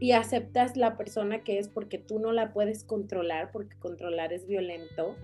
y 0.00 0.12
aceptas 0.12 0.76
la 0.76 0.96
persona 0.96 1.44
que 1.44 1.58
es 1.58 1.68
porque 1.68 1.98
tú 1.98 2.18
no 2.18 2.32
la 2.32 2.52
puedes 2.52 2.82
controlar, 2.84 3.52
porque 3.52 3.78
controlar 3.78 4.32
es 4.32 4.46
violento, 4.46 5.14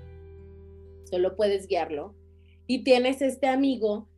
solo 1.05 1.35
puedes 1.35 1.67
guiarlo. 1.67 2.15
Y 2.67 2.85
tienes 2.85 3.23
este 3.23 3.47
amigo 3.47 4.09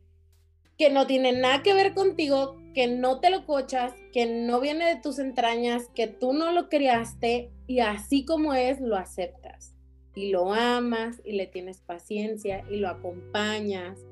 que 0.77 0.89
no 0.89 1.07
tiene 1.07 1.33
nada 1.33 1.61
que 1.61 1.73
ver 1.73 1.93
contigo, 1.93 2.55
que 2.73 2.87
no 2.87 3.19
te 3.19 3.29
lo 3.29 3.45
cochas, 3.45 3.93
que 4.13 4.25
no 4.25 4.59
viene 4.59 4.85
de 4.85 5.01
tus 5.01 5.19
entrañas, 5.19 5.89
que 5.93 6.07
tú 6.07 6.33
no 6.33 6.51
lo 6.51 6.69
criaste 6.69 7.51
y 7.67 7.79
así 7.79 8.25
como 8.25 8.53
es, 8.53 8.79
lo 8.79 8.95
aceptas. 8.95 9.75
Y 10.15 10.31
lo 10.31 10.53
amas 10.53 11.21
y 11.23 11.33
le 11.33 11.47
tienes 11.47 11.81
paciencia 11.81 12.63
y 12.69 12.77
lo 12.77 12.89
acompañas 12.89 14.05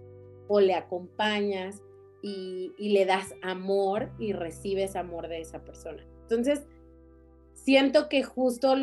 o 0.47 0.59
le 0.59 0.73
acompañas 0.73 1.81
y, 2.21 2.73
le 2.77 3.05
das 3.05 3.33
amor 3.41 4.11
y 4.19 4.33
recibes 4.33 4.95
amor 4.95 5.27
de 5.27 5.41
esa 5.41 5.63
persona. 5.63 6.05
Entonces, 6.23 6.65
siento 7.53 8.09
que 8.09 8.23
justo 8.23 8.75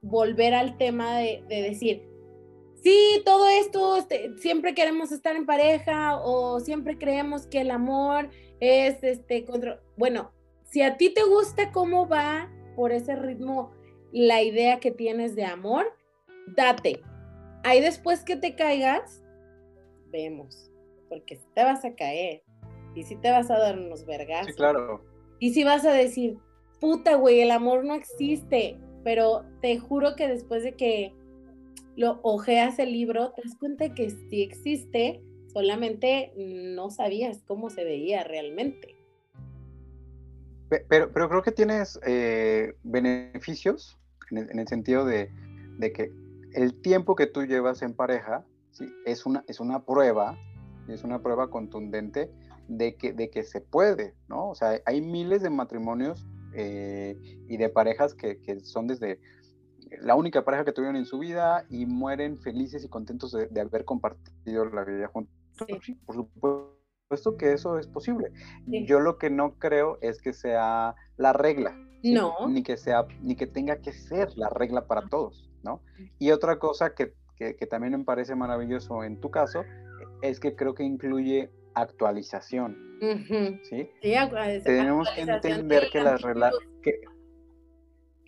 volver 0.00 0.54
al 0.54 0.76
tema 0.76 1.18
de, 1.18 1.42
decir, 1.48 2.02
sí, 2.82 3.22
todo 3.24 3.48
esto, 3.48 3.96
este, 3.96 4.36
siempre 4.38 4.74
queremos 4.74 5.12
estar 5.12 5.36
en 5.36 5.46
pareja 5.46 6.18
o 6.18 6.60
siempre 6.60 6.98
creemos 6.98 7.46
que 7.46 7.60
el 7.60 7.70
amor 7.70 8.30
es 8.60 9.02
este 9.02 9.44
control. 9.44 9.80
Bueno, 9.96 10.32
si 10.64 10.82
a 10.82 10.96
ti 10.96 11.12
te 11.12 11.22
gusta 11.22 11.72
cómo 11.72 12.08
va 12.08 12.50
por 12.76 12.92
ese 12.92 13.16
ritmo 13.16 13.72
la 14.12 14.42
idea 14.42 14.80
que 14.80 14.90
tienes 14.90 15.34
de 15.34 15.44
amor, 15.44 15.86
date. 16.46 17.02
Ahí 17.64 17.80
después 17.80 18.24
que 18.24 18.36
te 18.36 18.54
caigas, 18.54 19.24
vemos, 20.10 20.70
porque 21.08 21.40
te 21.54 21.64
vas 21.64 21.84
a 21.84 21.94
caer 21.94 22.42
y 22.94 23.04
si 23.04 23.16
te 23.16 23.30
vas 23.30 23.50
a 23.50 23.58
dar 23.58 23.78
unos 23.78 24.04
vergas. 24.04 24.46
Sí, 24.46 24.52
claro. 24.52 25.04
Y 25.38 25.52
si 25.54 25.64
vas 25.64 25.84
a 25.84 25.92
decir, 25.92 26.38
puta, 26.80 27.14
güey, 27.14 27.40
el 27.40 27.50
amor 27.50 27.84
no 27.84 27.94
existe, 27.94 28.78
pero 29.04 29.44
te 29.60 29.78
juro 29.78 30.14
que 30.16 30.28
después 30.28 30.62
de 30.62 30.76
que 30.76 31.14
lo 31.96 32.20
ojeas 32.22 32.78
el 32.78 32.92
libro, 32.92 33.32
te 33.32 33.42
das 33.42 33.56
cuenta 33.58 33.94
que 33.94 34.10
sí 34.10 34.42
existe, 34.42 35.22
solamente 35.52 36.32
no 36.36 36.90
sabías 36.90 37.42
cómo 37.46 37.70
se 37.70 37.84
veía 37.84 38.24
realmente. 38.24 38.96
Pero, 40.88 41.12
pero 41.12 41.28
creo 41.28 41.42
que 41.42 41.52
tienes 41.52 42.00
eh, 42.06 42.74
beneficios 42.82 43.98
en 44.30 44.58
el, 44.58 44.68
sentido 44.68 45.04
de, 45.04 45.30
que 45.94 46.10
el 46.54 46.80
tiempo 46.80 47.14
que 47.14 47.26
tú 47.26 47.44
llevas 47.44 47.82
en 47.82 47.94
pareja 47.94 48.44
es, 49.04 49.26
una, 49.26 49.44
es 49.46 49.60
una 49.60 49.84
prueba, 49.84 50.38
es 50.88 51.04
una 51.04 51.22
prueba 51.22 51.50
contundente 51.50 52.30
de 52.68 52.96
que, 52.96 53.12
de 53.12 53.28
que 53.28 53.42
se 53.42 53.60
puede, 53.60 54.14
¿no? 54.28 54.48
O 54.48 54.54
sea, 54.54 54.80
hay 54.86 55.02
miles 55.02 55.42
de 55.42 55.50
matrimonios 55.50 56.26
eh, 56.54 57.18
y 57.48 57.56
de 57.56 57.68
parejas 57.68 58.14
que, 58.14 58.40
que, 58.40 58.60
son 58.60 58.86
desde 58.86 59.20
la 60.00 60.14
única 60.14 60.44
pareja 60.44 60.64
que 60.64 60.72
tuvieron 60.72 60.96
en 60.96 61.06
su 61.06 61.18
vida 61.18 61.64
y 61.70 61.86
mueren 61.86 62.38
felices 62.38 62.84
y 62.84 62.88
contentos 62.88 63.32
de, 63.32 63.60
haber 63.60 63.84
compartido 63.84 64.64
la 64.66 64.84
vida 64.84 65.08
juntos. 65.08 65.34
Sí. 65.82 65.94
por 66.06 66.16
supuesto 66.16 67.36
que 67.36 67.52
eso 67.52 67.78
es 67.78 67.86
posible. 67.86 68.32
Yo 68.66 69.00
lo 69.00 69.18
que 69.18 69.30
no 69.30 69.58
creo 69.58 69.98
es 70.00 70.20
que 70.22 70.32
sea 70.32 70.94
la 71.16 71.32
regla. 71.32 71.76
No. 72.02 72.48
Ni 72.48 72.62
que 72.62 72.76
sea, 72.76 73.06
ni 73.20 73.36
que 73.36 73.46
tenga 73.46 73.76
que 73.76 73.92
ser 73.92 74.36
la 74.36 74.48
regla 74.48 74.86
para 74.86 75.08
todos, 75.08 75.50
¿no? 75.62 75.82
Y 76.18 76.32
otra 76.32 76.58
cosa 76.58 76.94
que, 76.94 77.14
que, 77.36 77.54
que 77.54 77.66
también 77.66 77.96
me 77.96 78.04
parece 78.04 78.34
maravilloso 78.34 79.04
en 79.04 79.20
tu 79.20 79.30
caso 79.30 79.62
es 80.20 80.40
que 80.40 80.56
creo 80.56 80.74
que 80.74 80.82
incluye 80.82 81.50
actualización. 81.74 82.92
¿sí? 83.64 83.90
Tenemos 84.64 85.08
que 85.10 85.22
entender 85.22 85.88
que 85.90 86.00
las. 86.00 86.22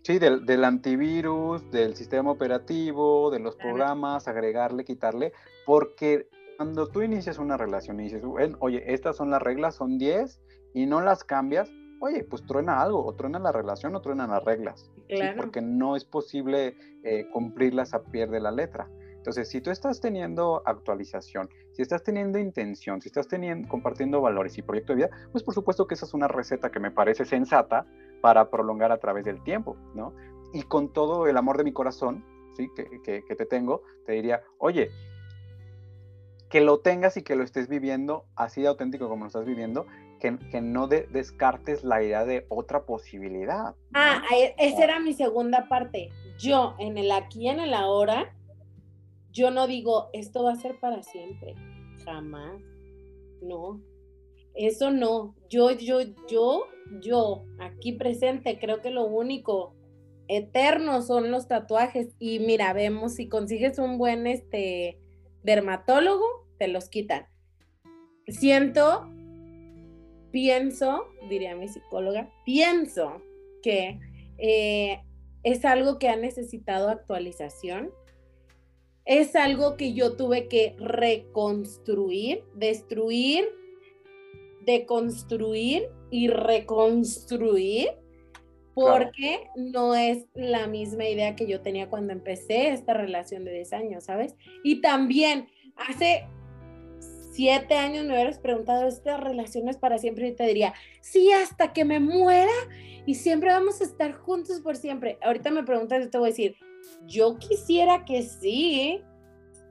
Sí, 0.04 0.18
del, 0.18 0.44
del, 0.44 0.64
antivirus, 0.64 1.70
del 1.70 1.96
sistema 1.96 2.30
operativo, 2.30 3.30
de 3.30 3.38
los 3.38 3.56
programas, 3.56 4.28
agregarle, 4.28 4.84
quitarle, 4.84 5.32
porque 5.64 6.28
cuando 6.58 6.86
tú 6.88 7.00
inicias 7.00 7.38
una 7.38 7.56
relación 7.56 7.98
y 8.00 8.04
dices, 8.04 8.22
oye, 8.60 8.84
estas 8.92 9.16
son 9.16 9.30
las 9.30 9.40
reglas, 9.40 9.76
son 9.76 9.96
10, 9.96 10.42
y 10.74 10.84
no 10.84 11.00
las 11.00 11.24
cambias, 11.24 11.72
oye, 12.00 12.22
pues 12.22 12.44
truena 12.44 12.82
algo, 12.82 13.02
o 13.02 13.14
truena 13.14 13.38
la 13.38 13.50
relación 13.50 13.94
o 13.96 14.02
truenan 14.02 14.30
las 14.30 14.44
reglas, 14.44 14.90
porque 15.38 15.62
no 15.62 15.96
es 15.96 16.04
posible 16.04 16.76
eh, 17.02 17.26
cumplirlas 17.32 17.94
a 17.94 18.02
pie 18.02 18.26
de 18.26 18.40
la 18.40 18.50
letra. 18.50 18.90
Entonces, 19.16 19.48
si 19.48 19.62
tú 19.62 19.70
estás 19.70 20.02
teniendo 20.02 20.60
actualización, 20.66 21.48
si 21.72 21.80
estás 21.80 22.02
teniendo 22.02 22.38
intención, 22.38 23.00
si 23.00 23.08
estás 23.08 23.26
teniendo, 23.26 23.66
compartiendo 23.68 24.20
valores 24.20 24.58
y 24.58 24.62
proyecto 24.62 24.92
de 24.92 24.96
vida, 24.96 25.10
pues 25.32 25.42
por 25.42 25.54
supuesto 25.54 25.86
que 25.86 25.94
esa 25.94 26.04
es 26.04 26.12
una 26.12 26.28
receta 26.28 26.70
que 26.70 26.78
me 26.78 26.90
parece 26.90 27.24
sensata 27.24 27.86
para 28.24 28.48
prolongar 28.48 28.90
a 28.90 28.96
través 28.96 29.26
del 29.26 29.42
tiempo, 29.42 29.76
¿no? 29.92 30.14
Y 30.54 30.62
con 30.62 30.94
todo 30.94 31.26
el 31.26 31.36
amor 31.36 31.58
de 31.58 31.64
mi 31.64 31.74
corazón, 31.74 32.24
¿sí? 32.56 32.70
Que, 32.74 33.22
que, 33.22 33.36
te 33.36 33.44
tengo, 33.44 33.82
te 34.06 34.12
diría, 34.12 34.42
oye, 34.56 34.88
que 36.48 36.62
lo 36.62 36.80
tengas 36.80 37.18
y 37.18 37.22
que 37.22 37.36
lo 37.36 37.44
estés 37.44 37.68
viviendo 37.68 38.24
así 38.34 38.62
de 38.62 38.68
auténtico 38.68 39.10
como 39.10 39.24
lo 39.24 39.26
estás 39.26 39.44
viviendo, 39.44 39.84
que, 40.20 40.38
que 40.50 40.62
no 40.62 40.86
descartes 40.88 41.84
la 41.84 42.02
idea 42.02 42.24
de 42.24 42.46
otra 42.48 42.86
posibilidad. 42.86 43.74
Ah, 43.92 44.22
esa 44.56 44.84
era 44.84 45.00
mi 45.00 45.12
segunda 45.12 45.68
parte. 45.68 46.08
Yo 46.38 46.76
en 46.78 46.96
el 46.96 47.12
aquí, 47.12 47.50
en 47.50 47.60
el 47.60 47.74
ahora, 47.74 48.34
yo 49.32 49.50
no 49.50 49.66
digo, 49.66 50.08
esto 50.14 50.44
va 50.44 50.52
a 50.52 50.56
ser 50.56 50.80
para 50.80 51.02
siempre, 51.02 51.56
jamás, 52.06 52.62
no, 53.42 53.82
eso 54.54 54.90
no, 54.90 55.34
yo, 55.50 55.72
yo, 55.72 56.00
yo, 56.28 56.66
yo, 57.00 57.44
aquí 57.58 57.92
presente, 57.92 58.58
creo 58.58 58.80
que 58.80 58.90
lo 58.90 59.04
único 59.06 59.74
eterno 60.28 61.02
son 61.02 61.30
los 61.30 61.48
tatuajes. 61.48 62.14
Y 62.18 62.38
mira, 62.38 62.72
vemos 62.72 63.14
si 63.14 63.28
consigues 63.28 63.78
un 63.78 63.98
buen 63.98 64.26
este 64.26 64.98
dermatólogo, 65.42 66.46
te 66.58 66.68
los 66.68 66.88
quitan. 66.88 67.26
Siento, 68.26 69.08
pienso, 70.30 71.04
diría 71.28 71.54
mi 71.56 71.68
psicóloga, 71.68 72.30
pienso 72.44 73.20
que 73.62 74.00
eh, 74.38 75.02
es 75.42 75.64
algo 75.64 75.98
que 75.98 76.08
ha 76.08 76.16
necesitado 76.16 76.88
actualización. 76.88 77.90
Es 79.04 79.36
algo 79.36 79.76
que 79.76 79.92
yo 79.92 80.16
tuve 80.16 80.48
que 80.48 80.76
reconstruir, 80.78 82.42
destruir, 82.54 83.44
deconstruir 84.64 85.88
y 86.10 86.28
reconstruir 86.28 87.88
porque 88.74 89.48
no 89.54 89.94
es 89.94 90.26
la 90.34 90.66
misma 90.66 91.08
idea 91.08 91.36
que 91.36 91.46
yo 91.46 91.60
tenía 91.60 91.88
cuando 91.88 92.12
empecé 92.12 92.70
esta 92.70 92.92
relación 92.92 93.44
de 93.44 93.52
10 93.52 93.72
años, 93.72 94.04
¿sabes? 94.04 94.34
Y 94.64 94.80
también 94.80 95.48
hace 95.76 96.26
siete 97.34 97.74
años 97.74 98.04
me 98.04 98.12
hubieras 98.12 98.38
preguntado, 98.38 98.86
¿esta 98.86 99.16
relación 99.16 99.68
es 99.68 99.76
para 99.76 99.98
siempre? 99.98 100.28
Y 100.28 100.32
te 100.32 100.46
diría, 100.46 100.72
sí, 101.00 101.32
hasta 101.32 101.72
que 101.72 101.84
me 101.84 101.98
muera 101.98 102.52
y 103.06 103.16
siempre 103.16 103.50
vamos 103.50 103.80
a 103.80 103.84
estar 103.84 104.12
juntos 104.12 104.60
por 104.60 104.76
siempre. 104.76 105.18
Ahorita 105.20 105.50
me 105.50 105.64
preguntas 105.64 106.04
y 106.04 106.10
te 106.10 106.18
voy 106.18 106.28
a 106.28 106.30
decir, 106.30 106.56
yo 107.06 107.38
quisiera 107.38 108.04
que 108.04 108.22
sí, 108.22 109.02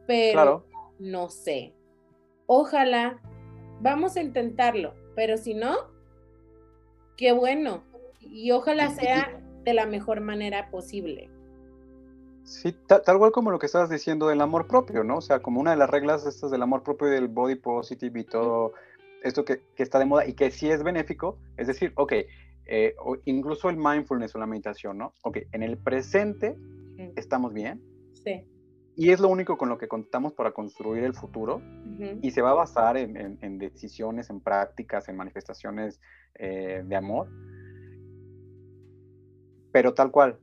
pero 0.05 0.65
no 0.99 1.29
sé. 1.29 1.73
Ojalá, 2.47 3.21
vamos 3.83 4.15
a 4.15 4.21
intentarlo, 4.21 4.93
pero 5.15 5.37
si 5.37 5.53
no, 5.53 5.75
qué 7.17 7.33
bueno. 7.33 7.83
Y 8.21 8.51
ojalá 8.51 8.89
sea 8.89 9.39
de 9.63 9.73
la 9.73 9.85
mejor 9.85 10.21
manera 10.21 10.71
posible. 10.71 11.29
Sí, 12.45 12.75
tal, 12.87 13.17
cual 13.19 13.31
como 13.31 13.51
lo 13.51 13.59
que 13.59 13.67
estabas 13.67 13.89
diciendo 13.89 14.27
del 14.27 14.41
amor 14.41 14.67
propio, 14.67 15.03
¿no? 15.03 15.17
O 15.17 15.21
sea, 15.21 15.39
como 15.39 15.61
una 15.61 15.71
de 15.71 15.77
las 15.77 15.89
reglas 15.89 16.25
estas 16.25 16.51
del 16.51 16.61
amor 16.61 16.83
propio 16.83 17.07
y 17.09 17.11
del 17.11 17.27
body 17.27 17.55
positive 17.55 18.21
y 18.21 18.23
todo 18.23 18.73
esto 19.21 19.45
que, 19.45 19.61
está 19.77 19.99
de 19.99 20.05
moda 20.05 20.27
y 20.27 20.33
que 20.33 20.51
sí 20.51 20.69
es 20.69 20.83
benéfico, 20.83 21.37
es 21.57 21.67
decir, 21.67 21.93
ok, 21.95 22.13
eh, 22.65 22.95
incluso 23.25 23.69
el 23.69 23.77
mindfulness 23.77 24.35
o 24.35 24.39
la 24.39 24.45
meditación, 24.45 24.97
¿no? 24.97 25.13
Ok, 25.21 25.39
en 25.51 25.63
el 25.63 25.77
presente 25.77 26.57
estamos 27.15 27.53
bien. 27.53 27.81
Sí. 28.13 28.45
Y 28.95 29.11
es 29.11 29.19
lo 29.19 29.27
único 29.29 29.57
con 29.57 29.69
lo 29.69 29.77
que 29.77 29.87
contamos 29.87 30.33
para 30.33 30.51
construir 30.51 31.03
el 31.03 31.13
futuro 31.13 31.61
y 32.21 32.31
se 32.31 32.41
va 32.41 32.51
a 32.51 32.53
basar 32.53 32.97
en, 32.97 33.57
decisiones, 33.57 34.29
en 34.29 34.39
prácticas, 34.39 35.09
en 35.09 35.15
manifestaciones 35.15 35.99
eh, 36.35 36.83
de 36.85 36.95
amor. 36.95 37.29
Pero 39.71 39.93
tal 39.95 40.11
cual, 40.11 40.39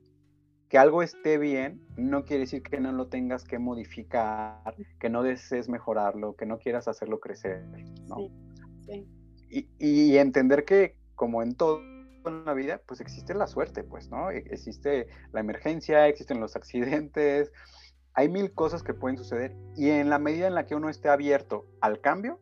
que 0.67 0.77
algo 0.77 1.01
esté 1.03 1.37
bien 1.37 1.81
no 1.97 2.23
quiere 2.25 2.41
decir 2.41 2.63
que 2.63 2.79
no 2.79 2.91
lo 2.91 3.07
tengas 3.07 3.43
que 3.43 3.59
modificar, 3.59 4.75
que 4.99 5.09
no 5.09 5.23
desees 5.23 5.69
mejorarlo, 5.69 6.35
que 6.35 6.45
no 6.45 6.59
quieras 6.59 6.87
hacerlo 6.87 7.19
crecer, 7.19 7.65
¿no? 8.07 8.29
Sí, 8.85 9.05
Y, 9.49 9.67
y, 9.79 10.17
entender 10.17 10.63
que 10.65 10.95
como 11.15 11.43
en 11.43 11.55
todo 11.55 11.81
en 12.25 12.45
la 12.45 12.53
vida, 12.53 12.81
pues 12.85 13.01
existe 13.01 13.33
la 13.33 13.47
suerte, 13.47 13.83
pues, 13.83 14.09
¿no? 14.09 14.31
E, 14.31 14.45
existe 14.49 15.07
la 15.33 15.39
emergencia, 15.39 16.07
existen 16.07 16.39
los 16.39 16.55
accidentes, 16.55 17.51
hay 18.13 18.29
mil 18.29 18.53
cosas 18.53 18.83
que 18.83 18.93
pueden 18.93 19.17
suceder 19.17 19.55
y 19.75 19.89
en 19.89 20.09
la 20.09 20.19
medida 20.19 20.47
en 20.47 20.55
la 20.55 20.65
que 20.65 20.75
uno 20.75 20.89
esté 20.89 21.09
abierto 21.09 21.65
al 21.79 22.01
cambio, 22.01 22.39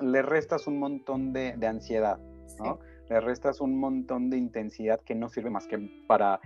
le 0.00 0.22
restas 0.22 0.66
un 0.66 0.78
montón 0.78 1.32
de, 1.32 1.54
ansiedad, 1.66 2.18
¿no? 2.58 2.80
le 3.08 3.20
restas 3.20 3.60
un 3.60 3.78
montón 3.78 4.30
de 4.30 4.38
intensidad 4.38 5.00
que 5.00 5.14
no 5.14 5.28
sirve 5.28 5.50
más 5.50 5.66
que 5.66 5.78
para, 6.06 6.40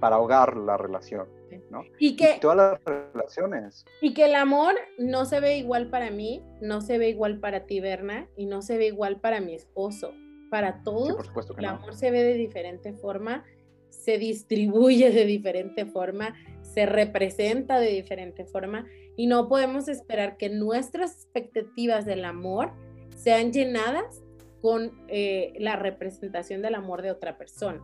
para 0.00 0.16
ahogar 0.16 0.56
la 0.56 0.76
relación, 0.76 1.26
¿no? 1.70 1.82
Y 1.98 2.16
que 2.16 2.38
todas 2.40 2.56
las 2.56 2.84
relaciones. 2.84 3.84
Y 4.00 4.14
que 4.14 4.26
el 4.26 4.34
amor 4.34 4.74
no 4.98 5.24
se 5.24 5.40
ve 5.40 5.56
igual 5.56 5.90
para 5.90 6.10
mí, 6.10 6.42
no 6.60 6.80
se 6.80 6.98
ve 6.98 7.08
igual 7.08 7.40
para 7.40 7.66
ti, 7.66 7.80
Berna, 7.80 8.28
y 8.36 8.46
no 8.46 8.62
se 8.62 8.78
ve 8.78 8.86
igual 8.86 9.20
para 9.20 9.40
mi 9.40 9.54
esposo. 9.54 10.12
Para 10.50 10.82
todos, 10.82 11.14
por 11.16 11.26
supuesto 11.26 11.54
que 11.54 11.62
el 11.62 11.66
no. 11.66 11.76
amor 11.76 11.94
se 11.94 12.10
ve 12.10 12.22
de 12.22 12.34
diferente 12.34 12.92
forma, 12.92 13.44
se 13.88 14.18
distribuye 14.18 15.10
de 15.10 15.24
diferente 15.24 15.86
forma, 15.86 16.34
se 16.74 16.86
representa 16.86 17.78
de 17.78 17.90
diferente 17.90 18.44
forma, 18.44 18.86
y 19.16 19.26
no 19.26 19.48
podemos 19.48 19.88
esperar 19.88 20.36
que 20.36 20.48
nuestras 20.48 21.12
expectativas 21.12 22.04
del 22.04 22.24
amor 22.24 22.72
sean 23.16 23.52
llenadas 23.52 24.22
con 24.60 24.92
eh, 25.08 25.52
la 25.58 25.76
representación 25.76 26.62
del 26.62 26.74
amor 26.74 27.02
de 27.02 27.10
otra 27.10 27.38
persona. 27.38 27.82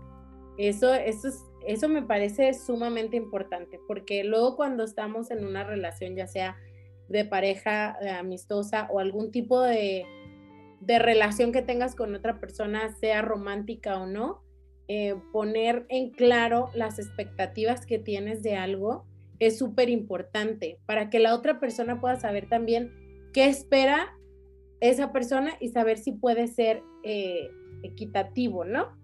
Eso, 0.59 0.93
eso, 0.93 1.29
es, 1.29 1.45
eso 1.67 1.89
me 1.89 2.03
parece 2.03 2.53
sumamente 2.55 3.17
importante, 3.17 3.79
porque 3.87 4.25
luego 4.25 4.57
cuando 4.57 4.85
estamos 4.85 5.31
en 5.31 5.45
una 5.45 5.65
relación, 5.65 6.17
ya 6.17 6.27
sea 6.27 6.57
de 7.11 7.25
pareja 7.25 7.99
amistosa 8.19 8.89
o 8.91 9.01
algún 9.01 9.33
tipo 9.33 9.61
de, 9.61 10.07
relación 10.81 11.53
que 11.53 11.61
tengas 11.61 11.95
con 11.95 12.15
otra 12.15 12.41
persona, 12.41 12.95
sea 13.01 13.21
romántica 13.21 14.01
o 14.01 14.07
no, 14.07 14.43
eh, 14.93 15.15
poner 15.31 15.87
en 15.89 16.11
claro 16.11 16.69
las 16.75 16.99
expectativas 16.99 17.87
que 17.87 18.01
tienes 18.01 18.43
de 18.43 18.57
algo 18.57 19.05
es 19.39 19.57
súper 19.57 19.89
importante 19.89 20.81
para 20.85 21.11
que 21.11 21.21
la 21.21 21.37
otra 21.37 21.61
persona 21.61 22.01
pueda 22.01 22.17
saber 22.17 22.49
también 22.49 22.91
qué 23.33 23.47
espera 23.47 24.19
esa 24.81 25.13
persona 25.13 25.53
y 25.61 25.69
saber 25.69 25.97
si 25.99 26.11
puede 26.11 26.49
ser 26.49 26.83
eh, 27.05 27.53
equitativo, 27.85 28.65
¿no? 28.65 28.99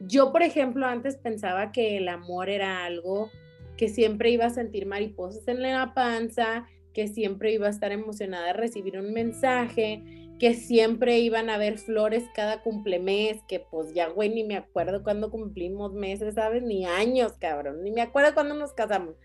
Yo, 0.00 0.32
por 0.32 0.42
ejemplo, 0.42 0.86
antes 0.86 1.18
pensaba 1.18 1.70
que 1.70 1.98
el 1.98 2.08
amor 2.08 2.50
era 2.50 2.84
algo 2.84 3.30
que 3.76 3.88
siempre 3.88 4.32
iba 4.32 4.46
a 4.46 4.50
sentir 4.50 4.86
mariposas 4.86 5.46
en 5.46 5.62
la 5.62 5.94
panza, 5.94 6.66
que 6.92 7.06
siempre 7.06 7.52
iba 7.52 7.68
a 7.68 7.70
estar 7.70 7.92
emocionada 7.92 8.48
de 8.48 8.54
recibir 8.54 8.98
un 8.98 9.12
mensaje, 9.12 10.02
que 10.38 10.54
siempre 10.54 11.20
iban 11.20 11.50
a 11.50 11.54
haber 11.54 11.78
flores 11.78 12.24
cada 12.34 12.62
cumplemes, 12.62 13.42
que 13.48 13.60
pues 13.60 13.94
ya, 13.94 14.08
güey, 14.08 14.28
ni 14.28 14.44
me 14.44 14.56
acuerdo 14.56 15.02
cuándo 15.02 15.30
cumplimos 15.30 15.92
meses, 15.92 16.34
¿sabes? 16.34 16.62
Ni 16.62 16.84
años, 16.84 17.34
cabrón, 17.38 17.82
ni 17.82 17.90
me 17.92 18.02
acuerdo 18.02 18.34
cuándo 18.34 18.54
nos 18.54 18.72
casamos. 18.72 19.16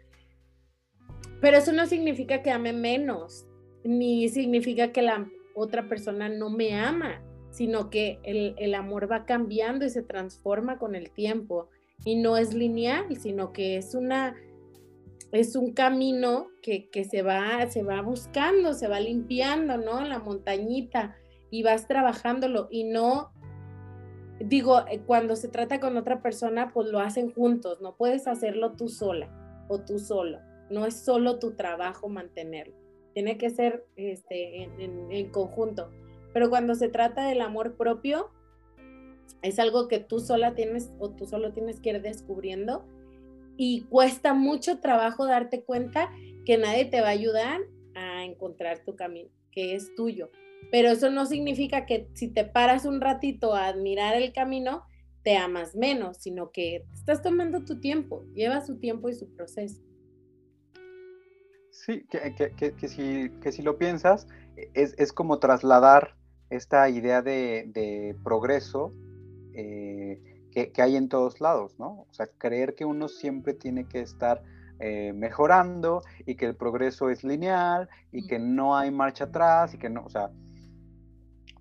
Pero 1.42 1.58
eso 1.58 1.72
no 1.72 1.86
significa 1.88 2.42
que 2.42 2.52
ame 2.52 2.74
menos, 2.74 3.46
ni 3.84 4.28
significa 4.30 4.92
que 4.92 5.02
la 5.02 5.30
otra 5.56 5.88
persona 5.88 6.30
no 6.30 6.50
me 6.50 6.76
ama, 6.76 7.22
sino 7.50 7.90
que 7.90 8.20
el, 8.24 8.54
el, 8.58 8.76
amor 8.76 9.12
va 9.12 9.26
cambiando 9.26 9.86
y 9.86 9.90
se 9.90 10.04
transforma 10.04 10.78
con 10.78 10.94
el 10.94 11.10
tiempo 11.10 11.70
y 12.06 12.16
no 12.16 12.38
es 12.38 12.54
lineal, 12.54 13.16
sino 13.18 13.54
que 13.54 13.78
es 13.78 13.96
una 13.96 14.36
es 15.32 15.56
un 15.56 15.74
camino 15.74 16.48
que, 16.62 16.90
que 16.90 17.04
se 17.04 17.22
va 17.22 17.70
se 17.70 17.84
va 17.84 18.02
buscando, 18.02 18.74
se 18.74 18.88
va 18.88 19.00
limpiando, 19.00 19.78
¿no? 19.78 20.02
La 20.02 20.20
montañita 20.20 21.16
y 21.52 21.64
vas 21.64 21.88
trabajándolo 21.88 22.68
y 22.72 22.84
no 22.84 23.32
digo, 24.40 24.86
eh, 24.88 25.02
cuando 25.06 25.36
se 25.36 25.48
trata 25.48 25.80
con 25.80 25.98
otra 25.98 26.22
persona, 26.22 26.72
pues 26.74 26.90
lo 26.90 27.00
hacen 27.00 27.34
juntos, 27.34 27.82
no 27.82 27.96
puedes 27.96 28.28
hacerlo 28.28 28.74
tú 28.74 28.88
sola 28.88 29.66
o 29.68 29.80
tú 29.80 30.00
solo, 30.00 30.40
no 30.70 30.86
es 30.86 30.96
solo 31.04 31.40
tu 31.40 31.56
trabajo 31.56 32.08
mantenerlo 32.08 32.88
tiene 33.18 33.40
que 33.40 33.50
ser 33.50 33.84
este, 33.96 34.62
en, 34.62 34.80
en, 34.80 35.12
en, 35.12 35.32
conjunto. 35.32 35.90
Pero 36.34 36.52
cuando 36.52 36.76
se 36.76 36.88
trata 36.88 37.28
del 37.28 37.42
amor 37.42 37.76
propio, 37.76 38.30
es 39.42 39.58
algo 39.58 39.88
que 39.88 40.00
tú 40.00 40.20
sola 40.20 40.54
tienes 40.54 40.92
o 41.00 41.10
tú 41.10 41.26
solo 41.26 41.52
tienes 41.52 41.80
que 41.80 41.90
ir 41.90 42.02
descubriendo 42.04 42.86
y 43.58 43.82
cuesta 43.90 44.34
mucho 44.34 44.80
trabajo 44.80 45.26
darte 45.26 45.64
cuenta 45.64 46.12
que 46.46 46.58
nadie 46.58 46.86
te 46.86 47.02
va 47.02 47.08
a 47.08 47.12
ayudar 47.12 47.62
a 47.96 48.24
encontrar 48.24 48.84
tu 48.86 48.96
camino, 48.96 49.30
que 49.52 49.76
es 49.76 49.94
tuyo. 49.96 50.30
Pero 50.72 50.90
eso 50.90 51.10
no 51.10 51.26
significa 51.26 51.86
que 51.86 52.08
si 52.14 52.28
te 52.28 52.44
paras 52.44 52.86
un 52.86 53.02
ratito 53.02 53.54
a 53.56 53.68
admirar 53.68 54.16
el 54.16 54.32
camino, 54.34 54.84
te 55.24 55.36
amas 55.36 55.76
menos, 55.76 56.18
sino 56.18 56.52
que 56.52 56.86
estás 56.94 57.22
tomando 57.22 57.66
tu 57.66 57.80
tiempo, 57.80 58.24
lleva 58.34 58.62
su 58.62 58.78
tiempo 58.78 59.10
y 59.10 59.14
su 59.14 59.30
proceso. 59.34 59.82
Sí, 61.72 62.06
que, 62.10 62.34
que, 62.36 62.52
que, 62.52 62.74
que, 62.74 63.52
si, 63.52 63.62
lo 63.62 63.78
piensas, 63.78 64.28
es, 64.74 64.96
es 64.98 65.14
como 65.14 65.40
trasladar 65.40 66.16
esta 66.50 66.90
idea 66.90 67.22
de, 67.22 67.66
de 67.68 68.16
progreso 68.24 68.94
eh, 69.54 70.20
que, 70.66 70.82
hay 70.82 70.96
en 70.96 71.10
todos 71.10 71.40
lados, 71.40 71.78
¿no? 71.78 72.06
O 72.10 72.14
sea, 72.14 72.28
creer 72.38 72.74
que 72.74 72.86
uno 72.86 73.08
siempre 73.08 73.54
tiene 73.54 73.88
que 73.88 74.00
estar 74.00 74.42
eh, 74.80 75.14
mejorando 75.14 76.02
y 76.26 76.36
que 76.36 76.46
el 76.46 76.56
progreso 76.56 77.10
es 77.10 77.24
lineal 77.24 77.90
y 78.12 78.26
que 78.26 78.40
no 78.40 78.76
hay 78.76 78.92
marcha 78.92 79.26
atrás 79.26 79.74
y 79.74 79.78
que 79.78 79.90
no, 79.90 80.04
o 80.04 80.10
sea, 80.10 80.32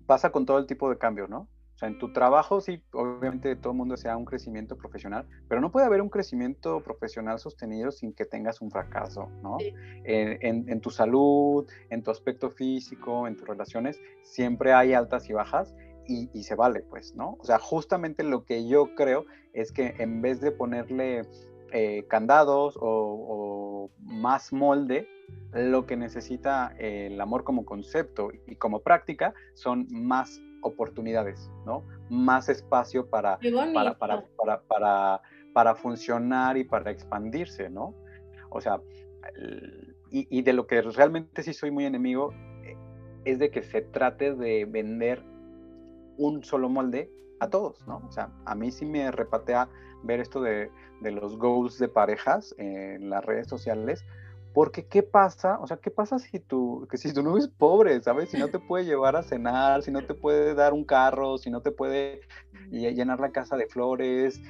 pasa 0.05 0.31
con 0.31 0.45
todo 0.45 0.57
el 0.57 0.65
tipo 0.65 0.89
de 0.89 0.97
cambios, 0.97 1.29
¿no? 1.29 1.47
O 1.75 1.79
sea, 1.79 1.89
en 1.89 1.99
tu 1.99 2.11
trabajo 2.11 2.59
sí, 2.59 2.81
obviamente 2.91 3.55
todo 3.55 3.73
el 3.73 3.77
mundo 3.77 3.97
sea 3.97 4.17
un 4.17 4.25
crecimiento 4.25 4.75
profesional, 4.75 5.27
pero 5.47 5.61
no 5.61 5.71
puede 5.71 5.85
haber 5.85 6.01
un 6.01 6.09
crecimiento 6.09 6.81
profesional 6.81 7.37
sostenido 7.37 7.91
sin 7.91 8.13
que 8.13 8.25
tengas 8.25 8.61
un 8.61 8.71
fracaso, 8.71 9.29
¿no? 9.43 9.57
Sí. 9.59 9.75
En, 10.05 10.39
en, 10.41 10.69
en, 10.69 10.81
tu 10.81 10.89
salud, 10.89 11.69
en 11.91 12.01
tu 12.01 12.09
aspecto 12.09 12.49
físico, 12.49 13.27
en 13.27 13.35
tus 13.35 13.47
relaciones, 13.47 13.99
siempre 14.23 14.73
hay 14.73 14.93
altas 14.93 15.29
y 15.29 15.33
bajas 15.33 15.75
y, 16.07 16.29
y, 16.33 16.43
se 16.43 16.55
vale, 16.55 16.81
pues, 16.89 17.15
¿no? 17.15 17.37
O 17.39 17.43
sea, 17.43 17.59
justamente 17.59 18.23
lo 18.23 18.45
que 18.45 18.67
yo 18.67 18.95
creo 18.95 19.25
es 19.53 19.71
que 19.71 19.95
en 19.97 20.21
vez 20.21 20.41
de 20.41 20.51
ponerle 20.51 21.21
eh, 21.71 22.05
candados 22.07 22.77
o, 22.77 22.81
o 22.81 23.89
más 23.99 24.53
molde, 24.53 25.07
lo 25.53 25.85
que 25.85 25.97
necesita 25.97 26.73
el 26.77 27.19
amor 27.19 27.43
como 27.43 27.65
concepto 27.65 28.31
y 28.45 28.55
como 28.55 28.79
práctica 28.79 29.33
son 29.53 29.87
más 29.89 30.41
oportunidades, 30.61 31.51
¿no? 31.65 31.83
Más 32.09 32.49
espacio 32.49 33.09
para, 33.09 33.39
para, 33.73 33.97
para, 33.97 34.61
para, 34.67 35.21
para, 35.53 35.75
funcionar 35.75 36.57
y 36.57 36.63
para 36.63 36.91
expandirse, 36.91 37.69
¿no? 37.69 37.93
O 38.49 38.61
sea, 38.61 38.81
y, 40.11 40.27
y, 40.29 40.41
de 40.41 40.53
lo 40.53 40.67
que 40.67 40.81
realmente 40.81 41.43
sí 41.43 41.53
soy 41.53 41.71
muy 41.71 41.85
enemigo 41.85 42.33
eh, 42.63 42.77
es 43.25 43.39
de 43.39 43.51
que 43.51 43.61
se 43.61 43.81
trate 43.81 44.33
de 44.35 44.65
vender 44.65 45.23
un 46.17 46.43
solo 46.43 46.69
molde 46.69 47.11
a 47.39 47.49
todos, 47.49 47.85
¿no? 47.87 48.01
O 48.07 48.11
sea, 48.11 48.31
a 48.45 48.55
mí 48.55 48.71
sí 48.71 48.85
me 48.85 49.11
repatea 49.11 49.69
ver 50.03 50.19
esto 50.19 50.41
de, 50.41 50.71
de 51.01 51.11
los 51.11 51.37
goals 51.37 51.77
de 51.79 51.87
parejas 51.87 52.55
en 52.57 53.09
las 53.09 53.23
redes 53.25 53.47
sociales, 53.47 54.03
porque 54.53 54.87
¿qué 54.87 55.03
pasa? 55.03 55.59
O 55.59 55.67
sea, 55.67 55.77
¿qué 55.77 55.91
pasa 55.91 56.17
si 56.17 56.39
tu, 56.39 56.87
que 56.89 56.97
si 56.97 57.13
tu 57.13 57.21
novio 57.21 57.43
es 57.43 57.47
pobre, 57.47 58.01
¿sabes? 58.01 58.29
Si 58.29 58.37
no 58.37 58.47
te 58.47 58.57
puede 58.57 58.85
llevar 58.85 59.15
a 59.15 59.21
cenar, 59.21 59.83
si 59.83 59.91
no 59.91 60.03
te 60.03 60.15
puede 60.15 60.55
dar 60.55 60.73
un 60.73 60.83
carro, 60.83 61.37
si 61.37 61.51
no 61.51 61.61
te 61.61 61.71
puede 61.71 62.21
llenar 62.71 63.19
la 63.19 63.31
casa 63.31 63.55
de 63.55 63.67
flores. 63.67 64.41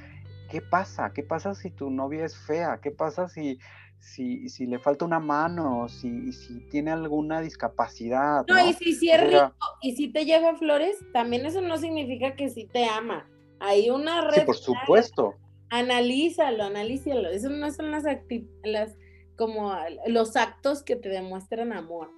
¿Qué 0.50 0.62
pasa? 0.62 1.12
¿Qué 1.12 1.22
pasa 1.22 1.54
si 1.54 1.70
tu 1.70 1.90
novia 1.90 2.24
es 2.24 2.38
fea? 2.38 2.80
¿Qué 2.80 2.90
pasa 2.90 3.28
si, 3.28 3.58
si, 3.98 4.48
si 4.48 4.66
le 4.66 4.78
falta 4.78 5.04
una 5.04 5.20
mano? 5.20 5.88
Si, 5.88 6.32
si 6.32 6.60
tiene 6.68 6.90
alguna 6.90 7.40
discapacidad. 7.40 8.44
No, 8.48 8.54
¿no? 8.54 8.68
y 8.68 8.72
si, 8.74 8.94
si 8.94 9.10
es 9.10 9.20
rico 9.20 9.54
y 9.82 9.96
si 9.96 10.08
te 10.12 10.24
lleva 10.24 10.56
flores, 10.56 10.96
también 11.12 11.46
eso 11.46 11.60
no 11.60 11.76
significa 11.78 12.34
que 12.34 12.48
sí 12.48 12.66
te 12.72 12.84
ama. 12.84 13.28
Hay 13.60 13.90
una 13.90 14.28
red. 14.28 14.34
Sí, 14.34 14.40
por 14.42 14.56
supuesto. 14.56 15.34
Analízalo, 15.70 16.64
analízalo. 16.64 17.28
Eso 17.28 17.50
no 17.50 17.70
son 17.70 17.90
las 17.90 18.06
actividades 18.06 18.96
como 19.36 19.72
los 20.06 20.36
actos 20.36 20.82
que 20.82 20.96
te 20.96 21.08
demuestran 21.08 21.72
amor. 21.72 22.10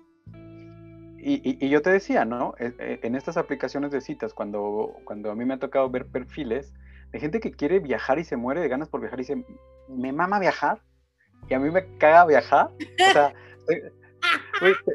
Y, 1.23 1.35
y, 1.35 1.59
y, 1.61 1.69
yo 1.69 1.83
te 1.83 1.91
decía, 1.91 2.25
¿no? 2.25 2.55
En 2.59 3.15
estas 3.15 3.37
aplicaciones 3.37 3.91
de 3.91 4.01
citas, 4.01 4.33
cuando, 4.33 4.95
cuando 5.05 5.31
a 5.31 5.35
mí 5.35 5.45
me 5.45 5.53
ha 5.53 5.59
tocado 5.59 5.91
ver 5.91 6.07
perfiles 6.07 6.73
de 7.13 7.21
gente 7.21 7.41
que 7.41 7.51
quiere 7.51 7.79
viajar 7.79 8.19
y 8.19 8.25
se 8.25 8.37
muere 8.37 8.63
de 8.63 8.69
ganas 8.69 8.89
por 8.89 9.01
viajar 9.01 9.21
y 9.21 9.23
dice, 9.23 9.45
me 9.89 10.13
mama 10.13 10.39
viajar 10.39 10.81
y 11.51 11.55
a 11.55 11.59
mí 11.59 11.71
me 11.71 11.85
caga 11.99 12.25
viajar. 12.27 12.71
O 12.71 13.13
sea, 13.13 13.35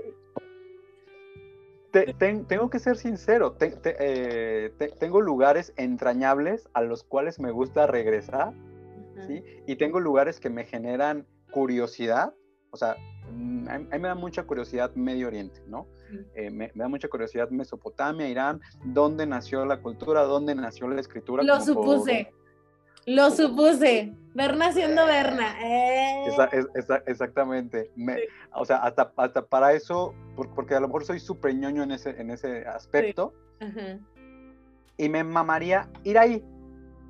te, 1.92 2.14
te, 2.14 2.34
tengo 2.48 2.70
que 2.70 2.80
ser 2.80 2.98
sincero, 2.98 3.52
te, 3.52 3.78
eh, 3.84 4.72
tengo 5.00 5.22
lugares 5.22 5.74
entrañables 5.76 6.68
a 6.74 6.82
los 6.82 7.04
cuales 7.04 7.40
me 7.40 7.52
gusta 7.52 7.88
regresar, 7.88 8.50
uh 8.50 8.54
-huh. 9.16 9.28
¿sí? 9.28 9.44
Y 9.68 9.76
tengo 9.76 10.00
lugares 10.00 10.40
que 10.40 10.50
me 10.50 10.64
generan 10.66 11.28
curiosidad, 11.52 12.34
o 12.72 12.78
sea, 12.78 12.96
mm, 13.32 13.70
a 13.70 13.80
mí 13.80 14.00
me 14.00 14.08
da 14.08 14.16
mucha 14.16 14.44
curiosidad 14.44 14.94
Medio 14.96 15.28
Oriente, 15.28 15.62
¿no? 15.68 15.88
Eh, 16.36 16.50
me, 16.50 16.72
me, 16.74 16.84
da 16.84 16.88
mucha 16.88 17.08
curiosidad 17.10 17.50
Mesopotamia, 17.50 18.30
Irán, 18.30 18.62
dónde 18.84 19.26
nació 19.26 19.66
la 19.66 19.82
cultura, 19.82 20.24
dónde 20.24 20.56
nació 20.56 20.88
la 20.88 21.02
escritura. 21.02 21.44
Lo 21.44 21.60
supuse, 21.60 22.30
por... 22.32 22.45
lo 23.06 23.32
supuse. 23.32 24.14
Berna 24.34 24.74
siendo 24.74 25.06
Berna. 25.06 25.56
Eh. 25.64 26.26
Esa, 26.28 26.50
esa, 26.76 26.98
exactamente. 27.06 27.90
Me, 27.96 28.16
sí. 28.16 28.22
O 28.54 28.66
sea, 28.66 28.78
hasta, 28.78 29.14
hasta 29.16 29.46
para 29.46 29.72
eso, 29.74 30.14
porque 30.56 30.76
a 30.76 30.80
lo 30.82 30.88
mejor 30.88 31.06
soy 31.06 31.20
súper 31.20 31.56
ñoño 31.56 31.84
en 31.84 31.92
ese, 31.92 32.10
en 32.20 32.32
ese 32.32 32.66
aspecto. 32.68 33.34
Sí. 33.62 33.66
Uh 33.66 33.70
-huh. 33.70 34.06
y 34.98 35.10
me 35.10 35.24
mamaría 35.24 35.90
ir 36.04 36.18
ahí. 36.18 36.44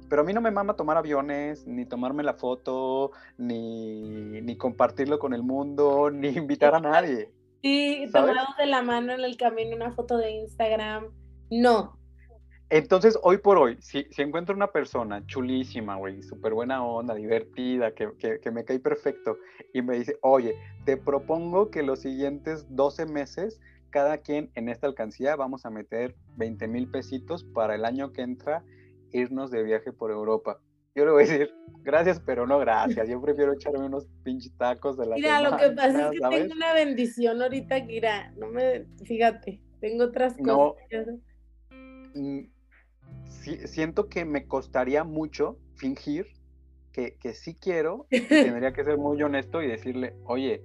Pero 0.08 0.22
a 0.22 0.26
mí 0.26 0.34
no 0.34 0.42
me 0.42 0.52
mama 0.52 0.76
tomar 0.76 0.98
aviones, 0.98 1.66
ni 1.66 1.86
tomarme 1.86 2.22
la 2.22 2.36
foto, 2.36 3.12
ni, 3.38 4.42
ni 4.42 4.56
compartirlo 4.56 5.18
con 5.18 5.34
el 5.34 5.42
mundo, 5.42 6.12
ni 6.14 6.30
invitar 6.30 6.76
a 6.76 6.80
nadie. 6.80 7.32
Sí, 7.64 8.08
tomados 8.14 8.56
de 8.60 8.68
la 8.68 8.84
mano 8.84 9.14
en 9.14 9.22
el 9.22 9.38
camino 9.38 9.76
una 9.76 9.92
foto 9.92 10.18
de 10.18 10.30
Instagram. 10.30 11.12
No. 11.50 11.98
Entonces, 12.70 13.18
hoy 13.22 13.38
por 13.38 13.58
hoy, 13.58 13.78
si, 13.80 14.06
si 14.10 14.24
encuentro 14.24 14.56
una 14.56 14.72
persona 14.72 15.26
chulísima, 15.28 15.98
güey, 15.98 16.24
súper 16.24 16.54
buena 16.54 16.84
onda, 16.84 17.14
divertida, 17.14 17.94
que, 17.94 18.10
que, 18.18 18.40
que, 18.40 18.52
me 18.52 18.66
cae 18.66 18.80
perfecto, 18.80 19.38
y 19.74 19.82
me 19.84 19.98
dice, 19.98 20.18
oye, 20.22 20.56
te 20.84 20.98
propongo 20.98 21.70
que 21.70 21.84
los 21.84 22.00
siguientes 22.00 22.66
12 22.70 23.06
meses, 23.06 23.62
cada 23.92 24.18
quien 24.18 24.50
en 24.56 24.70
esta 24.70 24.88
alcancía 24.88 25.36
vamos 25.36 25.66
a 25.66 25.70
meter 25.70 26.16
20 26.38 26.68
mil 26.68 26.90
pesitos 26.90 27.44
para 27.44 27.76
el 27.76 27.86
año 27.86 28.12
que 28.12 28.24
entra 28.24 28.64
irnos 29.12 29.52
de 29.52 29.64
viaje 29.64 29.94
por 29.94 30.12
Europa. 30.12 30.60
Yo 30.96 31.06
le 31.06 31.12
voy 31.12 31.24
a 31.24 31.28
decir, 31.28 31.54
gracias, 31.84 32.22
pero 32.26 32.48
no 32.48 32.58
gracias. 32.58 33.08
Yo 33.08 33.22
prefiero 33.22 33.54
echarme 33.54 33.86
unos 33.86 34.08
pinches 34.24 34.56
tacos 34.58 34.98
de 34.98 35.06
la 35.06 35.16
Mira, 35.16 35.42
lo 35.42 35.58
que 35.58 35.70
pasa 35.72 36.06
es 36.06 36.12
que 36.12 36.20
tengo 36.20 36.54
una 36.54 36.74
bendición 36.74 37.42
ahorita, 37.42 37.86
Kira. 37.86 38.32
No 38.38 38.48
me, 38.48 38.86
fíjate, 39.04 39.62
tengo 39.82 40.06
otras 40.06 40.38
cosas. 40.38 40.86
Siento 43.66 44.10
que 44.10 44.26
me 44.26 44.48
costaría 44.48 45.04
mucho 45.04 45.58
fingir 45.76 46.28
que, 46.92 47.18
que 47.18 47.34
sí 47.34 47.56
quiero, 47.56 48.08
tendría 48.10 48.74
que 48.74 48.84
ser 48.84 48.98
muy 48.98 49.22
honesto 49.22 49.62
y 49.62 49.68
decirle, 49.68 50.16
oye, 50.26 50.64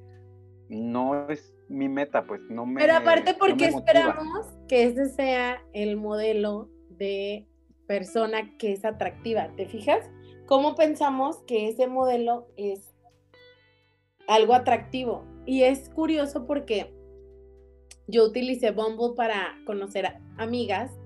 no 0.68 1.28
es 1.28 1.52
mi 1.68 1.88
meta, 1.88 2.24
pues 2.26 2.40
no 2.48 2.64
me. 2.64 2.80
Pero 2.80 2.94
aparte, 2.94 3.34
¿por 3.34 3.56
qué 3.56 3.66
esperamos 3.66 4.46
que 4.68 4.84
ese 4.84 5.06
sea 5.08 5.62
el 5.72 5.96
modelo 5.96 6.68
de 6.90 7.48
persona 7.86 8.56
que 8.56 8.72
es 8.72 8.84
atractiva? 8.84 9.48
¿Te 9.56 9.66
fijas? 9.66 10.08
¿Cómo 10.46 10.76
pensamos 10.76 11.38
que 11.46 11.68
ese 11.68 11.88
modelo 11.88 12.48
es 12.56 12.94
algo 14.28 14.54
atractivo? 14.54 15.24
Y 15.44 15.64
es 15.64 15.90
curioso 15.90 16.46
porque 16.46 16.94
yo 18.06 18.24
utilicé 18.24 18.70
Bumble 18.70 19.14
para 19.16 19.56
conocer 19.66 20.18
amigas 20.38 20.99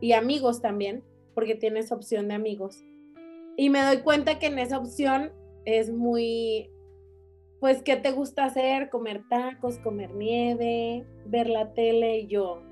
y 0.00 0.12
amigos 0.12 0.60
también, 0.60 1.02
porque 1.34 1.54
tienes 1.54 1.92
opción 1.92 2.28
de 2.28 2.34
amigos. 2.34 2.82
Y 3.56 3.70
me 3.70 3.82
doy 3.82 3.98
cuenta 3.98 4.38
que 4.38 4.46
en 4.46 4.58
esa 4.58 4.78
opción 4.78 5.32
es 5.64 5.90
muy, 5.90 6.70
pues, 7.60 7.82
¿qué 7.82 7.96
te 7.96 8.12
gusta 8.12 8.44
hacer? 8.44 8.90
Comer 8.90 9.22
tacos, 9.28 9.78
comer 9.78 10.14
nieve, 10.14 11.06
ver 11.26 11.48
la 11.48 11.72
tele 11.72 12.18
y 12.20 12.26
yo. 12.26 12.62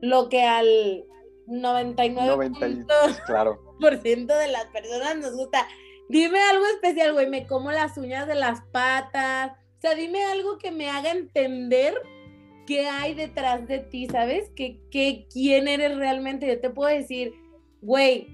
Lo 0.00 0.28
que 0.28 0.42
al 0.42 1.04
99% 1.46 2.86
claro. 3.26 3.60
por 3.80 3.96
ciento 3.98 4.36
de 4.36 4.48
las 4.48 4.66
personas 4.66 5.16
nos 5.16 5.36
gusta. 5.36 5.66
Dime 6.08 6.40
algo 6.50 6.66
especial, 6.66 7.12
güey, 7.12 7.28
me 7.28 7.46
como 7.46 7.70
las 7.70 7.96
uñas 7.96 8.26
de 8.26 8.34
las 8.34 8.62
patas. 8.72 9.52
O 9.52 9.80
sea, 9.80 9.94
dime 9.94 10.24
algo 10.24 10.58
que 10.58 10.72
me 10.72 10.88
haga 10.90 11.12
entender 11.12 11.94
qué 12.70 12.86
hay 12.86 13.14
detrás 13.14 13.66
de 13.66 13.80
ti, 13.80 14.06
¿sabes? 14.06 14.48
¿Qué, 14.54 14.78
qué, 14.92 15.26
quién 15.32 15.66
eres 15.66 15.96
realmente? 15.96 16.46
Yo 16.46 16.60
te 16.60 16.70
puedo 16.70 16.88
decir, 16.88 17.32
güey, 17.82 18.28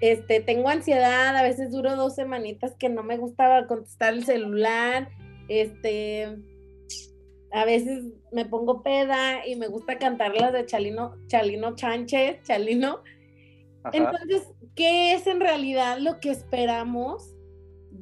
este, 0.00 0.40
tengo 0.40 0.70
ansiedad, 0.70 1.36
a 1.36 1.42
veces 1.42 1.72
duro 1.72 1.94
dos 1.94 2.14
semanitas 2.14 2.74
que 2.78 2.88
no 2.88 3.02
me 3.02 3.18
gustaba 3.18 3.66
contestar 3.66 4.14
el 4.14 4.24
celular, 4.24 5.10
este, 5.48 6.38
a 7.52 7.66
veces 7.66 8.02
me 8.32 8.46
pongo 8.46 8.82
peda 8.82 9.46
y 9.46 9.56
me 9.56 9.68
gusta 9.68 9.98
cantar 9.98 10.34
las 10.34 10.54
de 10.54 10.64
Chalino, 10.64 11.14
Chalino 11.26 11.76
Chánchez, 11.76 12.42
Chalino. 12.44 13.02
Entonces, 13.92 14.54
¿qué 14.74 15.12
es 15.12 15.26
en 15.26 15.40
realidad 15.40 15.98
lo 15.98 16.18
que 16.18 16.30
esperamos 16.30 17.35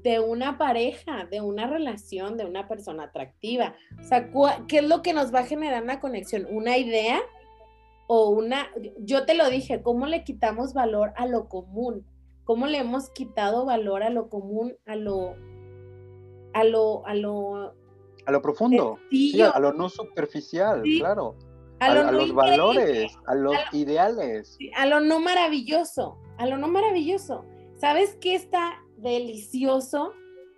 de 0.05 0.21
una 0.21 0.59
pareja, 0.59 1.25
de 1.31 1.41
una 1.41 1.67
relación, 1.67 2.37
de 2.37 2.45
una 2.45 2.69
persona 2.69 3.05
atractiva. 3.05 3.75
O 3.99 4.05
sea, 4.05 4.31
¿qué 4.69 4.79
es 4.79 4.89
lo 4.89 5.01
que 5.01 5.15
nos 5.15 5.35
va 5.35 5.41
a 5.41 5.47
generar 5.47 5.83
una 5.83 5.99
conexión? 5.99 6.47
¿Una 6.51 6.77
idea 6.77 7.21
o 8.07 8.29
una... 8.29 8.69
Yo 8.99 9.25
te 9.25 9.35
lo 9.35 9.49
dije, 9.49 9.83
¿cómo 9.83 10.07
le 10.07 10.23
quitamos 10.23 10.75
valor 10.75 11.15
a 11.17 11.27
lo 11.27 11.49
común? 11.49 12.07
¿Cómo 12.45 12.67
le 12.67 12.79
hemos 12.79 13.09
quitado 13.11 13.65
valor 13.65 14.03
a 14.03 14.11
lo 14.11 14.29
común, 14.29 14.77
a 14.85 14.95
lo... 14.95 15.37
a 16.53 16.65
lo... 16.65 17.07
a 17.07 17.15
lo... 17.15 17.75
A 18.27 18.31
lo 18.31 18.43
profundo, 18.43 18.99
sí, 19.11 19.41
a 19.41 19.59
lo 19.59 19.73
no 19.73 19.89
superficial, 19.89 20.83
claro. 20.99 21.35
A, 21.81 22.11
los 22.11 22.33
valores, 22.33 23.19
a 23.27 23.35
los 23.35 23.55
ideales. 23.73 24.57
A 24.77 24.87
lo 24.87 25.01
no 25.01 25.21
maravilloso, 25.21 26.19
a 26.39 26.47
lo 26.47 26.57
no 26.57 26.69
maravilloso. 26.69 27.45
¿Sabes 27.77 28.17
qué 28.23 28.35
está 28.35 28.84
delicioso 28.99 30.13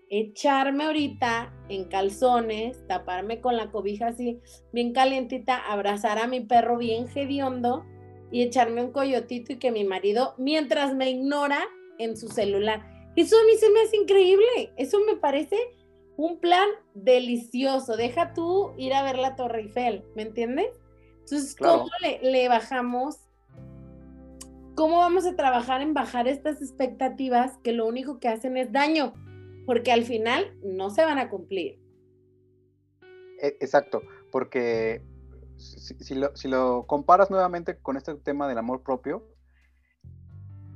echarme 0.08 0.84
ahorita 0.84 1.52
en 1.68 1.84
calzones, 1.84 2.86
taparme 2.86 3.40
con 3.40 3.56
la 3.56 3.70
cobija 3.70 4.08
así 4.08 4.40
bien 4.72 4.92
calientita, 4.92 5.56
abrazar 5.56 6.18
a 6.18 6.26
mi 6.26 6.40
perro 6.40 6.78
bien 6.78 7.06
hediondo 7.14 7.84
y 8.30 8.42
echarme 8.42 8.82
un 8.82 8.92
coyotito 8.92 9.52
y 9.52 9.58
que 9.58 9.70
mi 9.70 9.84
marido, 9.84 10.34
mientras 10.38 10.94
me 10.94 11.10
ignora 11.10 11.60
en 11.98 12.16
su 12.16 12.28
celular. 12.28 12.84
Eso 13.16 13.36
a 13.38 13.44
mí 13.44 13.54
se 13.58 13.70
me 13.70 13.80
hace 13.80 13.96
increíble. 13.96 14.72
Eso 14.76 14.98
me 15.00 15.16
parece 15.16 15.56
un 16.16 16.38
plan 16.38 16.68
delicioso. 16.94 17.96
Deja 17.96 18.34
tú 18.34 18.72
ir 18.76 18.92
a 18.94 19.02
ver 19.02 19.18
la 19.18 19.36
Torre 19.36 19.62
Eiffel, 19.62 20.04
¿me 20.14 20.22
entiendes? 20.22 20.68
Entonces, 21.20 21.56
¿cómo 21.56 21.88
le, 22.02 22.20
le 22.30 22.48
bajamos 22.48 23.25
¿Cómo 24.76 24.98
vamos 24.98 25.24
a 25.24 25.34
trabajar 25.34 25.80
en 25.80 25.94
bajar 25.94 26.28
estas 26.28 26.60
expectativas 26.60 27.56
que 27.64 27.72
lo 27.72 27.86
único 27.86 28.20
que 28.20 28.28
hacen 28.28 28.58
es 28.58 28.72
daño? 28.72 29.14
Porque 29.64 29.90
al 29.90 30.04
final 30.04 30.54
no 30.62 30.90
se 30.90 31.02
van 31.02 31.18
a 31.18 31.30
cumplir. 31.30 31.80
E, 33.40 33.56
exacto, 33.60 34.02
porque 34.30 35.02
si, 35.56 36.14
lo, 36.14 36.86
comparas 36.86 37.30
nuevamente 37.30 37.78
con 37.78 37.96
este 37.96 38.14
tema 38.16 38.46
del 38.48 38.58
amor 38.58 38.82
propio, 38.82 39.26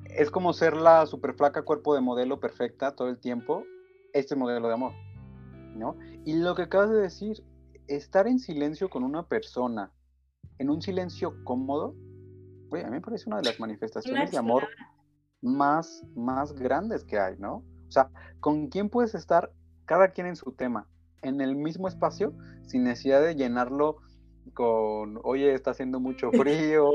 es 0.07 0.31
como 0.31 0.55
ser 0.55 0.79
la 0.79 1.05
super 1.05 1.35
flaca 1.35 1.61
cuerpo 1.61 1.95
de 1.95 2.01
modelo 2.01 2.41
perfecta 2.41 2.97
todo 2.97 3.11
el 3.11 3.21
tiempo, 3.21 3.65
este 4.15 4.35
modelo 4.35 4.69
de 4.69 4.75
amor, 4.75 4.95
¿no? 5.77 5.99
Y 6.25 6.39
lo 6.39 6.55
que 6.55 6.63
acabas 6.63 6.89
de 6.89 7.03
decir, 7.03 7.45
estar 7.87 8.27
en 8.27 8.39
silencio 8.39 8.89
con 8.89 9.05
una 9.05 9.29
persona, 9.29 9.93
en 10.57 10.71
un 10.71 10.81
silencio 10.81 11.45
cómodo, 11.45 11.95
a 12.73 12.85
mí 12.85 12.91
me 12.91 13.01
parece 13.01 13.29
una 13.29 13.39
de 13.39 13.45
las 13.45 13.61
manifestaciones 13.61 14.31
de 14.31 14.39
amor 14.39 14.69
más, 15.43 16.05
más 16.15 16.53
grandes 16.53 17.05
que 17.05 17.19
hay, 17.19 17.37
¿no? 17.39 17.65
O 17.89 17.91
sea, 17.91 18.11
¿con 18.41 18.69
quién 18.69 18.89
puedes 18.89 19.15
estar 19.15 19.51
cada 19.85 20.09
quien 20.13 20.27
en 20.29 20.37
su 20.37 20.53
tema, 20.53 20.87
en 21.23 21.41
el 21.41 21.57
mismo 21.57 21.89
espacio, 21.89 22.33
sin 22.67 22.85
necesidad 22.85 23.23
de 23.23 23.35
llenarlo 23.35 23.97
con, 24.55 25.19
oye, 25.25 25.53
está 25.55 25.73
haciendo 25.73 26.01
mucho 26.01 26.31
frío, 26.33 26.91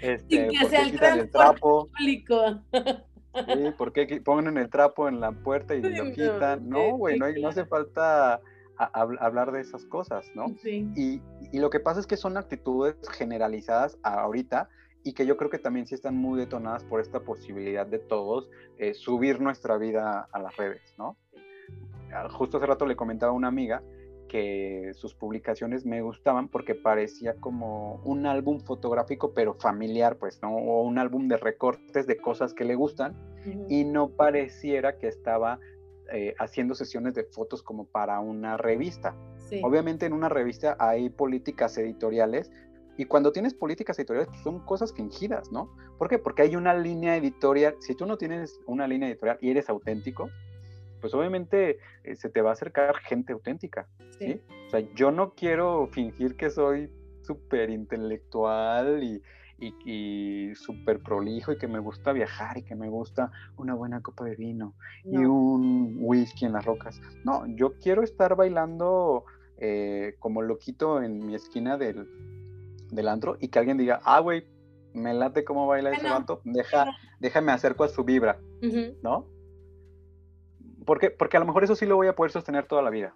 este, 0.00 0.48
¿por 0.60 0.70
qué 0.70 0.90
quitan 0.90 1.18
el 1.18 1.30
trapo? 1.30 1.88
Sí, 1.98 3.70
¿por 3.76 3.92
qué 3.92 4.22
ponen 4.24 4.56
el 4.56 4.70
trapo 4.70 5.08
en 5.08 5.20
la 5.20 5.32
puerta 5.32 5.74
y 5.74 5.82
lo 5.82 6.12
quitan? 6.12 6.68
No, 6.68 6.96
güey, 6.96 7.18
no, 7.18 7.26
no 7.40 7.48
hace 7.48 7.66
falta 7.66 8.40
hablar 8.78 9.52
de 9.52 9.60
esas 9.60 9.84
cosas, 9.86 10.30
¿no? 10.34 10.48
Sí. 10.62 10.88
Y, 10.96 11.22
y, 11.52 11.58
lo 11.58 11.70
que 11.70 11.80
pasa 11.80 12.00
es 12.00 12.06
que 12.06 12.16
son 12.16 12.36
actitudes 12.36 12.96
generalizadas 13.10 13.98
ahorita 14.02 14.68
y 15.06 15.12
que 15.12 15.24
yo 15.24 15.36
creo 15.36 15.50
que 15.50 15.58
también 15.58 15.86
sí 15.86 15.94
están 15.94 16.16
muy 16.16 16.38
detonadas 16.38 16.82
por 16.84 17.00
esta 17.00 17.20
posibilidad 17.20 17.86
de 17.86 18.00
todos 18.00 18.50
eh, 18.78 18.92
subir 18.92 19.40
nuestra 19.40 19.78
vida 19.78 20.28
a 20.32 20.38
las 20.40 20.56
redes, 20.56 20.94
¿no? 20.98 21.16
Ah, 22.12 22.28
justo 22.28 22.56
hace 22.56 22.66
rato 22.66 22.86
le 22.86 22.96
comentaba 22.96 23.30
a 23.30 23.34
una 23.34 23.48
amiga 23.48 23.82
que 24.28 24.90
sus 24.94 25.14
publicaciones 25.14 25.86
me 25.86 26.02
gustaban 26.02 26.48
porque 26.48 26.74
parecía 26.74 27.34
como 27.36 28.00
un 28.04 28.26
álbum 28.26 28.58
fotográfico 28.60 29.32
pero 29.32 29.54
familiar, 29.54 30.16
pues, 30.16 30.40
¿no? 30.42 30.56
O 30.56 30.82
un 30.82 30.98
álbum 30.98 31.28
de 31.28 31.36
recortes 31.36 32.08
de 32.08 32.16
cosas 32.16 32.52
que 32.52 32.64
le 32.64 32.74
gustan 32.74 33.14
y 33.68 33.84
no 33.84 34.08
pareciera 34.08 34.98
que 34.98 35.06
estaba 35.06 35.60
eh, 36.12 36.34
haciendo 36.38 36.74
sesiones 36.74 37.14
de 37.14 37.24
fotos 37.24 37.62
como 37.62 37.84
para 37.84 38.20
una 38.20 38.56
revista. 38.56 39.14
Obviamente 39.62 40.06
en 40.06 40.12
una 40.12 40.28
revista 40.28 40.76
hay 40.80 41.08
políticas 41.08 41.78
editoriales 41.78 42.50
y 42.96 43.04
cuando 43.04 43.30
tienes 43.30 43.54
políticas 43.54 43.98
editoriales 43.98 44.28
pues, 44.28 44.42
son 44.42 44.60
cosas 44.60 44.92
fingidas, 44.92 45.52
¿no? 45.52 45.70
¿Por 45.98 46.08
qué? 46.08 46.18
Porque 46.18 46.42
hay 46.42 46.56
una 46.56 46.74
línea 46.74 47.16
editorial. 47.16 47.76
Si 47.80 47.94
tú 47.94 48.06
no 48.06 48.18
tienes 48.18 48.58
una 48.66 48.88
línea 48.88 49.08
editorial 49.08 49.38
y 49.40 49.50
eres 49.50 49.68
auténtico, 49.68 50.30
pues 51.00 51.14
obviamente 51.14 51.78
eh, 52.04 52.16
se 52.16 52.28
te 52.28 52.40
va 52.40 52.50
a 52.50 52.52
acercar 52.54 52.96
gente 52.96 53.32
auténtica, 53.32 53.86
¿sí? 54.18 54.40
O 54.66 54.70
sea, 54.70 54.80
yo 54.94 55.10
no 55.10 55.34
quiero 55.34 55.86
fingir 55.92 56.36
que 56.36 56.50
soy 56.50 56.90
súper 57.22 57.70
intelectual 57.70 59.02
y, 59.02 59.22
y, 59.58 60.54
súper 60.54 61.02
prolijo 61.02 61.52
y 61.52 61.58
que 61.58 61.68
me 61.68 61.78
gusta 61.78 62.12
viajar 62.12 62.58
y 62.58 62.62
que 62.62 62.74
me 62.74 62.88
gusta 62.88 63.30
una 63.56 63.74
buena 63.74 64.02
copa 64.02 64.24
de 64.24 64.36
vino 64.36 64.74
y 65.04 65.18
un 65.18 65.96
whisky 66.00 66.44
en 66.44 66.52
las 66.52 66.64
rocas. 66.64 67.00
No, 67.24 67.44
yo 67.46 67.74
quiero 67.78 68.02
estar 68.02 68.36
bailando 68.36 69.24
eh, 69.58 70.16
como 70.18 70.42
loquito 70.42 71.02
en 71.02 71.24
mi 71.24 71.34
esquina 71.34 71.76
del, 71.76 72.06
del 72.90 73.08
antro 73.08 73.36
y 73.40 73.48
que 73.48 73.58
alguien 73.58 73.78
diga, 73.78 74.00
ah, 74.04 74.20
güey, 74.20 74.46
me 74.96 75.14
late 75.14 75.44
cómo 75.44 75.66
baila 75.66 75.92
ese 75.92 76.08
vato, 76.08 76.40
deja, 76.44 76.86
déjame 77.20 77.52
acerco 77.52 77.84
a 77.84 77.88
su 77.88 78.04
vibra, 78.04 78.40
¿no? 79.02 79.26
Porque, 80.84 81.10
porque 81.10 81.36
a 81.36 81.40
lo 81.40 81.46
mejor 81.46 81.64
eso 81.64 81.76
sí 81.76 81.84
lo 81.84 81.96
voy 81.96 82.06
a 82.06 82.14
poder 82.14 82.32
sostener 82.32 82.66
toda 82.66 82.82
la 82.82 82.90
vida, 82.90 83.14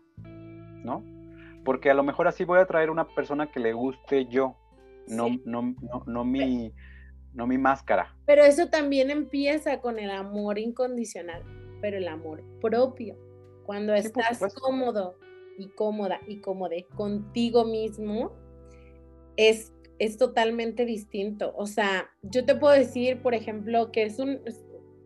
¿no? 0.85 1.05
Porque 1.65 1.91
a 1.91 1.95
lo 1.95 2.03
mejor 2.03 2.29
así 2.29 2.45
voy 2.45 2.59
a 2.59 2.67
traer 2.67 2.91
una 2.91 3.09
persona 3.09 3.51
que 3.51 3.61
le 3.61 3.73
guste 3.73 4.27
yo, 4.27 4.57
no, 5.11 5.29
no, 5.45 5.75
no, 5.81 6.05
no, 6.07 6.25
mi, 6.25 6.73
no 7.33 7.47
mi 7.47 7.59
máscara. 7.59 8.17
Pero 8.27 8.45
eso 8.45 8.69
también 8.69 9.11
empieza 9.11 9.81
con 9.81 9.99
el 9.99 10.11
amor 10.11 10.59
incondicional, 10.59 11.43
pero 11.81 11.99
el 11.99 12.09
amor 12.09 12.43
propio. 12.61 13.17
Cuando 13.65 13.95
estás 13.95 14.41
cómodo 14.61 15.17
y 15.59 15.69
cómoda 15.69 16.21
y 16.27 16.41
cómoda 16.41 16.77
contigo 16.97 17.65
mismo, 17.65 18.33
es, 19.37 19.73
es 19.99 20.17
totalmente 20.17 20.85
distinto. 20.85 21.53
O 21.57 21.67
sea, 21.67 22.11
yo 22.23 22.45
te 22.45 22.55
puedo 22.55 22.75
decir, 22.75 23.23
por 23.23 23.35
ejemplo, 23.35 23.93
que 23.93 24.05
es 24.05 24.19
un 24.19 24.41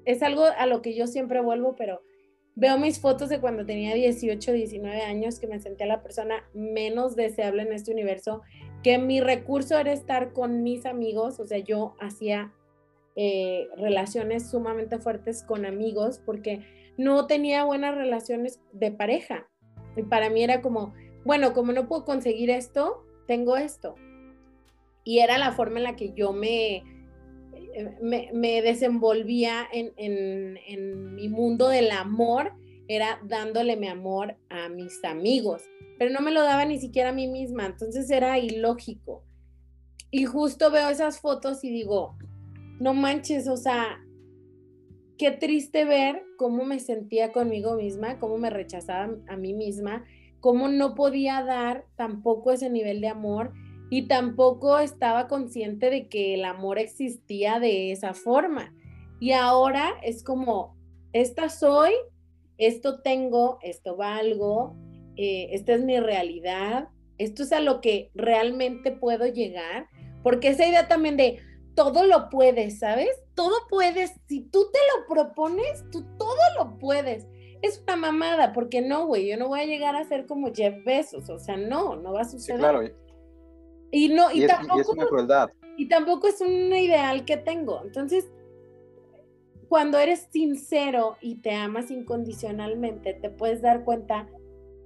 es 0.05 0.23
algo 0.23 0.45
a 0.45 0.67
lo 0.67 0.83
que 0.83 0.95
yo 0.95 1.07
siempre 1.07 1.41
vuelvo, 1.41 1.75
pero 1.77 2.03
veo 2.55 2.79
mis 2.79 3.01
fotos 3.01 3.29
de 3.29 3.41
cuando 3.41 3.67
tenía 3.67 3.95
18, 3.95 4.53
19 4.53 5.03
años, 5.03 5.39
que 5.39 5.47
me 5.47 5.61
sentía 5.61 5.87
la 5.87 6.03
persona 6.03 6.45
menos 6.55 7.17
deseable 7.17 7.63
en 7.63 7.73
este 7.73 7.93
universo, 7.93 8.43
que 8.85 8.99
mi 8.99 9.21
recurso 9.21 9.79
era 9.79 9.93
estar 9.93 10.35
con 10.35 10.63
mis 10.63 10.85
amigos, 10.85 11.41
o 11.41 11.47
sea, 11.47 11.59
yo 11.59 11.97
hacía 11.99 12.53
eh, 13.17 13.67
relaciones 13.79 14.51
sumamente 14.51 14.99
fuertes 14.99 15.43
con 15.43 15.65
amigos 15.65 16.21
porque 16.25 16.67
no 16.99 17.27
tenía 17.27 17.65
buenas 17.65 17.95
relaciones 17.95 18.61
de 18.73 18.93
pareja. 18.93 19.49
Y 19.97 20.03
para 20.03 20.29
mí 20.29 20.45
era 20.45 20.61
como, 20.61 20.93
bueno, 21.25 21.55
como 21.55 21.73
no 21.73 21.89
puedo 21.89 22.05
conseguir 22.05 22.51
esto, 22.51 23.03
tengo 23.27 23.57
esto. 23.57 23.95
Y 25.03 25.21
era 25.21 25.39
la 25.39 25.53
forma 25.53 25.79
en 25.79 25.85
la 25.85 25.97
que 25.97 26.13
yo 26.13 26.35
me, 26.35 26.83
me, 28.03 28.63
desenvolvía 28.63 29.67
en, 29.73 31.15
mi 31.15 31.29
mundo 31.31 31.69
del 31.69 31.91
amor, 31.91 32.53
era 32.89 33.21
dándole 33.25 33.77
mi 33.77 33.89
amor 33.89 34.37
a 34.51 34.69
mis 34.69 35.03
amigos, 35.05 35.63
pero 35.99 36.11
no 36.11 36.21
me 36.21 36.31
lo 36.31 36.43
daba 36.43 36.65
ni 36.65 36.79
siquiera 36.79 37.11
a 37.11 37.15
mí 37.15 37.29
misma, 37.29 37.67
entonces 37.67 38.11
era 38.11 38.39
ilógico. 38.39 39.25
Y 40.11 40.25
justo 40.27 40.71
veo 40.71 40.89
esas 40.91 41.21
fotos 41.21 41.65
y 41.65 41.71
digo, 41.71 42.17
no 42.79 42.95
manches, 42.95 43.49
o 43.49 43.57
sea, 43.57 44.01
qué 45.19 45.31
triste 45.31 45.85
ver 45.85 46.23
cómo 46.37 46.65
me 46.65 46.79
sentía 46.81 47.33
conmigo 47.33 47.77
misma, 47.77 48.19
cómo 48.19 48.39
me 48.39 48.51
rechazaba 48.51 49.17
a 49.29 49.37
mí 49.37 49.55
misma, 49.55 50.05
cómo 50.41 50.69
no 50.69 50.95
podía 50.95 51.43
dar 51.43 51.87
tampoco 51.97 52.53
ese 52.53 52.69
nivel 52.71 53.01
de 53.01 53.09
amor 53.09 53.53
y 53.91 54.09
tampoco 54.09 54.79
estaba 54.79 55.29
consciente 55.29 55.91
de 55.91 56.09
que 56.09 56.35
el 56.35 56.45
amor 56.45 56.79
existía 56.79 57.61
de 57.61 57.93
esa 57.93 58.15
forma. 58.15 58.75
Y 59.21 59.33
ahora 59.33 59.95
es 60.03 60.23
como, 60.23 60.77
esta 61.13 61.49
soy, 61.49 61.93
esto 62.59 63.01
tengo, 63.03 63.59
esto 63.63 63.97
valgo, 63.97 64.77
eh, 65.17 65.49
esta 65.53 65.75
es 65.75 65.83
mi 65.83 65.99
realidad, 66.01 66.89
esto 67.19 67.43
es 67.43 67.53
a 67.53 67.61
lo 67.61 67.81
que 67.81 68.11
realmente 68.15 68.93
puedo 68.93 69.27
llegar, 69.27 69.89
porque 70.23 70.49
esa 70.49 70.67
idea 70.67 70.89
también 70.89 71.17
de 71.17 71.41
todo 71.75 72.07
lo 72.07 72.29
puedes, 72.31 72.79
¿sabes? 72.79 73.11
Todo 73.35 73.55
puedes, 73.69 74.13
si 74.27 74.43
tú 74.43 74.67
te 74.73 74.79
lo 74.95 75.07
propones, 75.07 75.85
tú 75.91 76.05
todo 76.19 76.39
lo 76.59 76.79
puedes. 76.79 77.27
Es 77.63 77.83
una 77.83 77.97
mamada, 77.97 78.53
porque 78.53 78.81
no, 78.81 79.07
güey, 79.07 79.29
yo 79.29 79.37
no 79.37 79.49
voy 79.49 79.61
a 79.61 79.67
llegar 79.67 79.97
a 79.97 80.05
ser 80.05 80.27
como 80.27 80.53
Jeff 80.53 80.85
Bezos, 80.85 81.31
o 81.31 81.39
sea, 81.39 81.57
no, 81.57 81.97
no 81.97 82.13
va 82.13 82.23
a 82.23 82.25
suceder. 82.25 82.61
claro, 82.61 82.83
y 83.95 84.09
no, 84.09 84.33
y, 84.33 84.45
tampoco, 84.47 84.81
es 84.81 84.89
una 84.89 85.07
crueldad. 85.07 85.51
Y 85.77 85.89
tampoco 85.89 86.27
es 86.27 86.41
un 86.41 86.73
ideal 86.73 87.25
que 87.25 87.37
tengo. 87.37 87.81
Entonces, 87.85 88.29
cuando 89.75 89.99
eres 89.99 90.29
sincero 90.31 91.17
y 91.21 91.41
te 91.41 91.51
amas 91.51 91.91
incondicionalmente, 91.91 93.13
te 93.13 93.29
puedes 93.29 93.61
dar 93.61 93.83
cuenta 93.83 94.29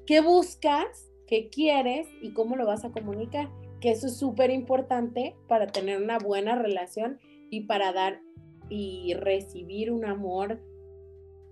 qué 0.07 0.23
buscas, 0.23 1.13
qué 1.27 1.51
quieres 1.51 2.09
y 2.23 2.33
cómo 2.33 2.57
lo 2.57 2.65
vas 2.65 2.87
a 2.87 2.91
comunicar. 2.91 3.51
Que 3.83 3.91
eso 3.91 4.07
es 4.07 4.17
súper 4.17 4.49
importante 4.49 5.37
para 5.47 5.67
tener 5.67 6.03
una 6.03 6.17
buena 6.17 6.55
relación 6.55 7.19
y 7.51 7.67
para 7.67 7.93
dar 7.93 8.23
y 8.71 9.13
recibir 9.13 9.93
un 9.93 10.07
amor 10.07 10.59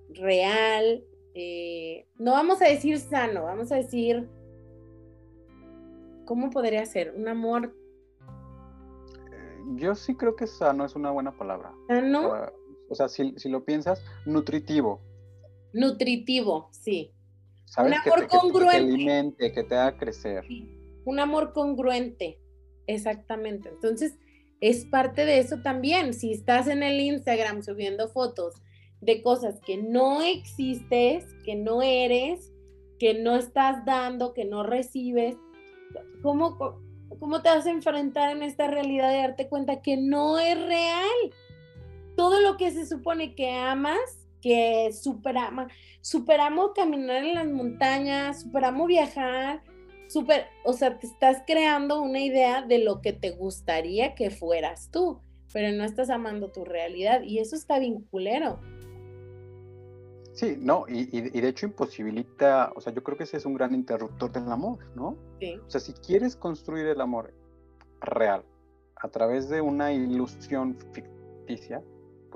real. 0.08 1.04
Eh, 1.34 2.06
no 2.16 2.32
vamos 2.32 2.62
a 2.62 2.68
decir 2.68 2.98
sano, 2.98 3.44
vamos 3.44 3.70
a 3.70 3.76
decir 3.76 4.30
¿Cómo 6.24 6.48
podría 6.48 6.86
ser? 6.86 7.12
¿Un 7.14 7.28
amor? 7.28 7.74
Eh, 9.30 9.58
yo 9.74 9.94
sí 9.94 10.14
creo 10.14 10.34
que 10.34 10.46
sano 10.46 10.86
es 10.86 10.96
una 10.96 11.10
buena 11.10 11.36
palabra. 11.36 11.74
¿Sano? 11.86 12.30
O 12.30 12.34
sea, 12.34 12.52
si, 13.08 13.48
lo 13.48 13.64
piensas, 13.64 14.02
nutritivo. 14.24 15.00
Nutritivo, 15.72 16.68
sí. 16.72 17.12
Un 17.78 17.94
amor 17.94 18.28
congruente. 18.28 18.78
Que 18.78 18.84
te 18.84 18.94
alimente, 18.94 19.52
que 19.52 19.64
te 19.64 19.74
haga 19.74 19.98
crecer. 19.98 20.44
Un 21.04 21.20
amor 21.20 21.52
congruente, 21.52 22.40
exactamente. 22.86 23.68
Entonces, 23.68 24.18
es 24.60 24.84
parte 24.84 25.24
de 25.24 25.38
eso 25.38 25.60
también. 25.62 26.14
Si 26.14 26.32
estás 26.32 26.68
en 26.68 26.82
el 26.82 27.00
Instagram 27.00 27.62
subiendo 27.62 28.08
fotos 28.08 28.54
de 29.00 29.22
cosas 29.22 29.60
que 29.60 29.76
no 29.76 30.22
existes, 30.22 31.26
que 31.44 31.54
no 31.54 31.82
eres, 31.82 32.52
que 32.98 33.14
no 33.14 33.36
estás 33.36 33.84
dando, 33.84 34.32
que 34.32 34.44
no 34.44 34.62
recibes, 34.62 35.36
¿cómo, 36.22 36.56
¿cómo 37.18 37.42
te 37.42 37.50
vas 37.50 37.66
a 37.66 37.70
enfrentar 37.70 38.34
en 38.34 38.42
esta 38.42 38.68
realidad 38.68 39.10
de 39.10 39.18
darte 39.18 39.48
cuenta 39.48 39.82
que 39.82 39.96
no 39.96 40.38
es 40.38 40.58
real? 40.58 41.32
Todo 42.16 42.40
lo 42.40 42.56
que 42.56 42.70
se 42.70 42.86
supone 42.86 43.34
que 43.34 43.52
amas, 43.52 43.98
que 44.40 44.90
superamos, 44.92 45.72
superamos 46.00 46.72
caminar 46.74 47.24
en 47.24 47.34
las 47.34 47.46
montañas, 47.46 48.42
superamos 48.42 48.86
viajar, 48.86 49.62
super, 50.08 50.46
o 50.64 50.72
sea, 50.72 50.98
te 50.98 51.06
estás 51.06 51.42
creando 51.46 52.00
una 52.00 52.20
idea 52.20 52.62
de 52.62 52.78
lo 52.78 53.00
que 53.00 53.12
te 53.12 53.30
gustaría 53.30 54.14
que 54.14 54.30
fueras 54.30 54.90
tú, 54.90 55.20
pero 55.52 55.76
no 55.76 55.84
estás 55.84 56.10
amando 56.10 56.50
tu 56.50 56.64
realidad 56.64 57.22
y 57.22 57.38
eso 57.38 57.56
está 57.56 57.78
vinculero. 57.78 58.60
Sí, 60.32 60.54
no, 60.58 60.84
y, 60.86 61.06
de 61.06 61.48
hecho 61.48 61.64
imposibilita, 61.64 62.70
o 62.76 62.80
sea, 62.82 62.92
yo 62.92 63.02
creo 63.02 63.16
que 63.16 63.24
ese 63.24 63.38
es 63.38 63.46
un 63.46 63.54
gran 63.54 63.74
interruptor 63.74 64.30
del 64.30 64.52
amor, 64.52 64.78
¿no? 64.94 65.16
Sí. 65.40 65.58
O 65.66 65.70
sea, 65.70 65.80
si 65.80 65.94
quieres 65.94 66.36
construir 66.36 66.86
el 66.86 67.00
amor 67.00 67.32
real 68.02 68.44
a 68.96 69.08
través 69.08 69.48
de 69.48 69.62
una 69.62 69.94
ilusión 69.94 70.76
ficticia, 70.92 71.82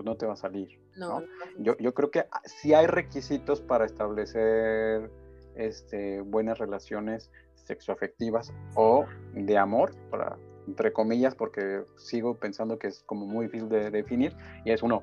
pues 0.00 0.06
no 0.06 0.16
te 0.16 0.24
va 0.24 0.32
a 0.32 0.36
salir. 0.36 0.80
No, 0.96 1.22
Yo, 1.58 1.76
yo, 1.76 1.92
creo 1.92 2.10
que 2.10 2.24
sí 2.46 2.72
hay 2.72 2.86
requisitos 2.86 3.60
para 3.60 3.84
establecer 3.84 5.10
este, 5.56 6.22
buenas 6.22 6.56
relaciones 6.56 7.30
sexoafectivas 7.54 8.50
o 8.76 9.04
de 9.34 9.58
amor, 9.58 9.94
para, 10.10 10.38
entre 10.66 10.94
comillas, 10.94 11.34
porque 11.34 11.82
sigo 11.98 12.34
pensando 12.38 12.78
que 12.78 12.86
es 12.86 13.02
como 13.02 13.26
muy 13.26 13.46
difícil 13.46 13.68
de 13.68 13.90
definir, 13.90 14.34
y 14.64 14.70
es 14.70 14.82
uno, 14.82 15.02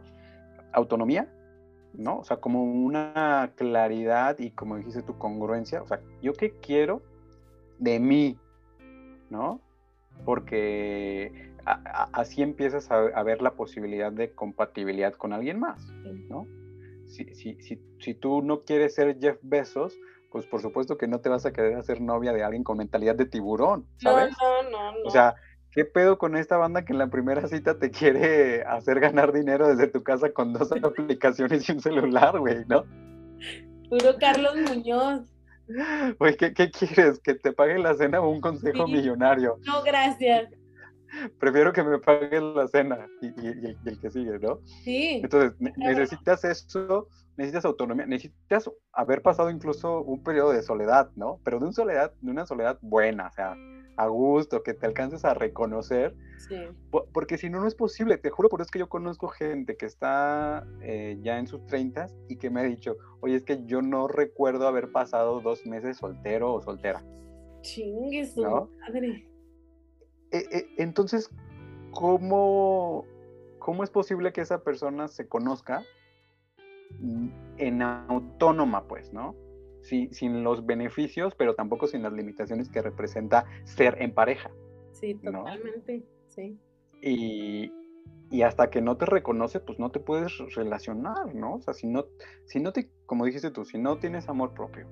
autonomía, 0.73 1.31
¿no? 1.93 2.17
O 2.17 2.23
sea, 2.23 2.37
como 2.37 2.63
una 2.63 3.53
claridad 3.55 4.39
y 4.39 4.49
como 4.49 4.77
dijiste 4.77 5.03
tu 5.03 5.19
congruencia, 5.19 5.83
o 5.83 5.87
sea, 5.87 6.01
yo 6.23 6.33
qué 6.33 6.55
quiero 6.59 7.03
de 7.77 7.99
mí, 7.99 8.39
¿no? 9.29 9.61
Porque 10.25 11.51
así 12.13 12.41
empiezas 12.41 12.89
a, 12.91 13.23
ver 13.23 13.41
la 13.41 13.55
posibilidad 13.55 14.11
de 14.11 14.33
compatibilidad 14.33 15.13
con 15.13 15.33
alguien 15.33 15.59
más, 15.59 15.85
¿no? 16.29 16.47
Si, 17.05 17.23
si, 17.35 17.55
si, 17.61 17.81
si, 17.99 18.13
tú 18.13 18.41
no 18.41 18.63
quieres 18.63 18.95
ser 18.95 19.17
Jeff 19.19 19.37
Bezos, 19.41 19.97
pues 20.29 20.45
por 20.45 20.61
supuesto 20.61 20.97
que 20.97 21.07
no 21.07 21.21
te 21.21 21.29
vas 21.29 21.45
a 21.45 21.53
querer 21.53 21.75
hacer 21.75 22.01
novia 22.01 22.33
de 22.33 22.43
alguien 22.43 22.63
con 22.63 22.77
mentalidad 22.77 23.15
de 23.15 23.25
tiburón, 23.25 23.85
¿sabes? 23.97 24.35
No, 24.41 24.63
no, 24.63 24.69
no, 24.69 24.91
no. 24.91 24.97
O 25.05 25.09
sea, 25.09 25.35
¿Qué 25.77 25.85
pedo 25.85 26.17
con 26.17 26.35
esta 26.35 26.57
banda 26.57 26.85
que 26.85 26.93
en 26.93 26.97
la 26.97 27.05
primera 27.05 27.47
cita 27.47 27.77
te 27.77 27.91
quiere 27.91 28.63
hacer 28.63 28.99
ganar 28.99 29.31
dinero 29.31 29.67
desde 29.67 29.85
tu 29.85 30.01
casa 30.01 30.31
con 30.33 30.51
dos 30.51 30.71
aplicaciones 30.83 31.69
y 31.69 31.71
un 31.71 31.81
celular, 31.81 32.39
güey, 32.39 32.65
¿no? 32.67 32.83
Puro 33.87 34.15
Carlos 34.19 34.55
Muñoz. 34.67 35.36
Güey, 36.19 36.37
¿qué, 36.37 36.53
quieres? 36.53 37.19
¿Que 37.19 37.35
te 37.35 37.51
pague 37.51 37.77
la 37.77 37.93
cena 37.93 38.21
o 38.21 38.29
un 38.29 38.41
consejo 38.41 38.87
millonario? 38.87 39.57
No, 39.65 39.83
gracias. 39.83 40.49
Prefiero 41.39 41.71
que 41.71 41.83
me 41.83 41.99
pagues 41.99 42.41
la 42.41 42.67
cena 42.67 43.07
y, 43.21 43.27
el, 43.27 43.99
que 44.01 44.09
sigue, 44.09 44.39
¿no? 44.39 44.59
Sí. 44.83 45.21
Entonces, 45.23 45.53
necesitas 45.77 46.43
eso, 46.43 47.07
necesitas 47.37 47.65
autonomía, 47.65 48.05
necesitas 48.05 48.69
haber 48.91 49.21
pasado 49.21 49.49
incluso 49.49 50.01
un 50.01 50.23
periodo 50.23 50.51
de 50.51 50.61
soledad, 50.61 51.09
¿no? 51.15 51.39
Pero 51.43 51.59
de 51.59 51.65
una 51.65 51.73
soledad, 51.73 52.13
de 52.21 52.31
una 52.31 52.45
soledad 52.45 52.77
buena, 52.81 53.27
o 53.27 53.31
sea, 53.31 53.55
a 53.97 54.07
gusto, 54.07 54.63
que 54.63 54.73
te 54.73 54.85
alcances 54.85 55.25
a 55.25 55.33
reconocer. 55.33 56.15
Sí. 56.37 56.55
Porque 57.11 57.37
si 57.37 57.49
no, 57.49 57.59
no 57.59 57.67
es 57.67 57.75
posible. 57.75 58.17
Te 58.17 58.29
juro, 58.29 58.47
por 58.47 58.61
eso 58.61 58.67
es 58.67 58.71
que 58.71 58.79
yo 58.79 58.87
conozco 58.87 59.27
gente 59.27 59.75
que 59.75 59.87
está 59.87 60.65
eh, 60.81 61.17
ya 61.21 61.39
en 61.39 61.47
sus 61.47 61.65
treintas 61.65 62.15
y 62.29 62.37
que 62.37 62.49
me 62.49 62.61
ha 62.61 62.63
dicho, 62.63 62.97
oye, 63.19 63.35
es 63.35 63.43
que 63.43 63.65
yo 63.65 63.81
no 63.81 64.07
recuerdo 64.07 64.67
haber 64.67 64.91
pasado 64.91 65.41
dos 65.41 65.65
meses 65.65 65.97
soltero 65.97 66.53
o 66.53 66.61
soltera. 66.61 67.03
Chingue 67.61 68.25
su 68.25 68.43
madre. 68.43 69.27
E, 70.31 70.37
e, 70.37 70.67
entonces, 70.77 71.29
¿cómo, 71.91 73.05
¿cómo 73.59 73.83
es 73.83 73.89
posible 73.89 74.31
que 74.31 74.41
esa 74.41 74.63
persona 74.63 75.07
se 75.07 75.27
conozca 75.27 75.83
en 77.57 77.81
autónoma, 77.81 78.87
pues, 78.87 79.11
¿no? 79.11 79.35
Sin 79.87 80.43
los 80.43 80.65
beneficios, 80.65 81.33
pero 81.35 81.55
tampoco 81.55 81.87
sin 81.87 82.03
las 82.03 82.13
limitaciones 82.13 82.69
que 82.69 82.81
representa 82.81 83.45
ser 83.63 84.01
en 84.01 84.13
pareja. 84.13 84.51
Sí, 84.91 85.15
totalmente, 85.15 86.03
sí. 86.29 86.57
Y, 87.01 87.71
y, 88.31 88.41
hasta 88.41 88.69
que 88.69 88.81
no 88.81 88.97
te 88.97 89.05
reconoce, 89.05 89.59
pues 89.59 89.77
no 89.79 89.91
te 89.91 89.99
puedes 89.99 90.37
relacionar, 90.55 91.35
¿no? 91.35 91.55
O 91.55 91.61
sea, 91.61 91.73
si 91.73 91.87
no, 91.87 92.05
si 92.45 92.59
no 92.59 92.73
te, 92.73 92.89
como 93.05 93.25
dijiste 93.25 93.51
tú, 93.51 93.65
si 93.65 93.77
no 93.77 93.99
tienes 93.99 94.27
amor 94.27 94.53
propio, 94.53 94.87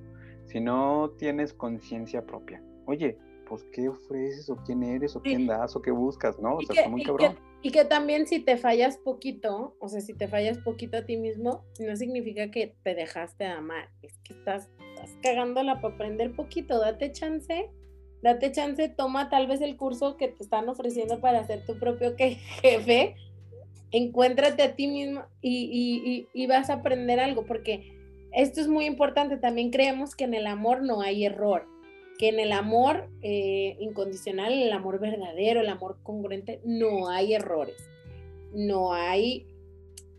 si 0.46 0.60
no 0.60 1.12
tienes 1.18 1.54
conciencia 1.54 2.26
propia, 2.26 2.64
oye, 2.86 3.18
pues 3.46 3.64
qué 3.72 3.88
ofreces 3.90 4.50
o 4.50 4.58
quién 4.58 4.84
eres 4.84 5.16
o 5.16 5.22
quién 5.22 5.48
das 5.48 5.76
o 5.76 5.82
qué 5.82 5.92
buscas, 5.92 6.40
¿no? 6.40 6.58
O 6.58 6.62
sea, 6.62 6.76
está 6.76 6.90
muy 6.90 7.04
cabrón. 7.04 7.38
y 7.62 7.72
que 7.72 7.86
también 7.86 8.28
si 8.28 8.40
te 8.40 8.58
fallas 8.58 8.98
poquito, 8.98 9.76
o 9.80 9.88
sea, 9.88 10.02
si 10.02 10.14
te 10.14 10.28
fallas 10.28 10.58
poquito 10.60 10.98
a 10.98 11.06
ti 11.06 11.18
mismo, 11.18 11.64
no 11.80 11.96
significa 11.96 12.52
que 12.52 12.76
te 12.84 12.96
dejaste 12.96 13.46
de 13.46 13.52
amar, 13.52 13.90
es 14.02 14.18
que 14.20 14.34
estás, 14.34 14.70
cagándola 15.22 15.82
para 15.82 15.96
aprender 15.96 16.36
poquito, 16.36 16.80
date 16.80 17.12
chance, 17.12 17.70
date 18.22 18.52
chance, 18.52 18.90
toma 18.90 19.30
tal 19.30 19.48
vez 19.48 19.62
el 19.62 19.78
curso 19.78 20.18
que 20.18 20.30
te 20.30 20.44
están 20.44 20.70
ofreciendo 20.70 21.20
para 21.20 21.46
ser 21.46 21.66
tu 21.66 21.78
propio 21.80 22.16
jefe, 22.18 23.16
encuéntrate 23.92 24.64
a 24.64 24.76
ti 24.76 24.88
mismo 24.88 25.24
y, 25.42 26.28
y 26.34 26.48
vas 26.48 26.70
a 26.70 26.76
aprender 26.76 27.20
algo, 27.20 27.46
porque 27.46 27.94
esto 28.32 28.62
es 28.62 28.68
muy 28.68 28.86
importante, 28.86 29.38
también 29.38 29.72
creemos 29.72 30.16
que 30.16 30.26
en 30.26 30.34
el 30.34 30.48
amor 30.48 30.84
no 30.84 31.02
hay 31.02 31.26
error 31.26 31.68
que 32.18 32.30
en 32.30 32.40
el 32.40 32.52
amor 32.52 33.10
eh, 33.22 33.76
incondicional, 33.80 34.54
el 34.54 34.72
amor 34.72 35.00
verdadero, 35.00 35.62
el 35.62 35.70
amor 35.70 35.98
congruente, 36.04 36.62
no 36.64 37.10
hay 37.10 37.34
errores, 37.34 37.90
no 38.54 38.94
hay 38.94 39.48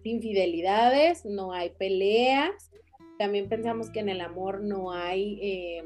infidelidades, 0.05 1.25
no 1.25 1.53
hay 1.53 1.71
peleas. 1.71 2.66
También 3.19 3.49
pensamos 3.49 3.91
que 3.91 4.01
en 4.01 4.09
el 4.09 4.21
amor 4.21 4.63
no 4.63 4.93
hay 4.93 5.39
eh, 5.41 5.85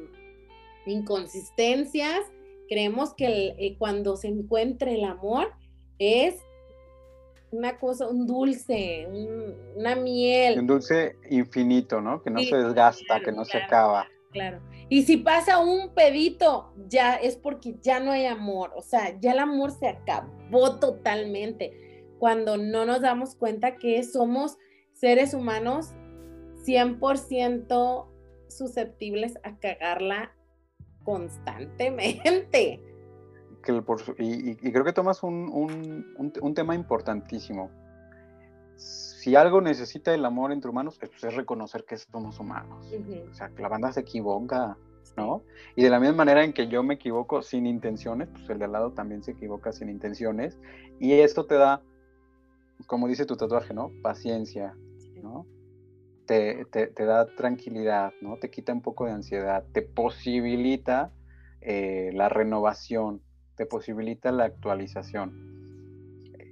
inconsistencias. 0.87 2.21
Creemos 2.69 3.15
que 3.15 3.55
eh, 3.59 3.77
cuando 3.79 4.17
se 4.17 4.29
encuentra 4.29 4.91
el 4.91 5.05
amor 5.05 5.53
es 5.99 6.37
una 7.53 7.79
cosa, 7.79 8.09
un 8.09 8.27
dulce, 8.27 9.09
una 9.77 9.97
miel. 9.97 10.61
Un 10.61 10.67
dulce 10.67 11.17
infinito, 11.31 12.01
¿no? 12.01 12.23
Que 12.23 12.31
no 12.31 12.41
se 12.41 12.57
desgasta, 12.57 13.21
que 13.21 13.33
no 13.33 13.45
se 13.45 13.59
acaba. 13.59 14.07
Claro. 14.31 14.61
Y 14.89 15.03
si 15.03 15.17
pasa 15.17 15.59
un 15.59 15.93
pedito, 15.95 16.73
ya 16.89 17.15
es 17.15 17.37
porque 17.37 17.77
ya 17.81 18.01
no 18.01 18.13
hay 18.13 18.27
amor. 18.27 18.73
O 18.77 18.83
sea, 18.83 19.19
ya 19.21 19.33
el 19.33 19.41
amor 19.41 19.73
se 19.73 19.89
acabó 19.89 20.79
totalmente. 20.79 22.07
Cuando 22.19 22.57
no 22.57 22.85
nos 22.85 23.01
damos 23.01 23.35
cuenta 23.35 23.77
que 23.77 24.03
somos 24.05 24.57
seres 24.93 25.35
humanos 25.35 25.95
100% 26.65 28.07
susceptibles 28.49 29.39
a 29.43 29.57
cagarla 29.59 30.33
constantemente. 31.05 32.81
y, 34.19 34.55
creo 34.57 34.85
que 34.85 34.93
tomas 34.93 35.23
un 35.23 36.53
tema 36.55 36.75
importantísimo 36.75 37.71
si 39.21 39.37
algo 39.37 39.61
necesita 39.61 40.15
el 40.15 40.25
amor 40.25 40.51
entre 40.51 40.71
humanos, 40.71 40.99
pues, 40.99 41.23
es 41.23 41.35
reconocer 41.35 41.85
que 41.85 41.99
somos 41.99 42.41
humanos. 42.41 42.91
O 43.31 43.35
sea, 43.35 43.51
que 43.51 43.61
la 43.61 43.69
banda 43.69 43.93
se 43.93 44.01
equivoca, 44.01 44.79
¿no? 45.15 45.43
Y 45.77 45.83
de 45.83 45.91
la 45.91 46.01
misma 46.01 46.17
manera 46.17 46.43
en 46.43 46.55
que 46.55 46.69
yo 46.69 46.83
me 46.83 46.95
equivoco 46.95 47.43
sin 47.43 47.67
intenciones, 47.67 48.29
pues 48.29 48.49
el 48.49 48.59
de 48.59 48.65
al 48.65 48.73
lado 48.73 48.93
también 48.93 49.23
se 49.23 49.33
equivoca 49.33 49.73
sin 49.73 49.91
intenciones. 49.91 50.59
Y 50.99 51.13
esto 51.13 51.45
te 51.45 51.57
da, 51.57 51.83
como 52.87 53.09
dice 53.09 53.27
tu 53.27 53.37
tatuaje, 53.37 53.75
¿no? 53.75 53.91
Paciencia, 54.03 54.75
¿no? 55.23 55.45
Te, 56.31 56.93
da 56.97 57.27
tranquilidad, 57.27 58.13
¿no? 58.21 58.37
Te 58.37 58.51
quita 58.51 58.73
un 58.73 58.83
poco 58.83 59.05
de 59.05 59.11
ansiedad, 59.11 59.65
te 59.73 59.83
posibilita 59.83 61.11
eh, 61.61 62.13
la 62.15 62.29
renovación, 62.29 63.21
te 63.57 63.67
posibilita 63.67 64.31
la 64.31 64.45
actualización. 64.45 65.33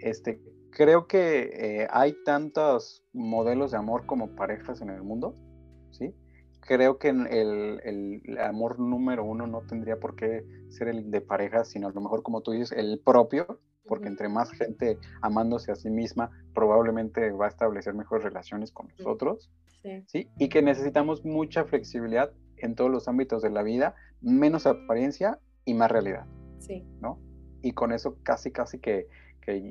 Este, 0.01 0.43
creo 0.73 1.07
que 1.07 1.83
eh, 1.83 1.89
hay 1.93 2.17
tantos 2.25 3.05
modelos 3.13 3.71
de 3.71 3.77
amor 3.77 4.05
como 4.05 4.35
parejas 4.35 4.81
en 4.81 4.91
el 4.91 5.05
mundo, 5.05 5.37
¿sí? 5.93 6.13
Creo 6.59 6.99
que 6.99 7.11
el, 7.11 7.81
el, 7.85 8.39
amor 8.41 8.81
número 8.81 9.23
uno 9.23 9.47
no 9.47 9.61
tendría 9.61 10.01
por 10.01 10.17
qué 10.17 10.45
ser 10.71 10.89
el 10.89 11.13
de 11.13 11.21
parejas, 11.21 11.69
sino 11.69 11.87
a 11.87 11.93
lo 11.93 12.01
mejor, 12.01 12.25
como 12.25 12.41
tú 12.41 12.51
dices, 12.51 12.73
el 12.73 12.99
propio, 12.99 13.61
porque 13.87 14.09
entre 14.09 14.29
más 14.29 14.51
gente 14.51 14.99
amándose 15.23 15.71
a 15.71 15.77
sí 15.77 15.89
misma, 15.89 16.33
probablemente 16.53 17.31
va 17.31 17.47
a 17.47 17.49
establecer 17.49 17.95
mejores 17.95 18.25
relaciones 18.25 18.73
con 18.73 18.89
nosotros, 18.89 19.53
sí. 19.83 20.05
¿sí? 20.07 20.29
Y 20.39 20.49
que 20.49 20.63
necesitamos 20.63 21.25
mucha 21.25 21.65
flexibilidad 21.65 22.33
en 22.57 22.75
todos 22.75 22.91
los 22.91 23.09
ámbitos 23.09 23.43
de 23.43 23.51
la 23.51 23.63
vida, 23.63 23.95
menos 24.21 24.67
apariencia 24.67 25.39
y 25.65 25.75
más 25.75 25.91
realidad, 25.91 26.27
sí. 26.59 26.85
¿no? 27.01 27.21
Y 27.63 27.73
con 27.73 27.93
eso 27.93 28.17
casi, 28.23 28.51
casi 28.51 28.79
que 28.79 29.07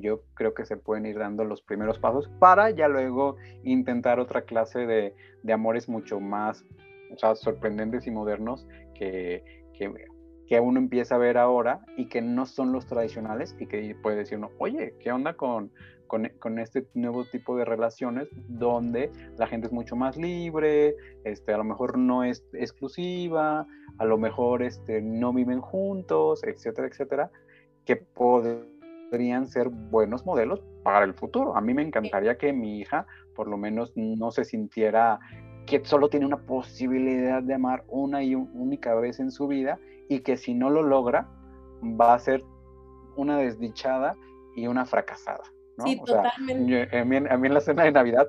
yo 0.00 0.22
creo 0.34 0.54
que 0.54 0.64
se 0.64 0.76
pueden 0.76 1.06
ir 1.06 1.18
dando 1.18 1.44
los 1.44 1.62
primeros 1.62 1.98
pasos 1.98 2.28
para 2.38 2.70
ya 2.70 2.88
luego 2.88 3.36
intentar 3.62 4.18
otra 4.18 4.42
clase 4.42 4.86
de, 4.86 5.14
de 5.42 5.52
amores 5.52 5.88
mucho 5.88 6.20
más 6.20 6.64
sorprendentes 7.34 8.06
y 8.06 8.10
modernos 8.10 8.66
que, 8.94 9.42
que, 9.72 9.92
que, 10.46 10.60
uno 10.60 10.78
empieza 10.78 11.14
a 11.14 11.18
ver 11.18 11.38
ahora 11.38 11.80
y 11.96 12.06
que 12.06 12.20
no 12.20 12.44
son 12.44 12.72
los 12.72 12.86
tradicionales 12.86 13.56
y 13.58 13.66
que 13.66 13.96
puede 14.02 14.16
decir 14.16 14.38
uno, 14.38 14.50
oye, 14.58 14.94
¿qué 15.00 15.10
onda 15.10 15.34
con, 15.34 15.70
con, 16.08 16.58
este 16.58 16.86
nuevo 16.94 17.24
tipo 17.24 17.56
de 17.56 17.64
relaciones 17.64 18.28
donde 18.48 19.12
la 19.36 19.46
gente 19.46 19.68
es 19.68 19.72
mucho 19.72 19.94
más 19.94 20.16
libre, 20.16 20.96
este, 21.24 21.52
a 21.52 21.58
lo 21.58 21.64
mejor 21.64 21.96
no 21.98 22.24
es 22.24 22.44
exclusiva, 22.52 23.66
a 23.98 24.04
lo 24.04 24.18
mejor 24.18 24.62
este, 24.62 25.00
no 25.00 25.32
viven 25.32 25.60
juntos, 25.60 26.42
etcétera, 26.42 26.88
etcétera, 26.88 27.30
que 27.84 27.96
podrían 27.96 29.46
ser 29.46 29.68
buenos 29.68 30.26
modelos 30.26 30.60
para 30.82 31.04
el 31.04 31.14
futuro. 31.14 31.56
A 31.56 31.60
mí 31.60 31.74
me 31.74 31.82
encantaría 31.82 32.36
que 32.36 32.52
mi 32.52 32.80
hija 32.80 33.06
por 33.36 33.46
lo 33.46 33.56
menos 33.56 33.92
no 33.94 34.32
se 34.32 34.44
sintiera 34.44 35.20
que 35.66 35.84
solo 35.84 36.08
tiene 36.08 36.26
una 36.26 36.38
posibilidad 36.38 37.42
de 37.42 37.54
amar 37.54 37.84
una 37.88 38.22
y 38.22 38.34
única 38.34 38.94
vez 38.94 39.20
en 39.20 39.30
su 39.30 39.46
vida 39.46 39.78
y 40.08 40.20
que 40.20 40.36
si 40.36 40.54
no 40.54 40.70
lo 40.70 40.82
logra 40.82 41.28
va 41.82 42.14
a 42.14 42.18
ser 42.18 42.42
una 43.16 43.38
desdichada 43.38 44.16
y 44.56 44.66
una 44.66 44.86
fracasada. 44.86 45.44
¿No? 45.78 45.84
Sí, 45.84 46.00
totalmente. 46.04 46.98
a, 46.98 47.04
mí, 47.04 47.16
en 47.16 47.54
la 47.54 47.60
cena 47.60 47.84
de 47.84 47.92
Navidad, 47.92 48.28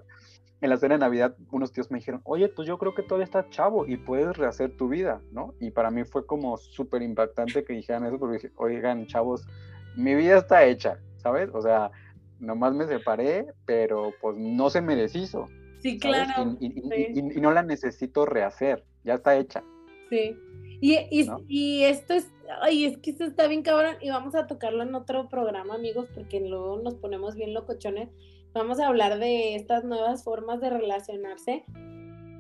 en 0.62 0.70
la 0.70 0.78
cena 0.78 0.96
de 0.96 1.00
Navidad, 1.00 1.36
unos 1.52 1.72
tíos 1.72 1.90
me 1.90 1.98
dijeron, 1.98 2.22
oye, 2.24 2.48
pues 2.48 2.68
yo 2.68 2.78
creo 2.78 2.94
que 2.94 3.04
todavía 3.04 3.26
estás 3.26 3.50
chavo 3.50 3.86
y 3.88 3.98
puedes 3.98 4.38
rehacer 4.38 4.76
tu 4.78 4.88
vida, 4.88 5.22
¿no? 5.32 5.54
Y 5.60 5.72
para 5.72 5.90
mí 5.90 6.04
fue 6.04 6.26
como 6.26 6.58
súper 6.58 7.02
impactante 7.02 7.64
que 7.64 7.74
dijeran 7.74 8.06
eso, 8.06 8.20
porque 8.20 8.36
dije, 8.36 8.52
oigan, 8.56 9.08
chavos, 9.08 9.48
mi 9.96 10.16
vida 10.16 10.38
está 10.38 10.66
hecha, 10.66 11.00
¿sabes? 11.18 11.50
O 11.54 11.62
sea, 11.62 11.92
nomás 12.40 12.74
me 12.74 12.86
separé, 12.86 13.48
pero 13.66 14.14
pues 14.22 14.38
no 14.38 14.70
se 14.70 14.82
me 14.82 14.96
deshizo. 14.96 15.48
Sí, 15.80 15.98
claro. 15.98 16.58
Y, 16.60 17.22
no 17.40 17.52
la 17.52 17.64
necesito 17.64 18.26
rehacer, 18.26 18.84
ya 19.04 19.16
está 19.16 19.38
hecha. 19.38 19.64
Sí. 20.10 20.38
Y, 20.82 20.98
y, 21.48 21.84
esto 21.84 22.14
es, 22.14 22.32
ay, 22.62 22.86
es 22.86 22.98
que 22.98 23.12
esto 23.12 23.26
está 23.26 23.48
bien 23.48 23.64
cabrón 23.64 23.96
y 24.02 24.10
vamos 24.10 24.34
a 24.36 24.48
tocarlo 24.48 24.84
en 24.84 24.96
otro 24.96 25.28
programa, 25.28 25.76
amigos, 25.76 26.08
porque 26.16 26.40
luego 26.40 26.80
nos 26.82 26.96
ponemos 26.96 27.36
bien 27.36 27.54
locochones. 27.54 28.10
Vamos 28.54 28.80
a 28.80 28.88
hablar 28.88 29.20
de 29.20 29.56
estas 29.56 29.84
nuevas 29.84 30.24
formas 30.24 30.62
de 30.62 30.70
relacionarse. 30.70 31.66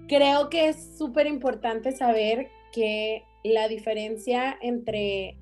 Creo 0.07 0.49
que 0.49 0.69
es 0.69 0.97
súper 0.97 1.27
importante 1.27 1.91
saber 1.91 2.47
que 2.71 3.23
la 3.43 3.67
diferencia 3.67 4.57
entre 4.61 5.37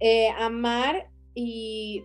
eh, 0.00 0.28
amar 0.38 1.08
y 1.34 2.04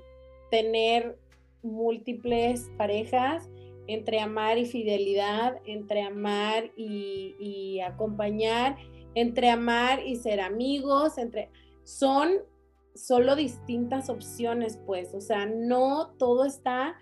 tener 0.50 1.18
múltiples 1.62 2.70
parejas, 2.78 3.50
entre 3.88 4.20
amar 4.20 4.58
y 4.58 4.66
fidelidad, 4.66 5.60
entre 5.66 6.02
amar 6.02 6.72
y, 6.76 7.80
acompañar, 7.86 8.78
entre 9.16 9.50
amar 9.50 10.06
y 10.06 10.16
ser 10.16 10.42
amigos, 10.42 11.18
entre 11.18 11.50
son 11.84 12.32
solo 12.96 13.36
distintas 13.36 14.10
opciones, 14.10 14.80
pues, 14.86 15.14
o 15.14 15.22
sea, 15.22 15.46
no 15.46 16.14
todo 16.18 16.46
está 16.46 16.96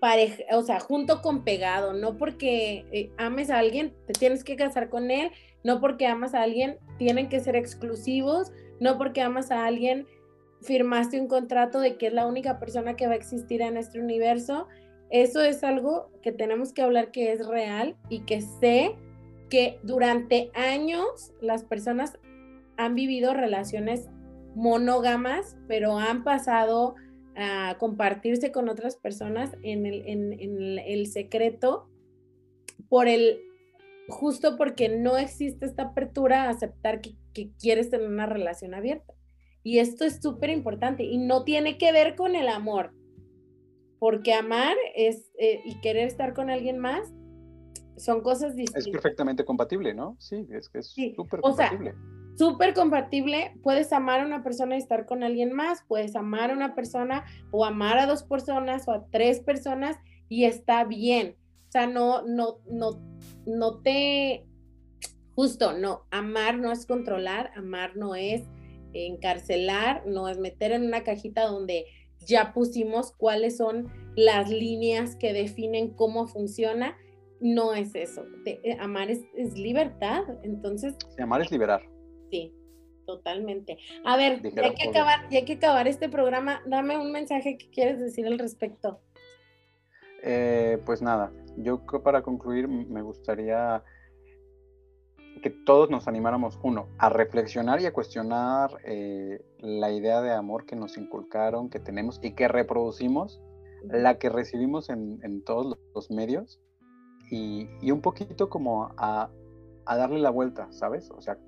pareja, 0.00 0.42
o 0.56 0.62
sea, 0.62 0.80
junto 0.80 1.20
con 1.20 1.44
pegado, 1.44 1.92
no 1.92 2.16
porque 2.16 2.86
eh, 2.90 3.10
ames 3.18 3.50
a 3.50 3.58
alguien 3.58 3.94
te 4.06 4.14
tienes 4.14 4.44
que 4.44 4.56
casar 4.56 4.88
con 4.88 5.10
él, 5.10 5.30
no 5.62 5.80
porque 5.80 6.06
amas 6.06 6.34
a 6.34 6.42
alguien 6.42 6.78
tienen 6.98 7.28
que 7.28 7.40
ser 7.40 7.54
exclusivos, 7.54 8.50
no 8.80 8.96
porque 8.96 9.20
amas 9.20 9.50
a 9.50 9.66
alguien 9.66 10.06
firmaste 10.62 11.20
un 11.20 11.28
contrato 11.28 11.80
de 11.80 11.96
que 11.96 12.08
es 12.08 12.12
la 12.12 12.26
única 12.26 12.58
persona 12.58 12.96
que 12.96 13.06
va 13.06 13.12
a 13.12 13.16
existir 13.16 13.62
en 13.62 13.76
este 13.76 14.00
universo. 14.00 14.68
Eso 15.10 15.42
es 15.42 15.64
algo 15.64 16.10
que 16.22 16.32
tenemos 16.32 16.72
que 16.72 16.82
hablar 16.82 17.10
que 17.10 17.32
es 17.32 17.46
real 17.46 17.96
y 18.08 18.20
que 18.20 18.40
sé 18.40 18.96
que 19.50 19.78
durante 19.82 20.50
años 20.54 21.34
las 21.42 21.64
personas 21.64 22.18
han 22.78 22.94
vivido 22.94 23.34
relaciones 23.34 24.08
monógamas, 24.54 25.58
pero 25.68 25.98
han 25.98 26.24
pasado 26.24 26.94
a 27.36 27.76
compartirse 27.78 28.52
con 28.52 28.68
otras 28.68 28.96
personas 28.96 29.56
en 29.62 29.86
el, 29.86 30.02
en, 30.06 30.78
el 30.78 31.06
secreto 31.06 31.88
por 32.88 33.08
el, 33.08 33.40
justo 34.08 34.56
porque 34.56 34.88
no 34.88 35.18
existe 35.18 35.66
esta 35.66 35.84
apertura 35.84 36.44
a 36.44 36.50
aceptar 36.50 37.00
que, 37.00 37.14
quieres 37.60 37.90
tener 37.90 38.08
una 38.08 38.26
relación 38.26 38.74
abierta. 38.74 39.14
Y 39.62 39.78
esto 39.78 40.04
es 40.04 40.20
súper 40.20 40.50
importante 40.50 41.04
y 41.04 41.16
no 41.16 41.44
tiene 41.44 41.78
que 41.78 41.92
ver 41.92 42.16
con 42.16 42.34
el 42.34 42.48
amor, 42.48 42.92
porque 43.98 44.34
amar 44.34 44.76
es 44.96 45.30
eh, 45.38 45.60
y 45.64 45.80
querer 45.80 46.08
estar 46.08 46.34
con 46.34 46.50
alguien 46.50 46.78
más 46.78 47.12
son 48.00 48.22
cosas 48.22 48.56
distintas. 48.56 48.86
Es 48.86 48.92
perfectamente 48.92 49.44
compatible, 49.44 49.94
¿no? 49.94 50.16
Sí, 50.18 50.46
es 50.50 50.68
que 50.68 50.78
es 50.80 50.88
súper 51.16 51.40
compatible 51.40 51.94
súper 52.40 52.72
compatible, 52.72 53.52
puedes 53.62 53.92
amar 53.92 54.20
a 54.20 54.24
una 54.24 54.42
persona 54.42 54.74
y 54.74 54.78
estar 54.78 55.04
con 55.04 55.22
alguien 55.22 55.52
más, 55.52 55.84
puedes 55.86 56.16
amar 56.16 56.50
a 56.50 56.54
una 56.54 56.74
persona 56.74 57.26
o 57.50 57.66
amar 57.66 57.98
a 57.98 58.06
dos 58.06 58.22
personas 58.22 58.88
o 58.88 58.92
a 58.92 59.04
tres 59.10 59.40
personas 59.40 59.98
y 60.30 60.46
está 60.46 60.84
bien. 60.84 61.36
O 61.68 61.70
sea, 61.70 61.86
no, 61.86 62.22
no, 62.22 62.60
no, 62.70 62.98
no 63.44 63.82
te, 63.82 64.46
justo, 65.34 65.74
no, 65.76 66.06
amar 66.10 66.56
no 66.56 66.72
es 66.72 66.86
controlar, 66.86 67.50
amar 67.56 67.98
no 67.98 68.14
es 68.14 68.42
encarcelar, 68.94 70.06
no 70.06 70.26
es 70.26 70.38
meter 70.38 70.72
en 70.72 70.84
una 70.86 71.04
cajita 71.04 71.46
donde 71.46 71.84
ya 72.26 72.54
pusimos 72.54 73.12
cuáles 73.12 73.58
son 73.58 73.92
las 74.16 74.48
líneas 74.48 75.14
que 75.14 75.34
definen 75.34 75.90
cómo 75.90 76.26
funciona. 76.26 76.96
No 77.40 77.72
es 77.72 77.94
eso. 77.94 78.24
Eh, 78.44 78.76
amar 78.78 79.10
es, 79.10 79.20
es 79.34 79.56
libertad. 79.56 80.24
Entonces. 80.42 80.96
amar 81.18 81.40
es 81.40 81.50
liberar. 81.50 81.82
Sí, 82.30 82.54
totalmente. 83.06 83.78
A 84.04 84.16
ver, 84.16 84.42
ya 84.42 84.62
hay, 84.62 84.74
que 84.74 84.88
acabar, 84.88 85.28
ya 85.30 85.38
hay 85.38 85.44
que 85.44 85.54
acabar 85.54 85.88
este 85.88 86.08
programa. 86.08 86.62
Dame 86.66 86.98
un 86.98 87.12
mensaje 87.12 87.56
que 87.58 87.70
quieres 87.70 87.98
decir 88.00 88.26
al 88.26 88.38
respecto. 88.38 89.00
Eh, 90.22 90.78
pues 90.84 91.00
nada, 91.00 91.32
yo 91.56 91.82
para 92.02 92.22
concluir 92.22 92.68
me 92.68 93.00
gustaría 93.00 93.82
que 95.42 95.50
todos 95.50 95.90
nos 95.90 96.06
animáramos, 96.06 96.58
uno, 96.62 96.88
a 96.98 97.08
reflexionar 97.08 97.80
y 97.80 97.86
a 97.86 97.92
cuestionar 97.92 98.70
eh, 98.84 99.42
la 99.58 99.90
idea 99.90 100.20
de 100.20 100.32
amor 100.32 100.66
que 100.66 100.76
nos 100.76 100.96
inculcaron, 100.96 101.70
que 101.70 101.80
tenemos 101.80 102.20
y 102.22 102.32
que 102.32 102.48
reproducimos, 102.48 103.40
la 103.84 104.18
que 104.18 104.28
recibimos 104.28 104.90
en, 104.90 105.42
todos 105.44 105.78
los 105.94 106.10
medios, 106.10 106.60
y, 107.30 107.90
un 107.90 108.00
poquito 108.00 108.48
como 108.48 108.92
a, 108.96 109.30
a, 109.86 109.96
darle 109.96 110.18
la 110.18 110.30
vuelta, 110.30 110.70
¿sabes? 110.72 111.10
O 111.10 111.20
sea, 111.20 111.38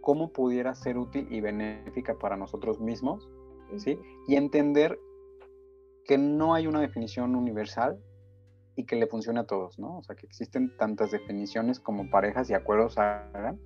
cómo 0.00 0.32
pudiera 0.32 0.74
ser 0.74 0.96
útil 0.96 1.26
y 1.30 1.40
benéfica 1.40 2.16
para 2.18 2.36
nosotros 2.36 2.80
mismos, 2.80 3.28
¿sí? 3.76 3.98
Y 4.26 4.36
entender 4.36 4.98
que 6.04 6.18
no 6.18 6.54
hay 6.54 6.66
una 6.66 6.80
definición 6.80 7.34
universal 7.34 7.98
y 8.76 8.84
que 8.84 8.96
le 8.96 9.08
funcione 9.08 9.40
a 9.40 9.44
todos, 9.44 9.78
¿no? 9.78 9.98
O 9.98 10.02
sea, 10.04 10.14
que 10.14 10.26
existen 10.26 10.74
tantas 10.76 11.10
definiciones 11.10 11.80
como 11.80 12.08
parejas 12.10 12.48
y 12.48 12.54
acuerdos 12.54 12.96
hagan, 12.96 13.60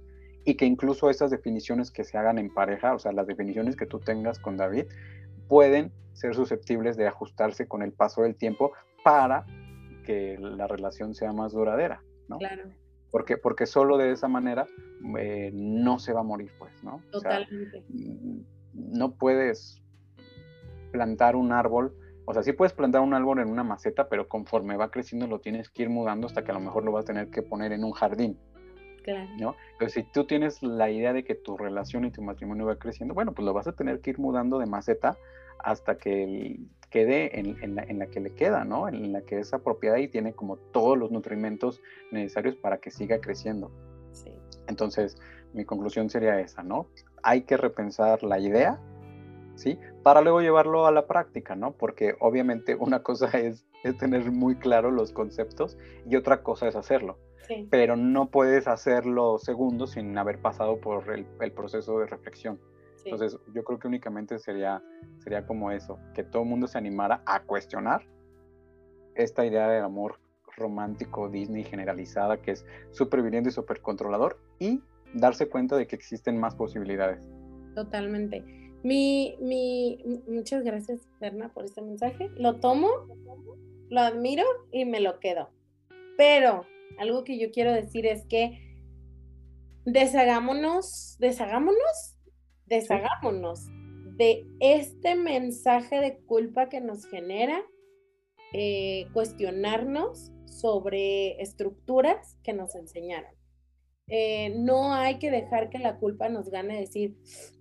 y 0.44 0.54
que 0.54 0.64
incluso 0.64 1.10
esas 1.10 1.30
definiciones 1.30 1.90
que 1.90 2.02
se 2.02 2.16
hagan 2.18 2.38
en 2.38 2.52
pareja, 2.52 2.94
o 2.94 2.98
sea, 2.98 3.12
las 3.12 3.26
definiciones 3.26 3.76
que 3.76 3.86
tú 3.86 4.00
tengas 4.00 4.38
con 4.38 4.56
David, 4.56 4.86
pueden 5.48 5.92
ser 6.14 6.34
susceptibles 6.34 6.96
de 6.96 7.06
ajustarse 7.06 7.68
con 7.68 7.82
el 7.82 7.92
paso 7.92 8.22
del 8.22 8.34
tiempo 8.36 8.72
para 9.04 9.46
que 10.02 10.36
la 10.38 10.66
relación 10.66 11.14
sea 11.14 11.32
más 11.32 11.52
duradera, 11.52 12.02
¿no? 12.28 12.38
Claro 12.38 12.64
porque, 13.12 13.36
porque 13.36 13.66
solo 13.66 13.98
de 13.98 14.10
esa 14.10 14.26
manera 14.26 14.66
eh, 15.18 15.50
no 15.52 16.00
se 16.00 16.14
va 16.14 16.20
a 16.20 16.24
morir, 16.24 16.50
pues, 16.58 16.82
¿no? 16.82 17.02
Totalmente. 17.12 17.84
Mm, 17.90 18.40
no 18.72 19.14
puedes 19.14 19.82
plantar 20.90 21.36
un 21.36 21.52
árbol, 21.52 21.94
o 22.24 22.32
sea, 22.32 22.42
sí 22.42 22.52
puedes 22.52 22.72
plantar 22.72 23.02
un 23.02 23.12
árbol 23.12 23.38
en 23.40 23.48
una 23.48 23.62
maceta, 23.62 24.08
pero 24.08 24.28
conforme 24.28 24.78
va 24.78 24.90
creciendo 24.90 25.26
lo 25.26 25.40
tienes 25.40 25.68
que 25.68 25.82
ir 25.82 25.90
mudando 25.90 26.26
hasta 26.26 26.42
que 26.42 26.52
a 26.52 26.54
lo 26.54 26.60
mejor 26.60 26.84
lo 26.84 26.92
vas 26.92 27.04
a 27.04 27.06
tener 27.06 27.28
que 27.28 27.42
poner 27.42 27.72
en 27.72 27.84
un 27.84 27.92
jardín. 27.92 28.38
Claro. 29.04 29.28
¿no? 29.38 29.56
Entonces, 29.72 30.04
si 30.04 30.12
tú 30.12 30.24
tienes 30.26 30.62
la 30.62 30.90
idea 30.90 31.12
de 31.12 31.22
que 31.22 31.34
tu 31.34 31.58
relación 31.58 32.06
y 32.06 32.12
tu 32.12 32.22
matrimonio 32.22 32.66
va 32.66 32.76
creciendo, 32.76 33.14
bueno, 33.14 33.32
pues 33.34 33.44
lo 33.44 33.52
vas 33.52 33.66
a 33.66 33.72
tener 33.72 34.00
que 34.00 34.10
ir 34.10 34.18
mudando 34.18 34.58
de 34.58 34.66
maceta 34.66 35.18
hasta 35.58 35.98
que 35.98 36.24
el, 36.24 36.68
quede 36.92 37.40
en, 37.40 37.74
la, 37.74 38.06
que 38.06 38.20
le 38.20 38.30
queda, 38.30 38.64
¿no? 38.64 38.86
En 38.86 39.12
la 39.12 39.22
que 39.22 39.40
es 39.40 39.52
apropiada 39.54 39.98
y 39.98 40.08
tiene 40.08 40.34
como 40.34 40.58
todos 40.58 40.96
los 40.96 41.10
nutrimentos 41.10 41.80
necesarios 42.12 42.54
para 42.56 42.78
que 42.78 42.90
siga 42.90 43.18
creciendo. 43.18 43.72
Sí. 44.12 44.30
Entonces, 44.68 45.16
mi 45.54 45.64
conclusión 45.64 46.10
sería 46.10 46.38
esa, 46.38 46.62
¿no? 46.62 46.86
Hay 47.22 47.42
que 47.42 47.56
repensar 47.56 48.22
la 48.22 48.38
idea, 48.38 48.78
¿sí? 49.54 49.78
Para 50.02 50.20
luego 50.20 50.42
llevarlo 50.42 50.86
a 50.86 50.92
la 50.92 51.06
práctica, 51.06 51.56
¿no? 51.56 51.72
Porque 51.72 52.14
obviamente 52.20 52.74
una 52.74 53.02
cosa 53.02 53.26
es, 53.38 53.64
tener 53.98 54.30
muy 54.30 54.54
claro 54.56 54.90
los 54.90 55.12
conceptos 55.12 55.76
y 56.08 56.14
otra 56.14 56.42
cosa 56.42 56.68
es 56.68 56.76
hacerlo. 56.76 57.18
Sí. 57.48 57.66
Pero 57.70 57.96
no 57.96 58.30
puedes 58.30 58.68
hacerlo 58.68 59.38
segundo 59.38 59.86
sin 59.86 60.16
haber 60.16 60.38
pasado 60.40 60.78
por 60.78 61.04
el 61.10 61.52
proceso 61.52 61.98
de 61.98 62.06
reflexión. 62.06 62.60
Entonces, 63.04 63.38
yo 63.54 63.64
creo 63.64 63.78
que 63.78 63.88
únicamente 63.88 64.38
sería, 64.38 64.82
sería 65.18 65.46
como 65.46 65.70
eso, 65.70 65.98
que 66.14 66.22
todo 66.22 66.42
el 66.42 66.48
mundo 66.48 66.66
se 66.66 66.78
animara 66.78 67.22
a 67.26 67.42
cuestionar 67.42 68.06
esta 69.14 69.44
idea 69.44 69.68
del 69.68 69.84
amor 69.84 70.18
romántico 70.56 71.28
Disney 71.28 71.64
generalizada 71.64 72.40
que 72.40 72.52
es 72.52 72.66
súper 72.90 73.22
viviendo 73.22 73.48
y 73.48 73.52
súper 73.52 73.80
controlador 73.80 74.38
y 74.58 74.80
darse 75.14 75.48
cuenta 75.48 75.76
de 75.76 75.86
que 75.86 75.96
existen 75.96 76.38
más 76.38 76.54
posibilidades. 76.54 77.28
Totalmente. 77.74 78.44
Mi, 78.82 79.36
mi, 79.40 80.22
muchas 80.26 80.64
gracias, 80.64 81.08
Berna, 81.20 81.52
por 81.52 81.64
este 81.64 81.82
mensaje. 81.82 82.30
Lo 82.36 82.58
tomo, 82.60 82.88
lo 83.88 84.00
admiro 84.00 84.44
y 84.72 84.84
me 84.84 85.00
lo 85.00 85.20
quedo. 85.20 85.50
Pero 86.16 86.66
algo 86.98 87.24
que 87.24 87.38
yo 87.38 87.50
quiero 87.50 87.72
decir 87.72 88.06
es 88.06 88.26
que 88.26 88.76
deshagámonos, 89.84 91.16
deshagámonos 91.18 92.16
deshagámonos 92.72 93.68
de 94.16 94.46
este 94.60 95.14
mensaje 95.14 96.00
de 96.00 96.16
culpa 96.18 96.68
que 96.68 96.80
nos 96.80 97.06
genera 97.06 97.62
eh, 98.54 99.06
cuestionarnos 99.12 100.32
sobre 100.46 101.40
estructuras 101.42 102.36
que 102.42 102.52
nos 102.52 102.74
enseñaron. 102.74 103.30
Eh, 104.08 104.54
no 104.56 104.94
hay 104.94 105.18
que 105.18 105.30
dejar 105.30 105.70
que 105.70 105.78
la 105.78 105.98
culpa 105.98 106.28
nos 106.28 106.50
gane 106.50 106.80
decir, 106.80 107.16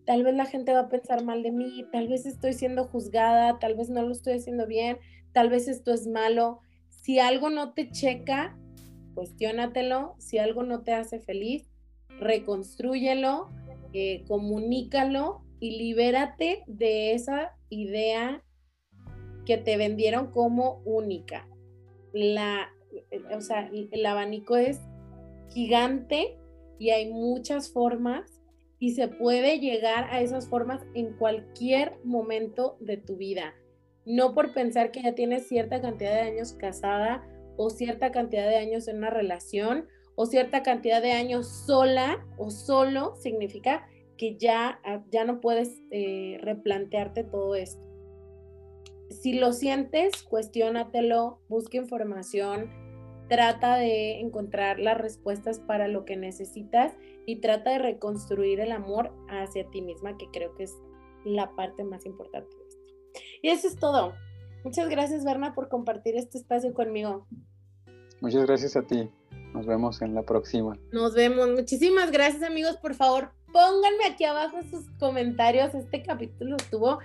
tal 0.06 0.24
vez 0.24 0.34
la 0.34 0.46
gente 0.46 0.74
va 0.74 0.82
a 0.82 0.90
pensar 0.90 1.24
mal 1.24 1.44
de 1.44 1.52
mí, 1.52 1.86
tal 1.92 2.08
vez 2.08 2.26
estoy 2.26 2.54
siendo 2.54 2.86
juzgada, 2.86 3.60
tal 3.60 3.76
vez 3.76 3.90
no 3.90 4.04
lo 4.04 4.12
estoy 4.12 4.34
haciendo 4.34 4.66
bien, 4.66 4.98
tal 5.34 5.50
vez 5.50 5.68
esto 5.68 5.94
es 5.94 6.08
malo. 6.08 6.60
Si 6.90 7.20
algo 7.20 7.50
no 7.50 7.74
te 7.74 7.90
checa, 7.92 8.58
cuestiónatelo. 9.14 10.16
Si 10.20 10.38
algo 10.38 10.64
no 10.64 10.84
te 10.84 10.94
hace 10.94 11.20
feliz, 11.20 11.70
reconstrúyelo 12.20 13.50
eh, 13.94 14.24
comunícalo 14.28 15.44
y 15.60 15.78
libérate 15.78 16.64
de 16.68 17.14
esa 17.14 17.56
idea 17.70 18.44
que 19.46 19.58
te 19.58 19.78
vendieron 19.78 20.32
como 20.32 20.82
única. 20.86 21.48
La, 22.14 22.70
o 23.36 23.42
sea, 23.42 23.70
el 23.72 24.06
abanico 24.06 24.58
es 24.58 24.80
gigante 25.50 26.38
y 26.80 26.90
hay 26.90 27.12
muchas 27.12 27.72
formas 27.72 28.42
y 28.80 28.96
se 28.96 29.08
puede 29.08 29.60
llegar 29.60 30.06
a 30.10 30.22
esas 30.22 30.48
formas 30.48 30.82
en 30.96 31.14
cualquier 31.18 32.00
momento 32.04 32.78
de 32.80 32.98
tu 32.98 33.18
vida. 33.18 33.54
No 34.06 34.34
por 34.34 34.54
pensar 34.54 34.92
que 34.92 35.04
ya 35.04 35.14
tienes 35.14 35.48
cierta 35.48 35.80
cantidad 35.82 36.14
de 36.14 36.32
años 36.32 36.54
casada 36.54 37.24
o 37.58 37.70
cierta 37.70 38.12
cantidad 38.12 38.50
de 38.50 38.58
años 38.58 38.88
en 38.88 38.98
una 38.98 39.12
relación 39.12 39.88
o 40.16 40.26
cierta 40.26 40.64
cantidad 40.64 41.02
de 41.02 41.12
años 41.12 41.48
sola 41.48 42.26
o 42.38 42.50
solo 42.50 43.16
significa 43.16 43.88
que 44.18 44.38
ya, 44.38 44.80
ah, 44.84 45.04
ya 45.12 45.26
no 45.26 45.42
puedes 45.42 45.82
eh, 45.90 46.38
replantearte 46.42 47.24
todo 47.24 47.56
esto. 47.56 47.82
Si 49.10 49.34
lo 49.34 49.52
sientes, 49.52 50.24
cuestiónatelo, 50.24 51.40
busca 51.50 51.78
información, 51.78 52.70
trata 53.28 53.78
de 53.78 54.20
encontrar 54.20 54.80
las 54.80 54.98
respuestas 54.98 55.60
para 55.60 55.88
lo 55.88 56.06
que 56.06 56.18
necesitas 56.18 56.94
y 57.26 57.38
trata 57.38 57.72
de 57.72 57.80
reconstruir 57.80 58.60
el 58.60 58.72
amor 58.72 59.12
hacia 59.28 59.70
ti 59.70 59.82
misma, 59.82 60.18
que 60.18 60.28
creo 60.32 60.54
que 60.56 60.64
es 60.64 60.76
la 61.26 61.56
parte 61.56 61.84
más 61.84 62.06
importante 62.06 62.56
de 62.56 62.68
esto. 62.68 62.92
Y 63.42 63.50
eso 63.50 63.68
es 63.68 63.76
todo. 63.78 64.14
Muchas 64.64 64.90
gracias, 64.90 65.24
Berna, 65.26 65.56
por 65.56 65.70
compartir 65.70 66.16
este 66.16 66.38
espacio 66.38 66.74
conmigo. 66.74 67.26
Muchas 68.22 68.46
gracias 68.46 68.76
a 68.76 68.84
ti. 68.84 69.10
Nos 69.54 69.66
vemos 69.66 70.02
en 70.02 70.16
la 70.16 70.24
próxima. 70.24 70.78
Nos 70.92 71.14
vemos. 71.14 71.50
Muchísimas 71.50 72.12
gracias 72.12 72.44
amigos. 72.44 72.78
Por 72.78 72.96
favor, 72.96 73.32
pónganme 73.52 74.06
aquí 74.10 74.24
abajo 74.24 74.60
sus 74.70 74.90
comentarios. 75.00 75.74
Este 75.74 76.02
capítulo 76.04 76.56
estuvo 76.56 77.00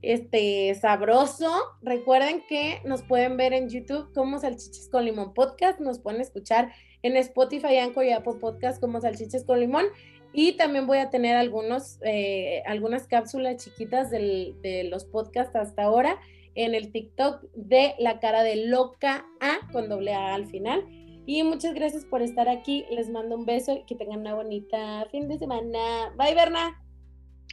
este, 0.00 0.74
sabroso. 0.74 1.52
Recuerden 1.82 2.42
que 2.48 2.80
nos 2.84 3.02
pueden 3.02 3.36
ver 3.36 3.52
en 3.52 3.68
YouTube 3.68 4.12
como 4.14 4.38
Salchiches 4.38 4.88
con 4.90 5.04
Limón 5.04 5.34
Podcast. 5.34 5.80
Nos 5.80 5.98
pueden 5.98 6.20
escuchar 6.20 6.72
en 7.02 7.16
Spotify, 7.16 7.76
Anchor 7.78 8.04
y 8.04 8.12
Apple 8.12 8.34
Podcast 8.40 8.80
como 8.80 9.00
Salchiches 9.00 9.44
con 9.44 9.60
Limón. 9.60 9.86
Y 10.32 10.52
también 10.52 10.86
voy 10.86 10.98
a 10.98 11.10
tener 11.10 11.36
algunos, 11.36 11.98
eh, 12.02 12.62
algunas 12.64 13.06
cápsulas 13.06 13.62
chiquitas 13.62 14.10
de 14.10 14.88
los 14.90 15.04
podcasts 15.04 15.54
hasta 15.54 15.82
ahora 15.82 16.18
en 16.54 16.74
el 16.74 16.90
TikTok 16.90 17.42
de 17.54 17.94
la 17.98 18.20
cara 18.20 18.42
de 18.42 18.66
loca 18.66 19.26
A 19.40 19.58
con 19.72 19.88
doble 19.88 20.14
A 20.14 20.34
al 20.34 20.46
final. 20.46 20.84
Y 21.26 21.42
muchas 21.44 21.74
gracias 21.74 22.04
por 22.04 22.22
estar 22.22 22.48
aquí. 22.48 22.84
Les 22.90 23.08
mando 23.10 23.36
un 23.36 23.46
beso 23.46 23.72
y 23.72 23.84
que 23.84 23.94
tengan 23.94 24.20
una 24.20 24.34
bonita 24.34 25.06
fin 25.10 25.28
de 25.28 25.38
semana. 25.38 26.12
Bye, 26.16 26.34
Berna. 26.34 26.82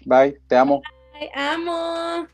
Bye, 0.05 0.39
te 0.47 0.55
amo. 0.55 0.81
Bye, 1.13 1.31
amo. 1.35 2.27